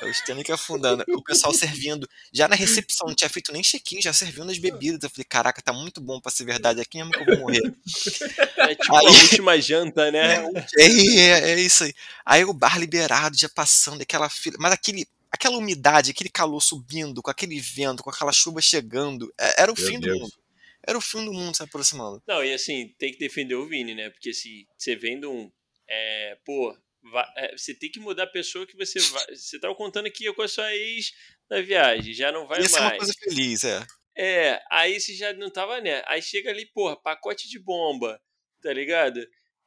É 0.00 0.06
o 0.06 0.12
Titanic 0.12 0.50
afundando. 0.52 1.04
O 1.08 1.22
pessoal 1.22 1.52
servindo. 1.54 2.08
Já 2.32 2.46
na 2.48 2.54
recepção, 2.54 3.08
não 3.08 3.14
tinha 3.14 3.30
feito 3.30 3.52
nem 3.52 3.62
check-in, 3.62 4.02
já 4.02 4.12
servindo 4.12 4.50
as 4.50 4.58
bebidas. 4.58 5.02
Eu 5.02 5.10
falei, 5.10 5.24
caraca, 5.24 5.62
tá 5.62 5.72
muito 5.72 6.00
bom 6.00 6.20
pra 6.20 6.30
ser 6.30 6.44
verdade. 6.44 6.80
Aqui 6.80 6.98
mesmo 6.98 7.12
que 7.12 7.20
eu 7.20 7.26
vou 7.26 7.38
morrer. 7.38 7.62
É 8.62 8.76
tipo 8.76 8.94
aí, 8.94 9.06
a 9.06 9.10
última 9.10 9.60
janta, 9.60 10.10
né? 10.12 10.44
É, 10.78 10.86
é, 10.86 11.50
é, 11.50 11.60
isso 11.60 11.82
aí. 11.82 11.92
Aí 12.24 12.44
o 12.44 12.52
bar 12.52 12.78
liberado, 12.78 13.36
já 13.36 13.48
passando, 13.48 14.00
aquela 14.02 14.28
fila. 14.28 14.56
Mas 14.60 14.72
aquele, 14.72 15.04
aquela 15.32 15.56
umidade, 15.56 16.12
aquele 16.12 16.30
calor 16.30 16.60
subindo, 16.60 17.20
com 17.20 17.30
aquele 17.30 17.58
vento, 17.58 18.04
com 18.04 18.10
aquela 18.10 18.32
chuva 18.32 18.60
chegando. 18.62 19.34
É, 19.36 19.62
era 19.62 19.72
o 19.72 19.74
Meu 19.76 19.86
fim 19.86 19.98
Deus. 19.98 20.16
do 20.16 20.22
mundo 20.22 20.42
era 20.84 20.98
o 20.98 21.00
fim 21.00 21.24
do 21.24 21.32
mundo 21.32 21.56
se 21.56 21.62
aproximando. 21.62 22.22
Não, 22.26 22.44
e 22.44 22.52
assim, 22.52 22.92
tem 22.98 23.12
que 23.12 23.18
defender 23.18 23.54
o 23.54 23.66
Vini, 23.66 23.94
né? 23.94 24.10
Porque 24.10 24.34
se 24.34 24.66
você 24.76 24.96
vendo 24.96 25.30
um. 25.30 25.50
É, 25.94 26.38
pô, 26.42 26.74
vai, 27.12 27.26
é, 27.36 27.56
você 27.56 27.74
tem 27.74 27.90
que 27.90 28.00
mudar 28.00 28.22
a 28.22 28.26
pessoa 28.26 28.66
que 28.66 28.76
você 28.76 28.98
vai. 28.98 29.36
Você 29.36 29.60
tava 29.60 29.74
contando 29.74 30.10
que 30.10 30.24
ia 30.24 30.32
com 30.32 30.40
a 30.40 30.48
sua 30.48 30.74
ex 30.74 31.12
na 31.50 31.60
viagem, 31.60 32.14
já 32.14 32.32
não 32.32 32.46
vai 32.46 32.58
Ia 32.58 32.62
mais. 32.62 32.70
Isso 32.70 32.78
é 32.78 32.80
uma 32.80 32.96
coisa 32.96 33.12
feliz, 33.18 33.64
é. 33.64 33.86
É, 34.16 34.62
aí 34.70 34.98
você 34.98 35.14
já 35.14 35.32
não 35.34 35.50
tava, 35.50 35.80
né? 35.80 36.02
Aí 36.06 36.22
chega 36.22 36.50
ali, 36.50 36.66
porra, 36.66 36.96
pacote 36.96 37.48
de 37.48 37.58
bomba, 37.58 38.18
tá 38.62 38.72
ligado? 38.72 39.20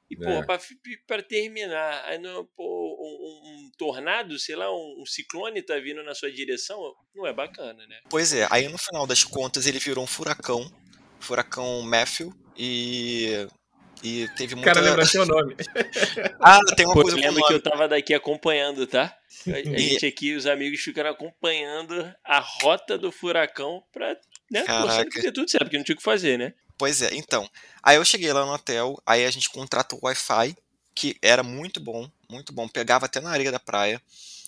E, 0.10 0.16
porra, 0.16 0.40
é. 0.40 0.44
pra, 0.44 0.60
pra 1.08 1.24
terminar, 1.24 2.06
aí 2.06 2.18
não, 2.20 2.46
pô, 2.56 2.64
um, 2.64 3.50
um, 3.50 3.72
tornado, 3.78 4.38
sei 4.38 4.56
lá, 4.56 4.72
um, 4.72 5.02
um, 5.02 5.06
ciclone 5.06 5.64
tá 5.64 5.78
vindo 5.80 6.04
na 6.04 6.14
sua 6.14 6.32
direção, 6.32 6.80
não 7.16 7.26
é 7.26 7.34
bacana, 7.34 7.86
né? 7.88 8.00
Pois 8.10 8.34
é, 8.34 8.48
aí 8.52 8.68
no 8.68 8.78
final 8.78 9.08
das 9.08 9.24
contas 9.24 9.66
ele 9.66 9.80
virou 9.80 10.04
um 10.04 10.08
furacão 10.08 10.72
furacão 11.20 11.82
Matthew 11.82 12.32
e 12.56 13.48
e 14.04 14.28
teve 14.36 14.56
muita... 14.56 14.74
cara 14.74 14.86
lembra 14.86 15.06
seu 15.06 15.26
nome. 15.26 15.56
ah, 16.40 16.60
tem 16.76 16.86
uma 16.86 16.94
Pô, 16.94 17.02
coisa 17.02 17.18
lembro 17.18 17.44
que 17.46 17.54
eu 17.54 17.62
tava 17.62 17.88
daqui 17.88 18.14
acompanhando, 18.14 18.86
tá? 18.86 19.16
A, 19.48 19.52
a 19.52 19.64
gente 19.64 20.06
aqui, 20.06 20.34
os 20.36 20.46
amigos 20.46 20.82
ficaram 20.82 21.10
acompanhando 21.10 22.14
a 22.24 22.40
rota 22.40 22.98
do 22.98 23.12
furacão 23.12 23.84
pra, 23.92 24.16
né, 24.52 24.64
torcendo 24.64 25.10
que 25.10 25.32
tudo 25.32 25.50
certo, 25.50 25.66
porque 25.66 25.78
não 25.78 25.84
tinha 25.84 25.96
o 25.96 25.98
que 25.98 26.04
fazer, 26.04 26.38
né? 26.38 26.54
Pois 26.78 27.02
é, 27.02 27.16
então. 27.16 27.50
Aí 27.82 27.98
eu 27.98 28.06
cheguei 28.06 28.32
lá 28.34 28.46
no 28.46 28.54
hotel, 28.54 29.02
aí 29.06 29.26
a 29.26 29.32
gente 29.32 29.50
contratou 29.50 30.00
o 30.02 30.06
Wi-Fi, 30.06 30.56
que 30.94 31.18
era 31.22 31.44
muito 31.44 31.80
bom, 31.80 32.10
muito 32.30 32.54
bom, 32.54 32.68
pegava 32.68 33.06
até 33.06 33.20
na 33.20 33.30
areia 33.30 33.52
da 33.52 33.60
praia. 33.60 34.02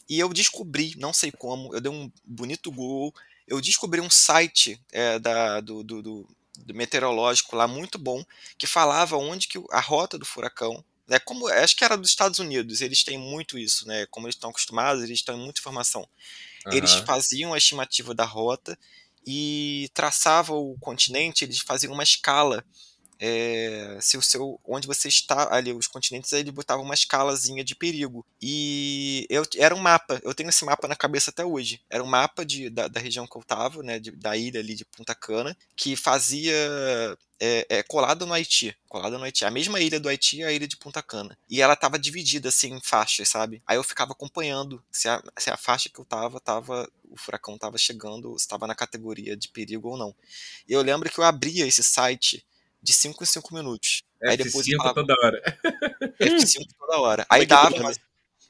E 0.09 0.19
eu 0.19 0.29
descobri, 0.29 0.93
não 0.97 1.11
sei 1.11 1.31
como, 1.31 1.73
eu 1.73 1.81
dei 1.81 1.91
um 1.91 2.11
bonito 2.25 2.71
Google, 2.71 3.13
eu 3.47 3.61
descobri 3.61 4.01
um 4.01 4.09
site 4.09 4.79
é, 4.91 5.19
da, 5.19 5.61
do, 5.61 5.83
do 5.83 6.01
do 6.01 6.29
meteorológico 6.73 7.55
lá 7.55 7.67
muito 7.67 7.97
bom 7.97 8.23
que 8.57 8.67
falava 8.67 9.17
onde 9.17 9.47
que 9.47 9.61
a 9.71 9.79
rota 9.79 10.17
do 10.17 10.25
furacão 10.25 10.83
né, 11.07 11.19
como 11.19 11.47
acho 11.47 11.75
que 11.75 11.83
era 11.83 11.97
dos 11.97 12.09
Estados 12.09 12.39
Unidos 12.39 12.81
eles 12.81 13.03
têm 13.03 13.17
muito 13.17 13.57
isso 13.57 13.87
né 13.87 14.05
como 14.07 14.27
eles 14.27 14.35
estão 14.35 14.49
acostumados 14.49 15.03
eles 15.03 15.21
têm 15.21 15.37
muita 15.37 15.59
informação 15.59 16.01
uhum. 16.65 16.73
eles 16.73 16.93
faziam 16.93 17.53
a 17.53 17.57
estimativa 17.57 18.13
da 18.13 18.25
rota 18.25 18.77
e 19.25 19.89
traçavam 19.93 20.57
o 20.57 20.77
continente 20.79 21.43
eles 21.43 21.59
faziam 21.59 21.93
uma 21.93 22.03
escala 22.03 22.63
é, 23.19 23.97
se 24.01 24.17
o 24.17 24.21
seu 24.21 24.59
onde 24.65 24.87
você 24.87 25.07
está 25.07 25.53
ali 25.53 25.73
os 25.73 25.87
continentes 25.87 26.31
ele 26.33 26.51
botava 26.51 26.81
uma 26.81 26.93
escalazinha 26.93 27.63
de 27.63 27.75
perigo 27.75 28.25
e 28.41 29.25
eu 29.29 29.43
era 29.57 29.73
um 29.73 29.79
mapa 29.79 30.19
eu 30.23 30.33
tenho 30.33 30.49
esse 30.49 30.63
mapa 30.65 30.87
na 30.87 30.95
cabeça 30.95 31.29
até 31.29 31.43
hoje 31.43 31.81
era 31.89 32.03
um 32.03 32.07
mapa 32.07 32.45
de, 32.45 32.69
da, 32.69 32.87
da 32.87 32.99
região 32.99 33.27
que 33.27 33.35
eu 33.35 33.41
estava 33.41 33.81
né 33.83 33.99
de, 33.99 34.11
da 34.11 34.35
ilha 34.37 34.59
ali 34.59 34.75
de 34.75 34.85
Punta 34.85 35.15
Cana 35.15 35.57
que 35.75 35.95
fazia 35.95 36.55
é, 37.39 37.65
é, 37.69 37.83
colada 37.83 38.25
no 38.25 38.33
Haiti, 38.33 38.75
colada 38.87 39.17
no 39.17 39.23
Haiti. 39.23 39.45
A 39.45 39.51
mesma 39.51 39.79
ilha 39.79 39.99
do 39.99 40.09
Haiti 40.09 40.43
a 40.43 40.51
ilha 40.51 40.67
de 40.67 40.75
Punta 40.75 41.03
Cana. 41.03 41.37
E 41.49 41.61
ela 41.61 41.75
tava 41.75 41.99
dividida 41.99 42.49
assim 42.49 42.73
em 42.73 42.81
faixas, 42.81 43.29
sabe? 43.29 43.61
Aí 43.65 43.77
eu 43.77 43.83
ficava 43.83 44.11
acompanhando 44.11 44.83
se 44.91 45.07
a, 45.07 45.21
se 45.37 45.49
a 45.49 45.57
faixa 45.57 45.89
que 45.89 45.99
eu 45.99 46.05
tava, 46.05 46.39
tava 46.39 46.89
o 47.09 47.17
furacão 47.17 47.57
tava 47.57 47.77
chegando, 47.77 48.35
estava 48.35 48.67
na 48.67 48.75
categoria 48.75 49.35
de 49.37 49.49
perigo 49.49 49.89
ou 49.89 49.97
não. 49.97 50.15
E 50.67 50.73
eu 50.73 50.81
lembro 50.81 51.09
que 51.09 51.19
eu 51.19 51.23
abria 51.23 51.65
esse 51.65 51.83
site 51.83 52.45
de 52.87 52.93
5 52.93 53.21
em 53.21 53.27
5 53.27 53.53
minutos. 53.53 54.03
F5 54.23 54.29
aí 54.29 54.37
depois 54.37 54.67
falava, 54.77 54.93
toda 54.93 55.13
hora. 55.21 55.41
F5 56.21 56.65
toda 56.79 56.99
hora. 56.99 57.25
Aí 57.29 57.45
dava 57.45 57.75
umas, 57.75 57.99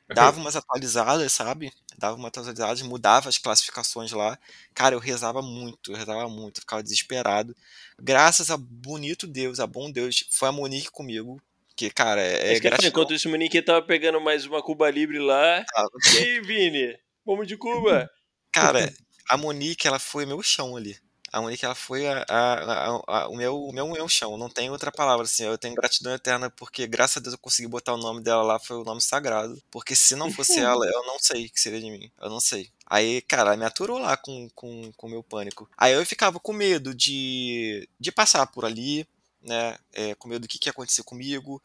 dava 0.07 0.39
umas 0.39 0.55
atualizadas, 0.55 1.33
sabe? 1.33 1.73
Dava 1.97 2.15
umas 2.15 2.27
atualizadas, 2.27 2.81
mudava 2.83 3.29
as 3.29 3.39
classificações 3.39 4.11
lá. 4.11 4.37
Cara, 4.75 4.93
eu 4.93 4.99
rezava 4.99 5.41
muito, 5.41 5.91
eu 5.91 5.97
rezava 5.97 6.29
muito, 6.29 6.59
eu 6.59 6.61
ficava 6.61 6.83
desesperado. 6.83 7.55
Graças 7.99 8.51
a 8.51 8.57
bonito 8.57 9.25
Deus, 9.25 9.59
a 9.59 9.65
bom 9.65 9.91
Deus, 9.91 10.27
foi 10.29 10.49
a 10.49 10.51
Monique 10.51 10.91
comigo. 10.91 11.41
Que, 11.75 11.89
cara, 11.89 12.21
é, 12.21 12.53
é 12.55 12.59
gratidão. 12.59 12.89
Enquanto 12.89 13.13
isso, 13.15 13.27
o 13.27 13.31
Monique 13.31 13.59
tava 13.61 13.81
pegando 13.81 14.21
mais 14.21 14.45
uma 14.45 14.61
Cuba 14.61 14.89
Libre 14.91 15.17
lá. 15.17 15.65
Ah, 15.75 15.85
e 16.13 16.17
aí, 16.19 16.41
Vini? 16.41 16.95
Vamos 17.25 17.47
de 17.47 17.57
Cuba? 17.57 18.07
Cara, 18.51 18.93
a 19.29 19.35
Monique, 19.37 19.87
ela 19.87 19.99
foi 19.99 20.27
meu 20.27 20.41
chão 20.43 20.75
ali 20.75 20.95
A 21.31 21.41
Monique, 21.41 21.65
ela 21.65 21.75
foi 21.75 22.07
a, 22.07 22.25
a, 22.29 22.85
a, 23.07 23.27
o, 23.27 23.35
meu, 23.35 23.61
o 23.63 23.73
meu, 23.73 23.87
meu 23.87 24.07
chão. 24.07 24.37
Não 24.37 24.49
tem 24.49 24.69
outra 24.69 24.91
palavra, 24.91 25.25
assim. 25.25 25.43
Eu 25.43 25.57
tenho 25.57 25.75
gratidão 25.75 26.13
eterna 26.13 26.49
porque, 26.49 26.87
graças 26.87 27.17
a 27.17 27.19
Deus, 27.19 27.33
eu 27.33 27.39
consegui 27.39 27.67
botar 27.67 27.93
o 27.93 27.97
nome 27.97 28.21
dela 28.21 28.43
lá. 28.43 28.59
Foi 28.59 28.77
o 28.77 28.83
nome 28.83 29.01
sagrado. 29.01 29.61
Porque 29.69 29.95
se 29.95 30.15
não 30.15 30.31
fosse 30.31 30.59
ela, 30.61 30.85
eu 30.85 31.05
não 31.05 31.19
sei 31.19 31.45
o 31.45 31.49
que 31.49 31.59
seria 31.59 31.81
de 31.81 31.91
mim. 31.91 32.11
Eu 32.21 32.29
não 32.29 32.39
sei. 32.39 32.71
Aí, 32.85 33.21
cara, 33.21 33.49
ela 33.49 33.57
me 33.57 33.65
aturou 33.65 33.99
lá 33.99 34.15
com 34.15 34.45
o 34.45 34.49
com, 34.51 34.91
com 34.95 35.09
meu 35.09 35.21
pânico. 35.21 35.69
Aí 35.77 35.93
eu 35.93 36.05
ficava 36.05 36.39
com 36.39 36.53
medo 36.53 36.93
de, 36.95 37.87
de 37.99 38.11
passar 38.11 38.47
por 38.47 38.63
ali, 38.65 39.05
né? 39.41 39.77
É, 39.93 40.15
com 40.15 40.29
medo 40.29 40.41
do 40.43 40.47
que, 40.47 40.57
que 40.57 40.69
ia 40.69 40.71
acontecer 40.71 41.03
comigo. 41.03 41.61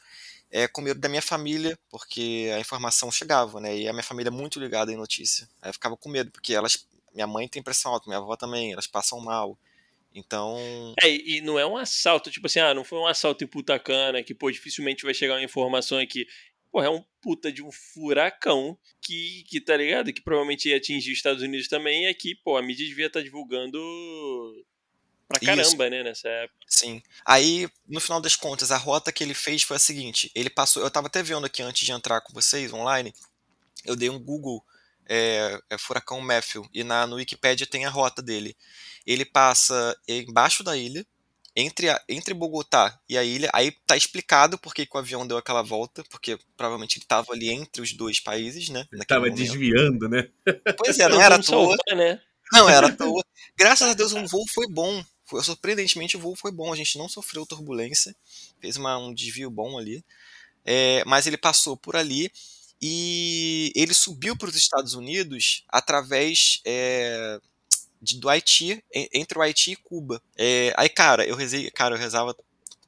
É, 0.51 0.69
com 0.69 0.83
medo 0.83 1.01
da 1.01 1.09
minha 1.09 1.23
família, 1.23 1.79
porque 1.89 2.51
a 2.55 2.61
informação 2.61 3.11
chegava, 3.11 3.59
né? 3.59 3.75
E 3.75 3.89
a 3.89 3.93
minha 3.93 4.03
família 4.03 4.29
é 4.29 4.33
muito 4.33 4.61
ligada 4.61 4.93
em 4.93 4.97
notícia. 4.97 5.49
Aí 5.63 5.71
eu 5.71 5.73
ficava 5.73 5.97
com 5.97 6.11
medo, 6.11 6.31
porque 6.31 6.53
elas 6.55 6.77
minha 7.15 7.27
mãe 7.27 7.49
tem 7.49 7.63
pressão 7.63 7.93
alta, 7.93 8.09
minha 8.09 8.19
avó 8.19 8.37
também, 8.37 8.73
elas 8.73 8.87
passam 8.87 9.21
mal. 9.21 9.59
Então. 10.15 10.95
É, 11.01 11.09
e 11.09 11.41
não 11.41 11.59
é 11.59 11.67
um 11.67 11.77
assalto, 11.77 12.31
tipo 12.31 12.47
assim, 12.47 12.61
ah, 12.61 12.75
não 12.75 12.85
foi 12.85 12.99
um 12.99 13.07
assalto 13.07 13.45
em 13.45 13.47
Putacana, 13.47 14.23
que, 14.23 14.35
pô, 14.35 14.51
dificilmente 14.51 15.05
vai 15.05 15.15
chegar 15.15 15.35
uma 15.35 15.43
informação 15.43 15.99
aqui. 15.99 16.27
Pô, 16.71 16.83
é 16.83 16.89
um 16.89 17.05
puta 17.21 17.53
de 17.53 17.63
um 17.63 17.71
furacão 17.71 18.79
que, 19.01 19.45
que 19.47 19.61
tá 19.61 19.77
ligado? 19.77 20.13
Que 20.13 20.23
provavelmente 20.23 20.69
ia 20.69 20.77
atingir 20.77 21.13
os 21.13 21.19
Estados 21.19 21.43
Unidos 21.43 21.69
também, 21.69 22.05
e 22.05 22.09
aqui, 22.09 22.35
pô, 22.35 22.57
a 22.57 22.63
mídia 22.63 22.87
devia 22.87 23.07
estar 23.07 23.21
tá 23.21 23.25
divulgando 23.25 23.79
pra 25.29 25.41
caramba, 25.41 25.63
Isso. 25.63 25.77
né, 25.77 26.03
nessa 26.03 26.29
época. 26.29 26.61
Sim. 26.67 27.03
Aí, 27.25 27.69
no 27.89 28.01
final 28.01 28.21
das 28.21 28.37
contas, 28.37 28.71
a 28.71 28.77
rota 28.77 29.13
que 29.13 29.23
ele 29.23 29.35
fez 29.35 29.63
foi 29.63 29.77
a 29.77 29.81
seguinte: 29.81 30.31
ele 30.35 30.51
passou. 30.51 30.83
Eu 30.83 30.91
tava 30.91 31.07
até 31.07 31.23
vendo 31.23 31.47
aqui 31.47 31.63
antes 31.63 31.85
de 31.85 31.93
entrar 31.93 32.21
com 32.21 32.33
vocês 32.33 32.73
online, 32.73 33.15
eu 33.85 33.97
dei 33.97 34.11
um 34.11 34.19
Google 34.19 34.65
é, 35.15 35.61
é 35.69 35.77
furacão 35.77 36.23
Matthew, 36.23 36.67
e 36.73 36.83
na, 36.83 37.07
no 37.07 37.17
Wikipedia 37.17 37.67
tem 37.67 37.85
a 37.85 37.91
rota 37.91 38.23
dele. 38.23 38.57
Ele 39.07 39.27
passa 39.27 39.95
embaixo 40.09 40.65
da 40.65 40.75
ilha, 40.75 41.07
entre, 41.55 41.91
a, 41.91 42.01
entre 42.09 42.33
Bogotá 42.33 42.99
e 43.07 43.19
a 43.19 43.23
ilha, 43.23 43.51
aí 43.53 43.71
tá 43.87 43.95
explicado 43.95 44.57
por 44.57 44.73
que, 44.73 44.89
o 44.91 44.99
avião 44.99 45.27
deu 45.27 45.37
aquela 45.37 45.61
volta, 45.61 46.03
porque 46.09 46.39
provavelmente 46.57 46.97
ele 46.97 47.05
tava 47.05 47.35
ali 47.35 47.51
entre 47.51 47.83
os 47.83 47.93
dois 47.93 48.21
países, 48.21 48.71
né? 48.71 48.87
Ele 48.91 49.05
tava 49.05 49.27
momento. 49.27 49.37
desviando, 49.37 50.09
né? 50.09 50.31
Pois 50.79 50.99
é, 50.99 51.07
não 51.07 51.21
era 51.21 51.35
à 51.35 51.43
toa. 51.43 51.77
né? 51.95 52.19
Não 52.51 52.71
era 52.71 52.87
à 52.87 52.93
toa. 52.97 53.23
Graças 53.55 53.91
a 53.91 53.93
Deus, 53.93 54.13
o 54.13 54.19
um 54.19 54.27
voo 54.27 54.47
foi 54.49 54.67
bom. 54.67 55.05
Foi, 55.27 55.43
surpreendentemente, 55.43 56.17
o 56.17 56.21
voo 56.21 56.35
foi 56.35 56.51
bom. 56.51 56.73
A 56.73 56.77
gente 56.77 56.97
não 56.97 57.07
sofreu 57.07 57.45
turbulência, 57.45 58.17
fez 58.59 58.79
uma, 58.79 58.97
um 58.97 59.13
desvio 59.13 59.51
bom 59.51 59.79
ali. 59.79 60.03
É, 60.65 61.05
mas 61.05 61.27
ele 61.27 61.37
passou 61.37 61.77
por 61.77 61.97
ali 61.97 62.33
e 62.83 63.73
ele 63.77 63.95
subiu 63.95 64.37
para 64.37 64.49
os 64.49 64.57
Estados 64.57 64.95
Unidos 64.95 65.65
através 65.69 66.61
é, 66.65 67.41
de, 68.01 68.19
do 68.19 68.29
Haiti, 68.29 68.83
entre 68.93 69.39
o 69.39 69.43
Haiti 69.43 69.73
e 69.73 69.77
Cuba. 69.77 70.21
É, 70.37 70.75
aí, 70.77 70.89
cara, 70.89 71.25
eu 71.25 71.37
rezei, 71.37 71.71
cara, 71.71 71.95
eu 71.95 71.99
rezava 71.99 72.37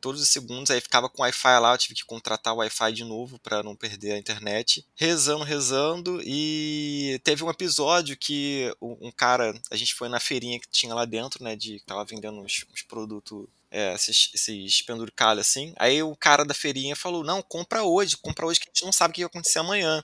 todos 0.04 0.20
os 0.20 0.28
segundos, 0.28 0.70
aí 0.70 0.82
ficava 0.82 1.08
com 1.08 1.22
Wi-Fi 1.22 1.58
lá, 1.60 1.72
eu 1.72 1.78
tive 1.78 1.94
que 1.94 2.04
contratar 2.04 2.52
o 2.52 2.58
Wi-Fi 2.58 2.92
de 2.92 3.04
novo 3.04 3.38
para 3.38 3.62
não 3.62 3.74
perder 3.74 4.12
a 4.12 4.18
internet. 4.18 4.84
Rezando, 4.94 5.44
rezando, 5.44 6.20
e 6.22 7.18
teve 7.24 7.42
um 7.42 7.48
episódio 7.48 8.14
que 8.14 8.70
um 8.82 9.10
cara, 9.10 9.58
a 9.70 9.76
gente 9.76 9.94
foi 9.94 10.10
na 10.10 10.20
feirinha 10.20 10.60
que 10.60 10.68
tinha 10.68 10.94
lá 10.94 11.06
dentro, 11.06 11.42
né, 11.42 11.56
de 11.56 11.80
tava 11.86 12.04
vendendo 12.04 12.38
uns, 12.38 12.66
uns 12.70 12.82
produtos 12.82 13.46
é, 13.74 13.92
esses, 13.92 14.30
esses 14.32 14.82
penduricalhos 14.82 15.44
assim. 15.44 15.74
Aí 15.76 16.00
o 16.00 16.14
cara 16.14 16.44
da 16.44 16.54
feirinha 16.54 16.94
falou: 16.94 17.24
Não, 17.24 17.42
compra 17.42 17.82
hoje, 17.82 18.16
compra 18.16 18.46
hoje 18.46 18.60
que 18.60 18.68
a 18.68 18.72
gente 18.72 18.84
não 18.84 18.92
sabe 18.92 19.10
o 19.10 19.14
que 19.14 19.20
vai 19.22 19.26
acontecer 19.26 19.58
amanhã. 19.58 20.00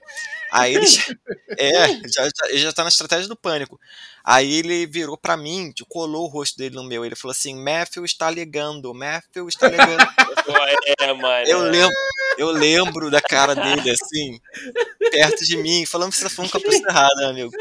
Aí 0.51 0.75
ele 0.75 0.87
é, 1.57 1.89
já, 2.09 2.25
já, 2.25 2.49
ele 2.49 2.59
já 2.59 2.73
tá 2.73 2.83
na 2.83 2.89
estratégia 2.89 3.29
do 3.29 3.37
pânico. 3.37 3.79
Aí 4.25 4.55
ele 4.55 4.87
virou 4.87 5.17
para 5.17 5.37
mim, 5.37 5.73
colou 5.89 6.25
o 6.25 6.29
rosto 6.29 6.59
dele 6.59 6.75
no 6.75 6.83
meu. 6.83 7.05
Ele 7.05 7.15
falou 7.15 7.31
assim: 7.31 7.55
Matthew 7.55 8.05
está 8.05 8.29
ligando, 8.29 8.93
Matthew 8.93 9.49
está 9.49 9.69
ligando. 9.69 10.01
é, 10.99 11.13
mano. 11.13 11.47
Eu 11.47 11.61
lembro, 11.61 11.97
eu 12.39 12.51
lembro 12.51 13.09
da 13.09 13.21
cara 13.21 13.55
dele 13.55 13.89
assim, 13.89 14.41
perto 15.13 15.45
de 15.45 15.57
mim, 15.57 15.87
falando 15.87 16.11
que 16.11 16.17
você 16.17 16.25
tá 16.25 16.31
falando 16.31 16.51
com 16.51 16.59
a 16.59 16.61
pessoa 16.61 16.89
errada, 16.89 17.29
amigo. 17.29 17.53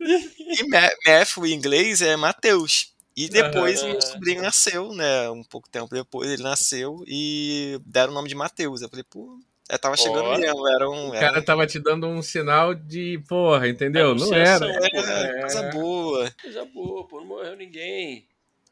E 0.00 0.64
Matthew 0.68 1.46
em 1.46 1.52
inglês 1.52 2.02
é 2.02 2.16
Mateus. 2.16 2.90
E 3.20 3.28
depois 3.28 3.82
uhum. 3.82 3.90
meu 3.90 4.00
sobrinho 4.00 4.40
nasceu, 4.40 4.94
né? 4.94 5.28
Um 5.28 5.44
pouco 5.44 5.68
tempo 5.68 5.94
depois 5.94 6.30
ele 6.30 6.42
nasceu 6.42 7.04
e 7.06 7.78
deram 7.84 8.12
o 8.12 8.14
nome 8.14 8.30
de 8.30 8.34
Mateus. 8.34 8.80
Eu 8.80 8.88
falei, 8.88 9.04
pô, 9.04 9.38
eu 9.68 9.78
tava 9.78 9.94
chegando 9.94 10.38
mesmo, 10.38 10.66
era 10.66 10.88
um. 10.88 11.08
O 11.08 11.12
cara 11.12 11.26
era... 11.26 11.42
tava 11.42 11.66
te 11.66 11.78
dando 11.78 12.06
um 12.06 12.22
sinal 12.22 12.74
de 12.74 13.22
porra, 13.28 13.68
entendeu? 13.68 14.14
Não 14.14 14.32
era. 14.32 14.66
É, 14.66 15.36
é, 15.36 15.40
coisa 15.42 15.70
boa. 15.70 16.34
Coisa 16.40 16.64
boa, 16.64 17.06
pô, 17.06 17.20
não 17.20 17.26
morreu 17.26 17.54
ninguém. 17.56 18.26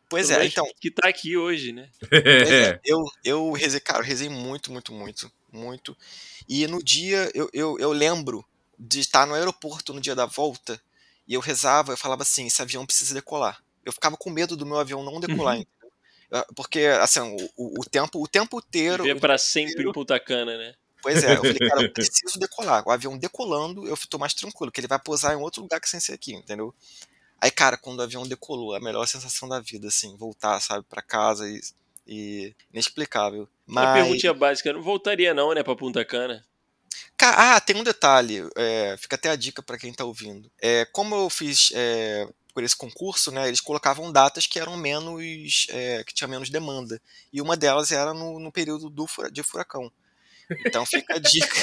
Pois 0.09 0.31
é, 0.31 0.47
então. 0.47 0.67
Que 0.81 0.91
tá 0.91 1.11
aqui 1.11 1.37
hoje, 1.37 1.71
né? 1.73 1.91
É, 2.11 2.81
eu, 2.83 3.05
eu 3.23 3.53
rezei, 3.53 3.81
cara, 3.81 3.99
eu 3.99 4.05
rezei 4.05 4.31
muito, 4.31 4.73
muito, 4.73 4.95
muito, 4.95 5.31
muito. 5.53 5.95
E 6.49 6.67
no 6.67 6.83
dia, 6.83 7.31
eu, 7.35 7.51
eu, 7.53 7.79
eu 7.79 7.93
lembro 7.93 8.43
de 8.79 9.01
estar 9.01 9.27
no 9.27 9.35
aeroporto 9.35 9.93
no 9.93 10.01
dia 10.01 10.15
da 10.15 10.25
volta, 10.25 10.81
e 11.27 11.35
eu 11.35 11.41
rezava, 11.41 11.93
eu 11.93 11.99
falava 11.99 12.23
assim: 12.23 12.47
esse 12.47 12.63
avião 12.63 12.87
precisa 12.87 13.13
decolar 13.13 13.63
eu 13.89 13.93
ficava 13.93 14.18
com 14.18 14.28
medo 14.28 14.55
do 14.55 14.66
meu 14.66 14.78
avião 14.78 15.03
não 15.03 15.18
decolar. 15.18 15.57
Uhum. 15.57 15.66
Ah, 16.30 16.47
porque, 16.55 16.80
assim, 17.01 17.20
o, 17.57 17.80
o, 17.80 17.84
tempo, 17.84 18.22
o 18.22 18.28
tempo 18.28 18.59
inteiro. 18.59 19.03
Viver 19.03 19.18
para 19.18 19.39
sempre 19.39 19.89
em 19.89 19.93
Punta 19.93 20.20
Cana, 20.20 20.59
né? 20.59 20.74
Pois 21.01 21.24
é, 21.24 21.32
eu 21.32 21.39
falei, 21.39 21.57
cara, 21.57 21.82
eu 21.82 21.93
preciso 21.95 22.39
decolar. 22.39 22.86
O 22.86 22.91
avião 22.91 23.16
decolando, 23.16 23.89
eu 23.89 23.97
tô 24.11 24.18
mais 24.18 24.34
tranquilo, 24.34 24.70
que 24.70 24.78
ele 24.78 24.86
vai 24.86 24.99
pousar 24.99 25.32
em 25.32 25.41
outro 25.41 25.62
lugar 25.62 25.80
que 25.80 25.89
sem 25.89 25.99
ser 25.99 26.12
aqui, 26.12 26.34
entendeu? 26.34 26.74
Aí, 27.41 27.51
cara, 27.51 27.78
quando 27.78 28.01
o 28.01 28.03
avião 28.03 28.26
decolou, 28.26 28.74
a 28.74 28.80
melhor 28.80 29.07
sensação 29.07 29.49
da 29.49 29.59
vida, 29.59 29.89
assim, 29.89 30.18
voltar, 30.18 30.61
sabe, 30.61 30.84
para 30.86 31.01
casa 31.01 31.49
e, 31.49 31.61
e 32.07 32.55
inexplicável. 32.70 33.49
Mas... 33.66 33.84
Uma 33.84 33.95
perguntinha 33.95 34.34
básica, 34.34 34.70
não 34.70 34.82
voltaria 34.82 35.32
não, 35.32 35.55
né, 35.55 35.62
pra 35.62 35.74
Punta 35.74 36.05
Cana? 36.05 36.45
Ah, 37.20 37.61
tem 37.61 37.74
um 37.74 37.82
detalhe, 37.82 38.49
é, 38.55 38.97
fica 38.99 39.16
até 39.16 39.30
a 39.30 39.36
dica 39.36 39.62
para 39.62 39.78
quem 39.78 39.93
tá 39.95 40.05
ouvindo. 40.05 40.51
É, 40.61 40.84
como 40.84 41.16
eu 41.16 41.30
fiz 41.30 41.72
é, 41.74 42.28
por 42.59 42.65
esse 42.65 42.77
concurso, 42.77 43.31
né, 43.31 43.47
eles 43.47 43.61
colocavam 43.61 44.11
datas 44.11 44.45
que 44.45 44.59
eram 44.59 44.77
menos, 44.77 45.69
é, 45.71 46.03
que 46.03 46.13
tinha 46.13 46.27
menos 46.27 46.51
demanda. 46.51 47.01
E 47.33 47.41
uma 47.41 47.57
delas 47.57 47.93
era 47.93 48.13
no, 48.13 48.41
no 48.41 48.51
período 48.51 48.91
do, 48.91 49.07
de 49.31 49.45
furacão. 49.45 49.93
Então 50.67 50.85
fica 50.85 51.15
a 51.15 51.19
dica. 51.21 51.55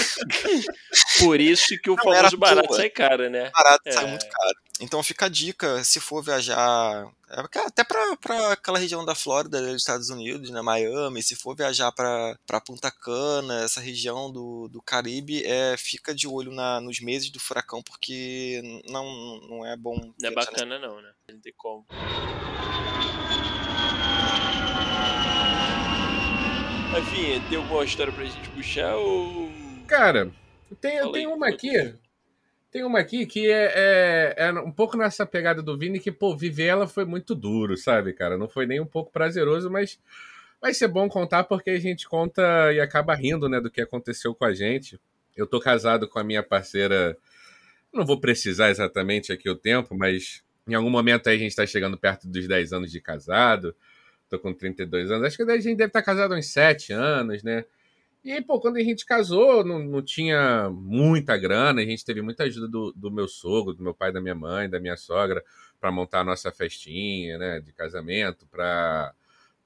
Por 1.20 1.42
isso 1.42 1.78
que 1.84 1.90
o 1.90 1.98
Não, 1.98 2.04
famoso 2.04 2.38
barato 2.38 2.76
sai 2.76 2.90
caro, 2.90 3.30
né? 3.30 3.52
Barato 3.54 3.90
é. 3.90 3.92
sai 3.92 4.06
muito 4.06 4.26
caro. 4.26 4.56
Então 4.82 5.02
fica 5.02 5.28
a 5.28 5.30
dica, 5.30 5.84
se 5.86 6.02
for 6.02 6.22
viajar, 6.22 7.10
é, 7.30 7.60
até 7.60 7.84
para 7.84 8.52
aquela 8.52 8.78
região 8.78 9.06
da 9.06 9.16
Flórida, 9.16 9.62
dos 9.62 9.82
Estados 9.82 10.10
Unidos, 10.10 10.50
né, 10.50 10.62
Miami, 10.62 11.24
se 11.24 11.34
for 11.34 11.56
viajar 11.56 11.94
para 11.94 12.62
Punta 12.66 12.92
Cana, 12.92 13.64
essa 13.64 13.80
região 13.80 14.30
do, 14.30 14.68
do 14.68 14.82
Caribe, 14.82 15.44
é, 15.46 15.78
fica 15.78 16.14
de 16.14 16.28
olho 16.28 16.52
na, 16.52 16.82
nos 16.82 17.00
meses 17.00 17.30
do 17.30 17.40
furacão, 17.40 17.82
porque 17.82 18.82
não, 18.90 19.40
não 19.48 19.66
é 19.66 19.78
bom. 19.78 19.96
Não 20.20 20.30
é 20.30 20.34
bacana 20.34 20.78
não, 20.78 21.02
né? 21.02 21.12
Não 21.30 21.40
tem 21.40 21.54
como. 21.56 21.86
Enfim, 27.00 27.42
tem 27.50 27.58
alguma 27.58 27.84
história 27.84 28.12
pra 28.12 28.26
gente 28.26 28.50
puxar 28.50 28.96
ou. 28.96 29.50
Cara, 29.88 30.32
tem, 30.82 30.96
eu 30.98 31.12
tenho 31.12 31.34
uma 31.34 31.48
aqui. 31.48 31.96
Tem 32.76 32.84
uma 32.84 33.00
aqui 33.00 33.26
que 33.26 33.50
é, 33.50 33.72
é, 33.74 34.36
é, 34.48 34.52
um 34.52 34.70
pouco 34.70 34.98
nessa 34.98 35.26
pegada 35.26 35.64
do 35.64 35.78
Vini, 35.78 35.98
que, 35.98 36.12
pô, 36.12 36.36
viver 36.36 36.66
ela 36.66 36.86
foi 36.86 37.06
muito 37.06 37.34
duro, 37.34 37.78
sabe, 37.78 38.12
cara? 38.12 38.38
Não 38.38 38.50
foi 38.50 38.66
nem 38.66 38.82
um 38.82 38.86
pouco 38.86 39.14
prazeroso, 39.14 39.72
mas 39.72 39.98
vai 40.60 40.74
ser 40.74 40.90
bom 40.90 41.08
contar 41.08 41.46
porque 41.46 41.70
a 41.70 41.80
gente 41.80 42.06
conta 42.06 42.74
e 42.74 42.82
acaba 42.82 43.16
rindo, 43.16 43.48
né, 43.48 43.62
do 43.62 43.72
que 43.72 43.80
aconteceu 43.80 44.36
com 44.36 44.44
a 44.44 44.54
gente. 44.54 45.00
Eu 45.38 45.48
tô 45.48 45.58
casado 45.58 46.06
com 46.06 46.20
a 46.20 46.24
minha 46.26 46.44
parceira, 46.44 47.18
não 47.94 48.06
vou 48.06 48.20
precisar 48.20 48.70
exatamente 48.70 49.32
aqui 49.32 49.50
o 49.50 49.56
tempo, 49.56 49.96
mas 49.96 50.44
em 50.68 50.74
algum 50.74 50.90
momento 50.90 51.30
aí 51.30 51.38
a 51.38 51.40
gente 51.40 51.56
tá 51.56 51.66
chegando 51.66 51.98
perto 51.98 52.28
dos 52.28 52.46
10 52.46 52.74
anos 52.74 52.92
de 52.92 53.00
casado. 53.00 53.74
Tô 54.30 54.38
com 54.38 54.54
32 54.54 55.12
anos, 55.12 55.28
acho 55.28 55.38
que 55.38 55.44
a 55.50 55.56
gente 55.56 55.78
deve 55.78 55.92
estar 55.92 56.02
tá 56.02 56.06
casado 56.06 56.36
uns 56.36 56.48
7 56.48 56.92
anos, 56.92 57.42
né? 57.42 57.64
E 58.26 58.32
aí, 58.32 58.42
pô, 58.42 58.60
quando 58.60 58.78
a 58.78 58.82
gente 58.82 59.06
casou, 59.06 59.64
não, 59.64 59.78
não 59.78 60.02
tinha 60.02 60.68
muita 60.72 61.38
grana, 61.38 61.80
a 61.80 61.86
gente 61.86 62.04
teve 62.04 62.24
muita 62.24 62.46
ajuda 62.46 62.68
do, 62.68 62.92
do 62.92 63.12
meu 63.12 63.28
sogro, 63.28 63.72
do 63.72 63.84
meu 63.84 63.94
pai, 63.94 64.12
da 64.12 64.20
minha 64.20 64.34
mãe, 64.34 64.68
da 64.68 64.80
minha 64.80 64.98
sogra, 64.98 65.44
para 65.80 65.92
montar 65.92 66.22
a 66.22 66.24
nossa 66.24 66.52
festinha, 66.52 67.38
né, 67.38 67.60
de 67.60 67.72
casamento, 67.72 68.48
para 68.48 69.14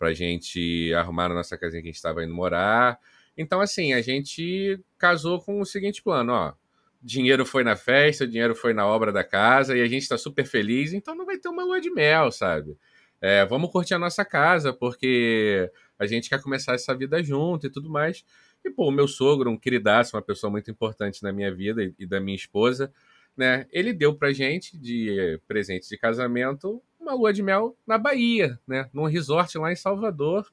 a 0.01 0.14
gente 0.14 0.93
arrumar 0.93 1.28
a 1.28 1.36
nossa 1.36 1.57
casinha 1.57 1.82
que 1.82 1.88
a 1.88 1.91
gente 1.91 1.95
estava 1.95 2.22
indo 2.22 2.34
morar. 2.34 2.99
Então, 3.38 3.62
assim, 3.62 3.93
a 3.93 4.01
gente 4.01 4.78
casou 4.97 5.39
com 5.39 5.62
o 5.62 5.66
seguinte 5.66 6.03
plano, 6.03 6.34
ó, 6.34 6.53
dinheiro 7.01 7.45
foi 7.45 7.64
na 7.64 7.78
festa, 7.78 8.28
dinheiro 8.28 8.53
foi 8.53 8.74
na 8.74 8.86
obra 8.86 9.14
da 9.14 9.24
casa, 9.24 9.78
e 9.78 9.82
a 9.82 9.88
gente 9.88 10.01
está 10.01 10.18
super 10.18 10.45
feliz, 10.45 10.91
então 10.91 11.16
não 11.16 11.26
vai 11.26 11.38
ter 11.38 11.47
uma 11.47 11.64
lua 11.64 11.80
de 11.80 11.89
mel, 11.91 12.30
sabe? 12.30 12.78
É, 13.22 13.45
vamos 13.45 13.72
curtir 13.72 13.93
a 13.93 13.99
nossa 13.99 14.26
casa, 14.26 14.74
porque 14.74 15.72
a 15.97 16.05
gente 16.05 16.30
quer 16.30 16.41
começar 16.41 16.74
essa 16.74 16.95
vida 16.95 17.22
junto 17.22 17.68
e 17.68 17.70
tudo 17.70 17.89
mais. 17.89 18.24
E, 18.64 18.70
pô, 18.70 18.88
o 18.88 18.91
meu 18.91 19.07
sogro, 19.07 19.49
um 19.49 19.57
queridaço, 19.57 20.16
uma 20.16 20.22
pessoa 20.22 20.51
muito 20.51 20.70
importante 20.70 21.24
na 21.24 21.32
minha 21.32 21.53
vida 21.53 21.84
e, 21.84 21.93
e 21.99 22.05
da 22.05 22.20
minha 22.20 22.36
esposa, 22.36 22.91
né? 23.36 23.66
Ele 23.72 23.93
deu 23.93 24.14
pra 24.16 24.34
gente, 24.34 24.78
de 24.78 25.39
presente 25.47 25.88
de 25.88 25.97
casamento, 25.97 26.82
uma 26.99 27.14
lua 27.14 27.34
de 27.34 27.41
mel 27.41 27.76
na 27.88 27.97
Bahia, 27.97 28.60
né? 28.68 28.89
Num 28.93 29.05
resort 29.05 29.57
lá 29.57 29.72
em 29.72 29.76
Salvador. 29.76 30.45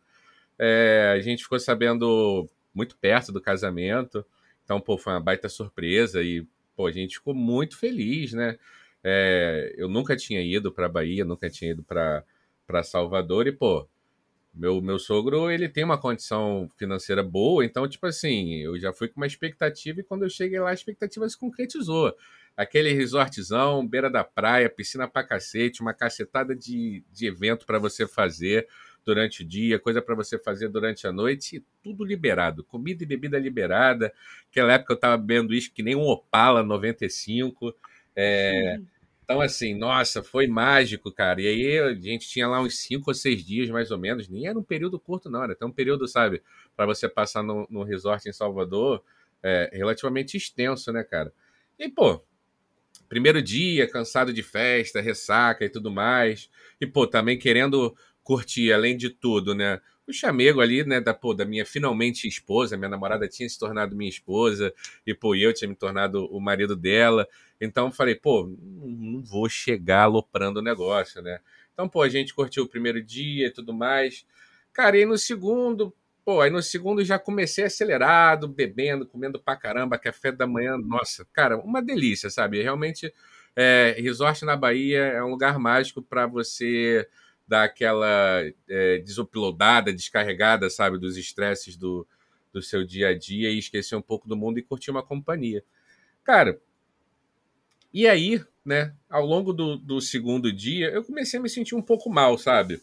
É, 0.59 1.13
a 1.15 1.21
gente 1.21 1.43
ficou 1.43 1.59
sabendo 1.59 2.49
muito 2.73 2.97
perto 2.97 3.33
do 3.33 3.41
casamento. 3.41 4.25
Então, 4.65 4.81
pô, 4.81 4.97
foi 4.97 5.13
uma 5.13 5.21
baita 5.21 5.49
surpresa 5.49 6.23
e, 6.23 6.47
pô, 6.75 6.87
a 6.87 6.93
gente 6.93 7.17
ficou 7.17 7.35
muito 7.35 7.79
feliz, 7.79 8.33
né? 8.33 8.59
É, 9.03 9.75
eu 9.77 9.89
nunca 9.89 10.17
tinha 10.17 10.41
ido 10.41 10.73
para 10.73 10.89
Bahia, 10.89 11.25
nunca 11.25 11.49
tinha 11.49 11.71
ido 11.71 11.83
para 11.83 12.83
Salvador 12.83 13.47
e, 13.47 13.53
pô, 13.53 13.89
meu, 14.57 14.81
meu 14.81 14.99
sogro, 14.99 15.51
ele 15.51 15.69
tem 15.69 15.85
uma 15.85 15.99
condição 15.99 16.69
financeira 16.77 17.23
boa, 17.23 17.65
então, 17.65 17.87
tipo 17.87 18.07
assim, 18.07 18.55
eu 18.55 18.79
já 18.79 18.93
fui 18.93 19.07
com 19.07 19.21
uma 19.21 19.27
expectativa 19.27 20.01
e 20.01 20.03
quando 20.03 20.23
eu 20.23 20.31
cheguei 20.31 20.59
lá, 20.59 20.71
a 20.71 20.75
expectativa 20.75 21.29
se 21.29 21.39
concretizou. 21.39 22.15
Aquele 22.57 22.91
resortzão, 22.93 23.87
beira 23.87 24.09
da 24.09 24.25
praia, 24.25 24.71
piscina 24.71 25.07
pra 25.07 25.23
cacete, 25.23 25.83
uma 25.83 25.93
cacetada 25.93 26.57
de, 26.57 27.05
de 27.13 27.27
evento 27.27 27.67
para 27.67 27.79
você 27.79 28.07
fazer 28.07 28.67
durante 29.05 29.43
o 29.43 29.47
dia, 29.47 29.79
coisa 29.79 30.01
para 30.01 30.15
você 30.15 30.39
fazer 30.39 30.69
durante 30.69 31.07
a 31.07 31.13
noite, 31.13 31.63
tudo 31.83 32.03
liberado, 32.03 32.65
comida 32.65 33.05
e 33.05 33.07
bebida 33.07 33.39
liberada. 33.39 34.13
Naquela 34.47 34.73
época 34.73 34.95
eu 34.95 34.99
tava 34.99 35.19
bebendo 35.19 35.55
isso 35.55 35.71
que 35.73 35.83
nem 35.83 35.95
um 35.95 36.09
Opala 36.09 36.63
95. 36.63 37.73
É, 38.17 38.81
então, 39.27 39.41
assim, 39.41 39.75
nossa, 39.75 40.23
foi 40.23 40.47
mágico, 40.47 41.11
cara. 41.13 41.43
E 41.43 41.49
aí 41.49 41.79
a 41.81 41.93
gente 41.95 42.29
tinha 42.29 42.47
lá 42.47 42.61
uns 42.63 42.79
cinco 42.79 43.11
ou 43.11 43.15
seis 43.15 43.45
dias, 43.45 43.69
mais 43.71 43.91
ou 43.91 43.99
menos. 43.99 44.29
Nem 44.29 44.47
era 44.47 44.57
um 44.57 44.63
período 44.63 45.01
curto, 45.01 45.29
não. 45.29 45.43
Era 45.43 45.53
até 45.53 45.67
um 45.67 45.73
período, 45.73 46.07
sabe, 46.07 46.41
para 46.77 46.87
você 46.87 47.09
passar 47.09 47.43
no 47.43 47.83
resort 47.83 48.29
em 48.29 48.33
Salvador, 48.33 49.03
é, 49.43 49.69
relativamente 49.73 50.37
extenso, 50.37 50.93
né, 50.93 51.03
cara? 51.03 51.33
E, 51.77 51.89
pô, 51.89 52.23
primeiro 53.09 53.43
dia, 53.43 53.89
cansado 53.91 54.33
de 54.33 54.43
festa, 54.43 55.01
ressaca 55.01 55.65
e 55.65 55.69
tudo 55.69 55.91
mais. 55.91 56.51
E, 56.81 56.87
pô, 56.87 57.07
também 57.07 57.39
querendo 57.39 57.97
curtir, 58.23 58.73
além 58.73 58.97
de 58.97 59.11
tudo, 59.11 59.55
né? 59.55 59.81
O 60.07 60.13
chamego 60.13 60.61
ali, 60.61 60.85
né, 60.85 61.01
da, 61.01 61.13
pô, 61.13 61.35
da 61.35 61.45
minha 61.45 61.67
finalmente 61.67 62.29
esposa, 62.29 62.77
minha 62.77 62.89
namorada 62.89 63.27
tinha 63.29 63.49
se 63.49 63.59
tornado 63.59 63.97
minha 63.97 64.09
esposa, 64.09 64.73
e, 65.07 65.13
pô, 65.15 65.35
eu 65.35 65.53
tinha 65.53 65.69
me 65.69 65.75
tornado 65.75 66.27
o 66.27 66.41
marido 66.41 66.77
dela. 66.77 67.27
Então 67.61 67.91
falei, 67.91 68.15
pô, 68.15 68.51
não 68.61 69.23
vou 69.23 69.49
chegar 69.49 70.03
aloprando 70.03 70.61
o 70.61 70.63
negócio, 70.63 71.23
né? 71.23 71.41
Então, 71.73 71.89
pô, 71.89 72.03
a 72.03 72.09
gente 72.09 72.35
curtiu 72.35 72.65
o 72.65 72.69
primeiro 72.69 73.03
dia 73.03 73.49
e 73.49 73.51
tudo 73.51 73.73
mais. 73.73 74.27
Cara, 74.73 74.99
e 74.99 75.05
no 75.05 75.19
segundo, 75.19 75.95
pô, 76.25 76.41
aí 76.41 76.51
no 76.51 76.63
segundo 76.63 77.05
já 77.05 77.19
comecei 77.19 77.65
acelerado, 77.65 78.49
bebendo, 78.49 79.07
comendo 79.07 79.39
pra 79.41 79.57
caramba, 79.57 79.99
café 79.99 80.33
da 80.33 80.47
manhã, 80.47 80.77
nossa, 80.79 81.27
cara, 81.33 81.57
uma 81.59 81.83
delícia, 81.83 82.31
sabe? 82.31 82.63
Realmente, 82.63 83.13
é, 83.55 83.97
resort 83.99 84.45
na 84.45 84.57
Bahia 84.57 84.99
é 84.99 85.23
um 85.23 85.31
lugar 85.31 85.59
mágico 85.59 86.03
para 86.03 86.27
você 86.27 87.09
dar 87.49 87.65
aquela 87.65 88.43
é, 88.69 88.99
desuploadada, 88.99 89.93
descarregada, 89.93 90.69
sabe, 90.69 90.99
dos 90.99 91.17
estresses 91.17 91.77
do, 91.77 92.07
do 92.53 92.61
seu 92.61 92.85
dia 92.85 93.09
a 93.09 93.15
dia 93.17 93.51
e 93.51 93.59
esquecer 93.59 93.95
um 93.97 94.03
pouco 94.03 94.29
do 94.29 94.37
mundo 94.37 94.59
e 94.59 94.63
curtir 94.63 94.91
uma 94.91 95.03
companhia. 95.03 95.65
Cara, 96.25 96.61
e 97.97 98.07
aí, 98.07 98.45
né, 98.63 98.93
ao 99.09 99.25
longo 99.25 99.55
do, 99.55 99.79
do 99.79 100.03
segundo 100.03 100.53
dia, 100.53 100.91
eu 100.91 101.03
comecei 101.03 101.41
a 101.41 101.43
me 101.43 101.49
sentir 101.49 101.75
um 101.75 101.81
pouco 101.81 102.11
mal, 102.11 102.37
sabe? 102.37 102.83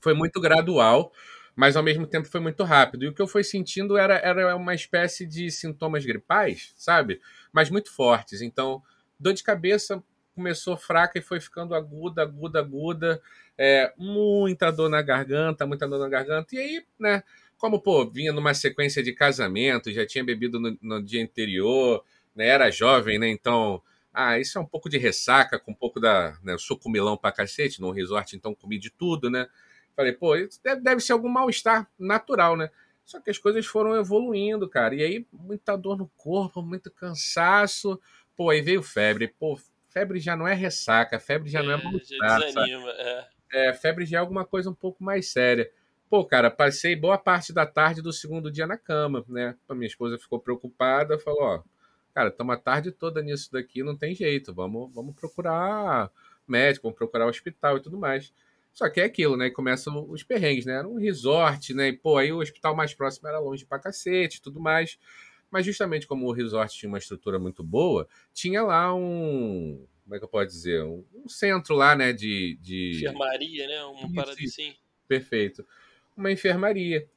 Foi 0.00 0.14
muito 0.14 0.40
gradual, 0.40 1.12
mas 1.56 1.74
ao 1.74 1.82
mesmo 1.82 2.06
tempo 2.06 2.28
foi 2.28 2.38
muito 2.38 2.62
rápido. 2.62 3.04
E 3.04 3.08
o 3.08 3.12
que 3.12 3.20
eu 3.20 3.26
fui 3.26 3.42
sentindo 3.42 3.98
era, 3.98 4.14
era 4.14 4.54
uma 4.54 4.72
espécie 4.72 5.26
de 5.26 5.50
sintomas 5.50 6.06
gripais, 6.06 6.72
sabe? 6.76 7.20
Mas 7.52 7.70
muito 7.70 7.92
fortes. 7.92 8.40
Então, 8.40 8.80
dor 9.18 9.32
de 9.32 9.42
cabeça 9.42 10.00
começou 10.32 10.76
fraca 10.76 11.18
e 11.18 11.22
foi 11.22 11.40
ficando 11.40 11.74
aguda, 11.74 12.22
aguda, 12.22 12.60
aguda. 12.60 13.20
É, 13.58 13.92
muita 13.98 14.70
dor 14.70 14.88
na 14.88 15.02
garganta, 15.02 15.66
muita 15.66 15.88
dor 15.88 15.98
na 15.98 16.08
garganta. 16.08 16.54
E 16.54 16.58
aí, 16.58 16.86
né, 17.00 17.24
como, 17.56 17.80
pô, 17.80 18.08
vinha 18.08 18.32
numa 18.32 18.54
sequência 18.54 19.02
de 19.02 19.12
casamento, 19.12 19.90
já 19.90 20.06
tinha 20.06 20.22
bebido 20.22 20.60
no, 20.60 20.78
no 20.80 21.02
dia 21.02 21.20
anterior, 21.20 22.04
né, 22.38 22.46
era 22.46 22.70
jovem, 22.70 23.18
né? 23.18 23.28
Então, 23.28 23.82
ah, 24.14 24.38
isso 24.38 24.56
é 24.56 24.60
um 24.60 24.64
pouco 24.64 24.88
de 24.88 24.96
ressaca, 24.96 25.58
com 25.58 25.72
um 25.72 25.74
pouco 25.74 25.98
da. 25.98 26.38
Né, 26.40 26.52
eu 26.52 26.58
sou 26.58 26.78
comilão 26.78 27.16
pra 27.16 27.32
cacete, 27.32 27.80
num 27.80 27.90
resort, 27.90 28.36
então 28.36 28.54
comi 28.54 28.78
de 28.78 28.90
tudo, 28.90 29.28
né? 29.28 29.48
Falei, 29.96 30.12
pô, 30.12 30.36
isso 30.36 30.60
deve, 30.62 30.80
deve 30.80 31.00
ser 31.00 31.12
algum 31.12 31.28
mal-estar 31.28 31.90
natural, 31.98 32.56
né? 32.56 32.70
Só 33.04 33.20
que 33.20 33.30
as 33.30 33.38
coisas 33.38 33.66
foram 33.66 33.96
evoluindo, 33.96 34.68
cara. 34.68 34.94
E 34.94 35.02
aí, 35.02 35.26
muita 35.32 35.74
dor 35.74 35.98
no 35.98 36.06
corpo, 36.16 36.62
muito 36.62 36.90
cansaço. 36.92 38.00
Pô, 38.36 38.50
aí 38.50 38.62
veio 38.62 38.82
febre. 38.82 39.26
Pô, 39.26 39.58
febre 39.88 40.20
já 40.20 40.36
não 40.36 40.46
é 40.46 40.54
ressaca, 40.54 41.18
febre 41.18 41.50
já 41.50 41.58
é, 41.58 41.62
não 41.64 41.72
é, 41.72 41.80
é 41.80 41.82
mal-estar. 41.82 42.40
Desanima, 42.40 42.90
é. 42.90 43.26
é. 43.52 43.74
febre 43.74 44.06
já 44.06 44.18
é 44.18 44.20
alguma 44.20 44.44
coisa 44.44 44.70
um 44.70 44.74
pouco 44.74 45.02
mais 45.02 45.32
séria. 45.32 45.68
Pô, 46.08 46.24
cara, 46.24 46.50
passei 46.50 46.94
boa 46.94 47.18
parte 47.18 47.52
da 47.52 47.66
tarde 47.66 48.00
do 48.00 48.12
segundo 48.12 48.48
dia 48.48 48.66
na 48.66 48.76
cama, 48.76 49.24
né? 49.28 49.56
A 49.68 49.74
minha 49.74 49.88
esposa 49.88 50.16
ficou 50.16 50.38
preocupada, 50.38 51.18
falou, 51.18 51.42
ó 51.42 51.62
cara, 52.14 52.28
estamos 52.28 52.54
a 52.54 52.58
tarde 52.58 52.92
toda 52.92 53.22
nisso 53.22 53.52
daqui, 53.52 53.82
não 53.82 53.96
tem 53.96 54.14
jeito, 54.14 54.54
vamos, 54.54 54.92
vamos 54.92 55.14
procurar 55.14 56.10
médico, 56.46 56.84
vamos 56.84 56.98
procurar 56.98 57.26
hospital 57.26 57.76
e 57.76 57.82
tudo 57.82 57.98
mais. 57.98 58.32
Só 58.72 58.88
que 58.88 59.00
é 59.00 59.04
aquilo, 59.04 59.36
né? 59.36 59.50
Começam 59.50 60.08
os 60.08 60.22
perrengues, 60.22 60.64
né? 60.64 60.74
Era 60.74 60.88
um 60.88 60.96
resort, 60.96 61.74
né? 61.74 61.88
E, 61.88 61.92
pô, 61.92 62.16
aí 62.16 62.32
o 62.32 62.38
hospital 62.38 62.76
mais 62.76 62.94
próximo 62.94 63.28
era 63.28 63.40
longe 63.40 63.66
pra 63.66 63.78
cacete 63.78 64.38
e 64.38 64.40
tudo 64.40 64.60
mais. 64.60 64.98
Mas 65.50 65.66
justamente 65.66 66.06
como 66.06 66.26
o 66.26 66.32
resort 66.32 66.76
tinha 66.76 66.88
uma 66.88 66.98
estrutura 66.98 67.38
muito 67.38 67.62
boa, 67.62 68.08
tinha 68.32 68.62
lá 68.62 68.94
um. 68.94 69.84
Como 70.04 70.14
é 70.14 70.18
que 70.18 70.24
eu 70.24 70.28
posso 70.28 70.46
dizer? 70.46 70.84
Um, 70.84 71.04
um 71.12 71.28
centro 71.28 71.74
lá, 71.74 71.96
né? 71.96 72.12
De. 72.12 72.56
de... 72.60 72.98
Enfermaria, 72.98 73.66
né? 73.66 73.84
Uma 73.84 74.14
parada 74.14 74.36
assim. 74.40 74.74
Perfeito. 75.08 75.66
Uma 76.16 76.30
enfermaria. 76.30 77.08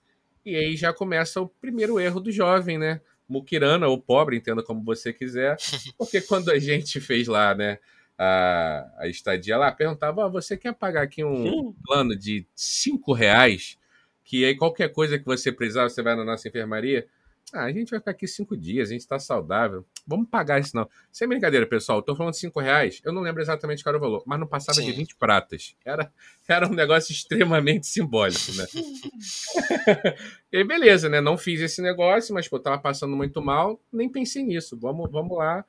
E 0.45 0.55
aí 0.55 0.75
já 0.75 0.91
começa 0.91 1.39
o 1.41 1.47
primeiro 1.47 1.99
erro 1.99 2.19
do 2.19 2.31
jovem, 2.31 2.77
né? 2.77 3.01
Mukirana 3.31 3.87
ou 3.87 3.97
pobre, 3.99 4.35
entenda 4.35 4.61
como 4.61 4.83
você 4.83 5.13
quiser, 5.13 5.55
porque 5.97 6.21
quando 6.21 6.51
a 6.51 6.59
gente 6.59 6.99
fez 6.99 7.27
lá, 7.27 7.55
né, 7.55 7.79
a, 8.17 8.91
a 8.97 9.07
estadia 9.07 9.57
lá, 9.57 9.71
perguntava, 9.71 10.29
você 10.29 10.57
quer 10.57 10.73
pagar 10.73 11.01
aqui 11.01 11.23
um 11.23 11.73
plano 11.85 12.15
de 12.15 12.45
cinco 12.53 13.13
reais, 13.13 13.77
que 14.23 14.45
aí 14.45 14.55
qualquer 14.55 14.89
coisa 14.89 15.17
que 15.17 15.25
você 15.25 15.51
precisar, 15.51 15.83
você 15.89 16.01
vai 16.01 16.15
na 16.15 16.23
nossa 16.23 16.47
enfermaria? 16.47 17.07
Ah, 17.53 17.63
a 17.63 17.71
gente 17.71 17.89
vai 17.89 17.99
ficar 17.99 18.11
aqui 18.11 18.27
cinco 18.27 18.55
dias, 18.55 18.89
a 18.89 18.93
gente 18.93 19.01
está 19.01 19.19
saudável. 19.19 19.85
Vamos 20.07 20.29
pagar 20.29 20.59
isso 20.59 20.75
não. 20.75 20.89
Sem 21.11 21.27
brincadeira, 21.27 21.65
pessoal. 21.65 21.99
Estou 21.99 22.15
falando 22.15 22.33
de 22.33 22.39
cinco 22.39 22.59
reais. 22.59 23.01
Eu 23.03 23.11
não 23.11 23.21
lembro 23.21 23.41
exatamente 23.41 23.83
qual 23.83 23.91
era 23.91 23.97
o 23.97 24.01
valor, 24.01 24.23
mas 24.25 24.39
não 24.39 24.47
passava 24.47 24.79
Sim. 24.79 24.85
de 24.85 24.91
20 24.93 25.15
pratas. 25.15 25.75
Era, 25.83 26.11
era 26.47 26.67
um 26.67 26.73
negócio 26.73 27.11
extremamente 27.11 27.87
simbólico, 27.87 28.53
né? 28.53 28.65
e 30.51 30.63
beleza, 30.63 31.09
né? 31.09 31.19
Não 31.19 31.37
fiz 31.37 31.59
esse 31.61 31.81
negócio, 31.81 32.33
mas 32.33 32.47
pô, 32.47 32.59
tava 32.59 32.77
passando 32.77 33.15
muito 33.15 33.41
mal. 33.41 33.81
Nem 33.91 34.09
pensei 34.09 34.43
nisso. 34.43 34.77
Vamos, 34.79 35.11
vamos 35.11 35.37
lá 35.37 35.65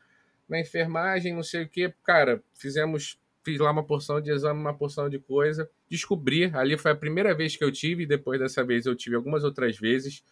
na 0.48 0.60
enfermagem, 0.60 1.34
não 1.34 1.42
sei 1.42 1.64
o 1.64 1.68
que. 1.68 1.92
Cara, 2.04 2.42
fizemos 2.54 3.18
fiz 3.44 3.58
lá 3.58 3.70
uma 3.70 3.84
porção 3.84 4.20
de 4.20 4.30
exame, 4.30 4.60
uma 4.60 4.74
porção 4.74 5.08
de 5.08 5.18
coisa. 5.18 5.68
Descobri, 5.90 6.44
ali 6.54 6.78
foi 6.78 6.92
a 6.92 6.96
primeira 6.96 7.34
vez 7.34 7.56
que 7.56 7.64
eu 7.64 7.72
tive, 7.72 8.06
depois 8.06 8.40
dessa 8.40 8.64
vez 8.64 8.86
eu 8.86 8.94
tive 8.94 9.16
algumas 9.16 9.44
outras 9.44 9.76
vezes. 9.76 10.22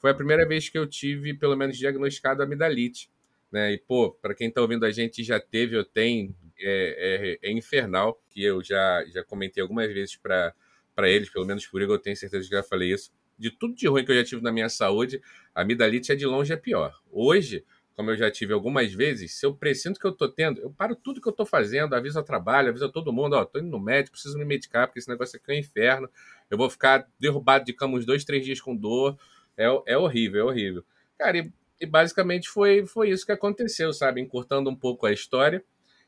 Foi 0.00 0.10
a 0.10 0.14
primeira 0.14 0.48
vez 0.48 0.68
que 0.68 0.78
eu 0.78 0.86
tive, 0.86 1.34
pelo 1.34 1.54
menos, 1.54 1.76
diagnosticado 1.76 2.42
amidalite. 2.42 3.10
Né? 3.52 3.74
E, 3.74 3.78
pô, 3.78 4.10
para 4.10 4.34
quem 4.34 4.48
está 4.48 4.62
ouvindo 4.62 4.86
a 4.86 4.90
gente 4.90 5.22
já 5.22 5.38
teve 5.38 5.76
ou 5.76 5.84
tem, 5.84 6.34
é, 6.58 7.38
é, 7.42 7.48
é, 7.48 7.52
infernal, 7.52 8.20
que 8.30 8.42
eu 8.42 8.62
já, 8.62 9.04
já 9.12 9.22
comentei 9.22 9.62
algumas 9.62 9.92
vezes 9.92 10.16
para 10.16 10.54
eles, 11.02 11.28
pelo 11.30 11.46
menos 11.46 11.66
por 11.66 11.82
eu 11.82 11.98
tenho 11.98 12.16
certeza 12.16 12.48
que 12.48 12.54
já 12.54 12.62
falei 12.62 12.92
isso. 12.92 13.12
De 13.38 13.50
tudo 13.50 13.74
de 13.74 13.86
ruim 13.88 14.04
que 14.04 14.10
eu 14.10 14.16
já 14.16 14.24
tive 14.24 14.42
na 14.42 14.52
minha 14.52 14.68
saúde, 14.68 15.20
a 15.54 15.62
amidalite 15.62 16.12
é 16.12 16.14
de 16.14 16.26
longe 16.26 16.52
a 16.52 16.58
pior. 16.58 16.98
Hoje, 17.10 17.64
como 17.94 18.10
eu 18.10 18.16
já 18.16 18.30
tive 18.30 18.54
algumas 18.54 18.92
vezes, 18.94 19.34
se 19.34 19.44
eu 19.44 19.54
presinto 19.54 20.00
que 20.00 20.06
eu 20.06 20.12
tô 20.12 20.28
tendo, 20.28 20.60
eu 20.60 20.70
paro 20.70 20.96
tudo 20.96 21.20
que 21.20 21.28
eu 21.28 21.32
tô 21.32 21.44
fazendo, 21.44 21.94
aviso 21.94 22.18
ao 22.18 22.24
trabalho, 22.24 22.70
aviso 22.70 22.86
a 22.86 22.88
todo 22.88 23.12
mundo, 23.12 23.34
ó, 23.34 23.44
tô 23.44 23.58
indo 23.58 23.68
no 23.68 23.78
médico, 23.78 24.12
preciso 24.12 24.38
me 24.38 24.44
medicar, 24.44 24.86
porque 24.86 24.98
esse 24.98 25.08
negócio 25.08 25.36
aqui 25.36 25.52
é 25.52 25.54
um 25.54 25.58
inferno. 25.58 26.08
Eu 26.50 26.56
vou 26.56 26.70
ficar 26.70 27.06
derrubado 27.18 27.64
de 27.64 27.74
cama 27.74 27.98
uns 27.98 28.06
dois, 28.06 28.24
três 28.24 28.44
dias 28.44 28.60
com 28.60 28.74
dor. 28.74 29.18
É, 29.60 29.92
é 29.92 29.98
horrível, 29.98 30.40
é 30.40 30.44
horrível. 30.50 30.84
Cara, 31.18 31.36
e, 31.36 31.52
e, 31.78 31.84
basicamente 31.84 32.48
foi, 32.48 32.86
foi 32.86 33.10
isso 33.10 33.26
que 33.26 33.32
aconteceu, 33.32 33.92
sabe? 33.92 34.20
Encurtando 34.20 34.70
um 34.70 34.74
pouco 34.74 35.04
a 35.04 35.12
história. 35.12 35.62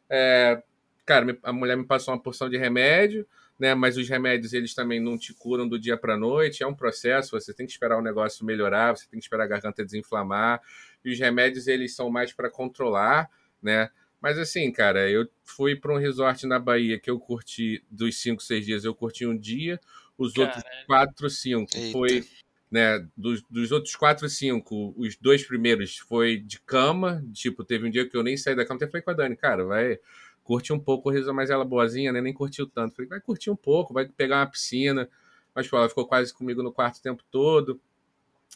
É, 0.09 0.63
cara, 1.05 1.39
a 1.43 1.53
mulher 1.53 1.77
me 1.77 1.85
passou 1.85 2.15
uma 2.15 2.21
porção 2.21 2.49
de 2.49 2.57
remédio, 2.57 3.27
né? 3.59 3.75
Mas 3.75 3.99
os 3.99 4.09
remédios 4.09 4.55
eles 4.55 4.75
também 4.75 4.99
não 4.99 5.19
te 5.19 5.35
curam 5.35 5.69
do 5.69 5.79
dia 5.79 5.99
para 5.99 6.17
noite. 6.17 6.63
É 6.63 6.67
um 6.67 6.75
processo. 6.75 7.39
Você 7.39 7.53
tem 7.53 7.67
que 7.67 7.73
esperar 7.73 7.99
o 7.99 8.03
negócio 8.03 8.45
melhorar. 8.47 8.97
Você 8.97 9.07
tem 9.07 9.21
que 9.21 9.25
esperar 9.25 9.45
a 9.45 9.49
garganta 9.49 9.85
desinflamar. 9.85 10.63
E 11.05 11.13
os 11.13 11.19
remédios 11.19 11.67
eles 11.67 11.95
são 11.95 12.09
mais 12.09 12.33
para 12.33 12.51
controlar, 12.51 13.31
né? 13.61 13.91
Mas 14.19 14.39
assim, 14.39 14.71
cara, 14.73 15.11
eu 15.11 15.29
fui 15.45 15.77
para 15.77 15.93
um 15.93 15.99
resort 15.99 16.47
na 16.47 16.59
Bahia 16.59 16.99
que 16.99 17.11
eu 17.11 17.19
curti 17.19 17.85
dos 17.91 18.19
cinco, 18.19 18.43
seis 18.43 18.65
dias. 18.65 18.85
Eu 18.85 18.95
curti 18.95 19.27
um 19.27 19.37
dia. 19.37 19.79
Os 20.17 20.33
Caralho. 20.33 20.57
outros 20.57 20.87
quatro, 20.87 21.29
cinco 21.29 21.71
foi 21.91 22.25
né, 22.73 23.07
dos, 23.17 23.43
dos 23.51 23.71
outros 23.71 23.95
quatro, 23.95 24.29
cinco, 24.29 24.95
os 24.97 25.17
dois 25.17 25.47
primeiros 25.47 25.99
foi 25.99 26.39
de 26.39 26.59
cama, 26.59 27.23
tipo, 27.33 27.63
teve 27.63 27.87
um 27.87 27.91
dia 27.91 28.09
que 28.09 28.17
eu 28.17 28.23
nem 28.23 28.37
saí 28.37 28.57
da 28.57 28.65
cama, 28.65 28.79
até 28.79 28.87
falei 28.87 29.03
com 29.03 29.11
a 29.11 29.15
Dani, 29.15 29.37
cara, 29.37 29.65
vai, 29.65 29.99
curte 30.43 30.73
um 30.73 30.79
pouco, 30.79 31.11
o 31.11 31.35
mas 31.35 31.51
ela 31.51 31.65
boazinha, 31.65 32.13
né? 32.13 32.21
Nem 32.21 32.33
curtiu 32.33 32.67
tanto. 32.67 32.97
Falei, 32.97 33.09
vai 33.09 33.21
curtir 33.21 33.51
um 33.51 33.57
pouco, 33.57 33.95
vai 33.95 34.07
pegar 34.07 34.41
uma 34.41 34.47
piscina. 34.47 35.09
Mas, 35.55 35.69
pô, 35.69 35.77
ela 35.77 35.89
ficou 35.89 36.07
quase 36.07 36.33
comigo 36.33 36.63
no 36.63 36.73
quarto 36.73 36.99
o 36.99 37.03
tempo 37.03 37.23
todo. 37.31 37.81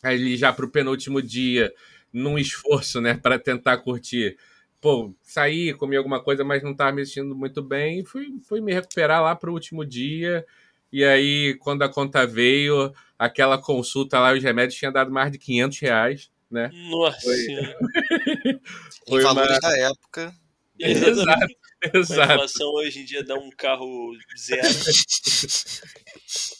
Aí 0.02 0.36
já 0.36 0.52
pro 0.52 0.68
penúltimo 0.70 1.22
dia, 1.22 1.72
num 2.12 2.38
esforço, 2.38 3.00
né, 3.00 3.14
para 3.14 3.38
tentar 3.38 3.78
curtir. 3.78 4.36
Pô, 4.80 5.14
saí, 5.22 5.72
comi 5.74 5.96
alguma 5.96 6.22
coisa, 6.22 6.44
mas 6.44 6.62
não 6.62 6.72
estava 6.72 6.92
me 6.92 7.04
sentindo 7.04 7.34
muito 7.34 7.62
bem. 7.62 8.04
Fui, 8.04 8.34
fui 8.46 8.60
me 8.60 8.72
recuperar 8.72 9.22
lá 9.22 9.34
pro 9.34 9.52
último 9.52 9.84
dia. 9.84 10.44
E 10.92 11.04
aí, 11.04 11.54
quando 11.60 11.82
a 11.82 11.88
conta 11.88 12.26
veio, 12.26 12.92
aquela 13.18 13.58
consulta 13.58 14.18
lá, 14.18 14.32
os 14.32 14.42
remédios 14.42 14.78
tinham 14.78 14.92
dado 14.92 15.10
mais 15.10 15.30
de 15.32 15.38
500 15.38 15.78
reais, 15.80 16.30
né? 16.50 16.70
Nossa! 16.90 17.20
Foi, 17.20 18.60
Foi 19.22 19.24
uma... 19.24 19.46
da 19.60 19.78
época. 19.78 20.34
Exato. 20.78 21.54
Exato. 21.94 22.32
A 22.32 22.34
inflação 22.34 22.68
hoje 22.74 23.00
em 23.00 23.04
dia 23.04 23.22
dá 23.22 23.34
um 23.34 23.50
carro 23.50 24.12
zero. 24.36 24.62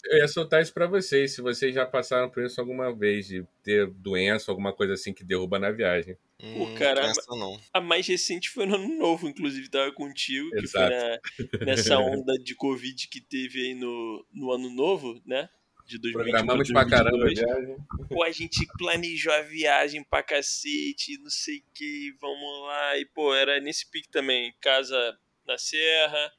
Eu 0.09 0.19
ia 0.19 0.29
soltar 0.29 0.63
isso 0.63 0.73
para 0.73 0.87
vocês, 0.87 1.35
se 1.35 1.43
vocês 1.43 1.75
já 1.75 1.85
passaram 1.85 2.31
por 2.31 2.45
isso 2.45 2.61
alguma 2.61 2.95
vez, 2.95 3.27
de 3.27 3.45
ter 3.63 3.91
doença, 3.91 4.51
alguma 4.51 4.73
coisa 4.73 4.93
assim 4.93 5.13
que 5.13 5.25
derruba 5.25 5.59
na 5.59 5.73
viagem. 5.73 6.17
Hum, 6.41 6.63
o 6.63 6.75
cara, 6.75 7.11
a, 7.11 7.79
a 7.79 7.81
mais 7.81 8.07
recente 8.07 8.51
foi 8.51 8.67
no 8.67 8.77
ano 8.77 8.99
novo, 8.99 9.29
inclusive 9.29 9.69
tava 9.69 9.91
contigo, 9.91 10.49
Exato. 10.55 10.93
que 11.37 11.49
foi 11.49 11.59
na, 11.61 11.67
nessa 11.67 11.99
onda 11.99 12.39
de 12.39 12.55
Covid 12.55 13.09
que 13.09 13.21
teve 13.21 13.61
aí 13.61 13.75
no, 13.75 14.25
no 14.33 14.53
ano 14.53 14.71
novo, 14.71 15.21
né? 15.27 15.49
De 15.87 15.99
2020 15.99 16.13
Programamos 16.13 16.73
pra 16.73 16.89
caramba 16.89 17.25
a 17.25 17.29
viagem. 17.29 17.77
Pô, 18.09 18.25
a 18.25 18.31
gente 18.31 18.67
planejou 18.77 19.33
a 19.33 19.43
viagem 19.43 20.03
pra 20.03 20.23
cacete, 20.23 21.17
não 21.19 21.31
sei 21.31 21.59
o 21.59 21.65
que, 21.73 22.15
vamos 22.21 22.67
lá. 22.67 22.99
E, 22.99 23.07
pô, 23.07 23.33
era 23.35 23.61
nesse 23.61 23.89
pique 23.89 24.09
também, 24.09 24.53
casa 24.61 25.19
na 25.47 25.57
serra, 25.57 26.33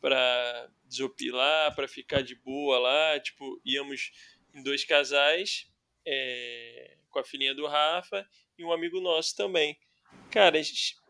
pra 0.00 0.68
desopilar, 0.84 1.74
pra 1.74 1.88
ficar 1.88 2.22
de 2.22 2.34
boa 2.34 2.78
lá. 2.78 3.18
Tipo, 3.18 3.60
íamos 3.64 4.12
em 4.54 4.62
dois 4.62 4.84
casais, 4.84 5.66
é, 6.06 6.96
com 7.08 7.18
a 7.18 7.24
filhinha 7.24 7.54
do 7.54 7.66
Rafa 7.66 8.26
e 8.58 8.64
um 8.64 8.72
amigo 8.72 9.00
nosso 9.00 9.34
também. 9.34 9.78
Cara, 10.30 10.60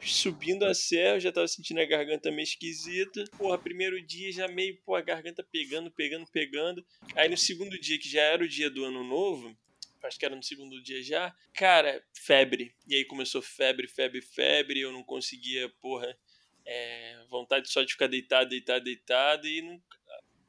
subindo 0.00 0.64
a 0.64 0.72
serra, 0.72 1.16
eu 1.16 1.20
já 1.20 1.30
tava 1.30 1.46
sentindo 1.46 1.78
a 1.78 1.84
garganta 1.84 2.30
meio 2.30 2.42
esquisita. 2.42 3.24
Porra, 3.36 3.58
primeiro 3.58 4.00
dia 4.00 4.32
já 4.32 4.48
meio, 4.48 4.80
pô, 4.82 4.94
a 4.94 5.02
garganta 5.02 5.44
pegando, 5.44 5.90
pegando, 5.90 6.26
pegando. 6.30 6.86
Aí 7.14 7.28
no 7.28 7.36
segundo 7.36 7.78
dia, 7.78 7.98
que 7.98 8.08
já 8.08 8.22
era 8.22 8.42
o 8.42 8.48
dia 8.48 8.70
do 8.70 8.82
ano 8.82 9.04
novo, 9.04 9.54
acho 10.02 10.18
que 10.18 10.24
era 10.24 10.34
no 10.34 10.42
segundo 10.42 10.82
dia 10.82 11.02
já, 11.02 11.34
cara, 11.52 12.02
febre. 12.14 12.74
E 12.88 12.94
aí 12.94 13.04
começou 13.04 13.42
febre, 13.42 13.86
febre, 13.86 14.22
febre. 14.22 14.80
Eu 14.80 14.90
não 14.92 15.04
conseguia, 15.04 15.68
porra, 15.82 16.16
é, 16.64 17.22
vontade 17.28 17.70
só 17.70 17.82
de 17.82 17.92
ficar 17.92 18.06
deitado, 18.06 18.48
deitado, 18.48 18.84
deitado. 18.84 19.46
E 19.46 19.60
não... 19.60 19.82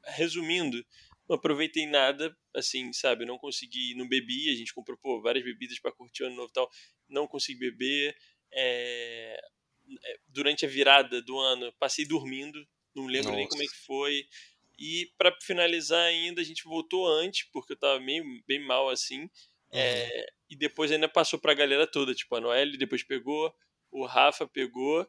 resumindo, 0.04 0.82
não 1.28 1.36
aproveitei 1.36 1.86
nada, 1.86 2.36
assim, 2.54 2.92
sabe? 2.92 3.24
Não 3.24 3.38
consegui, 3.38 3.94
não 3.94 4.08
bebi. 4.08 4.50
A 4.50 4.56
gente 4.56 4.74
comprou, 4.74 4.96
pô, 4.96 5.20
várias 5.20 5.44
bebidas 5.44 5.78
para 5.78 5.92
curtir 5.92 6.22
o 6.22 6.26
ano 6.26 6.36
novo 6.36 6.48
e 6.48 6.52
tal. 6.52 6.70
Não 7.08 7.26
consegui 7.26 7.58
beber 7.60 8.16
é, 8.52 9.40
é, 10.04 10.18
durante 10.28 10.64
a 10.64 10.68
virada 10.68 11.20
do 11.22 11.38
ano, 11.38 11.72
passei 11.78 12.04
dormindo, 12.04 12.66
não 12.94 13.06
lembro 13.06 13.28
Nossa. 13.28 13.36
nem 13.36 13.48
como 13.48 13.62
é 13.62 13.66
que 13.66 13.86
foi. 13.86 14.26
E 14.78 15.12
para 15.16 15.34
finalizar 15.40 16.02
ainda, 16.02 16.40
a 16.40 16.44
gente 16.44 16.64
voltou 16.64 17.06
antes, 17.06 17.48
porque 17.52 17.72
eu 17.72 17.78
tava 17.78 18.00
meio, 18.00 18.24
bem 18.46 18.58
mal 18.58 18.88
assim. 18.88 19.22
Uhum. 19.22 19.28
É, 19.72 20.26
e 20.50 20.56
depois 20.56 20.90
ainda 20.90 21.08
passou 21.08 21.38
pra 21.38 21.54
galera 21.54 21.86
toda, 21.86 22.14
tipo, 22.14 22.34
a 22.34 22.40
Noelle 22.40 22.76
depois 22.76 23.02
pegou, 23.02 23.54
o 23.90 24.04
Rafa 24.04 24.46
pegou, 24.46 25.06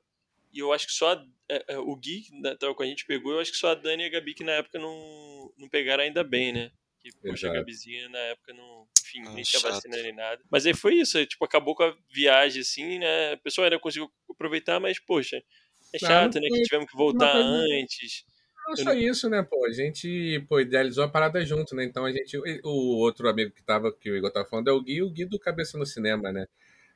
e 0.54 0.60
eu 0.60 0.72
acho 0.72 0.88
que 0.88 0.94
só 0.94 1.14
a, 1.14 1.26
é, 1.50 1.74
é, 1.74 1.78
o 1.78 1.96
Gui, 1.96 2.28
né, 2.32 2.56
tava 2.56 2.74
com 2.76 2.84
a 2.84 2.86
gente, 2.86 3.06
pegou, 3.06 3.34
eu 3.34 3.40
acho 3.40 3.52
que 3.52 3.58
só 3.58 3.72
a 3.72 3.76
Dani 3.76 4.04
e 4.04 4.06
a 4.06 4.10
Gabi 4.10 4.34
que 4.34 4.44
na 4.44 4.54
época 4.54 4.80
não, 4.80 5.54
não 5.58 5.68
pegaram 5.68 6.04
ainda 6.04 6.24
bem, 6.24 6.54
né? 6.54 6.72
Que, 7.04 7.12
poxa, 7.22 7.50
a 7.50 7.54
Gabizinha 7.54 8.08
na 8.08 8.18
época 8.18 8.54
não, 8.54 8.88
enfim, 9.02 9.24
ah, 9.28 9.34
nem 9.34 9.44
tinha 9.44 9.62
vacina 9.62 9.98
nem 9.98 10.16
nada. 10.16 10.42
Mas 10.50 10.66
aí 10.66 10.74
foi 10.74 10.96
isso, 10.96 11.24
tipo, 11.26 11.44
acabou 11.44 11.76
com 11.76 11.84
a 11.84 11.94
viagem, 12.10 12.62
assim, 12.62 12.98
né? 12.98 13.34
A 13.34 13.38
pessoa 13.38 13.68
ainda 13.68 13.78
conseguiu 13.78 14.10
aproveitar, 14.30 14.80
mas, 14.80 15.00
poxa, 15.00 15.44
é 15.94 16.00
chato, 16.00 16.36
não, 16.36 16.42
né? 16.42 16.48
Que 16.48 16.64
tivemos 16.64 16.90
que 16.90 16.96
voltar 16.96 17.36
antes. 17.36 18.24
Não 18.66 18.78
só 18.78 18.94
isso, 18.94 19.30
né, 19.30 19.44
pô? 19.44 19.66
A 19.66 19.74
gente, 19.74 20.40
pô, 20.48 20.62
idealizou 20.62 21.04
a 21.04 21.10
parada 21.10 21.46
junto, 21.46 21.76
né? 21.76 21.84
Então 21.84 22.06
a 22.06 22.12
gente. 22.14 22.38
O 22.64 22.98
outro 23.00 23.28
amigo 23.28 23.52
que 23.52 23.62
tava, 23.62 23.92
que 23.92 24.10
o 24.10 24.16
Igor 24.16 24.32
tava 24.32 24.48
falando, 24.48 24.70
é 24.70 24.72
o 24.72 24.82
Gui, 24.82 25.02
o 25.04 25.10
Gui 25.12 25.26
do 25.26 25.38
Cabeça 25.38 25.78
no 25.78 25.86
Cinema, 25.86 26.32
né? 26.32 26.48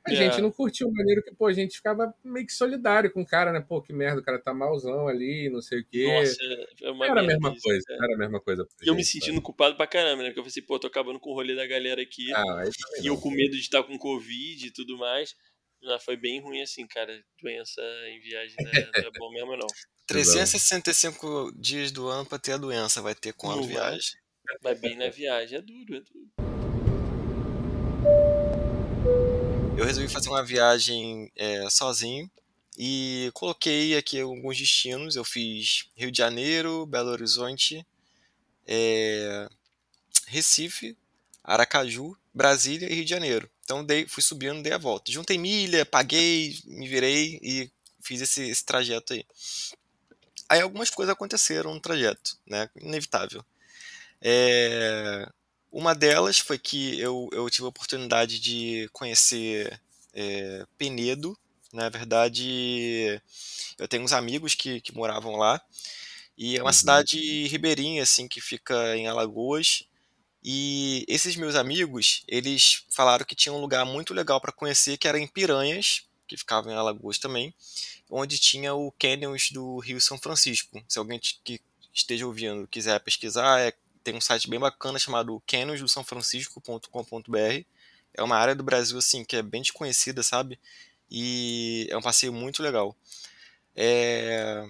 A 0.06 0.10
yeah. 0.10 0.30
gente 0.30 0.42
não 0.42 0.50
curtiu 0.50 0.90
maneiro 0.90 1.22
que, 1.22 1.34
pô, 1.34 1.46
a 1.46 1.52
gente 1.52 1.76
ficava 1.76 2.14
meio 2.24 2.46
que 2.46 2.52
solidário 2.52 3.12
com 3.12 3.20
o 3.20 3.26
cara, 3.26 3.52
né? 3.52 3.60
Pô, 3.60 3.82
que 3.82 3.92
merda, 3.92 4.20
o 4.20 4.24
cara 4.24 4.38
tá 4.38 4.54
malzão 4.54 5.06
ali, 5.06 5.50
não 5.50 5.60
sei 5.60 5.80
o 5.80 5.84
quê. 5.84 6.06
Nossa, 6.06 6.36
é 6.82 6.90
uma 6.90 7.06
era 7.06 7.20
a 7.20 7.22
mesma 7.22 7.52
isso, 7.52 7.62
coisa, 7.62 7.84
era 7.90 8.14
a 8.14 8.18
mesma 8.18 8.40
coisa. 8.40 8.66
E 8.82 8.88
eu 8.88 8.94
me 8.94 9.04
sentindo 9.04 9.34
sabe? 9.34 9.44
culpado 9.44 9.76
pra 9.76 9.86
caramba, 9.86 10.22
né? 10.22 10.28
Porque 10.28 10.40
eu 10.40 10.44
falei 10.44 10.50
assim, 10.50 10.62
pô, 10.62 10.78
tô 10.78 10.86
acabando 10.86 11.20
com 11.20 11.30
o 11.30 11.34
rolê 11.34 11.54
da 11.54 11.66
galera 11.66 12.00
aqui. 12.00 12.32
Ah, 12.32 12.64
e 13.02 13.06
eu 13.06 13.18
com 13.18 13.30
medo 13.30 13.52
de 13.52 13.60
estar 13.60 13.82
com 13.82 13.98
Covid 13.98 14.66
e 14.66 14.72
tudo 14.72 14.96
mais. 14.96 15.34
Já 15.82 15.98
foi 15.98 16.16
bem 16.16 16.40
ruim 16.40 16.62
assim, 16.62 16.86
cara. 16.86 17.12
Doença 17.40 17.80
em 18.08 18.20
viagem 18.20 18.56
não 18.60 18.70
é, 18.70 18.90
não 19.02 19.08
é 19.08 19.18
bom 19.18 19.30
mesmo, 19.30 19.56
não. 19.56 19.66
365 20.08 21.52
dias 21.54 21.92
do 21.92 22.08
ano 22.08 22.24
pra 22.24 22.38
ter 22.38 22.52
a 22.52 22.56
doença, 22.56 23.02
vai 23.02 23.14
ter 23.14 23.34
quando 23.34 23.62
viagem? 23.64 24.16
Vai 24.62 24.74
bem 24.74 24.96
na 24.96 25.10
viagem, 25.10 25.58
é 25.58 25.60
duro, 25.60 25.96
é 25.96 26.00
duro. 26.00 26.57
Resolvi 29.88 30.12
fazer 30.12 30.28
uma 30.28 30.44
viagem 30.44 31.32
é, 31.34 31.68
sozinho 31.70 32.30
e 32.76 33.30
coloquei 33.32 33.96
aqui 33.96 34.20
alguns 34.20 34.58
destinos. 34.58 35.16
Eu 35.16 35.24
fiz 35.24 35.88
Rio 35.96 36.12
de 36.12 36.18
Janeiro, 36.18 36.84
Belo 36.84 37.08
Horizonte, 37.08 37.86
é, 38.66 39.48
Recife, 40.26 40.94
Aracaju, 41.42 42.14
Brasília 42.34 42.86
e 42.86 42.96
Rio 42.96 43.04
de 43.04 43.08
Janeiro. 43.08 43.50
Então 43.64 43.82
dei, 43.82 44.06
fui 44.06 44.22
subindo, 44.22 44.62
dei 44.62 44.74
a 44.74 44.78
volta. 44.78 45.10
Juntei 45.10 45.38
milha, 45.38 45.86
paguei, 45.86 46.58
me 46.66 46.86
virei 46.86 47.40
e 47.42 47.70
fiz 48.02 48.20
esse, 48.20 48.42
esse 48.42 48.64
trajeto 48.66 49.14
aí. 49.14 49.24
Aí 50.50 50.60
algumas 50.60 50.90
coisas 50.90 51.14
aconteceram 51.14 51.72
no 51.72 51.80
trajeto, 51.80 52.36
né? 52.46 52.68
Inevitável. 52.76 53.42
É, 54.20 55.26
uma 55.70 55.94
delas 55.94 56.38
foi 56.38 56.58
que 56.58 56.98
eu, 56.98 57.28
eu 57.32 57.48
tive 57.50 57.64
a 57.64 57.68
oportunidade 57.68 58.40
de 58.40 58.88
conhecer 58.92 59.80
é, 60.14 60.66
Penedo. 60.76 61.38
Na 61.72 61.88
verdade, 61.88 63.20
eu 63.78 63.86
tenho 63.86 64.02
uns 64.02 64.12
amigos 64.12 64.54
que, 64.54 64.80
que 64.80 64.94
moravam 64.94 65.36
lá. 65.36 65.60
E 66.36 66.56
é 66.56 66.62
uma 66.62 66.68
uhum. 66.68 66.72
cidade 66.72 67.46
ribeirinha, 67.48 68.02
assim, 68.02 68.28
que 68.28 68.40
fica 68.40 68.96
em 68.96 69.06
Alagoas. 69.06 69.84
E 70.42 71.04
esses 71.08 71.36
meus 71.36 71.54
amigos, 71.54 72.22
eles 72.28 72.84
falaram 72.90 73.24
que 73.24 73.34
tinha 73.34 73.52
um 73.52 73.60
lugar 73.60 73.84
muito 73.84 74.14
legal 74.14 74.40
para 74.40 74.52
conhecer, 74.52 74.96
que 74.96 75.08
era 75.08 75.18
em 75.18 75.26
Piranhas, 75.26 76.04
que 76.26 76.36
ficava 76.36 76.70
em 76.70 76.74
Alagoas 76.74 77.18
também, 77.18 77.52
onde 78.08 78.38
tinha 78.38 78.74
o 78.74 78.92
Canyons 78.92 79.50
do 79.50 79.78
Rio 79.78 80.00
São 80.00 80.16
Francisco. 80.16 80.82
Se 80.88 80.98
alguém 80.98 81.18
que 81.18 81.60
esteja 81.92 82.26
ouvindo 82.26 82.68
quiser 82.68 83.00
pesquisar, 83.00 83.60
é 83.60 83.72
tem 84.02 84.14
um 84.14 84.20
site 84.20 84.48
bem 84.48 84.58
bacana 84.58 84.98
chamado 84.98 85.42
canyonsdosanfrancisco.com.br. 85.46 87.64
É 88.14 88.22
uma 88.22 88.36
área 88.36 88.54
do 88.54 88.62
Brasil 88.62 88.98
assim 88.98 89.24
que 89.24 89.36
é 89.36 89.42
bem 89.42 89.62
desconhecida, 89.62 90.22
sabe? 90.22 90.58
E 91.10 91.86
é 91.90 91.96
um 91.96 92.02
passeio 92.02 92.32
muito 92.32 92.62
legal. 92.62 92.96
É... 93.74 94.68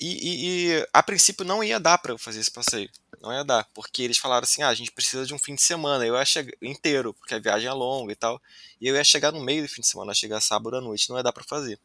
E, 0.00 0.08
e, 0.08 0.70
e, 0.70 0.88
a 0.94 1.02
princípio 1.02 1.44
não 1.44 1.62
ia 1.62 1.78
dar 1.78 1.98
para 1.98 2.16
fazer 2.16 2.40
esse 2.40 2.50
passeio. 2.50 2.88
Não 3.20 3.30
ia 3.32 3.44
dar, 3.44 3.68
porque 3.74 4.02
eles 4.02 4.16
falaram 4.16 4.44
assim: 4.44 4.62
ah, 4.62 4.68
a 4.68 4.74
gente 4.74 4.90
precisa 4.90 5.26
de 5.26 5.34
um 5.34 5.38
fim 5.38 5.54
de 5.54 5.60
semana. 5.60 6.06
Eu 6.06 6.16
ia 6.16 6.24
chegar 6.24 6.52
inteiro, 6.62 7.12
porque 7.12 7.34
a 7.34 7.38
viagem 7.38 7.68
é 7.68 7.72
longa 7.72 8.12
e 8.12 8.16
tal. 8.16 8.40
E 8.80 8.88
eu 8.88 8.96
ia 8.96 9.04
chegar 9.04 9.30
no 9.30 9.44
meio 9.44 9.62
do 9.62 9.68
fim 9.68 9.82
de 9.82 9.88
semana, 9.88 10.12
ia 10.12 10.14
chegar 10.14 10.40
sábado 10.40 10.76
à 10.76 10.80
noite, 10.80 11.10
não 11.10 11.18
ia 11.18 11.22
dar 11.22 11.32
para 11.32 11.44
fazer. 11.44 11.78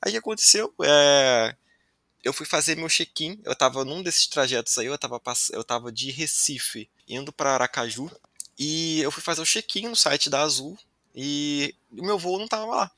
Aí 0.00 0.10
o 0.10 0.12
que 0.12 0.18
aconteceu? 0.18 0.72
É 0.82 1.54
eu 2.22 2.32
fui 2.32 2.46
fazer 2.46 2.76
meu 2.76 2.88
check-in. 2.88 3.40
Eu 3.44 3.54
tava 3.54 3.84
num 3.84 4.02
desses 4.02 4.26
trajetos 4.26 4.76
aí, 4.78 4.86
eu 4.86 4.98
tava, 4.98 5.18
pass... 5.18 5.50
eu 5.50 5.64
tava 5.64 5.90
de 5.90 6.10
Recife 6.10 6.88
indo 7.08 7.32
para 7.32 7.54
Aracaju. 7.54 8.10
E 8.58 9.00
eu 9.00 9.10
fui 9.10 9.22
fazer 9.22 9.42
o 9.42 9.46
check-in 9.46 9.88
no 9.88 9.96
site 9.96 10.30
da 10.30 10.42
Azul. 10.42 10.78
E 11.14 11.74
o 11.90 12.04
meu 12.04 12.18
voo 12.18 12.38
não 12.38 12.48
tava 12.48 12.66
lá. 12.66 12.90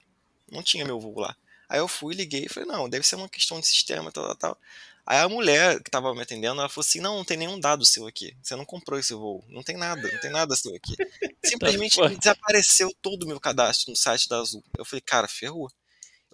Não 0.51 0.63
tinha 0.63 0.85
meu 0.85 1.01
voo 1.01 1.19
lá. 1.19 1.37
Aí 1.69 1.79
eu 1.79 1.89
fui, 1.89 2.15
liguei 2.15 2.45
e 2.45 2.49
falei, 2.49 2.69
não, 2.69 2.89
deve 2.89 3.07
ser 3.07 3.17
uma 3.17 3.29
questão 3.29 3.59
de 3.59 3.67
sistema, 3.67 4.13
tal, 4.13 4.25
tal, 4.27 4.37
tal. 4.37 4.59
Aí 5.07 5.19
a 5.19 5.29
mulher 5.29 5.83
que 5.83 5.91
tava 5.91 6.15
me 6.15 6.23
atendendo, 6.23 6.61
ela 6.61 6.69
falou 6.69 6.85
assim, 6.87 7.01
não, 7.01 7.17
não 7.17 7.25
tem 7.25 7.37
nenhum 7.37 7.61
dado 7.61 7.85
seu 7.85 8.07
aqui. 8.07 8.35
Você 8.43 8.57
não 8.57 8.65
comprou 8.65 8.99
esse 8.99 9.13
voo. 9.13 9.45
Não 9.49 9.63
tem 9.63 9.77
nada, 9.77 10.01
não 10.01 10.21
tem 10.21 10.31
nada 10.31 10.57
seu 10.57 10.75
aqui. 10.75 10.95
Simplesmente 11.45 11.99
desapareceu 12.19 12.91
todo 13.03 13.25
o 13.25 13.27
meu 13.27 13.39
cadastro 13.39 13.91
no 13.91 13.97
site 13.97 14.29
da 14.29 14.39
Azul. 14.39 14.65
Eu 14.79 14.85
falei, 14.85 15.03
cara, 15.03 15.29
ferrou. 15.29 15.71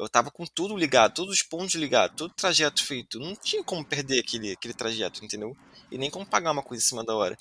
Eu 0.00 0.08
tava 0.08 0.30
com 0.30 0.46
tudo 0.46 0.76
ligado, 0.76 1.14
todos 1.14 1.34
os 1.34 1.42
pontos 1.42 1.74
ligados, 1.74 2.16
todo 2.16 2.30
o 2.30 2.34
trajeto 2.34 2.82
feito. 2.82 3.20
Não 3.20 3.36
tinha 3.36 3.62
como 3.62 3.84
perder 3.84 4.20
aquele, 4.20 4.52
aquele 4.52 4.72
trajeto, 4.72 5.22
entendeu? 5.24 5.56
E 5.90 5.98
nem 5.98 6.10
como 6.10 6.24
pagar 6.24 6.52
uma 6.52 6.62
coisa 6.62 6.82
em 6.82 6.86
cima 6.86 7.04
da 7.04 7.14
hora. 7.14 7.36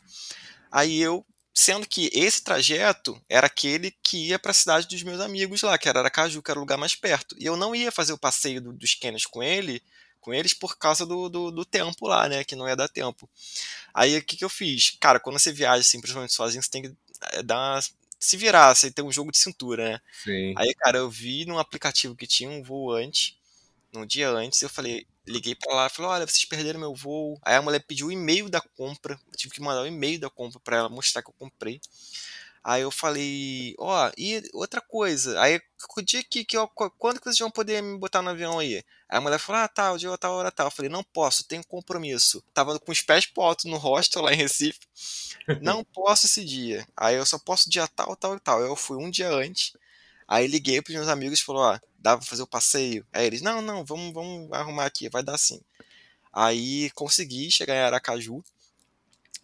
Aí 0.72 0.99
eu, 0.99 1.26
sendo 1.53 1.88
que 1.88 2.10
esse 2.14 2.43
trajeto 2.43 3.20
era 3.30 3.47
aquele 3.47 3.91
que 4.03 4.28
ia 4.28 4.38
para 4.38 4.51
a 4.51 4.53
cidade 4.53 4.88
dos 4.88 5.01
meus 5.03 5.22
amigos 5.22 5.62
lá, 5.62 5.78
que 5.78 5.88
era 5.88 5.99
Aracaju, 5.99 6.41
que 6.41 6.51
era 6.51 6.60
o 6.60 6.62
lugar 6.62 6.78
mais 6.78 6.95
perto. 6.95 7.36
E 7.39 7.45
eu 7.45 7.55
não 7.55 7.74
ia 7.74 7.91
fazer 7.91 8.14
o 8.14 8.18
passeio 8.18 8.62
do, 8.62 8.74
dos 8.74 8.93
Canos 8.93 9.26
com 9.26 9.41
ele, 9.41 9.82
com 10.20 10.34
eles 10.34 10.53
por 10.53 10.78
causa 10.78 11.05
do, 11.05 11.30
do, 11.30 11.51
do, 11.51 11.64
tempo 11.66 12.07
lá, 12.07 12.28
né? 12.28 12.43
Que 12.43 12.55
não 12.55 12.68
ia 12.68 12.76
dar 12.76 12.89
tempo. 12.89 13.30
Aí 13.93 14.18
o 14.18 14.24
que, 14.24 14.36
que 14.36 14.45
eu 14.45 14.49
fiz? 14.49 14.97
Cara, 14.99 15.20
quando 15.20 15.39
você 15.39 15.51
viaja 15.53 15.82
assim, 15.82 16.01
principalmente 16.01 16.34
sozinho, 16.34 16.62
você 16.62 16.70
tem 16.70 16.82
que 16.82 16.93
eh, 17.32 17.43
dar 17.43 17.57
uma, 17.57 17.82
se 18.20 18.38
virar, 18.38 18.76
você 18.76 18.91
tem 18.91 19.03
um 19.05 19.11
jogo 19.11 19.32
de 19.32 19.38
cintura, 19.38 19.93
né? 19.93 20.01
Sim. 20.11 20.53
Aí, 20.55 20.74
cara, 20.76 20.97
eu 20.99 21.09
vi 21.09 21.45
num 21.45 21.59
aplicativo 21.59 22.15
que 22.15 22.28
tinha 22.28 22.49
um 22.49 22.63
voo 22.63 22.91
antes, 22.93 23.38
num 23.93 24.05
dia 24.05 24.30
antes, 24.30 24.61
eu 24.61 24.70
falei, 24.70 25.07
liguei 25.28 25.55
para 25.55 25.74
lá, 25.76 25.89
falei, 25.89 26.11
olha, 26.11 26.28
vocês 26.28 26.45
perderam 26.45 26.80
meu 26.80 26.95
voo. 26.95 27.39
Aí 27.43 27.55
a 27.55 27.61
mulher 27.61 27.84
pediu 27.88 28.07
o 28.07 28.11
e-mail 28.11 28.49
da 28.49 28.61
compra, 28.61 29.20
eu 29.28 29.38
tive 29.38 29.53
que 29.53 29.61
mandar 29.61 29.84
o 29.84 29.88
e-mail 29.88 30.20
da 30.20 30.30
compra 30.30 30.59
para 30.59 30.78
ela 30.78 30.89
mostrar 30.89 31.22
que 31.24 31.30
eu 31.30 31.36
comprei. 31.38 31.82
Aí 32.64 32.82
eu 32.82 32.91
falei, 32.91 33.74
ó, 33.80 34.07
oh, 34.07 34.12
e 34.18 34.43
outra 34.53 34.82
coisa, 34.82 35.39
aí 35.41 35.62
o 35.97 36.01
dia 36.01 36.24
que, 36.24 36.43
que 36.43 36.57
eu, 36.57 36.68
quando 36.68 37.20
que 37.20 37.24
vocês 37.24 37.39
vão 37.39 37.49
poder 37.49 37.82
me 37.82 37.97
botar 37.97 38.22
no 38.22 38.30
avião 38.30 38.60
aí? 38.60 38.84
Aí 39.10 39.18
a 39.18 39.22
mulher 39.22 39.39
falou, 39.39 39.62
ah, 39.62 39.68
tá, 39.68 39.91
o 39.91 39.97
dia 39.97 40.16
tá, 40.18 40.30
hora 40.30 40.51
tá. 40.51 40.66
Eu 40.66 40.72
falei, 40.72 40.89
não 40.89 41.03
posso, 41.03 41.47
tenho 41.47 41.66
compromisso. 41.66 42.43
Tava 42.53 42.78
com 42.80 42.91
os 42.91 43.01
pés 43.01 43.26
pro 43.26 43.43
alto 43.43 43.68
no 43.68 43.78
hostel 43.78 44.22
lá 44.22 44.34
em 44.34 44.38
Recife. 44.38 44.80
Não 45.62 45.84
posso 45.84 46.28
esse 46.28 46.45
dia. 46.45 46.88
Aí 46.95 47.16
eu 47.16 47.26
só 47.26 47.39
posso 47.39 47.70
dia 47.70 47.88
tal, 47.88 48.16
tal 48.16 48.36
e 48.36 48.39
tal. 48.39 48.62
Eu 48.62 48.76
fui 48.76 48.97
um 48.97 49.10
dia 49.10 49.32
antes. 49.32 49.74
Aí 50.28 50.45
liguei 50.45 50.80
pros 50.80 50.95
meus 50.95 51.07
amigos 51.07 51.39
e 51.39 51.43
falou, 51.43 51.64
ó, 51.64 51.80
dá 51.97 52.16
pra 52.16 52.26
fazer 52.26 52.43
o 52.43 52.47
passeio? 52.47 53.03
Aí 53.12 53.26
eles, 53.26 53.41
não, 53.41 53.64
não, 53.64 53.84
vamos, 53.84 54.14
vamos 54.14 54.51
arrumar 54.51 54.86
aqui, 54.86 55.10
vai 55.10 55.24
dar 55.24 55.39
sim. 55.39 55.60
Aí 56.32 56.91
consegui 56.91 57.49
chegar 57.49 57.74
em 57.74 57.80
Aracaju. 57.80 58.43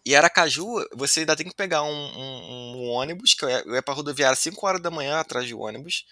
E 0.06 0.14
Aracaju, 0.14 0.86
você 0.94 1.20
ainda 1.20 1.34
tem 1.34 1.48
que 1.48 1.56
pegar 1.56 1.82
um, 1.82 1.88
um, 1.90 2.76
um 2.76 2.88
ônibus, 2.90 3.34
que 3.34 3.44
eu 3.44 3.50
ia, 3.50 3.62
eu 3.66 3.74
ia 3.74 3.82
pra 3.82 3.92
rodoviária 3.92 4.34
às 4.34 4.38
5 4.38 4.64
horas 4.64 4.80
da 4.80 4.88
manhã 4.88 5.18
atrás 5.18 5.48
de 5.48 5.52
ônibus. 5.52 6.04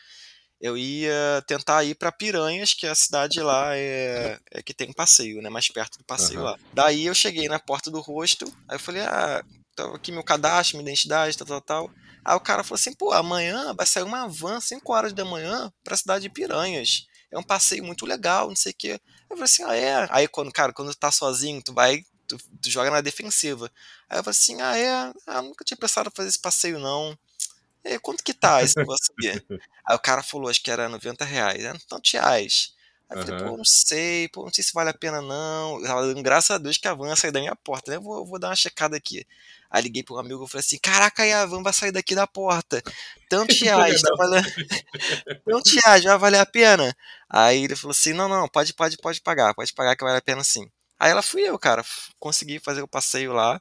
Eu 0.61 0.77
ia 0.77 1.45
tentar 1.47 1.85
ir 1.85 1.95
para 1.95 2.11
Piranhas, 2.11 2.75
que 2.75 2.87
é 2.87 2.91
a 2.91 2.95
cidade 2.97 3.41
lá 3.41 3.77
é, 3.77 4.37
é, 4.51 4.63
que 4.65 4.75
tem 4.75 4.91
um 4.91 4.93
passeio, 4.93 5.41
né? 5.41 5.49
Mais 5.49 5.69
perto 5.69 5.99
do 5.99 6.05
passeio 6.05 6.41
uhum. 6.41 6.45
lá. 6.45 6.59
Daí 6.73 7.07
eu 7.07 7.15
cheguei 7.15 7.47
na 7.47 7.61
porta 7.61 7.89
do 7.89 8.01
rosto, 8.01 8.45
aí 8.69 8.75
eu 8.75 8.81
falei, 8.81 9.03
ah, 9.03 9.45
tá 9.77 9.85
aqui 9.95 10.11
meu 10.11 10.25
cadastro, 10.25 10.77
minha 10.77 10.91
identidade, 10.91 11.39
tal, 11.39 11.47
tal, 11.47 11.61
tal. 11.61 11.91
Aí 12.25 12.35
o 12.35 12.41
cara 12.41 12.65
falou 12.65 12.81
assim, 12.81 12.95
pô, 12.95 13.13
amanhã 13.13 13.73
vai 13.75 13.87
sair 13.87 14.03
uma 14.03 14.27
van 14.27 14.61
5 14.61 14.93
horas 14.93 15.13
da 15.13 15.25
manhã 15.25 15.73
pra 15.85 15.97
cidade 15.97 16.25
de 16.25 16.31
Piranhas. 16.31 17.07
É 17.31 17.39
um 17.39 17.45
passeio 17.45 17.85
muito 17.85 18.05
legal, 18.05 18.49
não 18.49 18.57
sei 18.57 18.73
o 18.73 18.77
quê. 18.77 19.01
Eu 19.31 19.37
falei 19.37 19.45
assim, 19.45 19.63
ah, 19.63 19.77
é? 19.77 20.09
Aí 20.11 20.27
quando, 20.27 20.51
cara, 20.51 20.73
quando 20.73 20.91
tu 20.91 20.99
tá 20.99 21.13
sozinho, 21.13 21.63
tu 21.63 21.73
vai 21.73 22.03
tu, 22.27 22.39
tu, 22.39 22.71
joga 22.71 22.91
na 22.91 23.01
defensiva. 23.01 23.71
Aí 24.09 24.19
eu 24.19 24.25
falei 24.25 24.37
assim, 24.37 24.61
ah, 24.61 24.77
é? 24.77 25.13
Ah, 25.27 25.43
nunca 25.43 25.65
tinha 25.65 25.77
pensado 25.77 26.09
em 26.09 26.17
fazer 26.17 26.29
esse 26.29 26.39
passeio, 26.39 26.79
não. 26.79 27.17
E 27.85 27.99
quanto 27.99 28.25
que 28.25 28.33
tá 28.33 28.63
esse 28.63 28.77
negócio 28.77 29.13
aqui? 29.13 29.29
Aí 29.87 29.95
o 29.95 29.99
cara 29.99 30.23
falou, 30.23 30.49
acho 30.49 30.63
que 30.63 30.71
era 30.71 30.89
90 30.89 31.25
reais. 31.25 31.63
Era 31.63 31.79
tantos 31.89 32.11
reais. 32.13 32.75
Aí 33.11 33.19
eu 33.19 33.27
falei, 33.27 33.45
pô, 33.45 33.57
não 33.57 33.65
sei, 33.65 34.29
pô, 34.29 34.45
não 34.45 34.53
sei 34.53 34.65
se 34.65 34.73
vale 34.73 34.89
a 34.89 34.95
pena 34.95 35.21
não. 35.21 35.79
Eu 35.79 35.87
tava 35.87 36.07
dando 36.07 36.23
graças 36.23 36.51
a 36.51 36.59
Deus 36.59 36.79
que 36.79 36.89
a 36.89 36.95
van 36.95 37.09
ia 37.09 37.17
sair 37.17 37.31
da 37.31 37.41
minha 37.41 37.55
porta, 37.55 37.91
né? 37.91 37.99
Eu 37.99 38.01
vou, 38.01 38.25
vou 38.25 38.39
dar 38.39 38.49
uma 38.49 38.57
checada 38.57 38.97
aqui. 38.97 39.27
Aí 39.71 39.83
liguei 39.83 40.05
um 40.11 40.19
amigo 40.19 40.45
e 40.45 40.49
falei 40.49 40.61
assim: 40.61 40.79
Caraca, 40.79 41.23
aí 41.23 41.33
a 41.33 41.45
van 41.45 41.63
vai 41.63 41.73
sair 41.73 41.93
daqui 41.93 42.15
da 42.15 42.27
porta. 42.27 42.83
Tantos 43.29 43.61
reais, 43.61 44.01
tá 44.01 44.15
valendo. 44.17 44.49
Tantos 45.45 45.73
reais, 45.85 46.05
vai 46.05 46.19
valer 46.19 46.39
a 46.39 46.47
pena? 46.47 46.97
Aí 47.29 47.65
ele 47.65 47.77
falou 47.77 47.91
assim: 47.91 48.13
Não, 48.15 48.29
não, 48.29 48.49
pode, 48.49 48.73
pode, 48.73 48.97
pode 48.97 49.21
pagar, 49.21 49.53
pode 49.55 49.73
pagar 49.75 49.97
que 49.97 50.05
vale 50.05 50.19
a 50.19 50.23
pena 50.23 50.43
sim. 50.43 50.71
Aí 50.99 51.11
ela 51.11 51.23
fui 51.23 51.43
eu, 51.43 51.59
cara. 51.59 51.85
Consegui 52.19 52.59
fazer 52.59 52.83
o 52.83 52.89
passeio 52.89 53.33
lá. 53.33 53.59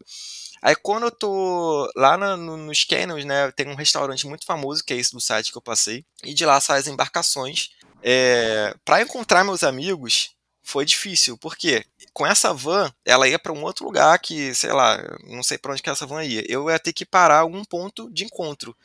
Aí 0.62 0.76
quando 0.76 1.04
eu 1.04 1.12
tô 1.12 1.92
lá 1.96 2.18
no, 2.18 2.38
no, 2.38 2.58
nos 2.58 2.86
canyons, 2.86 3.26
né, 3.26 3.52
tem 3.52 3.68
um 3.68 3.76
restaurante 3.76 4.26
muito 4.26 4.46
famoso, 4.46 4.84
que 4.84 4.94
é 4.94 4.98
esse 4.98 5.12
do 5.12 5.20
site 5.20 5.52
que 5.52 5.58
eu 5.58 5.62
passei, 5.62 6.06
e 6.24 6.34
de 6.34 6.46
lá 6.46 6.60
saem 6.62 6.80
as 6.80 6.88
embarcações. 6.88 7.72
É, 8.02 8.74
para 8.86 9.02
encontrar 9.02 9.44
meus 9.44 9.64
amigos 9.64 10.32
foi 10.64 10.86
difícil, 10.86 11.38
porque 11.38 11.86
com 12.14 12.26
essa 12.26 12.54
van, 12.54 12.94
ela 13.04 13.28
ia 13.28 13.38
para 13.38 13.52
um 13.52 13.64
outro 13.64 13.86
lugar 13.86 14.18
que, 14.20 14.56
sei 14.56 14.72
lá, 14.72 14.98
não 15.26 15.44
sei 15.44 15.58
para 15.58 15.74
onde 15.74 15.84
que 15.84 15.90
essa 15.90 16.06
van 16.06 16.24
ia. 16.24 16.46
Eu 16.48 16.70
ia 16.70 16.80
ter 16.80 16.94
que 16.94 17.06
parar 17.06 17.40
algum 17.40 17.66
ponto 17.66 18.10
de 18.12 18.24
encontro. 18.24 18.76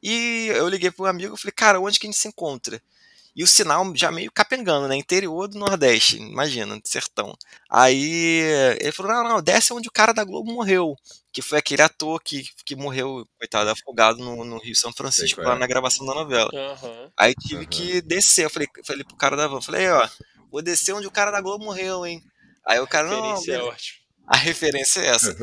E 0.00 0.48
eu 0.54 0.68
liguei 0.68 0.92
um 0.98 1.04
amigo 1.04 1.34
e 1.34 1.38
falei, 1.38 1.52
cara, 1.52 1.80
onde 1.80 1.98
que 1.98 2.06
a 2.06 2.10
gente 2.10 2.20
se 2.20 2.28
encontra? 2.28 2.80
E 3.36 3.42
o 3.42 3.48
sinal 3.48 3.84
já 3.96 4.12
meio 4.12 4.30
capengando, 4.30 4.86
né? 4.86 4.94
Interior 4.94 5.48
do 5.48 5.58
Nordeste, 5.58 6.18
imagina, 6.18 6.80
sertão. 6.84 7.36
Aí 7.68 8.40
ele 8.80 8.92
falou: 8.92 9.12
não, 9.12 9.24
não, 9.24 9.42
desce 9.42 9.72
onde 9.72 9.88
o 9.88 9.92
cara 9.92 10.12
da 10.12 10.22
Globo 10.22 10.52
morreu. 10.52 10.94
Que 11.32 11.42
foi 11.42 11.58
aquele 11.58 11.82
ator 11.82 12.22
que, 12.22 12.44
que 12.64 12.76
morreu, 12.76 13.26
coitado, 13.36 13.68
afogado 13.68 14.18
no, 14.18 14.44
no 14.44 14.58
Rio 14.58 14.76
São 14.76 14.92
Francisco, 14.92 15.40
lá 15.40 15.56
é. 15.56 15.58
na 15.58 15.66
gravação 15.66 16.06
da 16.06 16.14
novela. 16.14 16.48
Uhum. 16.52 17.10
Aí 17.16 17.34
tive 17.34 17.62
uhum. 17.62 17.66
que 17.66 18.00
descer. 18.02 18.44
Eu 18.44 18.50
falei, 18.50 18.68
falei 18.86 19.02
pro 19.02 19.16
cara 19.16 19.36
da 19.36 19.48
van, 19.48 19.60
falei, 19.60 19.90
ó, 19.90 20.08
vou 20.48 20.62
descer 20.62 20.92
onde 20.92 21.08
o 21.08 21.10
cara 21.10 21.32
da 21.32 21.40
Globo 21.40 21.64
morreu, 21.64 22.06
hein? 22.06 22.22
Aí 22.64 22.78
o 22.78 22.86
cara, 22.86 23.08
não. 23.08 23.42
É 23.48 23.62
ótimo. 23.62 24.04
A 24.26 24.36
referência 24.36 25.00
é 25.00 25.08
essa. 25.08 25.36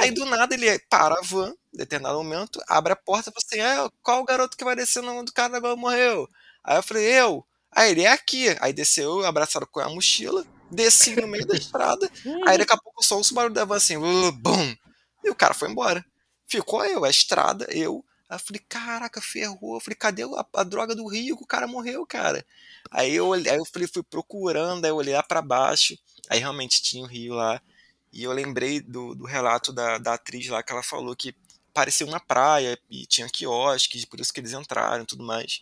Aí 0.00 0.10
do 0.10 0.24
nada 0.24 0.54
ele 0.54 0.78
para 0.90 1.14
a 1.14 1.22
van, 1.22 1.52
em 1.72 1.76
determinado 1.76 2.16
momento, 2.16 2.58
abre 2.66 2.92
a 2.92 2.96
porta 2.96 3.30
e 3.30 3.32
fala 3.32 3.44
assim: 3.46 3.60
ah, 3.60 3.90
qual 4.02 4.22
o 4.22 4.24
garoto 4.24 4.56
que 4.56 4.64
vai 4.64 4.74
descer 4.74 5.04
onde 5.04 5.30
o 5.30 5.34
cara 5.34 5.52
da 5.52 5.60
Globo 5.60 5.82
morreu? 5.82 6.26
Aí 6.64 6.78
eu 6.78 6.82
falei, 6.82 7.04
eu? 7.04 7.44
Aí 7.70 7.90
ele 7.90 8.02
é 8.02 8.12
aqui. 8.12 8.56
Aí 8.60 8.72
desceu, 8.72 9.24
abraçaram 9.24 9.66
com 9.70 9.80
a 9.80 9.88
mochila, 9.88 10.44
desci 10.70 11.14
no 11.20 11.28
meio 11.28 11.46
da 11.46 11.56
estrada. 11.56 12.10
Aí 12.46 12.56
daqui 12.56 12.72
a 12.72 12.78
pouco 12.78 13.04
só 13.04 13.20
o 13.20 13.34
barulho 13.34 13.54
da 13.54 13.64
van 13.64 13.76
assim, 13.76 13.98
bum. 13.98 14.74
E 15.22 15.30
o 15.30 15.34
cara 15.34 15.54
foi 15.54 15.70
embora. 15.70 16.04
Ficou 16.46 16.84
eu, 16.84 17.04
a 17.04 17.10
estrada, 17.10 17.66
eu. 17.70 18.04
Aí 18.28 18.36
eu 18.36 18.40
falei, 18.40 18.62
caraca, 18.68 19.20
ferrou. 19.20 19.74
Eu 19.74 19.80
falei, 19.80 19.96
cadê 19.96 20.22
a, 20.22 20.46
a 20.54 20.64
droga 20.64 20.94
do 20.94 21.06
rio? 21.06 21.36
O 21.40 21.46
cara 21.46 21.66
morreu, 21.66 22.06
cara. 22.06 22.44
Aí 22.90 23.14
eu, 23.14 23.32
aí 23.32 23.46
eu 23.46 23.64
falei, 23.64 23.88
fui 23.88 24.02
procurando, 24.02 24.84
aí 24.84 24.90
eu 24.90 24.96
olhei 24.96 25.14
lá 25.14 25.22
pra 25.22 25.42
baixo. 25.42 25.96
Aí 26.30 26.38
realmente 26.38 26.82
tinha 26.82 27.04
o 27.04 27.06
rio 27.06 27.34
lá. 27.34 27.60
E 28.12 28.22
eu 28.22 28.32
lembrei 28.32 28.80
do, 28.80 29.14
do 29.14 29.24
relato 29.24 29.72
da, 29.72 29.98
da 29.98 30.14
atriz 30.14 30.48
lá, 30.48 30.62
que 30.62 30.72
ela 30.72 30.82
falou 30.82 31.16
que 31.16 31.34
parecia 31.72 32.06
uma 32.06 32.20
praia 32.20 32.78
e 32.88 33.04
tinha 33.04 33.28
quiosques, 33.28 34.04
por 34.04 34.20
isso 34.20 34.32
que 34.32 34.38
eles 34.38 34.52
entraram 34.52 35.02
e 35.02 35.06
tudo 35.06 35.24
mais. 35.24 35.60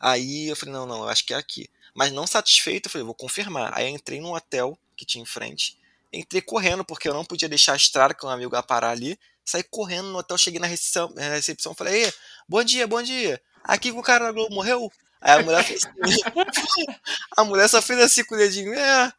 Aí 0.00 0.48
eu 0.48 0.56
falei, 0.56 0.72
não, 0.72 0.86
não, 0.86 1.02
eu 1.02 1.08
acho 1.08 1.26
que 1.26 1.34
é 1.34 1.36
aqui. 1.36 1.68
Mas 1.94 2.12
não 2.12 2.26
satisfeito, 2.26 2.86
eu 2.86 2.90
falei, 2.90 3.04
vou 3.04 3.14
confirmar. 3.14 3.72
Aí 3.76 3.88
entrei 3.88 4.20
num 4.20 4.32
hotel 4.32 4.78
que 4.96 5.04
tinha 5.04 5.22
em 5.22 5.26
frente. 5.26 5.76
Entrei 6.12 6.40
correndo, 6.40 6.84
porque 6.84 7.08
eu 7.08 7.14
não 7.14 7.24
podia 7.24 7.48
deixar 7.48 7.74
a 7.74 7.76
estrada, 7.76 8.14
que 8.14 8.24
um 8.24 8.28
amigo 8.28 8.56
ia 8.56 8.62
parar 8.62 8.90
ali. 8.90 9.18
Saí 9.44 9.62
correndo 9.62 10.08
no 10.08 10.18
hotel, 10.18 10.38
cheguei 10.38 10.58
na 10.58 10.66
recepção, 10.66 11.12
na 11.14 11.34
recepção 11.34 11.74
falei, 11.74 12.04
Ei, 12.04 12.12
bom 12.48 12.64
dia, 12.64 12.86
bom 12.86 13.02
dia. 13.02 13.40
Aqui 13.62 13.92
que 13.92 13.98
o 13.98 14.02
cara 14.02 14.26
da 14.26 14.32
Globo 14.32 14.54
morreu? 14.54 14.90
Aí 15.20 15.38
a 15.38 15.42
mulher 15.42 15.64
fez 15.64 15.84
assim, 15.84 16.20
A 17.36 17.44
mulher 17.44 17.68
só 17.68 17.82
fez 17.82 18.00
assim 18.00 18.24
com 18.24 18.34
o 18.34 18.38
dedinho, 18.38 18.72
é. 18.72 19.12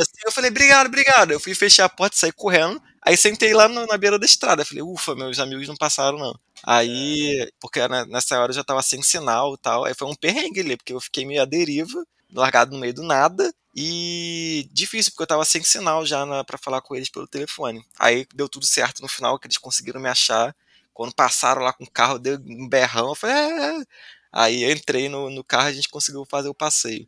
Assim, 0.00 0.18
eu 0.24 0.32
falei, 0.32 0.50
obrigado, 0.50 0.86
obrigado. 0.86 1.30
Eu 1.32 1.40
fui 1.40 1.54
fechar 1.54 1.84
a 1.84 1.88
porta, 1.88 2.16
saí 2.16 2.32
correndo. 2.32 2.80
Aí 3.02 3.16
sentei 3.16 3.54
lá 3.54 3.68
no, 3.68 3.86
na 3.86 3.96
beira 3.96 4.18
da 4.18 4.26
estrada. 4.26 4.64
Falei, 4.64 4.82
ufa, 4.82 5.14
meus 5.14 5.38
amigos 5.38 5.68
não 5.68 5.76
passaram, 5.76 6.18
não. 6.18 6.38
Aí, 6.64 7.48
porque 7.60 7.80
nessa 8.08 8.40
hora 8.40 8.50
eu 8.50 8.56
já 8.56 8.64
tava 8.64 8.82
sem 8.82 9.02
sinal 9.02 9.54
e 9.54 9.58
tal. 9.58 9.84
Aí 9.84 9.94
foi 9.94 10.08
um 10.08 10.14
perrengue 10.14 10.60
ali, 10.60 10.76
porque 10.76 10.92
eu 10.92 11.00
fiquei 11.00 11.24
meio 11.24 11.42
à 11.42 11.44
deriva, 11.44 12.04
largado 12.32 12.72
no 12.72 12.78
meio 12.80 12.94
do 12.94 13.02
nada. 13.02 13.52
E 13.74 14.68
difícil, 14.72 15.12
porque 15.12 15.22
eu 15.22 15.26
tava 15.26 15.44
sem 15.44 15.62
sinal 15.62 16.04
já 16.06 16.24
para 16.44 16.56
falar 16.58 16.80
com 16.80 16.96
eles 16.96 17.10
pelo 17.10 17.28
telefone. 17.28 17.84
Aí 17.98 18.26
deu 18.34 18.48
tudo 18.48 18.64
certo 18.66 19.02
no 19.02 19.08
final, 19.08 19.38
que 19.38 19.46
eles 19.46 19.58
conseguiram 19.58 20.00
me 20.00 20.08
achar. 20.08 20.56
Quando 20.94 21.14
passaram 21.14 21.60
lá 21.62 21.72
com 21.74 21.84
o 21.84 21.90
carro, 21.90 22.18
deu 22.18 22.38
um 22.46 22.68
berrão. 22.68 23.10
Eu 23.10 23.14
falei, 23.14 23.36
é. 23.36 23.84
Aí 24.32 24.62
eu 24.64 24.72
entrei 24.72 25.08
no, 25.08 25.30
no 25.30 25.44
carro 25.44 25.68
e 25.68 25.72
a 25.72 25.74
gente 25.74 25.88
conseguiu 25.88 26.24
fazer 26.24 26.48
o 26.48 26.54
passeio. 26.54 27.06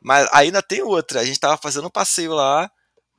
Mas 0.00 0.28
ainda 0.32 0.62
tem 0.62 0.82
outra. 0.82 1.20
A 1.20 1.24
gente 1.24 1.38
tava 1.38 1.56
fazendo 1.56 1.86
um 1.86 1.90
passeio 1.90 2.32
lá. 2.32 2.70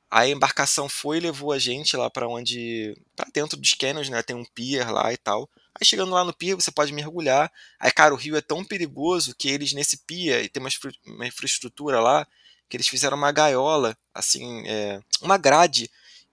A 0.09 0.27
embarcação 0.27 0.89
foi 0.89 1.17
e 1.17 1.21
levou 1.21 1.51
a 1.51 1.59
gente 1.59 1.95
lá 1.95 2.09
para 2.09 2.27
onde. 2.27 2.95
para 3.15 3.29
dentro 3.34 3.57
dos 3.57 3.73
canyons, 3.73 4.09
né? 4.09 4.21
Tem 4.21 4.36
um 4.36 4.45
pier 4.45 4.91
lá 4.91 5.13
e 5.13 5.17
tal. 5.17 5.49
Aí 5.79 5.86
chegando 5.86 6.11
lá 6.11 6.23
no 6.23 6.34
pier, 6.34 6.55
você 6.55 6.71
pode 6.71 6.91
mergulhar. 6.91 7.51
Aí, 7.79 7.91
cara, 7.91 8.13
o 8.13 8.17
rio 8.17 8.36
é 8.36 8.41
tão 8.41 8.63
perigoso 8.63 9.34
que 9.36 9.49
eles 9.49 9.73
nesse 9.73 9.97
pier, 10.05 10.43
e 10.43 10.49
tem 10.49 10.61
uma 11.05 11.25
infraestrutura 11.25 12.01
lá, 12.01 12.27
que 12.67 12.75
eles 12.75 12.88
fizeram 12.88 13.17
uma 13.17 13.32
gaiola, 13.32 13.97
assim, 14.13 14.67
é, 14.67 15.01
uma 15.21 15.38
grade 15.38 15.89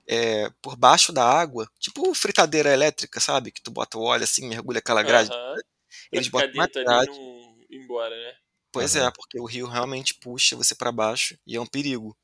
é, 0.09 0.51
por 0.62 0.76
baixo 0.76 1.12
da 1.12 1.24
água, 1.24 1.70
tipo 1.78 2.12
fritadeira 2.14 2.72
elétrica, 2.72 3.20
sabe? 3.20 3.51
Que 3.53 3.61
tu 3.61 3.70
bota 3.70 3.99
o 3.99 4.03
óleo 4.03 4.24
assim, 4.24 4.49
mergulha 4.49 4.78
aquela 4.78 5.03
grade. 5.03 5.30
Uhum. 5.30 5.57
Eles 6.11 6.28
botam 6.28 6.51
uma 6.55 6.66
grade. 6.66 7.11
embora, 7.70 8.16
né? 8.16 8.34
Pois 8.71 8.95
uhum. 8.95 9.03
é, 9.03 9.11
porque 9.11 9.41
o 9.41 9.47
rio 9.47 9.66
realmente 9.66 10.14
puxa 10.14 10.57
você 10.57 10.75
para 10.75 10.93
baixo 10.93 11.37
e 11.47 11.57
é 11.57 11.61
um 11.61 11.66
perigo. 11.66 12.16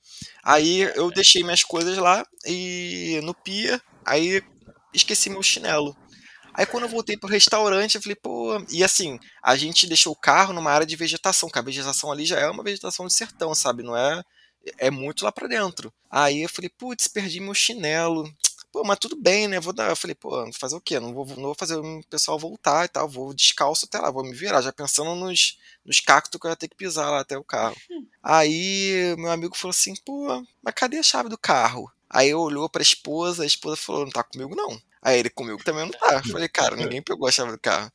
Aí 0.43 0.81
eu 0.95 1.11
deixei 1.11 1.43
minhas 1.43 1.65
coisas 1.65 1.97
lá 1.97 2.25
e 2.47 3.21
no 3.23 3.35
pia, 3.35 3.81
aí 4.05 4.43
esqueci 4.93 5.31
meu 5.31 5.43
chinelo. 5.43 5.97
Aí 6.53 6.67
quando 6.67 6.85
eu 6.85 6.89
voltei 6.89 7.17
pro 7.17 7.29
restaurante, 7.29 7.97
eu 7.97 8.03
falei, 8.03 8.15
pô, 8.15 8.65
e 8.71 8.85
assim, 8.85 9.19
a 9.43 9.57
gente 9.57 9.89
deixou 9.89 10.13
o 10.13 10.17
carro 10.17 10.53
numa 10.53 10.71
área 10.71 10.87
de 10.87 10.95
vegetação, 10.95 11.51
que 11.51 11.59
a 11.59 11.63
vegetação 11.63 12.13
ali 12.13 12.25
já 12.25 12.39
é 12.39 12.49
uma 12.49 12.63
vegetação 12.63 13.07
de 13.07 13.15
sertão, 13.15 13.55
sabe? 13.55 13.83
Não 13.83 13.97
é 13.97 14.23
é 14.79 14.91
muito 14.91 15.25
lá 15.25 15.33
para 15.33 15.49
dentro. 15.49 15.93
Aí 16.11 16.43
eu 16.43 16.49
falei, 16.49 16.71
putz, 16.71 17.09
perdi 17.09 17.41
meu 17.41 17.55
chinelo. 17.55 18.25
Pô, 18.75 18.83
mas 18.83 18.99
tudo 18.99 19.15
bem, 19.15 19.47
né? 19.47 19.61
Vou 19.61 19.73
dar. 19.73 19.89
Eu 19.89 19.95
falei, 19.95 20.17
pô, 20.17 20.51
fazer 20.53 20.75
o 20.75 20.81
quê? 20.81 20.99
Não 20.99 21.15
vou, 21.15 21.25
não 21.29 21.45
vou 21.45 21.55
fazer 21.55 21.77
o 21.77 22.03
pessoal 22.11 22.37
voltar 22.37 22.85
e 22.85 22.89
tal, 22.89 23.09
vou 23.09 23.33
descalço 23.33 23.87
até 23.87 24.01
lá, 24.01 24.11
vou 24.11 24.25
me 24.25 24.35
virar, 24.35 24.61
já 24.63 24.73
pensando 24.73 25.15
nos, 25.15 25.57
nos 25.87 26.01
cactos 26.01 26.41
que 26.41 26.45
eu 26.45 26.51
ia 26.51 26.57
ter 26.57 26.67
que 26.67 26.75
pisar 26.75 27.09
lá 27.09 27.21
até 27.21 27.39
o 27.39 27.45
carro. 27.45 27.77
Aí 28.21 29.15
meu 29.17 29.31
amigo 29.31 29.57
falou 29.57 29.71
assim, 29.71 29.95
pô, 30.05 30.45
mas 30.61 30.75
cadê 30.75 30.99
a 30.99 31.05
chave 31.05 31.29
do 31.29 31.39
carro? 31.39 31.89
Aí 32.11 32.35
olhou 32.35 32.69
pra 32.69 32.83
esposa, 32.83 33.45
a 33.45 33.47
esposa 33.47 33.77
falou, 33.77 34.05
não 34.05 34.11
tá 34.11 34.25
comigo 34.25 34.57
não. 34.57 34.77
Aí 35.01 35.21
ele 35.21 35.31
comigo 35.31 35.63
também 35.63 35.85
não 35.85 35.93
tá. 35.93 36.15
Eu 36.15 36.33
falei, 36.33 36.49
cara, 36.49 36.75
ninguém 36.75 37.01
pegou 37.01 37.29
a 37.29 37.33
chave 37.33 37.53
do 37.53 37.59
carro. 37.59 37.93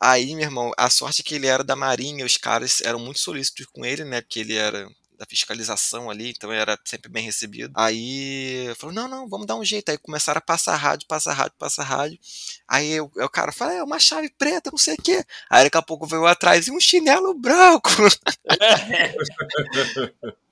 Aí, 0.00 0.34
meu 0.36 0.44
irmão, 0.44 0.72
a 0.76 0.88
sorte 0.88 1.20
é 1.20 1.24
que 1.24 1.34
ele 1.34 1.48
era 1.48 1.64
da 1.64 1.74
Marinha, 1.74 2.24
os 2.24 2.36
caras 2.36 2.80
eram 2.80 3.00
muito 3.00 3.18
solícitos 3.18 3.66
com 3.66 3.84
ele, 3.84 4.04
né? 4.04 4.20
Porque 4.20 4.40
ele 4.40 4.54
era 4.54 4.88
da 5.22 5.26
fiscalização 5.26 6.10
ali, 6.10 6.30
então 6.30 6.52
era 6.52 6.76
sempre 6.84 7.08
bem 7.08 7.24
recebido. 7.24 7.72
Aí 7.76 8.74
falou: 8.76 8.94
não, 8.94 9.06
não, 9.06 9.28
vamos 9.28 9.46
dar 9.46 9.54
um 9.54 9.64
jeito. 9.64 9.90
Aí 9.90 9.96
começaram 9.96 10.38
a 10.38 10.42
passar 10.42 10.74
rádio, 10.74 11.06
passar 11.06 11.32
rádio, 11.32 11.54
passar 11.56 11.84
rádio. 11.84 12.18
Aí 12.66 12.90
eu, 12.90 13.10
o 13.14 13.28
cara 13.28 13.52
fala: 13.52 13.74
é 13.74 13.82
uma 13.82 14.00
chave 14.00 14.28
preta, 14.30 14.70
não 14.70 14.78
sei 14.78 14.94
o 14.94 15.02
quê. 15.02 15.24
Aí 15.48 15.64
daqui 15.64 15.78
a 15.78 15.82
pouco 15.82 16.06
veio 16.06 16.26
atrás 16.26 16.66
e 16.66 16.72
um 16.72 16.80
chinelo 16.80 17.34
branco. 17.34 17.90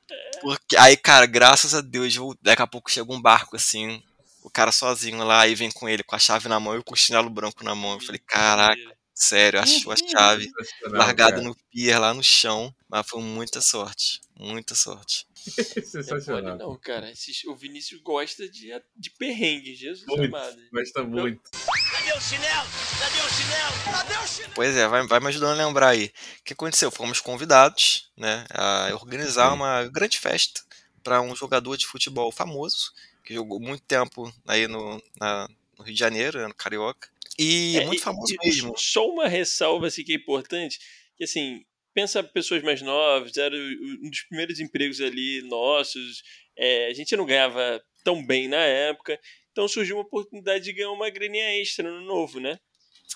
Porque, 0.41 0.77
aí, 0.77 0.97
cara, 0.97 1.27
graças 1.27 1.75
a 1.75 1.81
Deus, 1.81 2.15
daqui 2.41 2.63
a 2.63 2.67
pouco 2.67 2.91
chega 2.91 3.13
um 3.13 3.21
barco 3.21 3.57
assim, 3.57 4.03
o 4.43 4.51
cara 4.51 4.73
sozinho 4.73 5.23
lá, 5.25 5.47
e 5.47 5.55
vem 5.55 5.71
com 5.71 5.89
ele, 5.89 6.03
com 6.03 6.17
a 6.17 6.19
chave 6.19 6.49
na 6.49 6.59
mão 6.59 6.79
e 6.79 6.83
com 6.83 6.95
o 6.95 6.97
chinelo 6.97 7.29
branco 7.29 7.65
na 7.65 7.75
mão. 7.75 7.95
Eu 7.95 8.01
falei, 8.01 8.21
caraca, 8.27 8.81
sério, 9.15 9.61
achou 9.61 9.93
a 9.93 9.97
chave 9.97 10.51
largada 10.85 11.43
no 11.43 11.55
pier 11.71 12.01
lá 12.01 12.15
no 12.15 12.23
chão, 12.23 12.75
mas 12.89 13.07
foi 13.07 13.21
muita 13.21 13.61
sorte, 13.61 14.21
muita 14.41 14.75
sorte. 14.75 15.27
Sensacional. 15.37 16.57
Não, 16.57 16.71
não, 16.71 16.79
cara. 16.79 17.13
O 17.47 17.55
Vinícius 17.55 18.01
gosta 18.01 18.49
de, 18.49 18.71
de 18.97 19.11
perrengue, 19.11 19.75
Jesus 19.75 20.07
muito, 20.07 20.35
amado. 20.35 20.57
Gosta 20.73 21.05
muito. 21.05 21.51
Cadê 21.53 22.13
o 22.13 22.21
chinelo? 22.21 22.69
Cadê 22.99 23.21
o 23.21 23.29
chinelo? 23.29 23.85
Cadê 23.85 24.17
o 24.17 24.27
chinelo? 24.27 24.53
Pois 24.55 24.77
é, 24.77 24.89
vai, 24.89 25.07
vai 25.07 25.21
me 25.21 25.27
ajudando 25.29 25.61
a 25.61 25.67
lembrar 25.67 25.91
aí. 25.91 26.07
O 26.41 26.45
que 26.45 26.53
aconteceu? 26.55 26.91
Fomos 26.91 27.21
convidados 27.21 28.11
né, 28.17 28.47
a 28.51 28.89
organizar 28.95 29.53
uma 29.53 29.87
grande 29.87 30.19
festa 30.19 30.63
para 31.03 31.21
um 31.21 31.37
jogador 31.37 31.77
de 31.77 31.87
futebol 31.87 32.33
famoso, 32.33 32.93
que 33.25 33.35
jogou 33.35 33.61
muito 33.61 33.83
tempo 33.85 34.33
aí 34.47 34.67
no, 34.67 35.03
na, 35.19 35.49
no 35.79 35.85
Rio 35.85 35.95
de 35.95 36.01
Janeiro, 36.01 36.49
no 36.49 36.55
Carioca. 36.55 37.09
E 37.39 37.79
é, 37.79 37.87
muito 37.87 38.03
famoso 38.03 38.35
e, 38.35 38.47
mesmo. 38.47 38.75
Só 38.77 39.07
uma 39.07 39.29
ressalva 39.29 39.87
assim, 39.87 40.03
que 40.03 40.13
é 40.13 40.17
importante, 40.17 40.79
que 41.17 41.25
assim, 41.25 41.65
pensa 41.95 42.23
pessoas 42.23 42.63
mais 42.63 42.83
novas, 42.83 43.37
era 43.37 43.55
um 43.55 44.11
dos 44.11 44.23
primeiros 44.23 44.61
empregos 44.61 45.01
ali 45.01 45.43
nossos, 45.43 46.23
é, 46.57 46.87
a 46.87 46.95
gente 46.95 47.17
não 47.17 47.27
ganhava 47.27 47.83
tão 48.05 48.25
bem 48.25 48.49
na 48.49 48.59
época, 48.59 49.19
então 49.51 49.67
surgiu 49.69 49.97
uma 49.97 50.03
oportunidade 50.03 50.65
de 50.65 50.73
ganhar 50.73 50.91
uma 50.91 51.11
graninha 51.11 51.61
extra 51.61 51.91
no 51.91 52.01
novo, 52.03 52.41
né? 52.41 52.59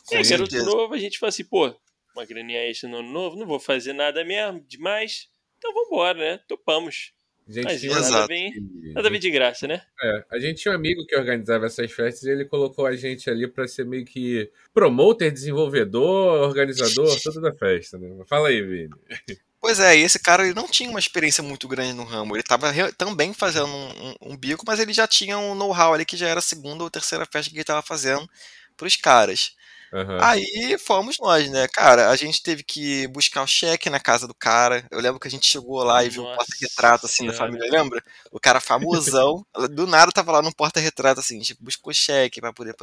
Com 0.06 0.14
e 0.14 0.18
aí, 0.18 0.28
garoto 0.28 0.56
novo, 0.64 0.94
a 0.94 0.98
gente 0.98 1.18
fala 1.18 1.28
assim, 1.28 1.44
pô, 1.44 1.74
uma 2.14 2.24
graninha 2.24 2.68
extra 2.68 2.88
no 2.88 2.98
ano 2.98 3.10
novo, 3.10 3.36
não 3.36 3.46
vou 3.46 3.60
fazer 3.60 3.92
nada 3.92 4.24
mesmo 4.24 4.60
demais, 4.66 5.28
então 5.58 5.72
vambora, 5.72 6.18
né? 6.18 6.38
Topamos. 6.48 7.12
Gente, 7.46 7.88
Mas 7.88 8.08
nada 8.10 8.26
vem, 8.26 8.54
nada 8.94 9.10
vem 9.10 9.20
de 9.20 9.30
graça, 9.30 9.68
né? 9.68 9.82
É, 10.02 10.24
a 10.30 10.38
gente 10.38 10.62
tinha 10.62 10.72
um 10.72 10.74
amigo 10.74 11.04
que 11.06 11.14
organizava 11.14 11.66
essas 11.66 11.92
festas 11.92 12.22
e 12.24 12.30
ele 12.30 12.46
colocou 12.46 12.86
a 12.86 12.96
gente 12.96 13.28
ali 13.28 13.46
para 13.46 13.68
ser 13.68 13.84
meio 13.84 14.04
que 14.04 14.50
promoter, 14.72 15.30
desenvolvedor, 15.30 16.48
organizador, 16.48 17.14
tudo 17.22 17.42
da 17.42 17.52
festa, 17.52 17.98
né? 17.98 18.24
Fala 18.26 18.48
aí, 18.48 18.62
Vini. 18.62 18.90
Pois 19.60 19.78
é, 19.78 19.98
e 19.98 20.02
esse 20.02 20.18
cara 20.18 20.44
ele 20.44 20.54
não 20.54 20.66
tinha 20.66 20.88
uma 20.88 20.98
experiência 20.98 21.42
muito 21.42 21.68
grande 21.68 21.92
no 21.92 22.04
ramo. 22.04 22.34
Ele 22.34 22.40
estava 22.40 22.72
também 22.92 23.34
fazendo 23.34 23.66
um, 23.66 23.88
um, 23.88 24.14
um, 24.32 24.36
bico, 24.36 24.64
mas 24.66 24.80
ele 24.80 24.92
já 24.92 25.06
tinha 25.06 25.38
um 25.38 25.54
know-how 25.54 25.92
ali 25.92 26.04
que 26.04 26.16
já 26.16 26.28
era 26.28 26.38
a 26.38 26.42
segunda 26.42 26.82
ou 26.82 26.90
terceira 26.90 27.26
festa 27.30 27.50
que 27.50 27.56
ele 27.56 27.62
estava 27.62 27.82
fazendo 27.82 28.28
para 28.76 28.86
os 28.86 28.96
caras. 28.96 29.54
Uhum. 29.94 30.18
Aí 30.20 30.76
fomos 30.76 31.20
nós, 31.20 31.48
né? 31.48 31.68
Cara, 31.68 32.10
a 32.10 32.16
gente 32.16 32.42
teve 32.42 32.64
que 32.64 33.06
buscar 33.06 33.44
o 33.44 33.46
cheque 33.46 33.88
na 33.88 34.00
casa 34.00 34.26
do 34.26 34.34
cara. 34.34 34.84
Eu 34.90 35.00
lembro 35.00 35.20
que 35.20 35.28
a 35.28 35.30
gente 35.30 35.46
chegou 35.46 35.84
lá 35.84 36.04
e 36.04 36.08
viu 36.08 36.24
um 36.24 36.34
porta-retrato 36.34 37.06
assim 37.06 37.28
da 37.28 37.32
família, 37.32 37.70
lembra? 37.70 38.02
O 38.32 38.40
cara 38.40 38.58
famosão. 38.58 39.46
do 39.70 39.86
nada 39.86 40.10
tava 40.10 40.32
lá 40.32 40.42
num 40.42 40.50
porta-retrato 40.50 41.20
assim, 41.20 41.36
a 41.36 41.38
gente 41.38 41.56
buscou 41.60 41.94
cheque 41.94 42.40
para 42.40 42.52
poder 42.52 42.74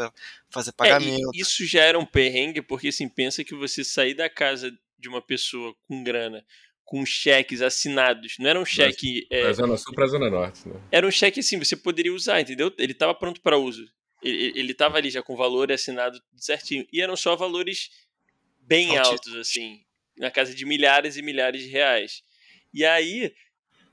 fazer 0.50 0.72
pagamento. 0.72 1.32
É, 1.36 1.42
isso 1.42 1.66
já 1.66 1.84
era 1.84 2.00
um 2.00 2.06
perrengue, 2.06 2.62
porque 2.62 2.88
assim, 2.88 3.10
pensa 3.10 3.44
que 3.44 3.54
você 3.54 3.84
sair 3.84 4.14
da 4.14 4.30
casa 4.30 4.72
de 4.98 5.10
uma 5.10 5.22
pessoa 5.22 5.76
com 5.90 6.02
grana 6.02 6.46
com 6.86 7.06
cheques 7.06 7.62
assinados. 7.62 8.36
Não 8.38 8.50
era 8.50 8.60
um 8.60 8.66
cheque. 8.66 9.26
Da 9.30 9.38
é, 9.38 9.54
Zona 9.54 9.78
Sul 9.78 9.94
para 9.94 10.08
Zona 10.08 10.30
Norte. 10.30 10.68
Né? 10.68 10.76
Era 10.92 11.08
um 11.08 11.12
cheque 11.12 11.40
assim, 11.40 11.58
você 11.58 11.76
poderia 11.76 12.14
usar, 12.14 12.42
entendeu? 12.42 12.72
Ele 12.78 12.92
estava 12.92 13.16
pronto 13.16 13.40
para 13.40 13.58
uso. 13.58 13.88
Ele 14.22 14.72
estava 14.72 14.98
ali 14.98 15.10
já 15.10 15.24
com 15.24 15.34
o 15.34 15.38
valor 15.38 15.72
assinado 15.72 16.22
certinho. 16.36 16.86
E 16.92 17.02
eram 17.02 17.16
só 17.16 17.36
valores 17.36 17.90
bem 18.60 18.98
altos, 18.98 19.36
assim. 19.36 19.84
Na 20.18 20.30
casa 20.30 20.54
de 20.54 20.66
milhares 20.66 21.18
e 21.18 21.22
milhares 21.22 21.64
de 21.64 21.70
reais. 21.70 22.24
E 22.74 22.86
aí, 22.86 23.34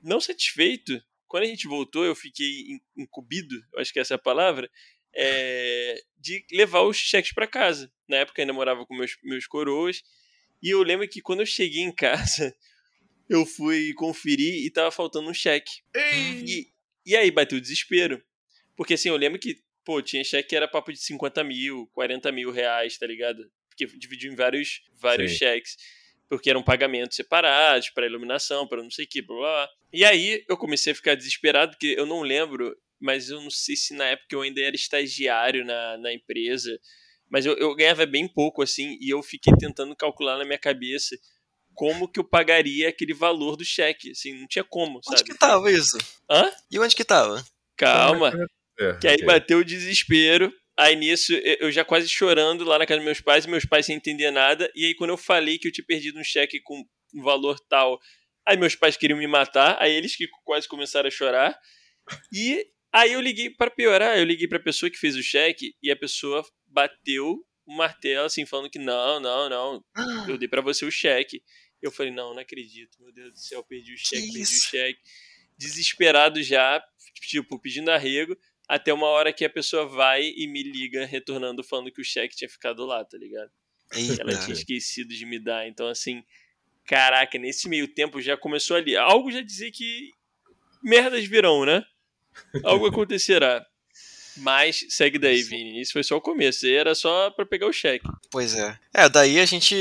não 0.03 0.21
satisfeito, 0.21 1.01
quando 1.27 1.43
a 1.43 1.47
gente 1.47 1.67
voltou, 1.67 2.05
eu 2.05 2.15
fiquei 2.15 2.79
incumbido, 2.97 3.55
acho 3.77 3.91
que 3.91 3.99
essa 3.99 4.13
é 4.13 4.15
a 4.15 4.19
palavra, 4.19 4.69
é, 5.15 6.01
de 6.17 6.45
levar 6.51 6.81
os 6.81 6.97
cheques 6.97 7.33
para 7.33 7.47
casa. 7.47 7.91
Na 8.07 8.17
época 8.17 8.41
ainda 8.41 8.53
morava 8.53 8.85
com 8.85 8.95
meus, 8.95 9.17
meus 9.23 9.47
coroas. 9.47 10.03
E 10.61 10.69
eu 10.69 10.83
lembro 10.83 11.07
que 11.07 11.21
quando 11.21 11.41
eu 11.41 11.45
cheguei 11.45 11.81
em 11.81 11.91
casa, 11.91 12.55
eu 13.29 13.45
fui 13.45 13.93
conferir 13.93 14.65
e 14.65 14.69
tava 14.69 14.91
faltando 14.91 15.29
um 15.29 15.33
cheque. 15.33 15.81
E, 16.45 16.71
e 17.05 17.15
aí 17.15 17.31
bateu 17.31 17.57
o 17.57 17.61
desespero. 17.61 18.23
Porque 18.75 18.93
assim, 18.93 19.09
eu 19.09 19.17
lembro 19.17 19.39
que 19.39 19.61
pô, 19.83 20.01
tinha 20.01 20.23
cheque 20.23 20.49
que 20.49 20.55
era 20.55 20.67
papo 20.67 20.91
de 20.91 20.99
50 20.99 21.43
mil, 21.43 21.87
40 21.93 22.31
mil 22.31 22.51
reais, 22.51 22.97
tá 22.97 23.07
ligado? 23.07 23.49
Porque 23.69 23.85
dividiu 23.97 24.31
em 24.31 24.35
vários, 24.35 24.81
vários 24.99 25.31
cheques. 25.33 25.77
Porque 26.27 26.49
eram 26.49 26.61
pagamentos 26.61 27.15
separados, 27.15 27.89
para 27.89 28.05
iluminação, 28.05 28.67
para 28.67 28.83
não 28.83 28.91
sei 28.91 29.05
o 29.05 29.07
que, 29.07 29.21
blá, 29.21 29.37
blá. 29.37 29.69
E 29.91 30.05
aí 30.05 30.43
eu 30.47 30.55
comecei 30.55 30.93
a 30.93 30.95
ficar 30.95 31.15
desesperado, 31.15 31.71
porque 31.71 31.95
eu 31.97 32.05
não 32.05 32.21
lembro, 32.21 32.75
mas 32.99 33.29
eu 33.29 33.41
não 33.41 33.49
sei 33.49 33.75
se 33.75 33.95
na 33.95 34.05
época 34.05 34.35
eu 34.35 34.41
ainda 34.41 34.61
era 34.61 34.75
estagiário 34.75 35.65
na, 35.65 35.97
na 35.97 36.13
empresa. 36.13 36.79
Mas 37.27 37.45
eu, 37.45 37.57
eu 37.57 37.75
ganhava 37.75 38.05
bem 38.05 38.27
pouco, 38.27 38.61
assim, 38.61 38.97
e 39.01 39.09
eu 39.09 39.23
fiquei 39.23 39.53
tentando 39.57 39.95
calcular 39.95 40.37
na 40.37 40.45
minha 40.45 40.57
cabeça 40.57 41.15
como 41.73 42.07
que 42.07 42.19
eu 42.19 42.23
pagaria 42.23 42.89
aquele 42.89 43.13
valor 43.13 43.55
do 43.55 43.63
cheque. 43.63 44.11
Assim, 44.11 44.39
não 44.39 44.47
tinha 44.47 44.63
como, 44.63 45.01
sabe? 45.03 45.21
Onde 45.21 45.31
que 45.31 45.37
tava 45.37 45.71
isso? 45.71 45.97
Hã? 46.29 46.51
E 46.69 46.77
onde 46.77 46.95
que 46.95 47.05
tava? 47.05 47.43
Calma. 47.77 48.31
É, 48.79 48.97
que 48.97 49.07
aí 49.07 49.15
okay. 49.15 49.25
bateu 49.25 49.59
o 49.59 49.65
desespero. 49.65 50.51
Aí 50.77 50.95
nisso, 50.95 51.33
eu 51.59 51.69
já 51.69 51.83
quase 51.83 52.07
chorando 52.07 52.63
lá 52.63 52.79
na 52.79 52.85
casa 52.85 52.99
dos 52.99 53.05
meus 53.05 53.19
pais, 53.19 53.43
e 53.43 53.49
meus 53.49 53.65
pais 53.65 53.85
sem 53.85 53.97
entender 53.97 54.31
nada. 54.31 54.71
E 54.73 54.85
aí, 54.85 54.95
quando 54.95 55.09
eu 55.09 55.17
falei 55.17 55.57
que 55.57 55.67
eu 55.67 55.71
tinha 55.73 55.85
perdido 55.85 56.17
um 56.17 56.23
cheque 56.23 56.61
com 56.61 56.81
um 57.13 57.21
valor 57.21 57.59
tal, 57.67 57.99
aí 58.47 58.55
meus 58.55 58.75
pais 58.75 58.95
queriam 58.95 59.19
me 59.19 59.27
matar. 59.27 59.77
Aí 59.81 59.91
eles 59.91 60.15
que 60.15 60.25
quase 60.45 60.69
começaram 60.69 61.07
a 61.07 61.11
chorar. 61.11 61.59
E 62.33 62.65
aí 62.93 63.11
eu 63.11 63.19
liguei 63.19 63.49
para 63.49 63.69
piorar, 63.69 64.17
eu 64.17 64.23
liguei 64.23 64.47
para 64.47 64.57
a 64.57 64.63
pessoa 64.63 64.89
que 64.89 64.97
fez 64.97 65.17
o 65.17 65.21
cheque 65.21 65.75
e 65.83 65.91
a 65.91 65.95
pessoa 65.97 66.45
bateu 66.65 67.45
o 67.65 67.75
martelo 67.75 68.25
assim, 68.25 68.45
falando 68.45 68.69
que 68.69 68.79
não, 68.79 69.19
não, 69.19 69.49
não, 69.49 69.83
eu 70.27 70.37
dei 70.37 70.47
para 70.47 70.61
você 70.61 70.85
o 70.85 70.91
cheque. 70.91 71.43
Eu 71.81 71.91
falei, 71.91 72.11
não, 72.11 72.33
não 72.33 72.41
acredito, 72.41 72.97
meu 72.99 73.13
Deus 73.13 73.31
do 73.33 73.39
céu, 73.39 73.63
perdi 73.63 73.93
o 73.93 73.97
cheque, 73.97 74.27
que 74.27 74.33
perdi 74.33 74.43
o 74.43 74.69
cheque. 74.69 74.99
Desesperado 75.57 76.41
já, 76.41 76.81
tipo, 77.21 77.59
pedindo 77.59 77.91
arrego 77.91 78.35
até 78.69 78.93
uma 78.93 79.07
hora 79.07 79.33
que 79.33 79.43
a 79.43 79.49
pessoa 79.49 79.87
vai 79.87 80.31
e 80.37 80.47
me 80.47 80.61
liga 80.61 81.03
retornando 81.03 81.63
falando 81.63 81.91
que 81.91 81.99
o 81.99 82.05
cheque 82.05 82.35
tinha 82.35 82.47
ficado 82.47 82.85
lá, 82.85 83.03
tá 83.03 83.17
ligado? 83.17 83.49
Eita. 83.91 84.21
Ela 84.21 84.37
tinha 84.37 84.53
esquecido 84.53 85.09
de 85.09 85.25
me 85.25 85.39
dar. 85.39 85.67
Então, 85.67 85.87
assim, 85.87 86.23
caraca, 86.85 87.39
nesse 87.39 87.67
meio 87.67 87.87
tempo 87.87 88.21
já 88.21 88.37
começou 88.37 88.77
ali. 88.77 88.95
Algo 88.95 89.31
já 89.31 89.41
dizia 89.41 89.71
que 89.71 90.11
merdas 90.83 91.25
virão, 91.25 91.65
né? 91.65 91.83
Algo 92.63 92.85
acontecerá. 92.87 93.65
Mas 94.37 94.85
segue 94.89 95.17
daí, 95.17 95.41
Vini. 95.41 95.81
Isso 95.81 95.93
foi 95.93 96.03
só 96.03 96.15
o 96.17 96.21
começo. 96.21 96.67
E 96.67 96.73
era 96.73 96.93
só 96.93 97.31
para 97.31 97.47
pegar 97.47 97.65
o 97.65 97.73
cheque. 97.73 98.07
Pois 98.29 98.55
é. 98.55 98.79
É, 98.93 99.09
daí 99.09 99.39
a 99.39 99.45
gente 99.45 99.75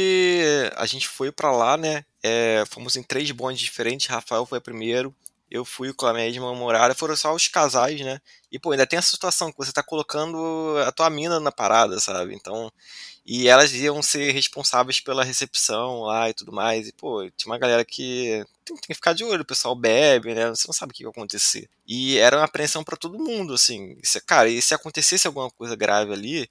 a 0.74 0.86
gente 0.86 1.06
foi 1.06 1.30
para 1.30 1.52
lá, 1.52 1.76
né? 1.76 2.06
É, 2.22 2.64
fomos 2.70 2.96
em 2.96 3.02
três 3.02 3.30
bondes 3.32 3.60
diferentes. 3.60 4.06
Rafael 4.06 4.46
foi 4.46 4.60
primeiro, 4.60 5.14
eu 5.50 5.64
fui 5.64 5.92
com 5.92 6.06
a 6.06 6.12
minha 6.12 6.26
ex-namorada, 6.26 6.94
foram 6.94 7.16
só 7.16 7.34
os 7.34 7.48
casais, 7.48 8.00
né? 8.00 8.20
E, 8.52 8.58
pô, 8.58 8.72
ainda 8.72 8.86
tem 8.86 8.98
essa 8.98 9.10
situação 9.10 9.50
que 9.50 9.58
você 9.58 9.72
tá 9.72 9.82
colocando 9.82 10.76
a 10.86 10.92
tua 10.92 11.08
mina 11.10 11.40
na 11.40 11.52
parada, 11.52 11.98
sabe? 12.00 12.34
Então, 12.34 12.70
e 13.24 13.48
elas 13.48 13.72
iam 13.72 14.02
ser 14.02 14.32
responsáveis 14.32 15.00
pela 15.00 15.24
recepção 15.24 16.02
lá 16.02 16.30
e 16.30 16.34
tudo 16.34 16.52
mais. 16.52 16.88
E, 16.88 16.92
pô, 16.92 17.28
tinha 17.36 17.52
uma 17.52 17.58
galera 17.58 17.84
que 17.84 18.44
tem, 18.64 18.76
tem 18.76 18.88
que 18.88 18.94
ficar 18.94 19.12
de 19.14 19.24
olho, 19.24 19.42
o 19.42 19.46
pessoal 19.46 19.74
bebe, 19.74 20.34
né? 20.34 20.48
Você 20.50 20.66
não 20.68 20.74
sabe 20.74 20.92
o 20.92 20.94
que 20.94 21.02
vai 21.04 21.10
acontecer. 21.10 21.68
E 21.86 22.18
era 22.18 22.36
uma 22.36 22.44
apreensão 22.44 22.84
para 22.84 22.96
todo 22.96 23.18
mundo, 23.18 23.54
assim. 23.54 23.96
Se, 24.02 24.20
cara, 24.20 24.48
e 24.48 24.60
se 24.60 24.74
acontecesse 24.74 25.26
alguma 25.26 25.50
coisa 25.50 25.76
grave 25.76 26.12
ali, 26.12 26.50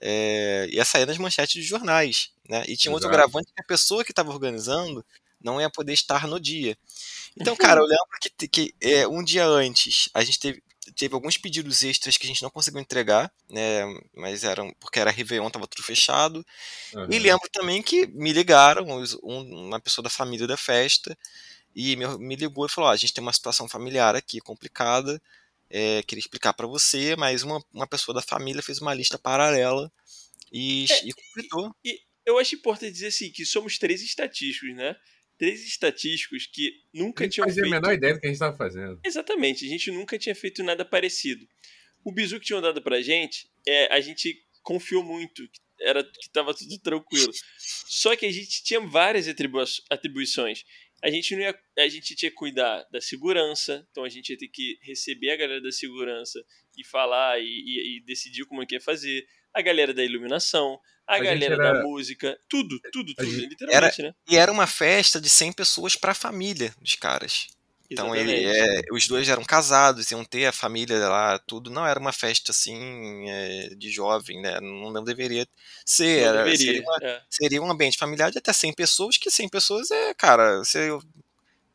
é, 0.00 0.68
ia 0.70 0.84
sair 0.84 1.06
nas 1.06 1.18
manchetes 1.18 1.54
de 1.54 1.62
jornais, 1.62 2.30
né? 2.48 2.64
E 2.68 2.76
tinha 2.76 2.92
Exato. 2.92 2.94
outro 2.94 3.10
gravante 3.10 3.52
que 3.54 3.60
a 3.60 3.64
pessoa 3.64 4.04
que 4.04 4.12
estava 4.12 4.30
organizando 4.30 5.04
não 5.46 5.60
ia 5.60 5.70
poder 5.70 5.92
estar 5.92 6.26
no 6.26 6.40
dia. 6.40 6.76
Então, 7.36 7.54
cara, 7.56 7.80
eu 7.80 7.84
lembro 7.84 8.06
que, 8.20 8.48
que 8.48 8.74
é, 8.80 9.06
um 9.06 9.22
dia 9.22 9.46
antes 9.46 10.08
a 10.12 10.24
gente 10.24 10.40
teve. 10.40 10.62
teve 10.96 11.14
alguns 11.14 11.38
pedidos 11.38 11.84
extras 11.84 12.16
que 12.16 12.26
a 12.26 12.28
gente 12.28 12.42
não 12.42 12.50
conseguiu 12.50 12.80
entregar, 12.80 13.32
né? 13.48 13.84
Mas 14.14 14.42
eram 14.42 14.74
porque 14.80 14.98
era 14.98 15.10
Réveillon, 15.10 15.48
tava 15.48 15.68
tudo 15.68 15.84
fechado. 15.84 16.44
Uhum. 16.92 17.06
E 17.10 17.18
lembro 17.18 17.48
também 17.52 17.82
que 17.82 18.06
me 18.08 18.32
ligaram, 18.32 18.86
um, 19.22 19.66
uma 19.66 19.80
pessoa 19.80 20.02
da 20.02 20.10
família 20.10 20.46
da 20.46 20.56
festa, 20.56 21.16
e 21.74 21.94
me, 21.94 22.06
me 22.18 22.34
ligou 22.34 22.66
e 22.66 22.68
falou: 22.68 22.90
oh, 22.90 22.92
a 22.92 22.96
gente 22.96 23.14
tem 23.14 23.22
uma 23.22 23.32
situação 23.32 23.68
familiar 23.68 24.16
aqui 24.16 24.40
complicada, 24.40 25.22
é, 25.70 26.02
queria 26.02 26.20
explicar 26.20 26.52
para 26.54 26.66
você, 26.66 27.14
mas 27.16 27.42
uma, 27.42 27.62
uma 27.72 27.86
pessoa 27.86 28.14
da 28.14 28.22
família 28.22 28.62
fez 28.62 28.80
uma 28.80 28.94
lista 28.94 29.18
paralela 29.18 29.92
e, 30.50 30.86
é, 30.90 31.06
e 31.06 31.12
completou. 31.12 31.74
E, 31.84 32.00
eu 32.26 32.38
acho 32.38 32.56
importante 32.56 32.90
dizer 32.90 33.06
assim, 33.06 33.30
que 33.30 33.46
somos 33.46 33.78
três 33.78 34.02
estatísticos, 34.02 34.74
né? 34.74 34.96
Três 35.38 35.66
estatísticos 35.66 36.46
que 36.46 36.80
nunca 36.92 37.28
tinham 37.28 37.48
feito... 37.48 37.66
a 37.66 37.70
menor 37.70 37.92
ideia 37.92 38.14
do 38.14 38.20
que 38.20 38.26
a 38.26 38.28
gente 38.28 38.36
estava 38.36 38.56
fazendo. 38.56 39.00
Exatamente, 39.04 39.66
a 39.66 39.68
gente 39.68 39.90
nunca 39.90 40.18
tinha 40.18 40.34
feito 40.34 40.62
nada 40.62 40.84
parecido. 40.84 41.46
O 42.04 42.12
bizu 42.12 42.38
que 42.40 42.46
tinham 42.46 42.62
dado 42.62 42.80
pra 42.80 43.02
gente, 43.02 43.48
é, 43.66 43.92
a 43.92 44.00
gente 44.00 44.42
confiou 44.62 45.02
muito, 45.02 45.48
era 45.80 46.02
que 46.02 46.26
estava 46.26 46.54
tudo 46.54 46.78
tranquilo. 46.78 47.32
Só 47.58 48.16
que 48.16 48.26
a 48.26 48.32
gente 48.32 48.62
tinha 48.64 48.80
várias 48.80 49.28
atribui 49.28 49.64
atribuições. 49.90 50.64
A 51.02 51.10
gente, 51.10 51.36
não 51.36 51.42
ia, 51.42 51.58
a 51.78 51.88
gente 51.88 52.16
tinha 52.16 52.30
que 52.30 52.36
cuidar 52.36 52.84
da 52.90 53.00
segurança, 53.00 53.86
então 53.90 54.02
a 54.04 54.08
gente 54.08 54.30
ia 54.30 54.38
ter 54.38 54.48
que 54.48 54.78
receber 54.82 55.30
a 55.30 55.36
galera 55.36 55.60
da 55.60 55.70
segurança 55.70 56.42
e 56.76 56.84
falar 56.84 57.38
e, 57.38 57.44
e, 57.44 57.98
e 57.98 58.00
decidir 58.04 58.46
como 58.46 58.62
é 58.62 58.66
que 58.66 58.74
ia 58.74 58.80
fazer. 58.80 59.26
A 59.52 59.62
galera 59.62 59.94
da 59.94 60.04
iluminação, 60.04 60.78
a, 61.06 61.16
a 61.16 61.18
galera 61.18 61.54
era... 61.54 61.72
da 61.74 61.82
música, 61.82 62.38
tudo, 62.48 62.80
tudo, 62.92 63.14
tudo, 63.14 63.30
gente... 63.30 63.48
literalmente, 63.48 64.00
era... 64.00 64.08
né? 64.08 64.14
E 64.28 64.36
era 64.36 64.50
uma 64.50 64.66
festa 64.66 65.20
de 65.20 65.28
100 65.28 65.52
pessoas 65.52 65.96
para 65.96 66.12
a 66.12 66.14
família 66.14 66.74
dos 66.80 66.94
caras. 66.94 67.48
Então 67.90 68.14
ele, 68.14 68.44
é, 68.44 68.82
os 68.90 69.06
dois 69.06 69.28
eram 69.28 69.44
casados, 69.44 70.10
iam 70.10 70.24
ter 70.24 70.46
a 70.46 70.52
família 70.52 70.98
lá, 71.08 71.38
tudo. 71.38 71.70
Não 71.70 71.86
era 71.86 72.00
uma 72.00 72.12
festa 72.12 72.50
assim 72.50 73.28
é, 73.28 73.68
de 73.76 73.90
jovem, 73.90 74.40
né? 74.40 74.60
Não, 74.60 74.90
não 74.90 75.04
deveria 75.04 75.46
ser. 75.84 76.22
Não 76.22 76.28
era, 76.28 76.44
deveria, 76.44 76.66
seria, 76.66 76.82
uma, 76.82 76.98
é. 77.02 77.22
seria, 77.30 77.62
um 77.62 77.70
ambiente 77.70 77.96
familiar 77.96 78.30
de 78.30 78.38
até 78.38 78.52
100 78.52 78.72
pessoas, 78.74 79.16
que 79.16 79.30
100 79.30 79.48
pessoas 79.48 79.90
é, 79.90 80.14
cara, 80.14 80.58
você, 80.58 80.88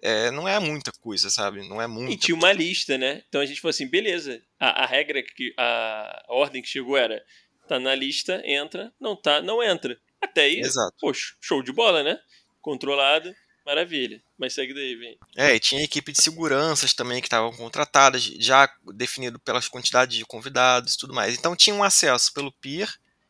é, 0.01 0.31
não 0.31 0.47
é 0.47 0.59
muita 0.59 0.91
coisa, 0.99 1.29
sabe? 1.29 1.67
Não 1.67 1.81
é 1.81 1.87
muito. 1.87 2.11
E 2.11 2.17
tinha 2.17 2.35
uma 2.35 2.51
lista, 2.51 2.97
né? 2.97 3.23
Então 3.29 3.39
a 3.39 3.45
gente 3.45 3.61
falou 3.61 3.69
assim, 3.69 3.87
beleza. 3.87 4.41
A, 4.59 4.83
a 4.83 4.85
regra 4.85 5.23
que 5.23 5.53
a, 5.57 6.25
a 6.27 6.33
ordem 6.33 6.61
que 6.61 6.67
chegou 6.67 6.97
era 6.97 7.23
tá 7.71 7.79
na 7.79 7.95
lista, 7.95 8.41
entra, 8.45 8.91
não 8.99 9.15
tá, 9.15 9.41
não 9.41 9.63
entra. 9.63 9.97
Até 10.21 10.41
aí, 10.41 10.59
Exato. 10.59 10.93
poxa, 10.99 11.35
show 11.39 11.63
de 11.63 11.71
bola, 11.71 12.03
né? 12.03 12.19
Controlado, 12.59 13.33
maravilha. 13.65 14.21
Mas 14.37 14.53
segue 14.53 14.73
daí, 14.73 14.95
vem. 14.95 15.17
É, 15.37 15.55
e 15.55 15.59
tinha 15.59 15.83
equipe 15.83 16.11
de 16.11 16.21
seguranças 16.21 16.93
também 16.93 17.21
que 17.21 17.27
estavam 17.27 17.51
contratadas, 17.53 18.23
já 18.23 18.69
definido 18.93 19.39
pelas 19.39 19.69
quantidades 19.69 20.17
de 20.17 20.25
convidados 20.25 20.93
e 20.93 20.97
tudo 20.97 21.13
mais. 21.13 21.37
Então 21.37 21.55
tinha 21.55 21.75
um 21.75 21.83
acesso 21.83 22.33
pelo 22.33 22.51
pier 22.51 22.89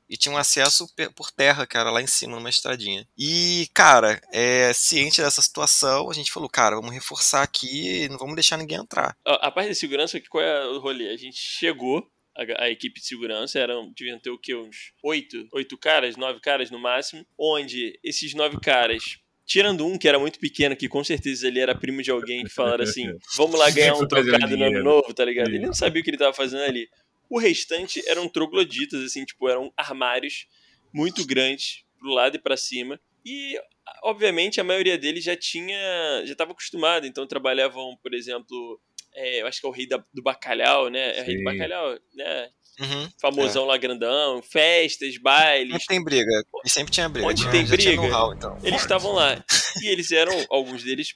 e 0.10 0.18
tinha 0.18 0.34
um 0.34 0.38
acesso 0.38 0.88
por 1.16 1.32
terra, 1.32 1.66
cara, 1.68 1.92
lá 1.92 2.02
em 2.02 2.08
cima, 2.08 2.36
numa 2.36 2.50
estradinha. 2.50 3.08
E, 3.18 3.70
cara, 3.74 4.20
é, 4.34 4.74
ciente 4.74 5.22
dessa 5.22 5.42
situação, 5.42 6.10
a 6.10 6.14
gente 6.14 6.32
falou, 6.32 6.50
cara, 6.50 6.76
vamos 6.76 6.92
reforçar 6.92 7.44
aqui, 7.44 8.10
não 8.10 8.18
vamos 8.18 8.36
deixar 8.36 8.58
ninguém 8.58 8.80
entrar. 8.80 9.16
A, 9.24 9.48
a 9.48 9.52
parte 9.52 9.70
de 9.70 9.76
segurança, 9.76 10.20
qual 10.30 10.44
é 10.44 10.68
o 10.68 10.80
rolê? 10.80 11.10
A 11.10 11.16
gente 11.16 11.38
chegou, 11.38 12.12
a, 12.36 12.64
a, 12.64 12.70
equipe 12.70 13.00
de 13.00 13.06
segurança 13.06 13.60
eram 13.60 13.92
deviam 13.96 14.20
ter 14.20 14.30
o 14.30 14.38
que 14.38 14.56
uns 14.56 14.94
oito 15.04 15.48
oito 15.54 15.78
caras 15.78 16.16
nove 16.16 16.40
caras 16.40 16.72
no 16.72 16.80
máximo 16.80 17.26
onde 17.38 18.00
esses 18.04 18.34
nove 18.34 18.60
caras 18.60 19.20
tirando 19.46 19.86
um 19.86 19.98
que 19.98 20.08
era 20.08 20.18
muito 20.18 20.40
pequeno 20.40 20.76
que 20.76 20.88
com 20.88 21.04
certeza 21.04 21.48
ele 21.48 21.60
era 21.60 21.76
primo 21.76 22.02
de 22.02 22.10
alguém 22.10 22.44
que 22.44 22.50
falaram 22.50 22.84
assim 22.84 23.14
vamos 23.36 23.60
lá 23.60 23.70
ganhar 23.70 23.96
um 23.96 24.08
trocado 24.08 24.56
no 24.56 24.66
ano 24.66 24.84
novo 24.84 25.14
tá 25.14 25.26
ligado? 25.26 25.50
Ele 25.50 25.60
não 25.60 25.74
sabia 25.74 26.02
o 26.02 26.04
que 26.04 26.10
ele 26.10 26.18
tava 26.18 26.34
fazendo 26.34 26.64
ali. 26.64 26.88
O 27.30 27.38
restante 27.38 28.02
eram 28.08 28.30
trogloditas 28.30 29.04
assim 29.04 29.26
tipo 29.26 29.50
eram 29.50 29.72
armários 29.76 30.48
muito 30.94 31.26
grandes 31.26 31.84
pro 32.00 32.14
lado 32.14 32.36
e 32.36 32.40
para 32.40 32.56
cima 32.56 33.00
e 33.26 33.60
obviamente 34.04 34.60
a 34.60 34.64
maioria 34.64 34.98
deles 34.98 35.24
já 35.24 35.36
tinha 35.36 36.24
já 36.26 36.32
estava 36.32 36.52
acostumado 36.52 37.06
então 37.06 37.28
trabalhavam 37.28 37.98
por 38.02 38.14
exemplo 38.14 38.82
é, 39.14 39.42
eu 39.42 39.48
acho 39.48 39.60
que 39.60 39.68
é 39.68 39.70
o 39.70 39.74
rei 39.74 39.88
da, 39.88 40.04
do 40.14 40.22
bacalhau, 40.22 40.90
né? 40.90 41.18
É 41.18 41.22
o 41.22 41.26
rei 41.26 41.38
do 41.38 41.44
bacalhau, 41.44 42.00
né? 42.14 42.50
Uhum, 42.80 43.10
Famosão 43.20 43.66
é. 43.66 43.68
lá 43.68 43.78
grandão, 43.78 44.42
festas, 44.42 45.18
bailes. 45.18 45.74
Sempre 45.74 45.88
tem 45.88 46.04
briga. 46.04 46.44
E 46.66 46.70
sempre 46.70 46.92
tinha 46.92 47.10
briga. 47.10 47.28
Onde 47.28 47.52
tem 47.52 47.66
briga, 47.66 47.94
então. 47.94 48.58
eles 48.64 48.82
estavam 48.82 49.12
lá. 49.12 49.44
E 49.82 49.88
eles 49.88 50.12
eram, 50.12 50.34
alguns 50.50 50.84
deles, 50.84 51.16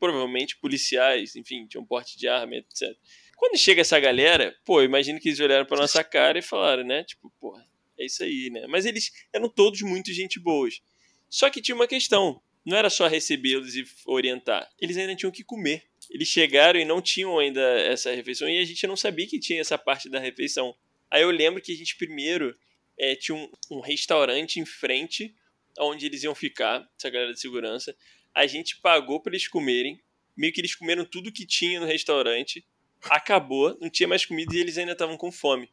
provavelmente 0.00 0.58
policiais, 0.58 1.36
enfim, 1.36 1.66
tinham 1.66 1.84
porte 1.84 2.18
de 2.18 2.26
arma, 2.26 2.56
etc. 2.56 2.88
Quando 3.36 3.58
chega 3.58 3.82
essa 3.82 4.00
galera, 4.00 4.54
pô, 4.64 4.82
imagino 4.82 5.20
que 5.20 5.28
eles 5.28 5.40
olharam 5.40 5.66
pra 5.66 5.76
nossa 5.76 6.02
cara 6.02 6.38
e 6.38 6.42
falaram, 6.42 6.84
né? 6.84 7.04
Tipo, 7.04 7.30
porra, 7.38 7.64
é 7.98 8.06
isso 8.06 8.22
aí, 8.24 8.50
né? 8.50 8.66
Mas 8.66 8.86
eles 8.86 9.12
eram 9.32 9.48
todos 9.48 9.82
muito 9.82 10.12
gente 10.12 10.40
boas. 10.40 10.80
Só 11.28 11.50
que 11.50 11.60
tinha 11.60 11.74
uma 11.74 11.86
questão. 11.86 12.40
Não 12.64 12.76
era 12.76 12.90
só 12.90 13.06
recebê-los 13.06 13.76
e 13.76 13.84
orientar. 14.06 14.68
Eles 14.80 14.96
ainda 14.96 15.14
tinham 15.14 15.30
que 15.30 15.44
comer 15.44 15.84
eles 16.10 16.28
chegaram 16.28 16.78
e 16.78 16.84
não 16.84 17.02
tinham 17.02 17.38
ainda 17.38 17.60
essa 17.80 18.14
refeição 18.14 18.48
e 18.48 18.58
a 18.58 18.64
gente 18.64 18.86
não 18.86 18.96
sabia 18.96 19.26
que 19.26 19.38
tinha 19.38 19.60
essa 19.60 19.76
parte 19.76 20.08
da 20.08 20.18
refeição. 20.18 20.74
Aí 21.10 21.22
eu 21.22 21.30
lembro 21.30 21.60
que 21.60 21.72
a 21.72 21.76
gente 21.76 21.96
primeiro 21.96 22.56
é, 22.98 23.14
tinha 23.14 23.36
um, 23.36 23.50
um, 23.70 23.80
restaurante 23.80 24.58
em 24.58 24.64
frente 24.64 25.34
onde 25.78 26.06
eles 26.06 26.22
iam 26.22 26.34
ficar, 26.34 26.88
essa 26.98 27.10
galera 27.10 27.32
de 27.32 27.40
segurança. 27.40 27.94
A 28.34 28.46
gente 28.46 28.76
pagou 28.80 29.20
para 29.20 29.32
eles 29.32 29.48
comerem, 29.48 30.00
meio 30.36 30.52
que 30.52 30.60
eles 30.60 30.74
comeram 30.74 31.04
tudo 31.04 31.32
que 31.32 31.46
tinha 31.46 31.80
no 31.80 31.86
restaurante, 31.86 32.64
acabou, 33.02 33.76
não 33.80 33.90
tinha 33.90 34.08
mais 34.08 34.24
comida 34.24 34.54
e 34.54 34.58
eles 34.58 34.78
ainda 34.78 34.92
estavam 34.92 35.16
com 35.16 35.30
fome. 35.30 35.70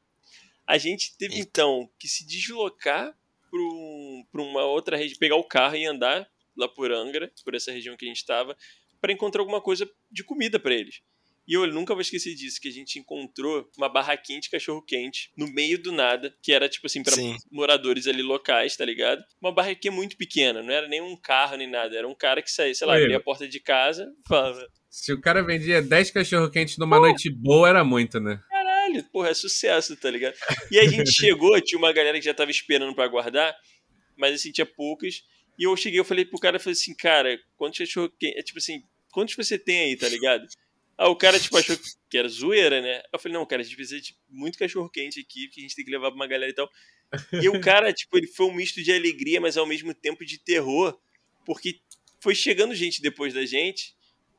A 0.66 0.78
gente 0.78 1.18
teve 1.18 1.38
então 1.40 1.90
que 2.00 2.08
se 2.08 2.26
deslocar 2.26 3.18
para 4.32 4.42
uma 4.42 4.66
outra 4.66 4.98
região, 4.98 5.20
pegar 5.20 5.36
o 5.36 5.44
carro 5.44 5.76
e 5.76 5.86
andar 5.86 6.28
lá 6.56 6.68
por 6.68 6.92
Angra, 6.92 7.32
por 7.44 7.56
essa 7.56 7.72
região 7.72 7.98
que 7.98 8.06
a 8.06 8.08
gente 8.08 8.18
estava, 8.18 8.56
para 9.04 9.12
encontrar 9.12 9.42
alguma 9.42 9.60
coisa 9.60 9.86
de 10.10 10.24
comida 10.24 10.58
para 10.58 10.74
eles. 10.74 11.02
E 11.46 11.56
eu 11.56 11.68
nunca 11.68 11.94
vou 11.94 12.00
esquecer 12.00 12.34
disso, 12.36 12.58
que 12.62 12.70
a 12.70 12.72
gente 12.72 12.98
encontrou 12.98 13.70
uma 13.78 13.90
barraquinha 13.90 14.40
de 14.40 14.50
cachorro-quente 14.50 15.30
no 15.36 15.46
meio 15.46 15.78
do 15.78 15.92
nada, 15.92 16.34
que 16.42 16.54
era 16.54 16.70
tipo 16.70 16.88
assim, 16.88 17.04
para 17.04 17.14
moradores 17.52 18.08
ali 18.08 18.22
locais, 18.22 18.78
tá 18.78 18.86
ligado? 18.86 19.22
Uma 19.42 19.52
barraquinha 19.54 19.92
muito 19.92 20.16
pequena, 20.16 20.64
não 20.64 20.72
era 20.72 20.88
nem 20.88 21.02
um 21.02 21.18
carro 21.18 21.58
nem 21.58 21.70
nada, 21.70 21.98
era 21.98 22.08
um 22.08 22.16
cara 22.16 22.42
que 22.42 22.50
saía, 22.50 22.74
sei 22.74 22.88
lá, 22.88 22.96
abria 22.96 23.18
a 23.18 23.20
porta 23.20 23.46
de 23.46 23.60
casa 23.60 24.10
falava. 24.26 24.66
Se 24.90 25.12
o 25.12 25.20
cara 25.20 25.44
vendia 25.44 25.82
10 25.82 26.12
cachorro-quentes 26.12 26.78
numa 26.78 26.98
noite 26.98 27.30
boa, 27.30 27.68
era 27.68 27.84
muito, 27.84 28.22
né? 28.22 28.42
Caralho, 28.50 29.04
porra, 29.12 29.32
é 29.32 29.34
sucesso, 29.34 29.98
tá 29.98 30.10
ligado? 30.10 30.36
E 30.72 30.80
a 30.80 30.88
gente 30.88 31.12
chegou, 31.12 31.60
tinha 31.60 31.78
uma 31.78 31.92
galera 31.92 32.18
que 32.18 32.26
já 32.26 32.34
tava 32.34 32.52
esperando 32.52 32.96
para 32.96 33.10
guardar, 33.10 33.54
mas 34.16 34.36
assim, 34.36 34.54
tinha 34.54 34.66
poucas. 34.66 35.24
E 35.60 35.66
eu 35.66 35.76
cheguei, 35.76 36.00
eu 36.00 36.06
falei 36.06 36.24
pro 36.24 36.40
cara, 36.40 36.56
eu 36.56 36.60
falei 36.60 36.74
assim, 36.74 36.96
cara, 36.96 37.38
quantos 37.58 37.80
cachorro 37.80 38.10
quente? 38.18 38.38
É 38.38 38.42
tipo 38.42 38.60
assim, 38.60 38.82
quantos 39.14 39.36
você 39.36 39.58
tem 39.58 39.80
aí, 39.80 39.96
tá 39.96 40.10
ligado? 40.10 40.46
Aí 40.98 41.08
o 41.08 41.16
cara, 41.16 41.40
tipo, 41.40 41.58
achou 41.58 41.78
que 42.10 42.18
era 42.18 42.28
zoeira, 42.28 42.82
né? 42.82 43.02
Eu 43.14 43.20
falei, 43.20 43.38
não, 43.38 43.46
cara, 43.46 43.62
a 43.62 43.66
gente 43.66 43.76
precisa 43.76 44.02
de 44.02 44.18
muito 44.28 44.58
cachorro 44.58 44.90
quente 44.90 45.20
aqui, 45.20 45.48
que 45.48 45.62
a 45.62 45.64
gente 45.64 45.76
tem 45.76 45.86
que 45.86 45.92
levar 45.92 46.08
pra 46.08 46.16
uma 46.16 46.28
galera 46.28 46.52
e 46.52 46.56
tal. 46.56 46.70
E 47.42 47.48
o 47.48 47.60
cara, 47.62 47.94
tipo, 47.94 48.18
ele 48.18 48.28
foi 48.28 48.48
um 48.48 48.54
misto 48.54 48.84
de 48.84 48.92
alegria, 48.92 49.40
mas 49.40 49.56
ao 49.56 49.66
mesmo 49.66 49.94
tempo 49.94 50.26
de 50.26 50.38
terror, 50.38 51.00
porque 51.46 51.80
foi 52.20 52.36
chegando 52.36 52.76
gente 52.76 53.02
depois 53.02 53.34
da 53.34 53.46
gente, 53.46 53.96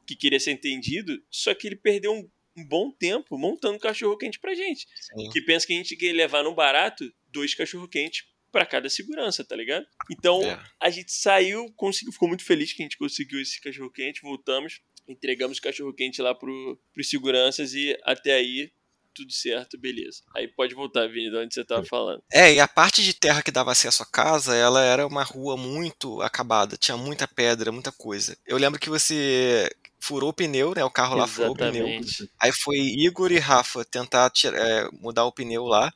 que 0.07 0.15
queria 0.15 0.41
ser 0.41 0.53
entendido, 0.53 1.23
só 1.31 1.55
que 1.55 1.67
ele 1.67 1.77
perdeu 1.77 2.13
um, 2.13 2.29
um 2.57 2.65
bom 2.67 2.91
tempo 2.91 3.39
montando 3.39 3.79
cachorro 3.79 4.17
quente 4.17 4.39
pra 4.39 4.55
gente. 4.55 4.87
Sim. 5.01 5.31
Que 5.31 5.41
pensa 5.41 5.67
que 5.67 5.73
a 5.73 5.77
gente 5.77 5.97
quer 5.97 6.13
levar 6.13 6.43
no 6.43 6.55
barato 6.55 7.13
dois 7.33 7.55
cachorro 7.55 7.89
quentes 7.89 8.27
para 8.55 8.65
cada 8.65 8.89
segurança, 8.89 9.45
tá 9.45 9.57
ligado? 9.57 9.85
Então 10.09 10.41
é. 10.41 10.65
a 10.81 10.89
gente 10.89 11.11
saiu, 11.11 11.67
conseguiu, 11.75 12.13
ficou 12.13 12.29
muito 12.29 12.45
feliz 12.45 12.73
que 12.73 12.83
a 12.83 12.85
gente 12.85 12.97
conseguiu 12.97 13.41
esse 13.41 13.61
cachorro 13.61 13.91
quente, 13.91 14.23
voltamos, 14.23 14.81
entregamos 15.09 15.59
o 15.59 15.61
cachorro 15.61 15.93
quente 15.93 16.23
lá 16.23 16.33
pro, 16.33 16.81
pros 16.93 17.11
seguranças 17.11 17.75
e 17.75 17.99
até 18.05 18.35
aí 18.35 18.71
tudo 19.13 19.33
certo, 19.33 19.77
beleza. 19.77 20.23
Aí 20.37 20.47
pode 20.47 20.73
voltar, 20.73 21.09
Vini, 21.09 21.31
de 21.31 21.37
onde 21.37 21.53
você 21.53 21.65
tava 21.65 21.85
falando. 21.85 22.23
É, 22.33 22.53
e 22.55 22.61
a 22.61 22.69
parte 22.69 23.03
de 23.03 23.13
terra 23.13 23.43
que 23.43 23.51
dava 23.51 23.73
acesso 23.73 24.05
à 24.05 24.07
casa, 24.07 24.55
ela 24.55 24.85
era 24.85 25.05
uma 25.05 25.25
rua 25.25 25.57
muito 25.57 26.23
acabada, 26.23 26.77
tinha 26.77 26.97
muita 26.97 27.27
pedra, 27.27 27.73
muita 27.73 27.91
coisa. 27.91 28.37
Eu 28.47 28.57
lembro 28.57 28.79
que 28.79 28.89
você 28.89 29.69
furou 30.05 30.31
o 30.31 30.35
pneu, 30.35 30.75
né? 30.75 30.85
O 30.85 30.91
carro 30.91 31.17
lá 31.17 31.25
Exatamente. 31.25 31.35
furou 31.35 31.53
o 31.53 31.57
pneu. 31.57 32.29
Aí 32.39 32.53
foi 32.53 32.77
Igor 32.77 33.33
e 33.33 33.39
Rafa 33.39 33.85
tentar 33.85 34.29
tirar, 34.31 34.59
é, 34.59 34.89
mudar 34.93 35.25
o 35.25 35.33
pneu 35.33 35.65
lá. 35.65 35.93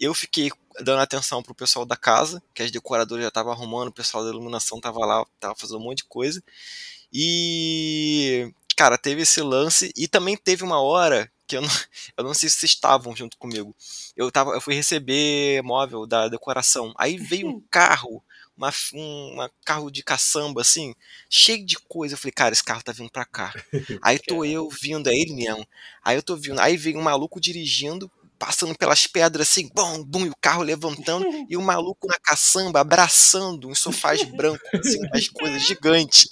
Eu 0.00 0.12
fiquei 0.12 0.50
dando 0.80 1.00
atenção 1.00 1.42
pro 1.42 1.54
pessoal 1.54 1.84
da 1.84 1.96
casa, 1.96 2.42
que 2.52 2.62
as 2.62 2.72
decoradoras 2.72 3.22
já 3.22 3.28
estavam 3.28 3.52
arrumando, 3.52 3.88
o 3.88 3.92
pessoal 3.92 4.24
da 4.24 4.30
iluminação 4.30 4.80
tava 4.80 4.98
lá, 5.06 5.24
tava 5.38 5.54
fazendo 5.54 5.78
um 5.78 5.84
monte 5.84 5.98
de 5.98 6.04
coisa. 6.04 6.42
E, 7.12 8.52
cara, 8.76 8.98
teve 8.98 9.22
esse 9.22 9.40
lance 9.40 9.92
e 9.96 10.08
também 10.08 10.36
teve 10.36 10.64
uma 10.64 10.80
hora 10.80 11.30
que 11.46 11.56
eu 11.56 11.62
não, 11.62 11.68
eu 12.16 12.24
não 12.24 12.34
sei 12.34 12.48
se 12.48 12.56
vocês 12.56 12.72
estavam 12.72 13.14
junto 13.14 13.38
comigo. 13.38 13.76
Eu, 14.16 14.32
tava, 14.32 14.52
eu 14.52 14.60
fui 14.60 14.74
receber 14.74 15.62
móvel 15.62 16.04
da 16.04 16.26
decoração. 16.26 16.92
Aí 16.98 17.16
veio 17.16 17.48
um 17.48 17.60
carro 17.70 18.22
uma, 18.56 18.72
um 18.94 19.32
uma 19.34 19.50
carro 19.64 19.90
de 19.90 20.02
caçamba, 20.02 20.60
assim, 20.60 20.94
cheio 21.28 21.64
de 21.64 21.76
coisa. 21.76 22.14
Eu 22.14 22.18
falei, 22.18 22.32
cara, 22.32 22.52
esse 22.52 22.64
carro 22.64 22.82
tá 22.82 22.92
vindo 22.92 23.10
pra 23.10 23.24
cá. 23.24 23.52
Aí 24.02 24.18
tô 24.18 24.44
eu 24.44 24.68
vindo, 24.68 25.08
é 25.08 25.14
ele 25.14 25.34
mesmo. 25.34 25.66
Aí 26.04 26.16
eu 26.16 26.22
tô 26.22 26.36
vindo, 26.36 26.60
aí 26.60 26.76
vem 26.76 26.96
um 26.96 27.02
maluco 27.02 27.40
dirigindo, 27.40 28.10
passando 28.38 28.76
pelas 28.76 29.06
pedras 29.06 29.48
assim, 29.48 29.70
bum, 29.72 30.02
bum, 30.04 30.26
e 30.26 30.30
o 30.30 30.36
carro 30.40 30.62
levantando, 30.62 31.24
e 31.48 31.56
o 31.56 31.62
maluco 31.62 32.08
na 32.08 32.18
caçamba 32.18 32.80
abraçando 32.80 33.68
uns 33.68 33.78
sofás 33.78 34.22
brancos, 34.24 34.68
assim, 34.74 34.98
umas 35.06 35.28
coisas 35.28 35.62
gigantes. 35.62 36.28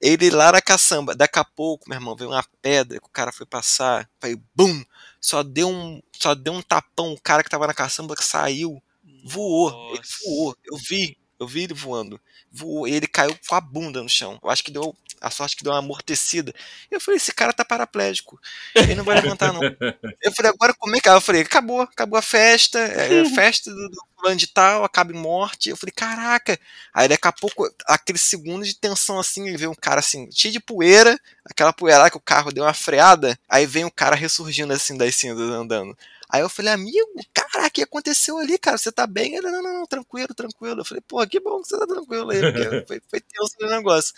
Ele 0.00 0.30
lá 0.30 0.52
na 0.52 0.62
caçamba, 0.62 1.14
daqui 1.14 1.38
a 1.38 1.44
pouco, 1.44 1.88
meu 1.88 1.96
irmão, 1.96 2.16
veio 2.16 2.30
uma 2.30 2.44
pedra 2.60 3.00
que 3.00 3.06
o 3.06 3.10
cara 3.12 3.32
foi 3.32 3.46
passar, 3.46 4.08
foi 4.20 4.36
bum, 4.54 4.84
só 5.20 5.42
deu 5.42 5.68
um, 5.68 6.00
só 6.12 6.34
deu 6.34 6.52
um 6.52 6.62
tapão, 6.62 7.12
o 7.12 7.20
cara 7.20 7.42
que 7.42 7.50
tava 7.50 7.66
na 7.66 7.74
caçamba 7.74 8.14
que 8.14 8.24
saiu, 8.24 8.82
voou, 9.24 9.70
Nossa. 9.70 9.94
ele 9.94 10.02
voou, 10.24 10.56
eu 10.64 10.76
vi, 10.76 11.16
eu 11.42 11.46
vi 11.48 11.64
ele 11.64 11.74
voando. 11.74 12.20
Voou, 12.50 12.86
ele 12.86 13.06
caiu 13.06 13.36
com 13.48 13.54
a 13.54 13.60
bunda 13.60 14.02
no 14.02 14.08
chão. 14.08 14.38
Eu 14.42 14.48
acho 14.48 14.62
que 14.62 14.70
deu. 14.70 14.96
A 15.20 15.30
sorte 15.30 15.56
que 15.56 15.62
deu 15.62 15.72
uma 15.72 15.78
amortecida. 15.78 16.52
Eu 16.90 17.00
falei, 17.00 17.16
esse 17.16 17.32
cara 17.32 17.52
tá 17.52 17.64
paraplégico. 17.64 18.40
Ele 18.74 18.96
não 18.96 19.04
vai 19.04 19.20
levantar, 19.20 19.52
não. 19.52 19.60
Eu 20.20 20.32
falei, 20.32 20.50
agora 20.50 20.74
como 20.74 20.96
é 20.96 21.00
que. 21.00 21.08
Eu 21.08 21.20
falei, 21.20 21.42
acabou, 21.42 21.80
acabou 21.80 22.18
a 22.18 22.22
festa. 22.22 22.78
É, 22.80 23.20
a 23.20 23.24
festa 23.30 23.70
do, 23.70 23.88
do 23.88 24.02
fulano 24.16 24.36
de 24.36 24.48
tal, 24.48 24.84
acaba 24.84 25.12
em 25.12 25.16
morte. 25.16 25.70
Eu 25.70 25.76
falei, 25.76 25.92
caraca. 25.92 26.58
Aí 26.92 27.06
daqui 27.08 27.28
a 27.28 27.32
pouco, 27.32 27.68
aquele 27.86 28.18
segundo 28.18 28.64
de 28.64 28.74
tensão 28.74 29.20
assim, 29.20 29.46
ele 29.46 29.56
vê 29.56 29.68
um 29.68 29.74
cara 29.74 30.00
assim, 30.00 30.28
cheio 30.32 30.52
de 30.52 30.60
poeira, 30.60 31.16
aquela 31.44 31.72
poeira 31.72 32.10
que 32.10 32.16
o 32.16 32.20
carro 32.20 32.52
deu 32.52 32.64
uma 32.64 32.74
freada. 32.74 33.38
Aí 33.48 33.64
vem 33.64 33.84
o 33.84 33.90
cara 33.92 34.16
ressurgindo 34.16 34.72
assim 34.72 34.96
das 34.96 35.14
cinzas 35.14 35.50
andando. 35.50 35.96
Aí 36.32 36.40
eu 36.40 36.48
falei, 36.48 36.72
amigo, 36.72 36.96
caraca, 37.34 37.68
o 37.68 37.70
que 37.70 37.82
aconteceu 37.82 38.38
ali, 38.38 38.56
cara? 38.56 38.78
Você 38.78 38.90
tá 38.90 39.06
bem? 39.06 39.34
Ele, 39.34 39.50
não, 39.50 39.62
não, 39.62 39.74
não, 39.80 39.86
tranquilo, 39.86 40.28
tranquilo. 40.34 40.80
Eu 40.80 40.84
falei, 40.84 41.02
pô, 41.06 41.26
que 41.26 41.38
bom 41.38 41.60
que 41.60 41.68
você 41.68 41.78
tá 41.78 41.86
tranquilo 41.86 42.30
aí, 42.30 42.40
porque 42.40 42.86
foi, 42.88 43.02
foi 43.06 43.20
tenso 43.20 43.54
o 43.60 43.66
negócio. 43.66 44.14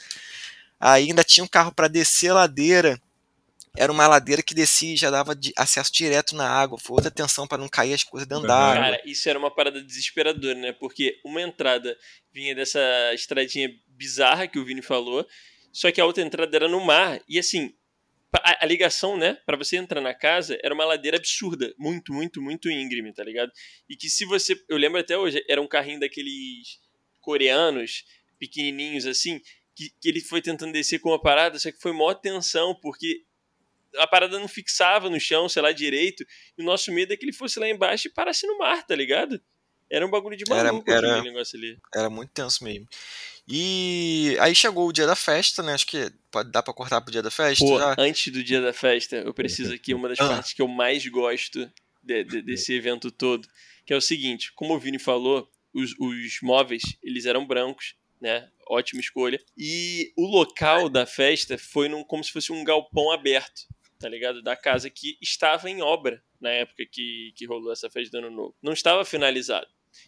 Aí 0.79 1.09
ainda 1.09 1.25
tinha 1.25 1.43
um 1.43 1.49
carro 1.49 1.73
para 1.73 1.89
descer 1.89 2.31
a 2.31 2.35
ladeira. 2.35 3.01
Era 3.77 3.91
uma 3.91 4.07
ladeira 4.07 4.45
que 4.45 4.55
descia 4.55 4.95
e 4.95 4.97
já 4.97 5.11
dava 5.11 5.37
acesso 5.57 5.93
direto 5.93 6.37
na 6.37 6.49
água. 6.49 6.79
Foi 6.79 6.95
outra 6.95 7.11
tensão 7.11 7.49
para 7.49 7.59
não 7.59 7.69
cair 7.69 7.93
as 7.93 8.05
coisas 8.05 8.29
dentro 8.29 8.47
da 8.47 8.55
água. 8.55 8.83
Cara, 8.85 9.03
isso 9.05 9.29
era 9.29 9.37
uma 9.37 9.51
parada 9.51 9.83
desesperadora, 9.83 10.55
né? 10.55 10.71
Porque 10.71 11.19
uma 11.25 11.43
entrada 11.43 11.99
vinha 12.33 12.55
dessa 12.55 12.79
estradinha 13.13 13.69
bizarra 13.89 14.47
que 14.47 14.61
o 14.61 14.65
Vini 14.65 14.83
falou, 14.83 15.27
só 15.73 15.91
que 15.91 16.01
a 16.01 16.07
outra 16.07 16.23
entrada 16.23 16.57
era 16.57 16.69
no 16.69 16.79
mar. 16.79 17.21
E 17.29 17.41
assim, 17.41 17.75
a, 18.43 18.65
a 18.65 18.67
ligação, 18.67 19.17
né, 19.17 19.35
para 19.47 19.57
você 19.57 19.77
entrar 19.77 20.01
na 20.01 20.15
casa 20.15 20.59
era 20.63 20.75
uma 20.75 20.85
ladeira 20.85 21.17
absurda, 21.17 21.75
muito, 21.79 22.13
muito, 22.13 22.41
muito 22.41 22.71
íngreme, 22.71 23.13
tá 23.13 23.23
ligado? 23.23 23.53
E 23.89 23.97
que 23.97 24.09
se 24.09 24.25
você, 24.25 24.57
eu 24.69 24.77
lembro 24.77 25.01
até 25.01 25.17
hoje, 25.17 25.45
era 25.49 25.61
um 25.61 25.69
carrinho 25.69 26.01
daqueles 26.01 26.81
coreanos, 27.21 28.05
pequenininhos 28.39 29.07
assim, 29.07 29.41
que, 29.75 29.91
que 30.01 30.09
ele 30.09 30.21
foi 30.21 30.41
tentando 30.41 30.73
descer 30.73 30.99
com 30.99 31.11
uma 31.11 31.21
parada, 31.21 31.59
só 31.59 31.71
que 31.71 31.81
foi 31.81 31.93
maior 31.93 32.15
tensão, 32.15 32.75
porque 32.81 33.23
a 33.97 34.07
parada 34.07 34.39
não 34.39 34.49
fixava 34.49 35.09
no 35.09 35.21
chão, 35.21 35.49
sei 35.49 35.63
lá, 35.63 35.73
direito, 35.73 36.25
e 36.59 36.63
o 36.63 36.65
nosso 36.65 36.93
medo 36.93 37.13
é 37.13 37.17
que 37.17 37.25
ele 37.25 37.33
fosse 37.33 37.59
lá 37.59 37.69
embaixo 37.69 38.09
e 38.09 38.11
parasse 38.11 38.47
no 38.47 38.59
mar, 38.59 38.85
tá 38.85 38.95
ligado? 38.95 39.41
Era 39.91 40.07
um 40.07 40.11
bagulho 40.11 40.37
de 40.37 40.45
maluco 40.49 40.91
era, 40.91 41.07
era, 41.07 41.23
negócio 41.23 41.59
ali. 41.59 41.79
Era 41.95 42.11
muito 42.11 42.31
tenso 42.31 42.65
mesmo. 42.65 42.87
E 43.47 44.37
aí 44.41 44.55
chegou 44.55 44.89
o 44.89 44.93
dia 44.93 45.07
da 45.07 45.15
festa, 45.15 45.63
né? 45.63 45.75
Acho 45.75 45.87
que 45.87 46.11
pode 46.31 46.51
dar 46.51 46.63
para 46.63 46.73
cortar 46.73 47.01
pro 47.01 47.13
dia 47.13 47.23
da 47.23 47.31
festa. 47.31 47.65
Pô, 47.65 47.79
já. 47.79 47.95
antes 47.99 48.33
do 48.33 48.43
dia 48.43 48.61
da 48.61 48.73
festa, 48.73 49.17
eu 49.17 49.35
preciso 49.35 49.75
aqui 49.75 49.93
uma 49.93 50.09
das 50.09 50.19
ah. 50.21 50.29
partes 50.29 50.55
que 50.55 50.63
eu 50.63 50.69
mais 50.69 51.07
gosto 51.07 51.71
de, 52.03 52.25
de, 52.25 52.43
desse 52.43 52.73
evento 52.73 53.11
todo, 53.11 53.47
que 53.85 53.93
é 53.93 53.97
o 53.97 54.01
seguinte: 54.01 54.53
como 54.55 54.75
o 54.75 54.79
Vini 54.79 54.99
falou, 54.99 55.51
os, 55.75 55.95
os 55.99 56.39
móveis 56.43 56.83
eles 57.03 57.27
eram 57.27 57.47
brancos, 57.47 57.95
né? 58.21 58.49
Ótima 58.67 59.01
escolha. 59.01 59.39
E 59.59 60.11
o 60.17 60.27
local 60.27 60.89
da 60.89 61.05
festa 61.05 61.59
foi 61.59 61.89
num, 61.89 62.03
como 62.03 62.25
se 62.25 62.33
fosse 62.33 62.51
um 62.51 62.65
galpão 62.65 63.13
aberto, 63.13 63.63
tá 63.99 64.09
ligado? 64.09 64.43
Da 64.43 64.57
casa 64.57 64.89
que 64.89 65.19
estava 65.21 65.69
em 65.69 65.83
obra 65.83 66.23
na 66.41 66.49
época 66.49 66.85
que, 66.91 67.35
que 67.37 67.45
rolou 67.45 67.73
essa 67.73 67.91
festa 67.91 68.11
do 68.19 68.27
ano 68.27 68.35
novo. 68.35 68.57
Não 68.63 68.73
estava 68.73 69.05
finalizado. 69.05 69.67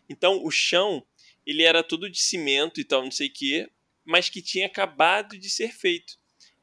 Então 0.09 0.43
o 0.43 0.51
chão 0.51 1.05
ele 1.47 1.63
era 1.63 1.83
todo 1.83 2.11
de 2.11 2.21
cimento 2.21 2.81
e 2.81 2.85
tal, 2.85 3.05
não 3.05 3.11
sei 3.11 3.29
o 3.29 3.33
quê, 3.33 3.71
mas 4.05 4.29
que 4.29 4.43
tinha 4.43 4.67
acabado 4.67 5.39
de 5.39 5.49
ser 5.49 5.73
feito. 5.73 6.15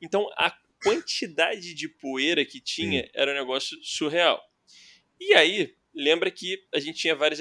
Então 0.01 0.29
a 0.37 0.51
quantidade 0.83 1.73
de 1.73 1.87
poeira 1.87 2.43
que 2.43 2.59
tinha 2.59 3.09
era 3.13 3.31
um 3.31 3.35
negócio 3.35 3.77
surreal. 3.81 4.41
E 5.19 5.33
aí, 5.33 5.73
lembra 5.95 6.29
que 6.29 6.61
a 6.73 6.79
gente 6.79 6.99
tinha 6.99 7.15
várias 7.15 7.39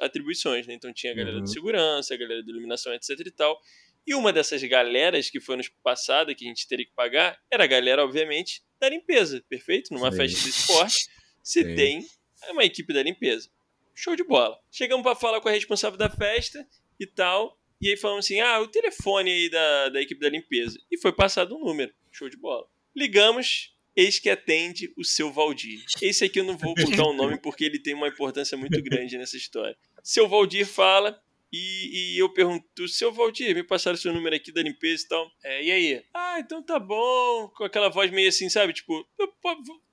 atribuições, 0.00 0.66
né? 0.66 0.74
Então 0.74 0.92
tinha 0.92 1.12
a 1.12 1.16
galera 1.16 1.38
uhum. 1.38 1.44
de 1.44 1.52
segurança, 1.52 2.14
a 2.14 2.16
galera 2.16 2.42
de 2.42 2.50
iluminação, 2.50 2.94
etc 2.94 3.18
e 3.26 3.30
tal. 3.30 3.60
E 4.06 4.14
uma 4.14 4.32
dessas 4.32 4.62
galeras 4.62 5.28
que 5.28 5.40
foi 5.40 5.56
nos 5.56 5.68
passada, 5.68 6.32
que 6.32 6.44
a 6.44 6.48
gente 6.48 6.68
teria 6.68 6.86
que 6.86 6.92
pagar, 6.94 7.36
era 7.50 7.64
a 7.64 7.66
galera, 7.66 8.04
obviamente, 8.04 8.62
da 8.78 8.88
limpeza, 8.88 9.44
perfeito? 9.48 9.92
Numa 9.92 10.12
Sim. 10.12 10.18
festa 10.18 10.40
de 10.40 10.48
esporte, 10.50 11.08
se 11.42 11.64
Sim. 11.64 11.74
tem 11.74 12.06
uma 12.50 12.64
equipe 12.64 12.92
da 12.92 13.02
limpeza. 13.02 13.50
Show 13.98 14.14
de 14.14 14.22
bola. 14.22 14.60
Chegamos 14.70 15.02
para 15.02 15.16
falar 15.16 15.40
com 15.40 15.48
a 15.48 15.52
responsável 15.52 15.98
da 15.98 16.10
festa 16.10 16.68
e 17.00 17.06
tal. 17.06 17.58
E 17.80 17.88
aí 17.88 17.96
falamos 17.96 18.26
assim: 18.26 18.40
ah, 18.40 18.60
o 18.60 18.68
telefone 18.68 19.30
aí 19.30 19.48
da, 19.48 19.88
da 19.88 20.02
equipe 20.02 20.20
da 20.20 20.28
limpeza. 20.28 20.78
E 20.90 20.98
foi 20.98 21.12
passado 21.12 21.56
um 21.56 21.64
número. 21.64 21.92
Show 22.12 22.28
de 22.28 22.36
bola. 22.36 22.66
Ligamos, 22.94 23.74
eis 23.96 24.18
que 24.18 24.28
atende 24.28 24.92
o 24.98 25.02
seu 25.02 25.32
Valdir. 25.32 25.82
Esse 26.02 26.26
aqui 26.26 26.40
eu 26.40 26.44
não 26.44 26.58
vou 26.58 26.74
contar 26.74 27.04
o 27.04 27.14
nome 27.14 27.38
porque 27.38 27.64
ele 27.64 27.78
tem 27.78 27.94
uma 27.94 28.08
importância 28.08 28.56
muito 28.56 28.80
grande 28.82 29.16
nessa 29.16 29.36
história. 29.36 29.76
Seu 30.02 30.28
Valdir 30.28 30.66
fala. 30.66 31.18
E, 31.50 32.16
e 32.16 32.18
eu 32.18 32.28
pergunto, 32.28 32.88
seu 32.88 33.10
Valdir, 33.10 33.54
me 33.54 33.62
passaram 33.62 33.96
seu 33.96 34.12
número 34.12 34.36
aqui 34.36 34.52
da 34.52 34.62
limpeza 34.62 35.04
e 35.04 35.08
tal. 35.08 35.30
É, 35.42 35.64
e 35.64 35.70
aí? 35.70 36.04
Ah, 36.12 36.38
então 36.38 36.62
tá 36.62 36.78
bom. 36.78 37.48
Com 37.56 37.64
aquela 37.64 37.88
voz 37.88 38.10
meio 38.10 38.28
assim, 38.28 38.50
sabe? 38.50 38.74
Tipo, 38.74 39.08
eu 39.18 39.32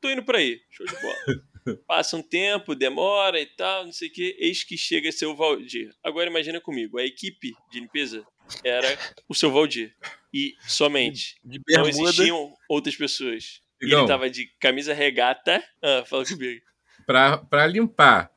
tô 0.01 0.09
indo 0.09 0.23
pra 0.23 0.39
aí. 0.39 0.59
Show 0.71 0.85
de 0.85 0.93
bola. 0.99 1.52
Passa 1.87 2.17
um 2.17 2.21
tempo, 2.21 2.75
demora 2.75 3.39
e 3.39 3.45
tal, 3.45 3.85
não 3.85 3.93
sei 3.93 4.09
o 4.09 4.11
que. 4.11 4.35
Eis 4.39 4.63
que 4.63 4.77
chega 4.77 5.11
seu 5.11 5.35
Valdir. 5.35 5.93
Agora 6.03 6.29
imagina 6.29 6.59
comigo, 6.59 6.97
a 6.97 7.05
equipe 7.05 7.53
de 7.71 7.79
limpeza 7.79 8.25
era 8.63 8.97
o 9.27 9.33
seu 9.33 9.51
Valdir. 9.51 9.95
E 10.33 10.55
somente. 10.67 11.35
De 11.43 11.61
não 11.69 11.87
existiam 11.87 12.53
outras 12.67 12.95
pessoas. 12.95 13.61
E 13.81 13.85
ele 13.85 14.07
tava 14.07 14.29
de 14.29 14.47
camisa 14.59 14.93
regata. 14.93 15.63
Ah, 15.81 16.03
fala 16.05 16.25
comigo. 16.25 16.61
Pra, 17.05 17.37
pra 17.37 17.67
limpar 17.67 18.31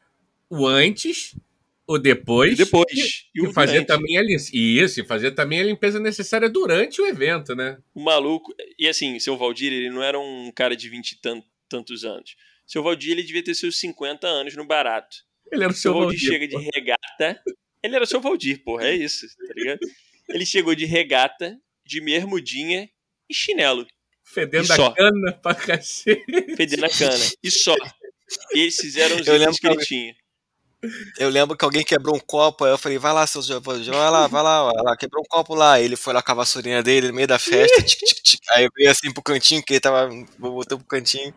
o 0.50 0.66
antes, 0.66 1.34
o 1.86 1.98
depois. 1.98 2.52
E 2.52 2.56
depois. 2.56 3.28
E, 3.34 3.46
e 3.46 3.52
fazer 3.52 3.84
também 3.84 4.18
a 4.18 4.22
Isso, 4.24 5.00
e 5.00 5.04
fazer 5.04 5.32
também 5.32 5.60
a 5.60 5.64
limpeza 5.64 6.00
necessária 6.00 6.48
durante 6.48 7.00
o 7.00 7.06
evento, 7.06 7.54
né? 7.54 7.78
O 7.94 8.00
maluco. 8.00 8.54
E 8.78 8.88
assim, 8.88 9.18
seu 9.18 9.36
Valdir, 9.36 9.72
ele 9.72 9.90
não 9.90 10.02
era 10.02 10.18
um 10.18 10.52
cara 10.52 10.76
de 10.76 10.88
vinte 10.88 11.12
e 11.12 11.20
tantos 11.68 12.04
anos. 12.04 12.36
Seu 12.66 12.82
Valdir, 12.82 13.12
ele 13.12 13.22
devia 13.22 13.44
ter 13.44 13.54
seus 13.54 13.78
50 13.78 14.26
anos 14.26 14.56
no 14.56 14.66
barato. 14.66 15.18
Ele 15.52 15.62
era 15.62 15.72
o 15.72 15.76
seu, 15.76 15.92
seu 15.92 16.00
Valdir. 16.00 16.20
Valdir 16.20 16.32
chega 16.32 16.48
de 16.48 16.70
regata. 16.74 17.42
Ele 17.82 17.94
era 17.94 18.04
o 18.04 18.06
seu 18.06 18.20
Valdir, 18.20 18.62
porra, 18.64 18.88
é 18.88 18.94
isso, 18.94 19.26
tá 19.46 19.54
ligado? 19.54 19.80
Ele 20.28 20.44
chegou 20.44 20.74
de 20.74 20.84
regata, 20.84 21.56
de 21.84 22.00
bermudinha 22.00 22.90
e 23.28 23.34
chinelo. 23.34 23.86
Fedendo 24.24 24.72
a 24.72 24.94
cana 24.94 25.32
pra 25.34 25.54
cacete. 25.54 26.24
Fedendo 26.56 26.84
a 26.84 26.88
cana. 26.88 27.24
E 27.42 27.50
só. 27.50 27.76
Eles 28.50 28.76
fizeram 28.76 29.16
os 29.16 29.26
itens 29.26 29.60
que 29.60 29.66
ele 29.68 29.84
tinha. 29.84 30.16
Eu 31.18 31.28
lembro 31.28 31.56
que 31.56 31.64
alguém 31.64 31.84
quebrou 31.84 32.16
um 32.16 32.20
copo, 32.20 32.64
aí 32.64 32.70
eu 32.70 32.78
falei, 32.78 32.98
vai 32.98 33.12
lá, 33.12 33.26
seu 33.26 33.42
vai 33.60 34.10
lá, 34.10 34.26
vai 34.26 34.42
lá, 34.42 34.72
vai 34.72 34.82
lá, 34.82 34.96
quebrou 34.96 35.22
um 35.22 35.28
copo 35.28 35.54
lá. 35.54 35.80
Ele 35.80 35.96
foi 35.96 36.12
lá 36.12 36.22
com 36.22 36.32
a 36.32 36.36
vassourinha 36.36 36.82
dele 36.82 37.08
no 37.08 37.14
meio 37.14 37.28
da 37.28 37.38
festa, 37.38 37.82
tic, 37.82 37.98
tic, 38.00 38.22
tic. 38.22 38.40
aí 38.54 38.64
eu 38.64 38.70
veio 38.76 38.90
assim 38.90 39.12
pro 39.12 39.22
cantinho, 39.22 39.62
que 39.62 39.74
ele 39.74 39.80
tava, 39.80 40.08
botou 40.38 40.78
pro 40.78 40.86
cantinho. 40.86 41.32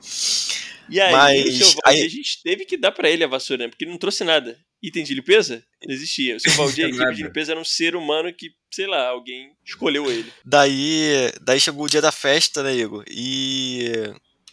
E 0.89 0.99
aí, 0.99 1.11
Mas, 1.11 1.75
aí... 1.85 2.01
a 2.01 2.09
gente 2.09 2.41
teve 2.41 2.65
que 2.65 2.75
dar 2.75 2.91
para 2.91 3.09
ele 3.09 3.23
a 3.23 3.27
vassoura, 3.27 3.63
né? 3.63 3.69
porque 3.69 3.83
ele 3.83 3.91
não 3.91 3.99
trouxe 3.99 4.23
nada. 4.23 4.57
Item 4.81 5.03
de 5.03 5.13
limpeza? 5.13 5.63
Não 5.85 5.93
existia. 5.93 6.37
O 6.37 6.39
seu 6.39 6.51
Valdir, 6.53 6.85
a 6.85 6.89
equipe 6.89 7.13
de 7.13 7.23
limpeza 7.23 7.51
era 7.51 7.59
um 7.59 7.65
ser 7.65 7.95
humano 7.95 8.33
que, 8.33 8.51
sei 8.73 8.87
lá, 8.87 9.09
alguém 9.09 9.51
escolheu 9.65 10.09
ele. 10.09 10.31
Daí, 10.43 11.31
daí 11.41 11.59
chegou 11.59 11.85
o 11.85 11.89
dia 11.89 12.01
da 12.01 12.11
festa, 12.11 12.63
né, 12.63 12.73
Igor? 12.73 13.03
E 13.07 13.91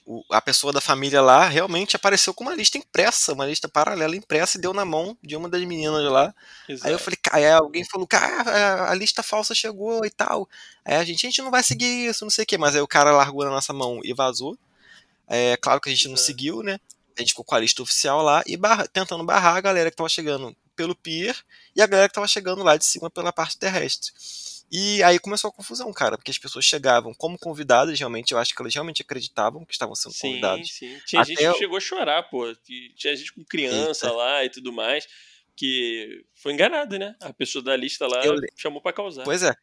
o, 0.06 0.22
a 0.30 0.40
pessoa 0.40 0.72
da 0.72 0.80
família 0.80 1.20
lá 1.20 1.48
realmente 1.48 1.96
apareceu 1.96 2.32
com 2.32 2.44
uma 2.44 2.54
lista 2.54 2.78
impressa, 2.78 3.32
uma 3.32 3.44
lista 3.44 3.68
paralela 3.68 4.14
impressa 4.14 4.56
e 4.56 4.60
deu 4.60 4.72
na 4.72 4.84
mão 4.84 5.18
de 5.20 5.34
uma 5.34 5.48
das 5.48 5.60
meninas 5.64 6.04
lá. 6.10 6.32
Exato. 6.68 6.86
Aí 6.86 6.92
eu 6.94 6.98
falei, 6.98 7.18
aí 7.32 7.50
alguém 7.50 7.84
falou, 7.84 8.06
cara, 8.06 8.88
a 8.88 8.94
lista 8.94 9.20
falsa 9.20 9.52
chegou 9.52 10.06
e 10.06 10.10
tal. 10.10 10.48
Aí 10.84 10.94
a 10.94 11.04
gente, 11.04 11.26
a 11.26 11.28
gente 11.28 11.42
não 11.42 11.50
vai 11.50 11.64
seguir 11.64 12.08
isso, 12.08 12.24
não 12.24 12.30
sei 12.30 12.44
o 12.44 12.46
que, 12.46 12.56
mas 12.56 12.76
aí 12.76 12.80
o 12.80 12.86
cara 12.86 13.10
largou 13.10 13.44
na 13.44 13.50
nossa 13.50 13.72
mão 13.72 14.00
e 14.04 14.14
vazou. 14.14 14.56
É 15.26 15.56
claro 15.56 15.80
que 15.80 15.88
a 15.88 15.92
gente 15.92 16.08
não 16.08 16.16
seguiu, 16.16 16.62
né? 16.62 16.78
A 17.16 17.20
gente 17.20 17.30
ficou 17.30 17.44
com 17.44 17.56
a 17.56 17.58
lista 17.58 17.82
oficial 17.82 18.22
lá 18.22 18.44
e 18.46 18.56
barra, 18.56 18.86
tentando 18.86 19.24
barrar 19.24 19.56
a 19.56 19.60
galera 19.60 19.90
que 19.90 19.96
tava 19.96 20.08
chegando 20.08 20.54
pelo 20.76 20.94
pier 20.94 21.36
e 21.74 21.82
a 21.82 21.86
galera 21.86 22.08
que 22.08 22.14
tava 22.14 22.28
chegando 22.28 22.62
lá 22.62 22.76
de 22.76 22.84
cima 22.84 23.10
pela 23.10 23.32
parte 23.32 23.58
terrestre. 23.58 24.12
E 24.70 25.02
aí 25.02 25.18
começou 25.18 25.48
a 25.48 25.52
confusão, 25.52 25.92
cara, 25.92 26.16
porque 26.16 26.30
as 26.30 26.38
pessoas 26.38 26.64
chegavam 26.64 27.14
como 27.14 27.38
convidadas, 27.38 27.98
realmente, 27.98 28.32
eu 28.32 28.38
acho 28.38 28.54
que 28.54 28.60
elas 28.60 28.74
realmente 28.74 29.02
acreditavam 29.02 29.64
que 29.64 29.72
estavam 29.72 29.94
sendo 29.94 30.14
convidadas. 30.20 30.68
Sim, 30.68 30.88
sim. 30.88 31.00
Tinha 31.06 31.22
Até 31.22 31.34
gente 31.34 31.52
que 31.52 31.58
chegou 31.58 31.76
a 31.76 31.80
chorar, 31.80 32.22
pô. 32.24 32.52
Tinha 32.96 33.14
gente 33.14 33.32
com 33.32 33.44
criança 33.44 34.06
Eita. 34.06 34.16
lá 34.16 34.44
e 34.44 34.50
tudo 34.50 34.72
mais. 34.72 35.06
que 35.54 36.24
foi 36.34 36.52
enganado, 36.52 36.98
né? 36.98 37.14
A 37.20 37.32
pessoa 37.32 37.62
da 37.62 37.76
lista 37.76 38.06
lá 38.06 38.24
eu... 38.24 38.36
chamou 38.56 38.80
para 38.80 38.92
causar. 38.92 39.24
Pois 39.24 39.42
é. 39.42 39.54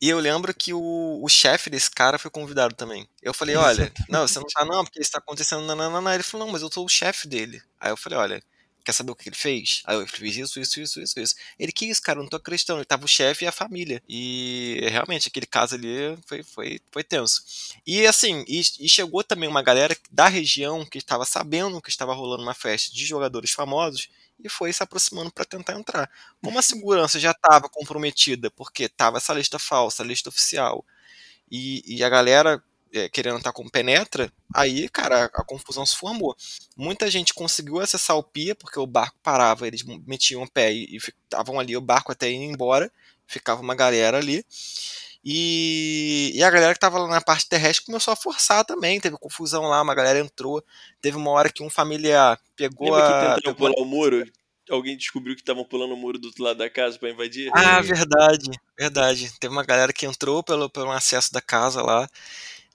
E 0.00 0.08
eu 0.08 0.18
lembro 0.18 0.52
que 0.52 0.74
o, 0.74 1.20
o 1.22 1.28
chefe 1.28 1.70
desse 1.70 1.90
cara 1.90 2.18
foi 2.18 2.30
convidado 2.30 2.74
também. 2.74 3.08
Eu 3.22 3.32
falei, 3.32 3.56
olha, 3.56 3.90
não, 4.10 4.28
você 4.28 4.38
não 4.38 4.46
tá 4.46 4.64
não, 4.64 4.84
porque 4.84 5.00
isso 5.00 5.12
tá 5.12 5.18
acontecendo, 5.18 5.62
não, 5.62 5.74
não, 5.74 6.02
não. 6.02 6.12
Ele 6.12 6.22
falou, 6.22 6.46
não, 6.46 6.52
mas 6.52 6.60
eu 6.60 6.70
sou 6.70 6.84
o 6.84 6.88
chefe 6.88 7.26
dele. 7.26 7.62
Aí 7.80 7.90
eu 7.90 7.96
falei, 7.96 8.18
olha, 8.18 8.42
quer 8.84 8.92
saber 8.92 9.10
o 9.12 9.16
que 9.16 9.28
ele 9.28 9.36
fez? 9.36 9.82
Aí 9.84 9.96
eu 9.96 10.06
fiz 10.06 10.36
isso, 10.36 10.60
isso, 10.60 10.80
isso, 10.80 11.00
isso, 11.00 11.20
isso. 11.20 11.34
Ele, 11.58 11.72
que 11.72 11.86
isso, 11.86 12.02
cara? 12.02 12.18
Eu 12.18 12.22
não 12.22 12.30
tô 12.30 12.36
acreditando. 12.36 12.80
Ele 12.80 12.84
tava 12.84 13.04
o 13.04 13.08
chefe 13.08 13.44
e 13.44 13.48
a 13.48 13.52
família. 13.52 14.02
E 14.08 14.80
realmente, 14.90 15.28
aquele 15.28 15.46
caso 15.46 15.74
ali 15.74 16.16
foi, 16.26 16.42
foi, 16.42 16.80
foi 16.90 17.04
tenso. 17.04 17.42
E 17.86 18.06
assim, 18.06 18.44
e, 18.46 18.60
e 18.80 18.88
chegou 18.88 19.24
também 19.24 19.48
uma 19.48 19.62
galera 19.62 19.96
da 20.10 20.28
região 20.28 20.84
que 20.84 20.98
estava 20.98 21.24
sabendo 21.24 21.80
que 21.80 21.90
estava 21.90 22.14
rolando 22.14 22.42
uma 22.42 22.54
festa 22.54 22.94
de 22.94 23.04
jogadores 23.04 23.50
famosos 23.52 24.08
e 24.42 24.48
foi 24.48 24.72
se 24.72 24.82
aproximando 24.82 25.30
para 25.30 25.44
tentar 25.44 25.74
entrar. 25.74 26.10
Como 26.42 26.58
a 26.58 26.62
segurança 26.62 27.20
já 27.20 27.30
estava 27.30 27.68
comprometida, 27.68 28.50
porque 28.50 28.84
estava 28.84 29.18
essa 29.18 29.32
lista 29.32 29.58
falsa, 29.58 30.02
a 30.02 30.06
lista 30.06 30.28
oficial, 30.28 30.84
e, 31.50 31.82
e 31.86 32.02
a 32.02 32.08
galera 32.08 32.62
é, 32.94 33.08
querendo 33.08 33.38
estar 33.38 33.52
com 33.52 33.68
penetra, 33.68 34.32
aí, 34.54 34.88
cara, 34.88 35.24
a, 35.24 35.24
a, 35.24 35.44
confusão 35.44 35.84
se 35.84 35.96
formou. 35.96 36.36
Muita 36.76 37.10
gente 37.10 37.34
conseguiu 37.34 37.80
acessar 37.80 38.16
o 38.16 38.22
pia, 38.22 38.54
porque 38.54 38.78
o 38.78 38.86
barco 38.86 39.18
parava, 39.22 39.66
eles 39.66 39.82
metiam 40.06 40.42
o 40.42 40.50
pé 40.50 40.72
e 40.72 40.96
estavam 40.96 41.58
ali, 41.58 41.76
o 41.76 41.80
barco 41.80 42.12
até 42.12 42.30
ir 42.30 42.36
embora, 42.36 42.90
ficava 43.26 43.60
uma 43.60 43.74
galera 43.74 44.18
ali. 44.18 44.44
E, 45.24 46.32
e, 46.34 46.44
a 46.44 46.50
galera 46.50 46.74
que 46.74 46.78
tava 46.78 46.98
lá 46.98 47.08
na 47.08 47.20
parte 47.20 47.48
terrestre 47.48 47.86
começou 47.86 48.12
a 48.12 48.16
forçar 48.16 48.62
também. 48.62 49.00
Teve 49.00 49.16
confusão 49.16 49.62
lá, 49.62 49.80
uma 49.80 49.94
galera 49.94 50.18
entrou. 50.18 50.62
Teve 51.00 51.16
uma 51.16 51.30
hora 51.30 51.50
que 51.50 51.62
um 51.62 51.70
familiar 51.70 52.38
pegou 52.54 52.90
Lembra 52.90 53.06
a. 53.06 53.34
Que 53.34 53.36
tentaram 53.36 53.54
pular 53.56 53.72
o 53.78 53.86
muro? 53.86 54.30
Alguém 54.70 54.96
descobriu 54.96 55.34
que 55.34 55.40
estavam 55.40 55.64
pulando 55.64 55.94
o 55.94 55.96
muro 55.96 56.18
do 56.18 56.26
outro 56.26 56.44
lado 56.44 56.58
da 56.58 56.68
casa 56.68 56.98
para 56.98 57.10
invadir? 57.10 57.50
Ah, 57.54 57.80
verdade, 57.80 58.50
verdade. 58.78 59.32
Teve 59.38 59.52
uma 59.52 59.64
galera 59.64 59.92
que 59.92 60.06
entrou 60.06 60.42
pelo, 60.42 60.68
pelo 60.68 60.90
acesso 60.90 61.32
da 61.32 61.40
casa 61.40 61.82
lá. 61.82 62.08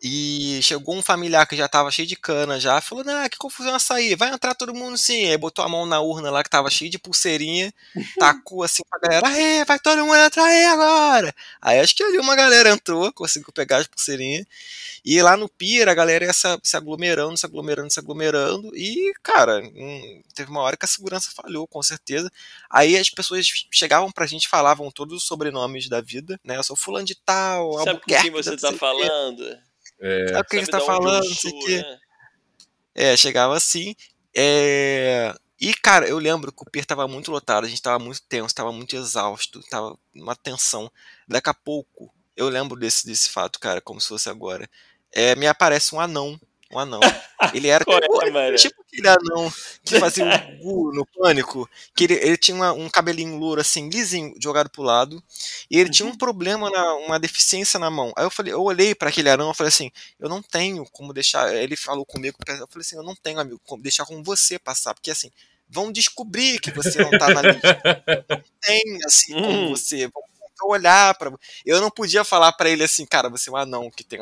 E 0.02 0.62
chegou 0.62 0.96
um 0.96 1.02
familiar 1.02 1.46
que 1.46 1.58
já 1.58 1.68
tava 1.68 1.92
cheio 1.92 2.08
de 2.08 2.16
cana 2.16 2.58
já, 2.58 2.80
falou, 2.80 3.04
ah, 3.08 3.28
que 3.28 3.38
confusão 3.38 3.76
essa 3.76 3.96
aí, 3.96 4.16
vai 4.16 4.30
entrar 4.34 4.56
todo 4.56 4.74
mundo 4.74 4.98
sim. 4.98 5.28
Aí 5.28 5.38
botou 5.38 5.64
a 5.64 5.68
mão 5.68 5.86
na 5.86 6.00
urna 6.00 6.32
lá 6.32 6.42
que 6.42 6.50
tava 6.50 6.70
cheio 6.70 6.90
de 6.90 6.98
pulseirinha, 6.98 7.74
tacou 8.18 8.64
assim 8.64 8.82
pra 8.90 9.00
galera, 9.00 9.28
aê, 9.28 9.66
vai 9.66 9.78
todo 9.78 10.06
mundo 10.06 10.16
entrar 10.16 10.46
aí 10.46 10.66
agora. 10.66 11.36
Aí 11.62 11.80
acho 11.80 11.94
que 11.94 12.04
ali 12.04 12.18
uma 12.18 12.34
galera 12.34 12.70
entrou, 12.70 13.12
conseguiu 13.12 13.52
pegar 13.52 13.78
as 13.78 13.88
pulseirinhas. 13.88 14.46
E 15.04 15.22
lá 15.22 15.36
no 15.36 15.50
Pira 15.50 15.92
a 15.92 15.96
galera 15.96 16.26
ia 16.26 16.34
se, 16.34 16.48
se 16.64 16.78
aglomerando, 16.78 17.36
se 17.36 17.46
aglomerando, 17.46 17.92
se 17.92 18.00
aglomerando. 18.00 18.76
E, 18.78 19.14
cara, 19.22 19.60
hum, 19.60 20.22
teve 20.34 20.50
uma 20.50 20.62
hora 20.62 20.78
que 20.78 20.86
a 20.86 20.88
segurança 20.88 21.30
falhou, 21.36 21.68
com 21.68 21.82
certeza. 21.84 22.32
Aí 22.70 22.98
as 22.98 23.10
pessoas 23.10 23.46
chegavam 23.72 24.12
pra 24.12 24.26
gente 24.26 24.48
falavam 24.48 24.90
todos 24.92 25.18
os 25.18 25.24
sobrenomes 25.28 25.90
da 25.90 26.00
vida, 26.00 26.40
né? 26.44 26.56
Eu 26.56 26.64
sou 26.64 26.76
fulano 26.76 27.06
de 27.06 27.16
tal, 27.16 27.84
Sabe 27.84 28.00
com 28.00 28.06
quem 28.06 28.32
você 28.32 28.56
tá 28.56 28.72
falando? 28.72 29.69
É, 30.02 30.28
sabe 30.30 30.40
o 30.40 30.46
que 30.46 30.66
você 30.66 30.72
tá 30.72 30.80
falando? 30.80 31.26
Não 31.26 31.36
sei 31.36 31.52
o 31.52 31.60
quê. 31.66 31.78
Né? 31.78 32.00
É, 32.96 33.18
chegava 33.18 33.56
assim. 33.56 33.96
É... 34.36 35.34
E, 35.60 35.74
cara, 35.74 36.08
eu 36.08 36.18
lembro 36.18 36.52
que 36.52 36.64
o 36.64 36.70
pier 36.70 36.86
tava 36.86 37.08
muito 37.08 37.32
lotado, 37.32 37.66
a 37.66 37.70
gente 37.70 37.82
tava 37.82 38.00
muito 38.00 38.22
tenso, 38.30 38.56
tava 38.56 38.72
muito 38.72 38.96
exausto, 38.96 39.62
tava 39.70 39.98
uma 40.16 40.36
tensão. 40.36 40.90
Daqui 41.28 41.50
a 41.50 41.54
pouco, 41.54 42.14
eu 42.36 42.48
lembro 42.48 42.80
desse, 42.80 43.06
desse 43.06 43.30
fato, 43.30 43.60
cara, 43.60 43.82
como 43.82 44.00
se 44.00 44.08
fosse 44.08 44.30
agora. 44.30 44.70
É, 45.12 45.36
me 45.36 45.48
aparece 45.48 45.94
um 45.94 46.00
anão 46.00 46.40
um 46.72 46.80
anão. 46.80 47.00
Ele 47.54 47.68
era 47.68 47.84
tipo, 47.84 48.22
é, 48.38 48.56
tipo 48.56 48.82
aquele 48.82 49.08
anão 49.08 49.52
que 49.90 50.00
fazia 50.00 50.26
o 50.62 50.92
no 50.94 51.06
pânico. 51.06 51.70
Que 51.96 52.06
ele, 52.06 52.14
ele 52.16 52.38
tinha 52.38 52.56
uma, 52.56 52.72
um 52.72 52.90
cabelinho 52.90 53.38
louro, 53.38 53.62
assim, 53.62 53.90
lisinho, 53.90 54.34
jogado 54.42 54.70
pro 54.70 54.84
lado. 54.84 55.22
E 55.70 55.80
ele 55.80 55.90
tinha 55.90 56.06
um 56.06 56.12
uhum. 56.12 56.18
problema, 56.18 56.70
na, 56.70 56.94
uma 56.96 57.20
deficiência 57.20 57.80
na 57.80 57.90
mão. 57.90 58.14
Aí 58.16 58.26
eu 58.26 58.30
falei, 58.30 58.54
eu 58.54 58.62
olhei 58.62 58.96
para 58.96 59.10
aquele 59.10 59.30
anão 59.30 59.52
e 59.52 59.56
falei 59.56 59.70
assim, 59.70 59.92
eu 60.20 60.30
não 60.30 60.42
tenho 60.42 60.86
como 60.92 61.14
deixar. 61.14 61.54
Ele 61.56 61.76
falou 61.76 62.06
comigo, 62.06 62.38
eu 62.48 62.68
falei 62.68 62.82
assim, 62.82 62.96
eu 62.96 63.04
não 63.04 63.16
tenho, 63.16 63.40
amigo, 63.40 63.60
como 63.66 63.84
deixar 63.84 64.06
com 64.06 64.24
você 64.24 64.58
passar. 64.58 64.94
Porque 64.94 65.12
assim, 65.12 65.32
vão 65.68 65.92
descobrir 65.92 66.60
que 66.60 66.72
você 66.72 67.02
não 67.02 67.12
tá 67.12 67.30
na 67.30 67.42
lista. 67.42 68.04
Não 68.30 68.44
tem 68.62 68.84
assim 69.06 69.34
como 69.34 69.50
hum. 69.50 69.70
você. 69.70 70.08
Vão 70.08 70.24
olhar 70.68 71.16
para. 71.16 71.32
Eu 71.66 71.80
não 71.80 71.90
podia 71.90 72.24
falar 72.24 72.52
para 72.54 72.70
ele 72.70 72.84
assim, 72.84 73.06
cara, 73.06 73.30
você 73.30 73.50
é 73.50 73.54
um 73.54 73.56
anão 73.56 73.90
que 73.90 74.04
tem 74.04 74.20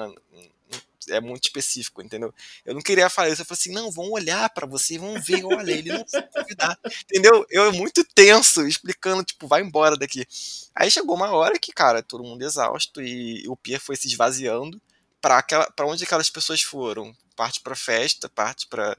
é 1.09 1.19
muito 1.19 1.45
específico, 1.45 2.01
entendeu? 2.01 2.33
Eu 2.65 2.73
não 2.73 2.81
queria 2.81 3.09
falar 3.09 3.29
isso, 3.29 3.41
eu 3.41 3.45
falei 3.45 3.59
assim, 3.59 3.71
não, 3.71 3.91
vão 3.91 4.11
olhar 4.11 4.49
para 4.49 4.65
você, 4.67 4.97
vão 4.97 5.19
ver, 5.21 5.43
olha, 5.45 5.71
ele 5.71 5.89
não 5.91 6.05
foi 6.07 6.21
convidar, 6.23 6.77
entendeu? 7.03 7.45
Eu 7.49 7.71
muito 7.73 8.03
tenso, 8.15 8.65
explicando, 8.67 9.23
tipo, 9.23 9.47
vai 9.47 9.61
embora 9.61 9.97
daqui. 9.97 10.25
Aí 10.75 10.89
chegou 10.91 11.15
uma 11.15 11.31
hora 11.31 11.59
que, 11.59 11.71
cara, 11.71 12.03
todo 12.03 12.23
mundo 12.23 12.41
exausto 12.43 13.01
e 13.01 13.47
o 13.47 13.55
pier 13.55 13.79
foi 13.79 13.95
se 13.95 14.07
esvaziando 14.07 14.81
para 15.21 15.39
aquela, 15.39 15.69
para 15.71 15.87
onde 15.87 16.03
aquelas 16.03 16.29
pessoas 16.29 16.61
foram, 16.61 17.15
parte 17.35 17.61
para 17.61 17.75
festa, 17.75 18.29
parte 18.29 18.67
para 18.67 18.97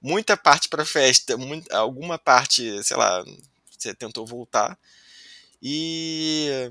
muita 0.00 0.36
parte 0.36 0.68
para 0.68 0.84
festa, 0.84 1.36
muita, 1.36 1.76
alguma 1.76 2.18
parte, 2.18 2.82
sei 2.84 2.96
lá, 2.96 3.24
você 3.70 3.94
tentou 3.94 4.26
voltar. 4.26 4.78
E 5.62 6.70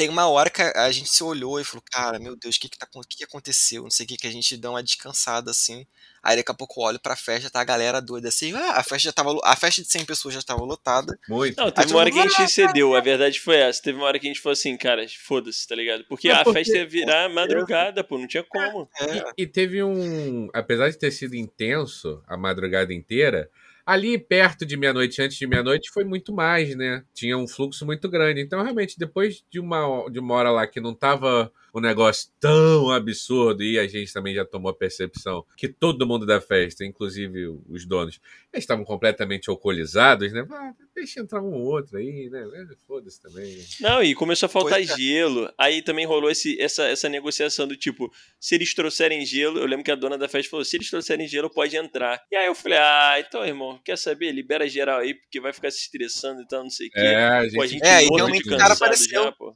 tem 0.00 0.08
uma 0.08 0.26
hora 0.26 0.48
que 0.48 0.62
a 0.62 0.90
gente 0.90 1.10
se 1.10 1.22
olhou 1.22 1.60
e 1.60 1.64
falou, 1.64 1.84
cara, 1.92 2.18
meu 2.18 2.34
Deus, 2.34 2.56
o 2.56 2.60
que 2.60 2.70
que, 2.70 2.78
tá, 2.78 2.88
o 2.94 3.02
que, 3.02 3.18
que 3.18 3.24
aconteceu? 3.24 3.82
Não 3.82 3.90
sei 3.90 4.06
o 4.06 4.08
que, 4.08 4.16
que 4.16 4.26
a 4.26 4.32
gente 4.32 4.56
dá 4.56 4.70
uma 4.70 4.82
descansada 4.82 5.50
assim. 5.50 5.86
Aí 6.22 6.36
daqui 6.36 6.50
a 6.50 6.54
pouco 6.54 6.80
eu 6.80 6.84
olho 6.84 6.98
pra 6.98 7.14
festa, 7.14 7.50
tá 7.50 7.60
a 7.60 7.64
galera 7.64 8.00
doida 8.00 8.28
assim, 8.28 8.54
ah, 8.54 8.76
a 8.76 8.82
festa 8.82 9.08
já 9.08 9.12
tava. 9.12 9.38
A 9.44 9.54
festa 9.56 9.82
de 9.82 9.92
100 9.92 10.06
pessoas 10.06 10.34
já 10.34 10.40
tava 10.40 10.62
lotada. 10.64 11.18
Muito. 11.28 11.54
Não, 11.54 11.70
teve 11.70 11.92
uma 11.92 12.00
hora 12.00 12.10
que 12.10 12.18
a 12.18 12.28
gente 12.28 12.50
cedeu, 12.50 12.94
a 12.94 13.00
verdade 13.02 13.38
foi 13.38 13.56
essa. 13.56 13.82
Teve 13.82 13.98
uma 13.98 14.06
hora 14.06 14.18
que 14.18 14.26
a 14.26 14.30
gente 14.30 14.40
falou 14.40 14.54
assim, 14.54 14.74
cara, 14.74 15.04
foda-se, 15.18 15.68
tá 15.68 15.74
ligado? 15.74 16.02
Porque 16.08 16.30
a 16.30 16.46
festa 16.50 16.78
ia 16.78 16.86
virar 16.86 17.28
madrugada, 17.28 18.02
pô, 18.02 18.16
não 18.16 18.26
tinha 18.26 18.42
como. 18.42 18.88
É. 19.02 19.18
E, 19.36 19.42
e 19.42 19.46
teve 19.46 19.82
um. 19.82 20.48
Apesar 20.54 20.88
de 20.88 20.96
ter 20.96 21.10
sido 21.10 21.36
intenso 21.36 22.22
a 22.26 22.38
madrugada 22.38 22.94
inteira, 22.94 23.50
Ali 23.90 24.16
perto 24.16 24.64
de 24.64 24.76
meia-noite, 24.76 25.20
antes 25.20 25.36
de 25.36 25.48
meia-noite, 25.48 25.90
foi 25.90 26.04
muito 26.04 26.32
mais, 26.32 26.76
né? 26.76 27.02
Tinha 27.12 27.36
um 27.36 27.48
fluxo 27.48 27.84
muito 27.84 28.08
grande. 28.08 28.40
Então, 28.40 28.62
realmente, 28.62 28.96
depois 28.96 29.44
de 29.50 29.58
uma, 29.58 30.08
de 30.08 30.20
uma 30.20 30.32
hora 30.32 30.52
lá 30.52 30.64
que 30.64 30.80
não 30.80 30.94
tava 30.94 31.50
um 31.74 31.80
negócio 31.80 32.30
tão 32.38 32.90
absurdo, 32.90 33.62
e 33.62 33.78
a 33.78 33.86
gente 33.86 34.12
também 34.12 34.34
já 34.34 34.44
tomou 34.44 34.70
a 34.70 34.74
percepção 34.74 35.44
que 35.56 35.68
todo 35.68 36.06
mundo 36.06 36.26
da 36.26 36.40
festa, 36.40 36.84
inclusive 36.84 37.48
os 37.68 37.84
donos, 37.84 38.20
estavam 38.52 38.84
completamente 38.84 39.48
alcoolizados, 39.48 40.32
né? 40.32 40.46
Ah, 40.50 40.72
deixa 40.94 41.20
entrar 41.20 41.40
um 41.40 41.52
ou 41.52 41.62
outro 41.62 41.98
aí, 41.98 42.28
né? 42.30 42.42
É, 42.54 42.66
foda-se 42.86 43.20
também. 43.20 43.64
Não, 43.80 44.02
e 44.02 44.14
começou 44.14 44.46
a 44.46 44.50
faltar 44.50 44.80
é. 44.80 44.84
gelo. 44.84 45.52
Aí 45.56 45.82
também 45.82 46.06
rolou 46.06 46.30
esse, 46.30 46.60
essa, 46.60 46.84
essa 46.84 47.08
negociação 47.08 47.66
do 47.66 47.76
tipo, 47.76 48.12
se 48.38 48.54
eles 48.54 48.74
trouxerem 48.74 49.24
gelo, 49.24 49.58
eu 49.58 49.66
lembro 49.66 49.84
que 49.84 49.90
a 49.90 49.96
dona 49.96 50.18
da 50.18 50.28
festa 50.28 50.50
falou, 50.50 50.64
se 50.64 50.76
eles 50.76 50.90
trouxerem 50.90 51.28
gelo, 51.28 51.50
pode 51.50 51.76
entrar. 51.76 52.20
E 52.30 52.36
aí 52.36 52.46
eu 52.46 52.54
falei, 52.54 52.78
ah, 52.78 53.16
então, 53.18 53.44
irmão, 53.44 53.80
quer 53.84 53.96
saber? 53.96 54.32
Libera 54.32 54.68
geral 54.68 55.00
aí, 55.00 55.14
porque 55.14 55.40
vai 55.40 55.52
ficar 55.52 55.70
se 55.70 55.78
estressando 55.78 56.42
e 56.42 56.46
tal, 56.46 56.62
não 56.62 56.70
sei 56.70 56.88
o 56.88 56.90
quê. 56.90 57.00
É, 57.00 57.24
a 57.24 57.44
gente... 57.44 57.54
Pô, 57.54 57.62
a 57.62 57.66
gente 57.66 57.86
é, 57.86 58.04
e 58.04 58.08
realmente 58.08 58.48
o 58.48 58.56
cara 58.56 58.74
apareceu. 58.74 59.24
Já, 59.24 59.32
pô 59.32 59.54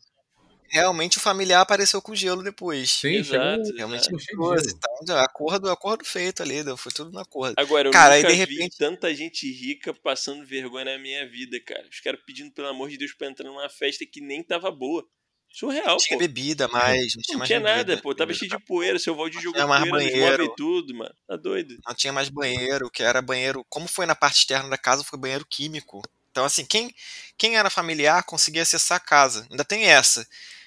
realmente 0.74 1.18
o 1.18 1.20
familiar 1.20 1.60
apareceu 1.60 2.02
com 2.02 2.14
gelo 2.14 2.42
depois. 2.42 2.90
Sim, 2.90 3.14
Exato, 3.14 3.72
realmente 3.76 4.08
é 4.08 4.36
coisa, 4.36 4.78
então, 5.02 5.16
acordo, 5.18 5.70
acordo 5.70 6.04
feito 6.04 6.42
ali, 6.42 6.56
foi 6.76 6.92
tudo 6.92 7.12
no 7.12 7.20
acordo. 7.20 7.54
Agora, 7.56 7.88
eu 7.88 7.92
cara, 7.92 8.16
nunca 8.16 8.28
aí, 8.28 8.32
de 8.32 8.38
repente... 8.38 8.70
vi 8.72 8.76
tanta 8.76 9.14
gente 9.14 9.50
rica 9.50 9.94
passando 9.94 10.44
vergonha 10.44 10.84
na 10.84 10.98
minha 10.98 11.28
vida, 11.30 11.60
cara. 11.64 11.86
Os 11.88 12.00
caras 12.00 12.20
pedindo, 12.26 12.52
pelo 12.52 12.68
amor 12.68 12.90
de 12.90 12.98
Deus, 12.98 13.14
pra 13.14 13.28
entrar 13.28 13.48
numa 13.48 13.68
festa 13.68 14.04
que 14.04 14.20
nem 14.20 14.42
tava 14.42 14.70
boa. 14.70 15.06
Surreal, 15.48 15.86
não 15.86 15.96
tinha 15.98 16.18
pô. 16.18 16.24
bebida 16.24 16.66
mais, 16.66 17.14
não 17.14 17.22
tinha, 17.22 17.38
não 17.38 17.46
tinha 17.46 17.60
nada, 17.60 17.96
pô. 17.98 18.12
Tava 18.12 18.34
cheio 18.34 18.50
de 18.50 18.58
poeira, 18.64 18.98
seu 18.98 19.14
Valdir 19.14 19.40
jogou 19.40 19.64
poeira 19.64 19.90
banheiro, 19.90 20.44
e 20.44 20.54
tudo, 20.56 20.92
mano. 20.92 21.14
Tá 21.28 21.36
doido. 21.36 21.76
Não 21.86 21.94
tinha 21.94 22.12
mais 22.12 22.28
banheiro, 22.28 22.90
que 22.90 23.04
era 23.04 23.22
banheiro... 23.22 23.64
Como 23.68 23.86
foi 23.86 24.04
na 24.04 24.16
parte 24.16 24.38
externa 24.38 24.68
da 24.68 24.76
casa, 24.76 25.04
foi 25.04 25.16
banheiro 25.16 25.46
químico. 25.48 26.02
Então, 26.32 26.44
assim, 26.44 26.64
quem, 26.64 26.92
quem 27.38 27.56
era 27.56 27.70
familiar 27.70 28.24
conseguia 28.24 28.62
acessar 28.62 28.96
a 28.96 29.00
casa. 29.00 29.46
Ainda 29.48 29.64
tem 29.64 29.84
essa. 29.84 30.26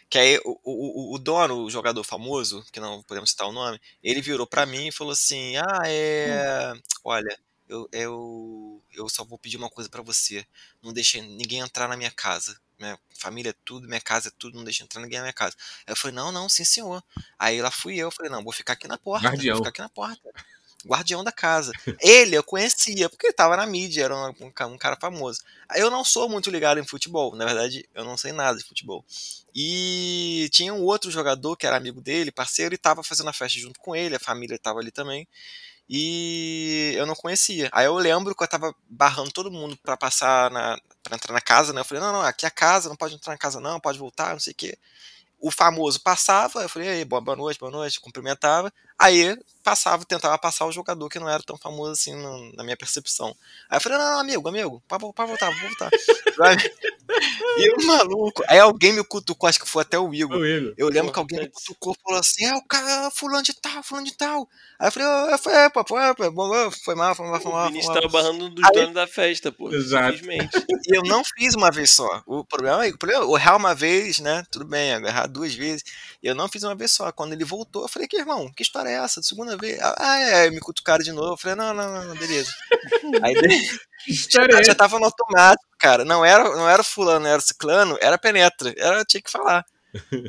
Que 0.09 0.17
aí 0.17 0.39
o, 0.45 0.59
o, 0.63 1.15
o 1.15 1.17
dono, 1.17 1.63
o 1.63 1.69
jogador 1.69 2.03
famoso, 2.03 2.65
que 2.71 2.79
não 2.79 3.03
podemos 3.03 3.31
citar 3.31 3.47
o 3.47 3.51
nome, 3.51 3.79
ele 4.01 4.21
virou 4.21 4.47
para 4.47 4.65
mim 4.65 4.87
e 4.87 4.91
falou 4.91 5.13
assim: 5.13 5.57
Ah, 5.57 5.81
é. 5.85 6.73
Olha, 7.03 7.37
eu, 7.67 7.89
eu, 7.91 8.83
eu 8.93 9.09
só 9.09 9.25
vou 9.25 9.37
pedir 9.37 9.57
uma 9.57 9.69
coisa 9.69 9.89
para 9.89 10.01
você. 10.01 10.45
Não 10.81 10.93
deixe 10.93 11.21
ninguém 11.21 11.59
entrar 11.59 11.87
na 11.87 11.97
minha 11.97 12.11
casa. 12.11 12.57
Minha 12.79 12.97
família 13.17 13.49
é 13.49 13.55
tudo, 13.65 13.87
minha 13.87 13.99
casa 13.99 14.29
é 14.29 14.31
tudo, 14.37 14.55
não 14.55 14.63
deixa 14.63 14.83
entrar 14.83 15.01
ninguém 15.01 15.17
na 15.17 15.23
minha 15.23 15.33
casa. 15.33 15.55
Aí 15.85 15.91
eu 15.91 15.95
falei, 15.95 16.15
não, 16.15 16.31
não, 16.31 16.47
sim 16.47 16.63
senhor. 16.63 17.03
Aí 17.37 17.61
lá 17.61 17.71
fui 17.71 17.97
eu, 17.97 18.11
falei, 18.11 18.31
não, 18.31 18.43
vou 18.43 18.53
ficar 18.53 18.73
aqui 18.73 18.87
na 18.87 18.97
porta. 18.97 19.27
Guardião. 19.27 19.55
Vou 19.55 19.65
ficar 19.65 19.69
aqui 19.69 19.81
na 19.81 19.89
porta 19.89 20.29
guardião 20.85 21.23
da 21.23 21.31
casa. 21.31 21.71
Ele 21.99 22.35
eu 22.35 22.43
conhecia, 22.43 23.09
porque 23.09 23.27
ele 23.27 23.33
tava 23.33 23.57
na 23.57 23.65
mídia, 23.65 24.03
era 24.03 24.15
um, 24.15 24.33
um, 24.39 24.77
cara 24.77 24.97
famoso. 24.99 25.41
Eu 25.75 25.89
não 25.89 26.03
sou 26.03 26.29
muito 26.29 26.49
ligado 26.49 26.79
em 26.79 26.85
futebol, 26.85 27.35
na 27.35 27.45
verdade, 27.45 27.87
eu 27.93 28.03
não 28.03 28.17
sei 28.17 28.31
nada 28.31 28.57
de 28.57 28.63
futebol. 28.63 29.03
E 29.55 30.49
tinha 30.51 30.73
um 30.73 30.83
outro 30.83 31.09
jogador 31.09 31.55
que 31.55 31.65
era 31.65 31.77
amigo 31.77 32.01
dele, 32.01 32.31
parceiro, 32.31 32.75
e 32.75 32.77
tava 32.77 33.03
fazendo 33.03 33.29
a 33.29 33.33
festa 33.33 33.59
junto 33.59 33.79
com 33.79 33.95
ele, 33.95 34.15
a 34.15 34.19
família 34.19 34.59
tava 34.59 34.79
ali 34.79 34.91
também. 34.91 35.27
E 35.89 36.93
eu 36.97 37.05
não 37.05 37.15
conhecia. 37.15 37.69
Aí 37.71 37.85
eu 37.85 37.95
lembro 37.95 38.35
que 38.35 38.43
eu 38.43 38.47
tava 38.47 38.75
barrando 38.89 39.31
todo 39.31 39.49
mundo 39.49 39.77
para 39.77 39.95
passar 39.95 40.51
na. 40.51 40.77
pra 41.01 41.15
entrar 41.15 41.33
na 41.33 41.39
casa, 41.39 41.71
né? 41.71 41.79
Eu 41.79 41.85
falei, 41.85 42.03
não, 42.03 42.11
não, 42.11 42.21
aqui 42.21 42.45
é 42.45 42.49
a 42.49 42.51
casa, 42.51 42.89
não 42.89 42.95
pode 42.95 43.15
entrar 43.15 43.31
na 43.31 43.37
casa, 43.37 43.61
não, 43.61 43.79
pode 43.79 43.97
voltar, 43.97 44.33
não 44.33 44.39
sei 44.39 44.51
o 44.51 44.55
quê 44.55 44.77
o 45.39 45.51
famoso 45.51 46.01
passava, 46.01 46.63
eu 46.63 46.69
falei, 46.69 47.05
boa 47.05 47.35
noite, 47.35 47.59
boa 47.59 47.71
noite, 47.71 47.99
cumprimentava. 47.99 48.73
Aí 48.99 49.37
passava, 49.67 50.05
tentava 50.05 50.37
passar 50.37 50.65
o 50.65 50.71
jogador 50.71 51.09
que 51.09 51.19
não 51.19 51.27
era 51.27 51.43
tão 51.43 51.57
famoso 51.57 51.91
assim 51.91 52.15
no, 52.15 52.53
na 52.53 52.63
minha 52.63 52.77
percepção. 52.77 53.35
Aí 53.69 53.75
eu 53.75 53.81
falei, 53.81 53.97
não, 53.97 54.11
não 54.13 54.19
amigo, 54.21 54.47
amigo, 54.47 54.81
pode, 54.87 55.13
pode 55.13 55.27
voltar, 55.27 55.51
vou 55.51 55.67
voltar. 55.67 55.89
e 57.59 57.71
o 57.73 57.85
maluco, 57.85 58.43
aí 58.47 58.59
alguém 58.59 58.93
me 58.93 59.03
cutucou, 59.03 59.49
acho 59.49 59.59
que 59.59 59.67
foi 59.67 59.81
até 59.81 59.99
o 59.99 60.13
Igor. 60.13 60.37
O 60.37 60.45
Igor. 60.45 60.73
Eu 60.77 60.87
lembro 60.87 61.07
Pô, 61.07 61.13
que 61.13 61.19
alguém 61.19 61.39
me 61.39 61.49
cutucou 61.49 61.93
e 61.93 62.01
falou 62.01 62.19
assim, 62.19 62.45
é 62.45 62.55
o 62.55 62.61
cara, 62.63 63.11
fulano 63.11 63.43
de 63.43 63.53
tal, 63.53 63.83
fulano 63.83 64.05
de 64.05 64.15
tal. 64.15 64.47
Aí 64.79 64.87
eu 64.87 64.91
falei, 64.91 65.07
oh, 65.33 65.37
foi, 65.37 65.53
é, 65.53 65.69
pô, 65.69 65.83
foi, 65.85 66.01
foi, 66.15 66.31
foi 66.71 66.95
mal, 66.95 67.13
foi 67.13 67.27
mal, 67.27 67.41
foi 67.41 67.51
mal. 67.51 67.65
O 67.65 67.67
Vinícius 67.67 67.93
tava 67.93 68.07
barrando 68.07 68.49
dos 68.49 68.63
aí, 68.63 68.71
donos 68.71 68.93
da 68.93 69.05
festa, 69.05 69.51
pô. 69.51 69.69
Exatamente. 69.73 70.49
E 70.87 70.95
eu 70.95 71.03
não 71.03 71.21
fiz 71.21 71.53
uma 71.53 71.69
vez 71.69 71.91
só. 71.91 72.23
O 72.25 72.45
problema, 72.45 72.85
é, 72.85 72.89
o 72.89 72.97
problema, 72.97 73.25
o 73.25 73.35
real 73.35 73.57
uma 73.57 73.75
vez, 73.75 74.19
né, 74.19 74.43
tudo 74.49 74.63
bem, 74.63 74.93
agarrar 74.93 75.27
duas 75.27 75.53
vezes. 75.53 75.83
Eu 76.23 76.33
não 76.33 76.47
fiz 76.47 76.63
uma 76.63 76.75
vez 76.75 76.91
só. 76.91 77.11
Quando 77.11 77.33
ele 77.33 77.43
voltou, 77.43 77.81
eu 77.81 77.89
falei, 77.89 78.07
que 78.07 78.15
irmão, 78.15 78.49
que 78.55 78.63
história 78.63 78.86
é 78.87 78.93
essa? 78.93 79.21
Segunda 79.21 79.57
vez? 79.57 79.79
Ah, 79.81 80.19
é, 80.19 80.49
me 80.49 80.59
cutucaram 80.59 81.03
de 81.03 81.11
novo. 81.11 81.33
Eu 81.33 81.37
falei, 81.37 81.55
não, 81.55 81.73
não, 81.73 82.05
não, 82.05 82.15
beleza. 82.15 82.51
Aí 83.23 83.35
já, 84.07 84.63
já 84.63 84.75
tava 84.75 84.99
no 84.99 85.05
automático, 85.05 85.69
cara. 85.77 86.05
Não 86.05 86.23
era, 86.23 86.43
não 86.43 86.69
era 86.69 86.83
fulano, 86.83 87.21
não 87.21 87.29
era 87.29 87.41
ciclano, 87.41 87.97
era 88.01 88.17
penetra. 88.17 88.73
Era, 88.77 89.03
tinha 89.05 89.21
que 89.21 89.31
falar. 89.31 89.65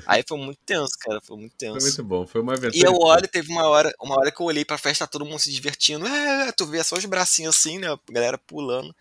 Aí 0.06 0.24
foi 0.26 0.39
muito 0.39 0.59
tenso, 0.64 0.93
cara. 1.01 1.20
Foi 1.22 1.36
muito 1.36 1.55
tenso. 1.56 1.80
Foi 1.80 1.82
muito 1.82 2.05
bom, 2.05 2.26
foi 2.26 2.40
uma 2.40 2.55
aventura. 2.55 2.76
E 2.76 2.80
eu 2.80 2.94
olho, 2.94 3.28
teve 3.28 3.52
uma 3.52 3.66
hora, 3.66 3.93
uma 4.01 4.18
hora 4.18 4.30
que 4.30 4.40
eu 4.40 4.47
olhei 4.47 4.64
pra 4.64 4.78
festa, 4.78 5.06
todo 5.06 5.24
mundo 5.24 5.39
se 5.39 5.52
divertindo. 5.52 6.06
É, 6.06 6.52
tu 6.52 6.66
vê 6.66 6.82
só 6.82 6.97
os 6.97 7.05
bracinhos 7.05 7.56
assim, 7.56 7.78
né? 7.78 7.89
A 7.89 7.98
galera 8.10 8.39
pulando. 8.39 8.94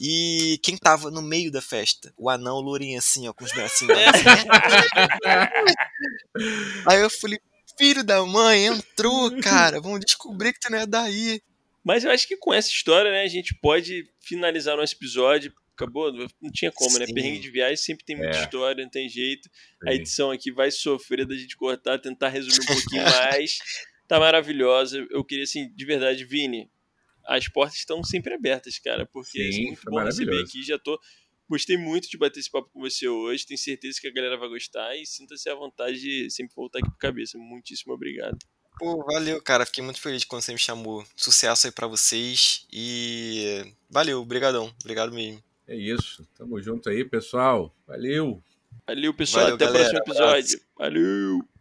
E 0.00 0.60
quem 0.62 0.76
tava 0.76 1.10
no 1.10 1.22
meio 1.22 1.50
da 1.50 1.60
festa? 1.60 2.12
O 2.16 2.30
anão 2.30 2.60
lourinho 2.60 2.98
assim, 2.98 3.28
ó, 3.28 3.32
com 3.32 3.44
os 3.44 3.52
bracinhos. 3.52 3.96
Aí 6.86 7.00
eu 7.00 7.10
falei, 7.10 7.40
filho 7.78 8.04
da 8.04 8.24
mãe, 8.26 8.66
entrou, 8.66 9.30
cara. 9.40 9.80
Vamos 9.80 10.00
descobrir 10.00 10.52
que 10.52 10.60
tu 10.60 10.70
não 10.70 10.78
é 10.78 10.86
daí. 10.86 11.40
Mas 11.84 12.04
eu 12.04 12.10
acho 12.10 12.28
que 12.28 12.36
com 12.36 12.52
essa 12.52 12.68
história, 12.68 13.10
né, 13.10 13.22
a 13.22 13.28
gente 13.28 13.54
pode 13.60 14.04
finalizar 14.20 14.76
nosso 14.76 14.94
episódio. 14.94 15.52
Acabou, 15.74 16.12
não 16.12 16.50
tinha 16.52 16.72
como, 16.72 16.98
né? 16.98 17.06
Sim. 17.06 17.12
né? 17.12 17.20
Perrengue 17.22 17.38
de 17.38 17.50
viagem 17.50 17.76
sempre 17.76 18.04
tem 18.04 18.16
muita 18.16 18.36
é. 18.36 18.42
história, 18.42 18.82
não 18.82 18.90
tem 18.90 19.08
jeito. 19.08 19.48
Sim. 19.48 19.88
A 19.88 19.94
edição 19.94 20.30
aqui 20.30 20.50
vai 20.50 20.70
sofrer 20.72 21.24
da 21.24 21.36
gente 21.36 21.56
cortar, 21.56 21.98
tentar 21.98 22.28
resumir 22.28 22.60
um 22.60 22.66
pouquinho 22.74 23.04
mais. 23.04 23.58
Tá 24.08 24.18
maravilhosa. 24.18 25.06
Eu 25.10 25.24
queria, 25.24 25.44
assim, 25.44 25.72
de 25.72 25.84
verdade, 25.84 26.24
Vini, 26.24 26.68
as 27.26 27.46
portas 27.46 27.76
estão 27.76 28.02
sempre 28.02 28.34
abertas, 28.34 28.78
cara, 28.78 29.06
porque 29.06 29.52
Sim, 29.52 29.62
é 29.62 29.66
muito 29.66 29.82
bom 29.84 30.02
receber 30.02 30.42
aqui. 30.42 30.62
Já 30.64 30.78
tô. 30.78 30.98
Gostei 31.48 31.76
muito 31.76 32.08
de 32.10 32.18
bater 32.18 32.40
esse 32.40 32.50
papo 32.50 32.68
com 32.72 32.80
você 32.80 33.08
hoje. 33.08 33.46
Tenho 33.46 33.58
certeza 33.58 33.98
que 34.00 34.06
a 34.06 34.12
galera 34.12 34.36
vai 34.36 34.48
gostar 34.48 34.94
e 34.96 35.06
sinta-se 35.06 35.48
à 35.48 35.54
vontade 35.54 35.98
de 35.98 36.30
sempre 36.30 36.54
voltar 36.54 36.80
aqui 36.80 36.88
pro 36.90 36.98
cabeça. 36.98 37.38
Muitíssimo 37.38 37.94
obrigado. 37.94 38.36
Pô, 38.78 39.04
valeu, 39.04 39.42
cara. 39.42 39.66
Fiquei 39.66 39.82
muito 39.82 40.00
feliz 40.00 40.24
quando 40.24 40.42
você 40.42 40.52
me 40.52 40.58
chamou. 40.58 41.04
Sucesso 41.16 41.66
aí 41.66 41.72
para 41.72 41.86
vocês 41.86 42.66
e 42.72 43.64
valeu, 43.90 44.24
brigadão. 44.24 44.72
Obrigado 44.82 45.12
mesmo. 45.12 45.42
É 45.66 45.74
isso. 45.74 46.26
Tamo 46.36 46.60
junto 46.62 46.88
aí, 46.88 47.04
pessoal. 47.04 47.74
Valeu. 47.86 48.42
Valeu, 48.86 49.12
pessoal. 49.14 49.44
Valeu, 49.44 49.56
Até 49.56 49.64
galera. 49.66 49.88
o 49.88 50.04
próximo 50.04 50.14
episódio. 50.14 50.60
Valeu. 50.76 51.57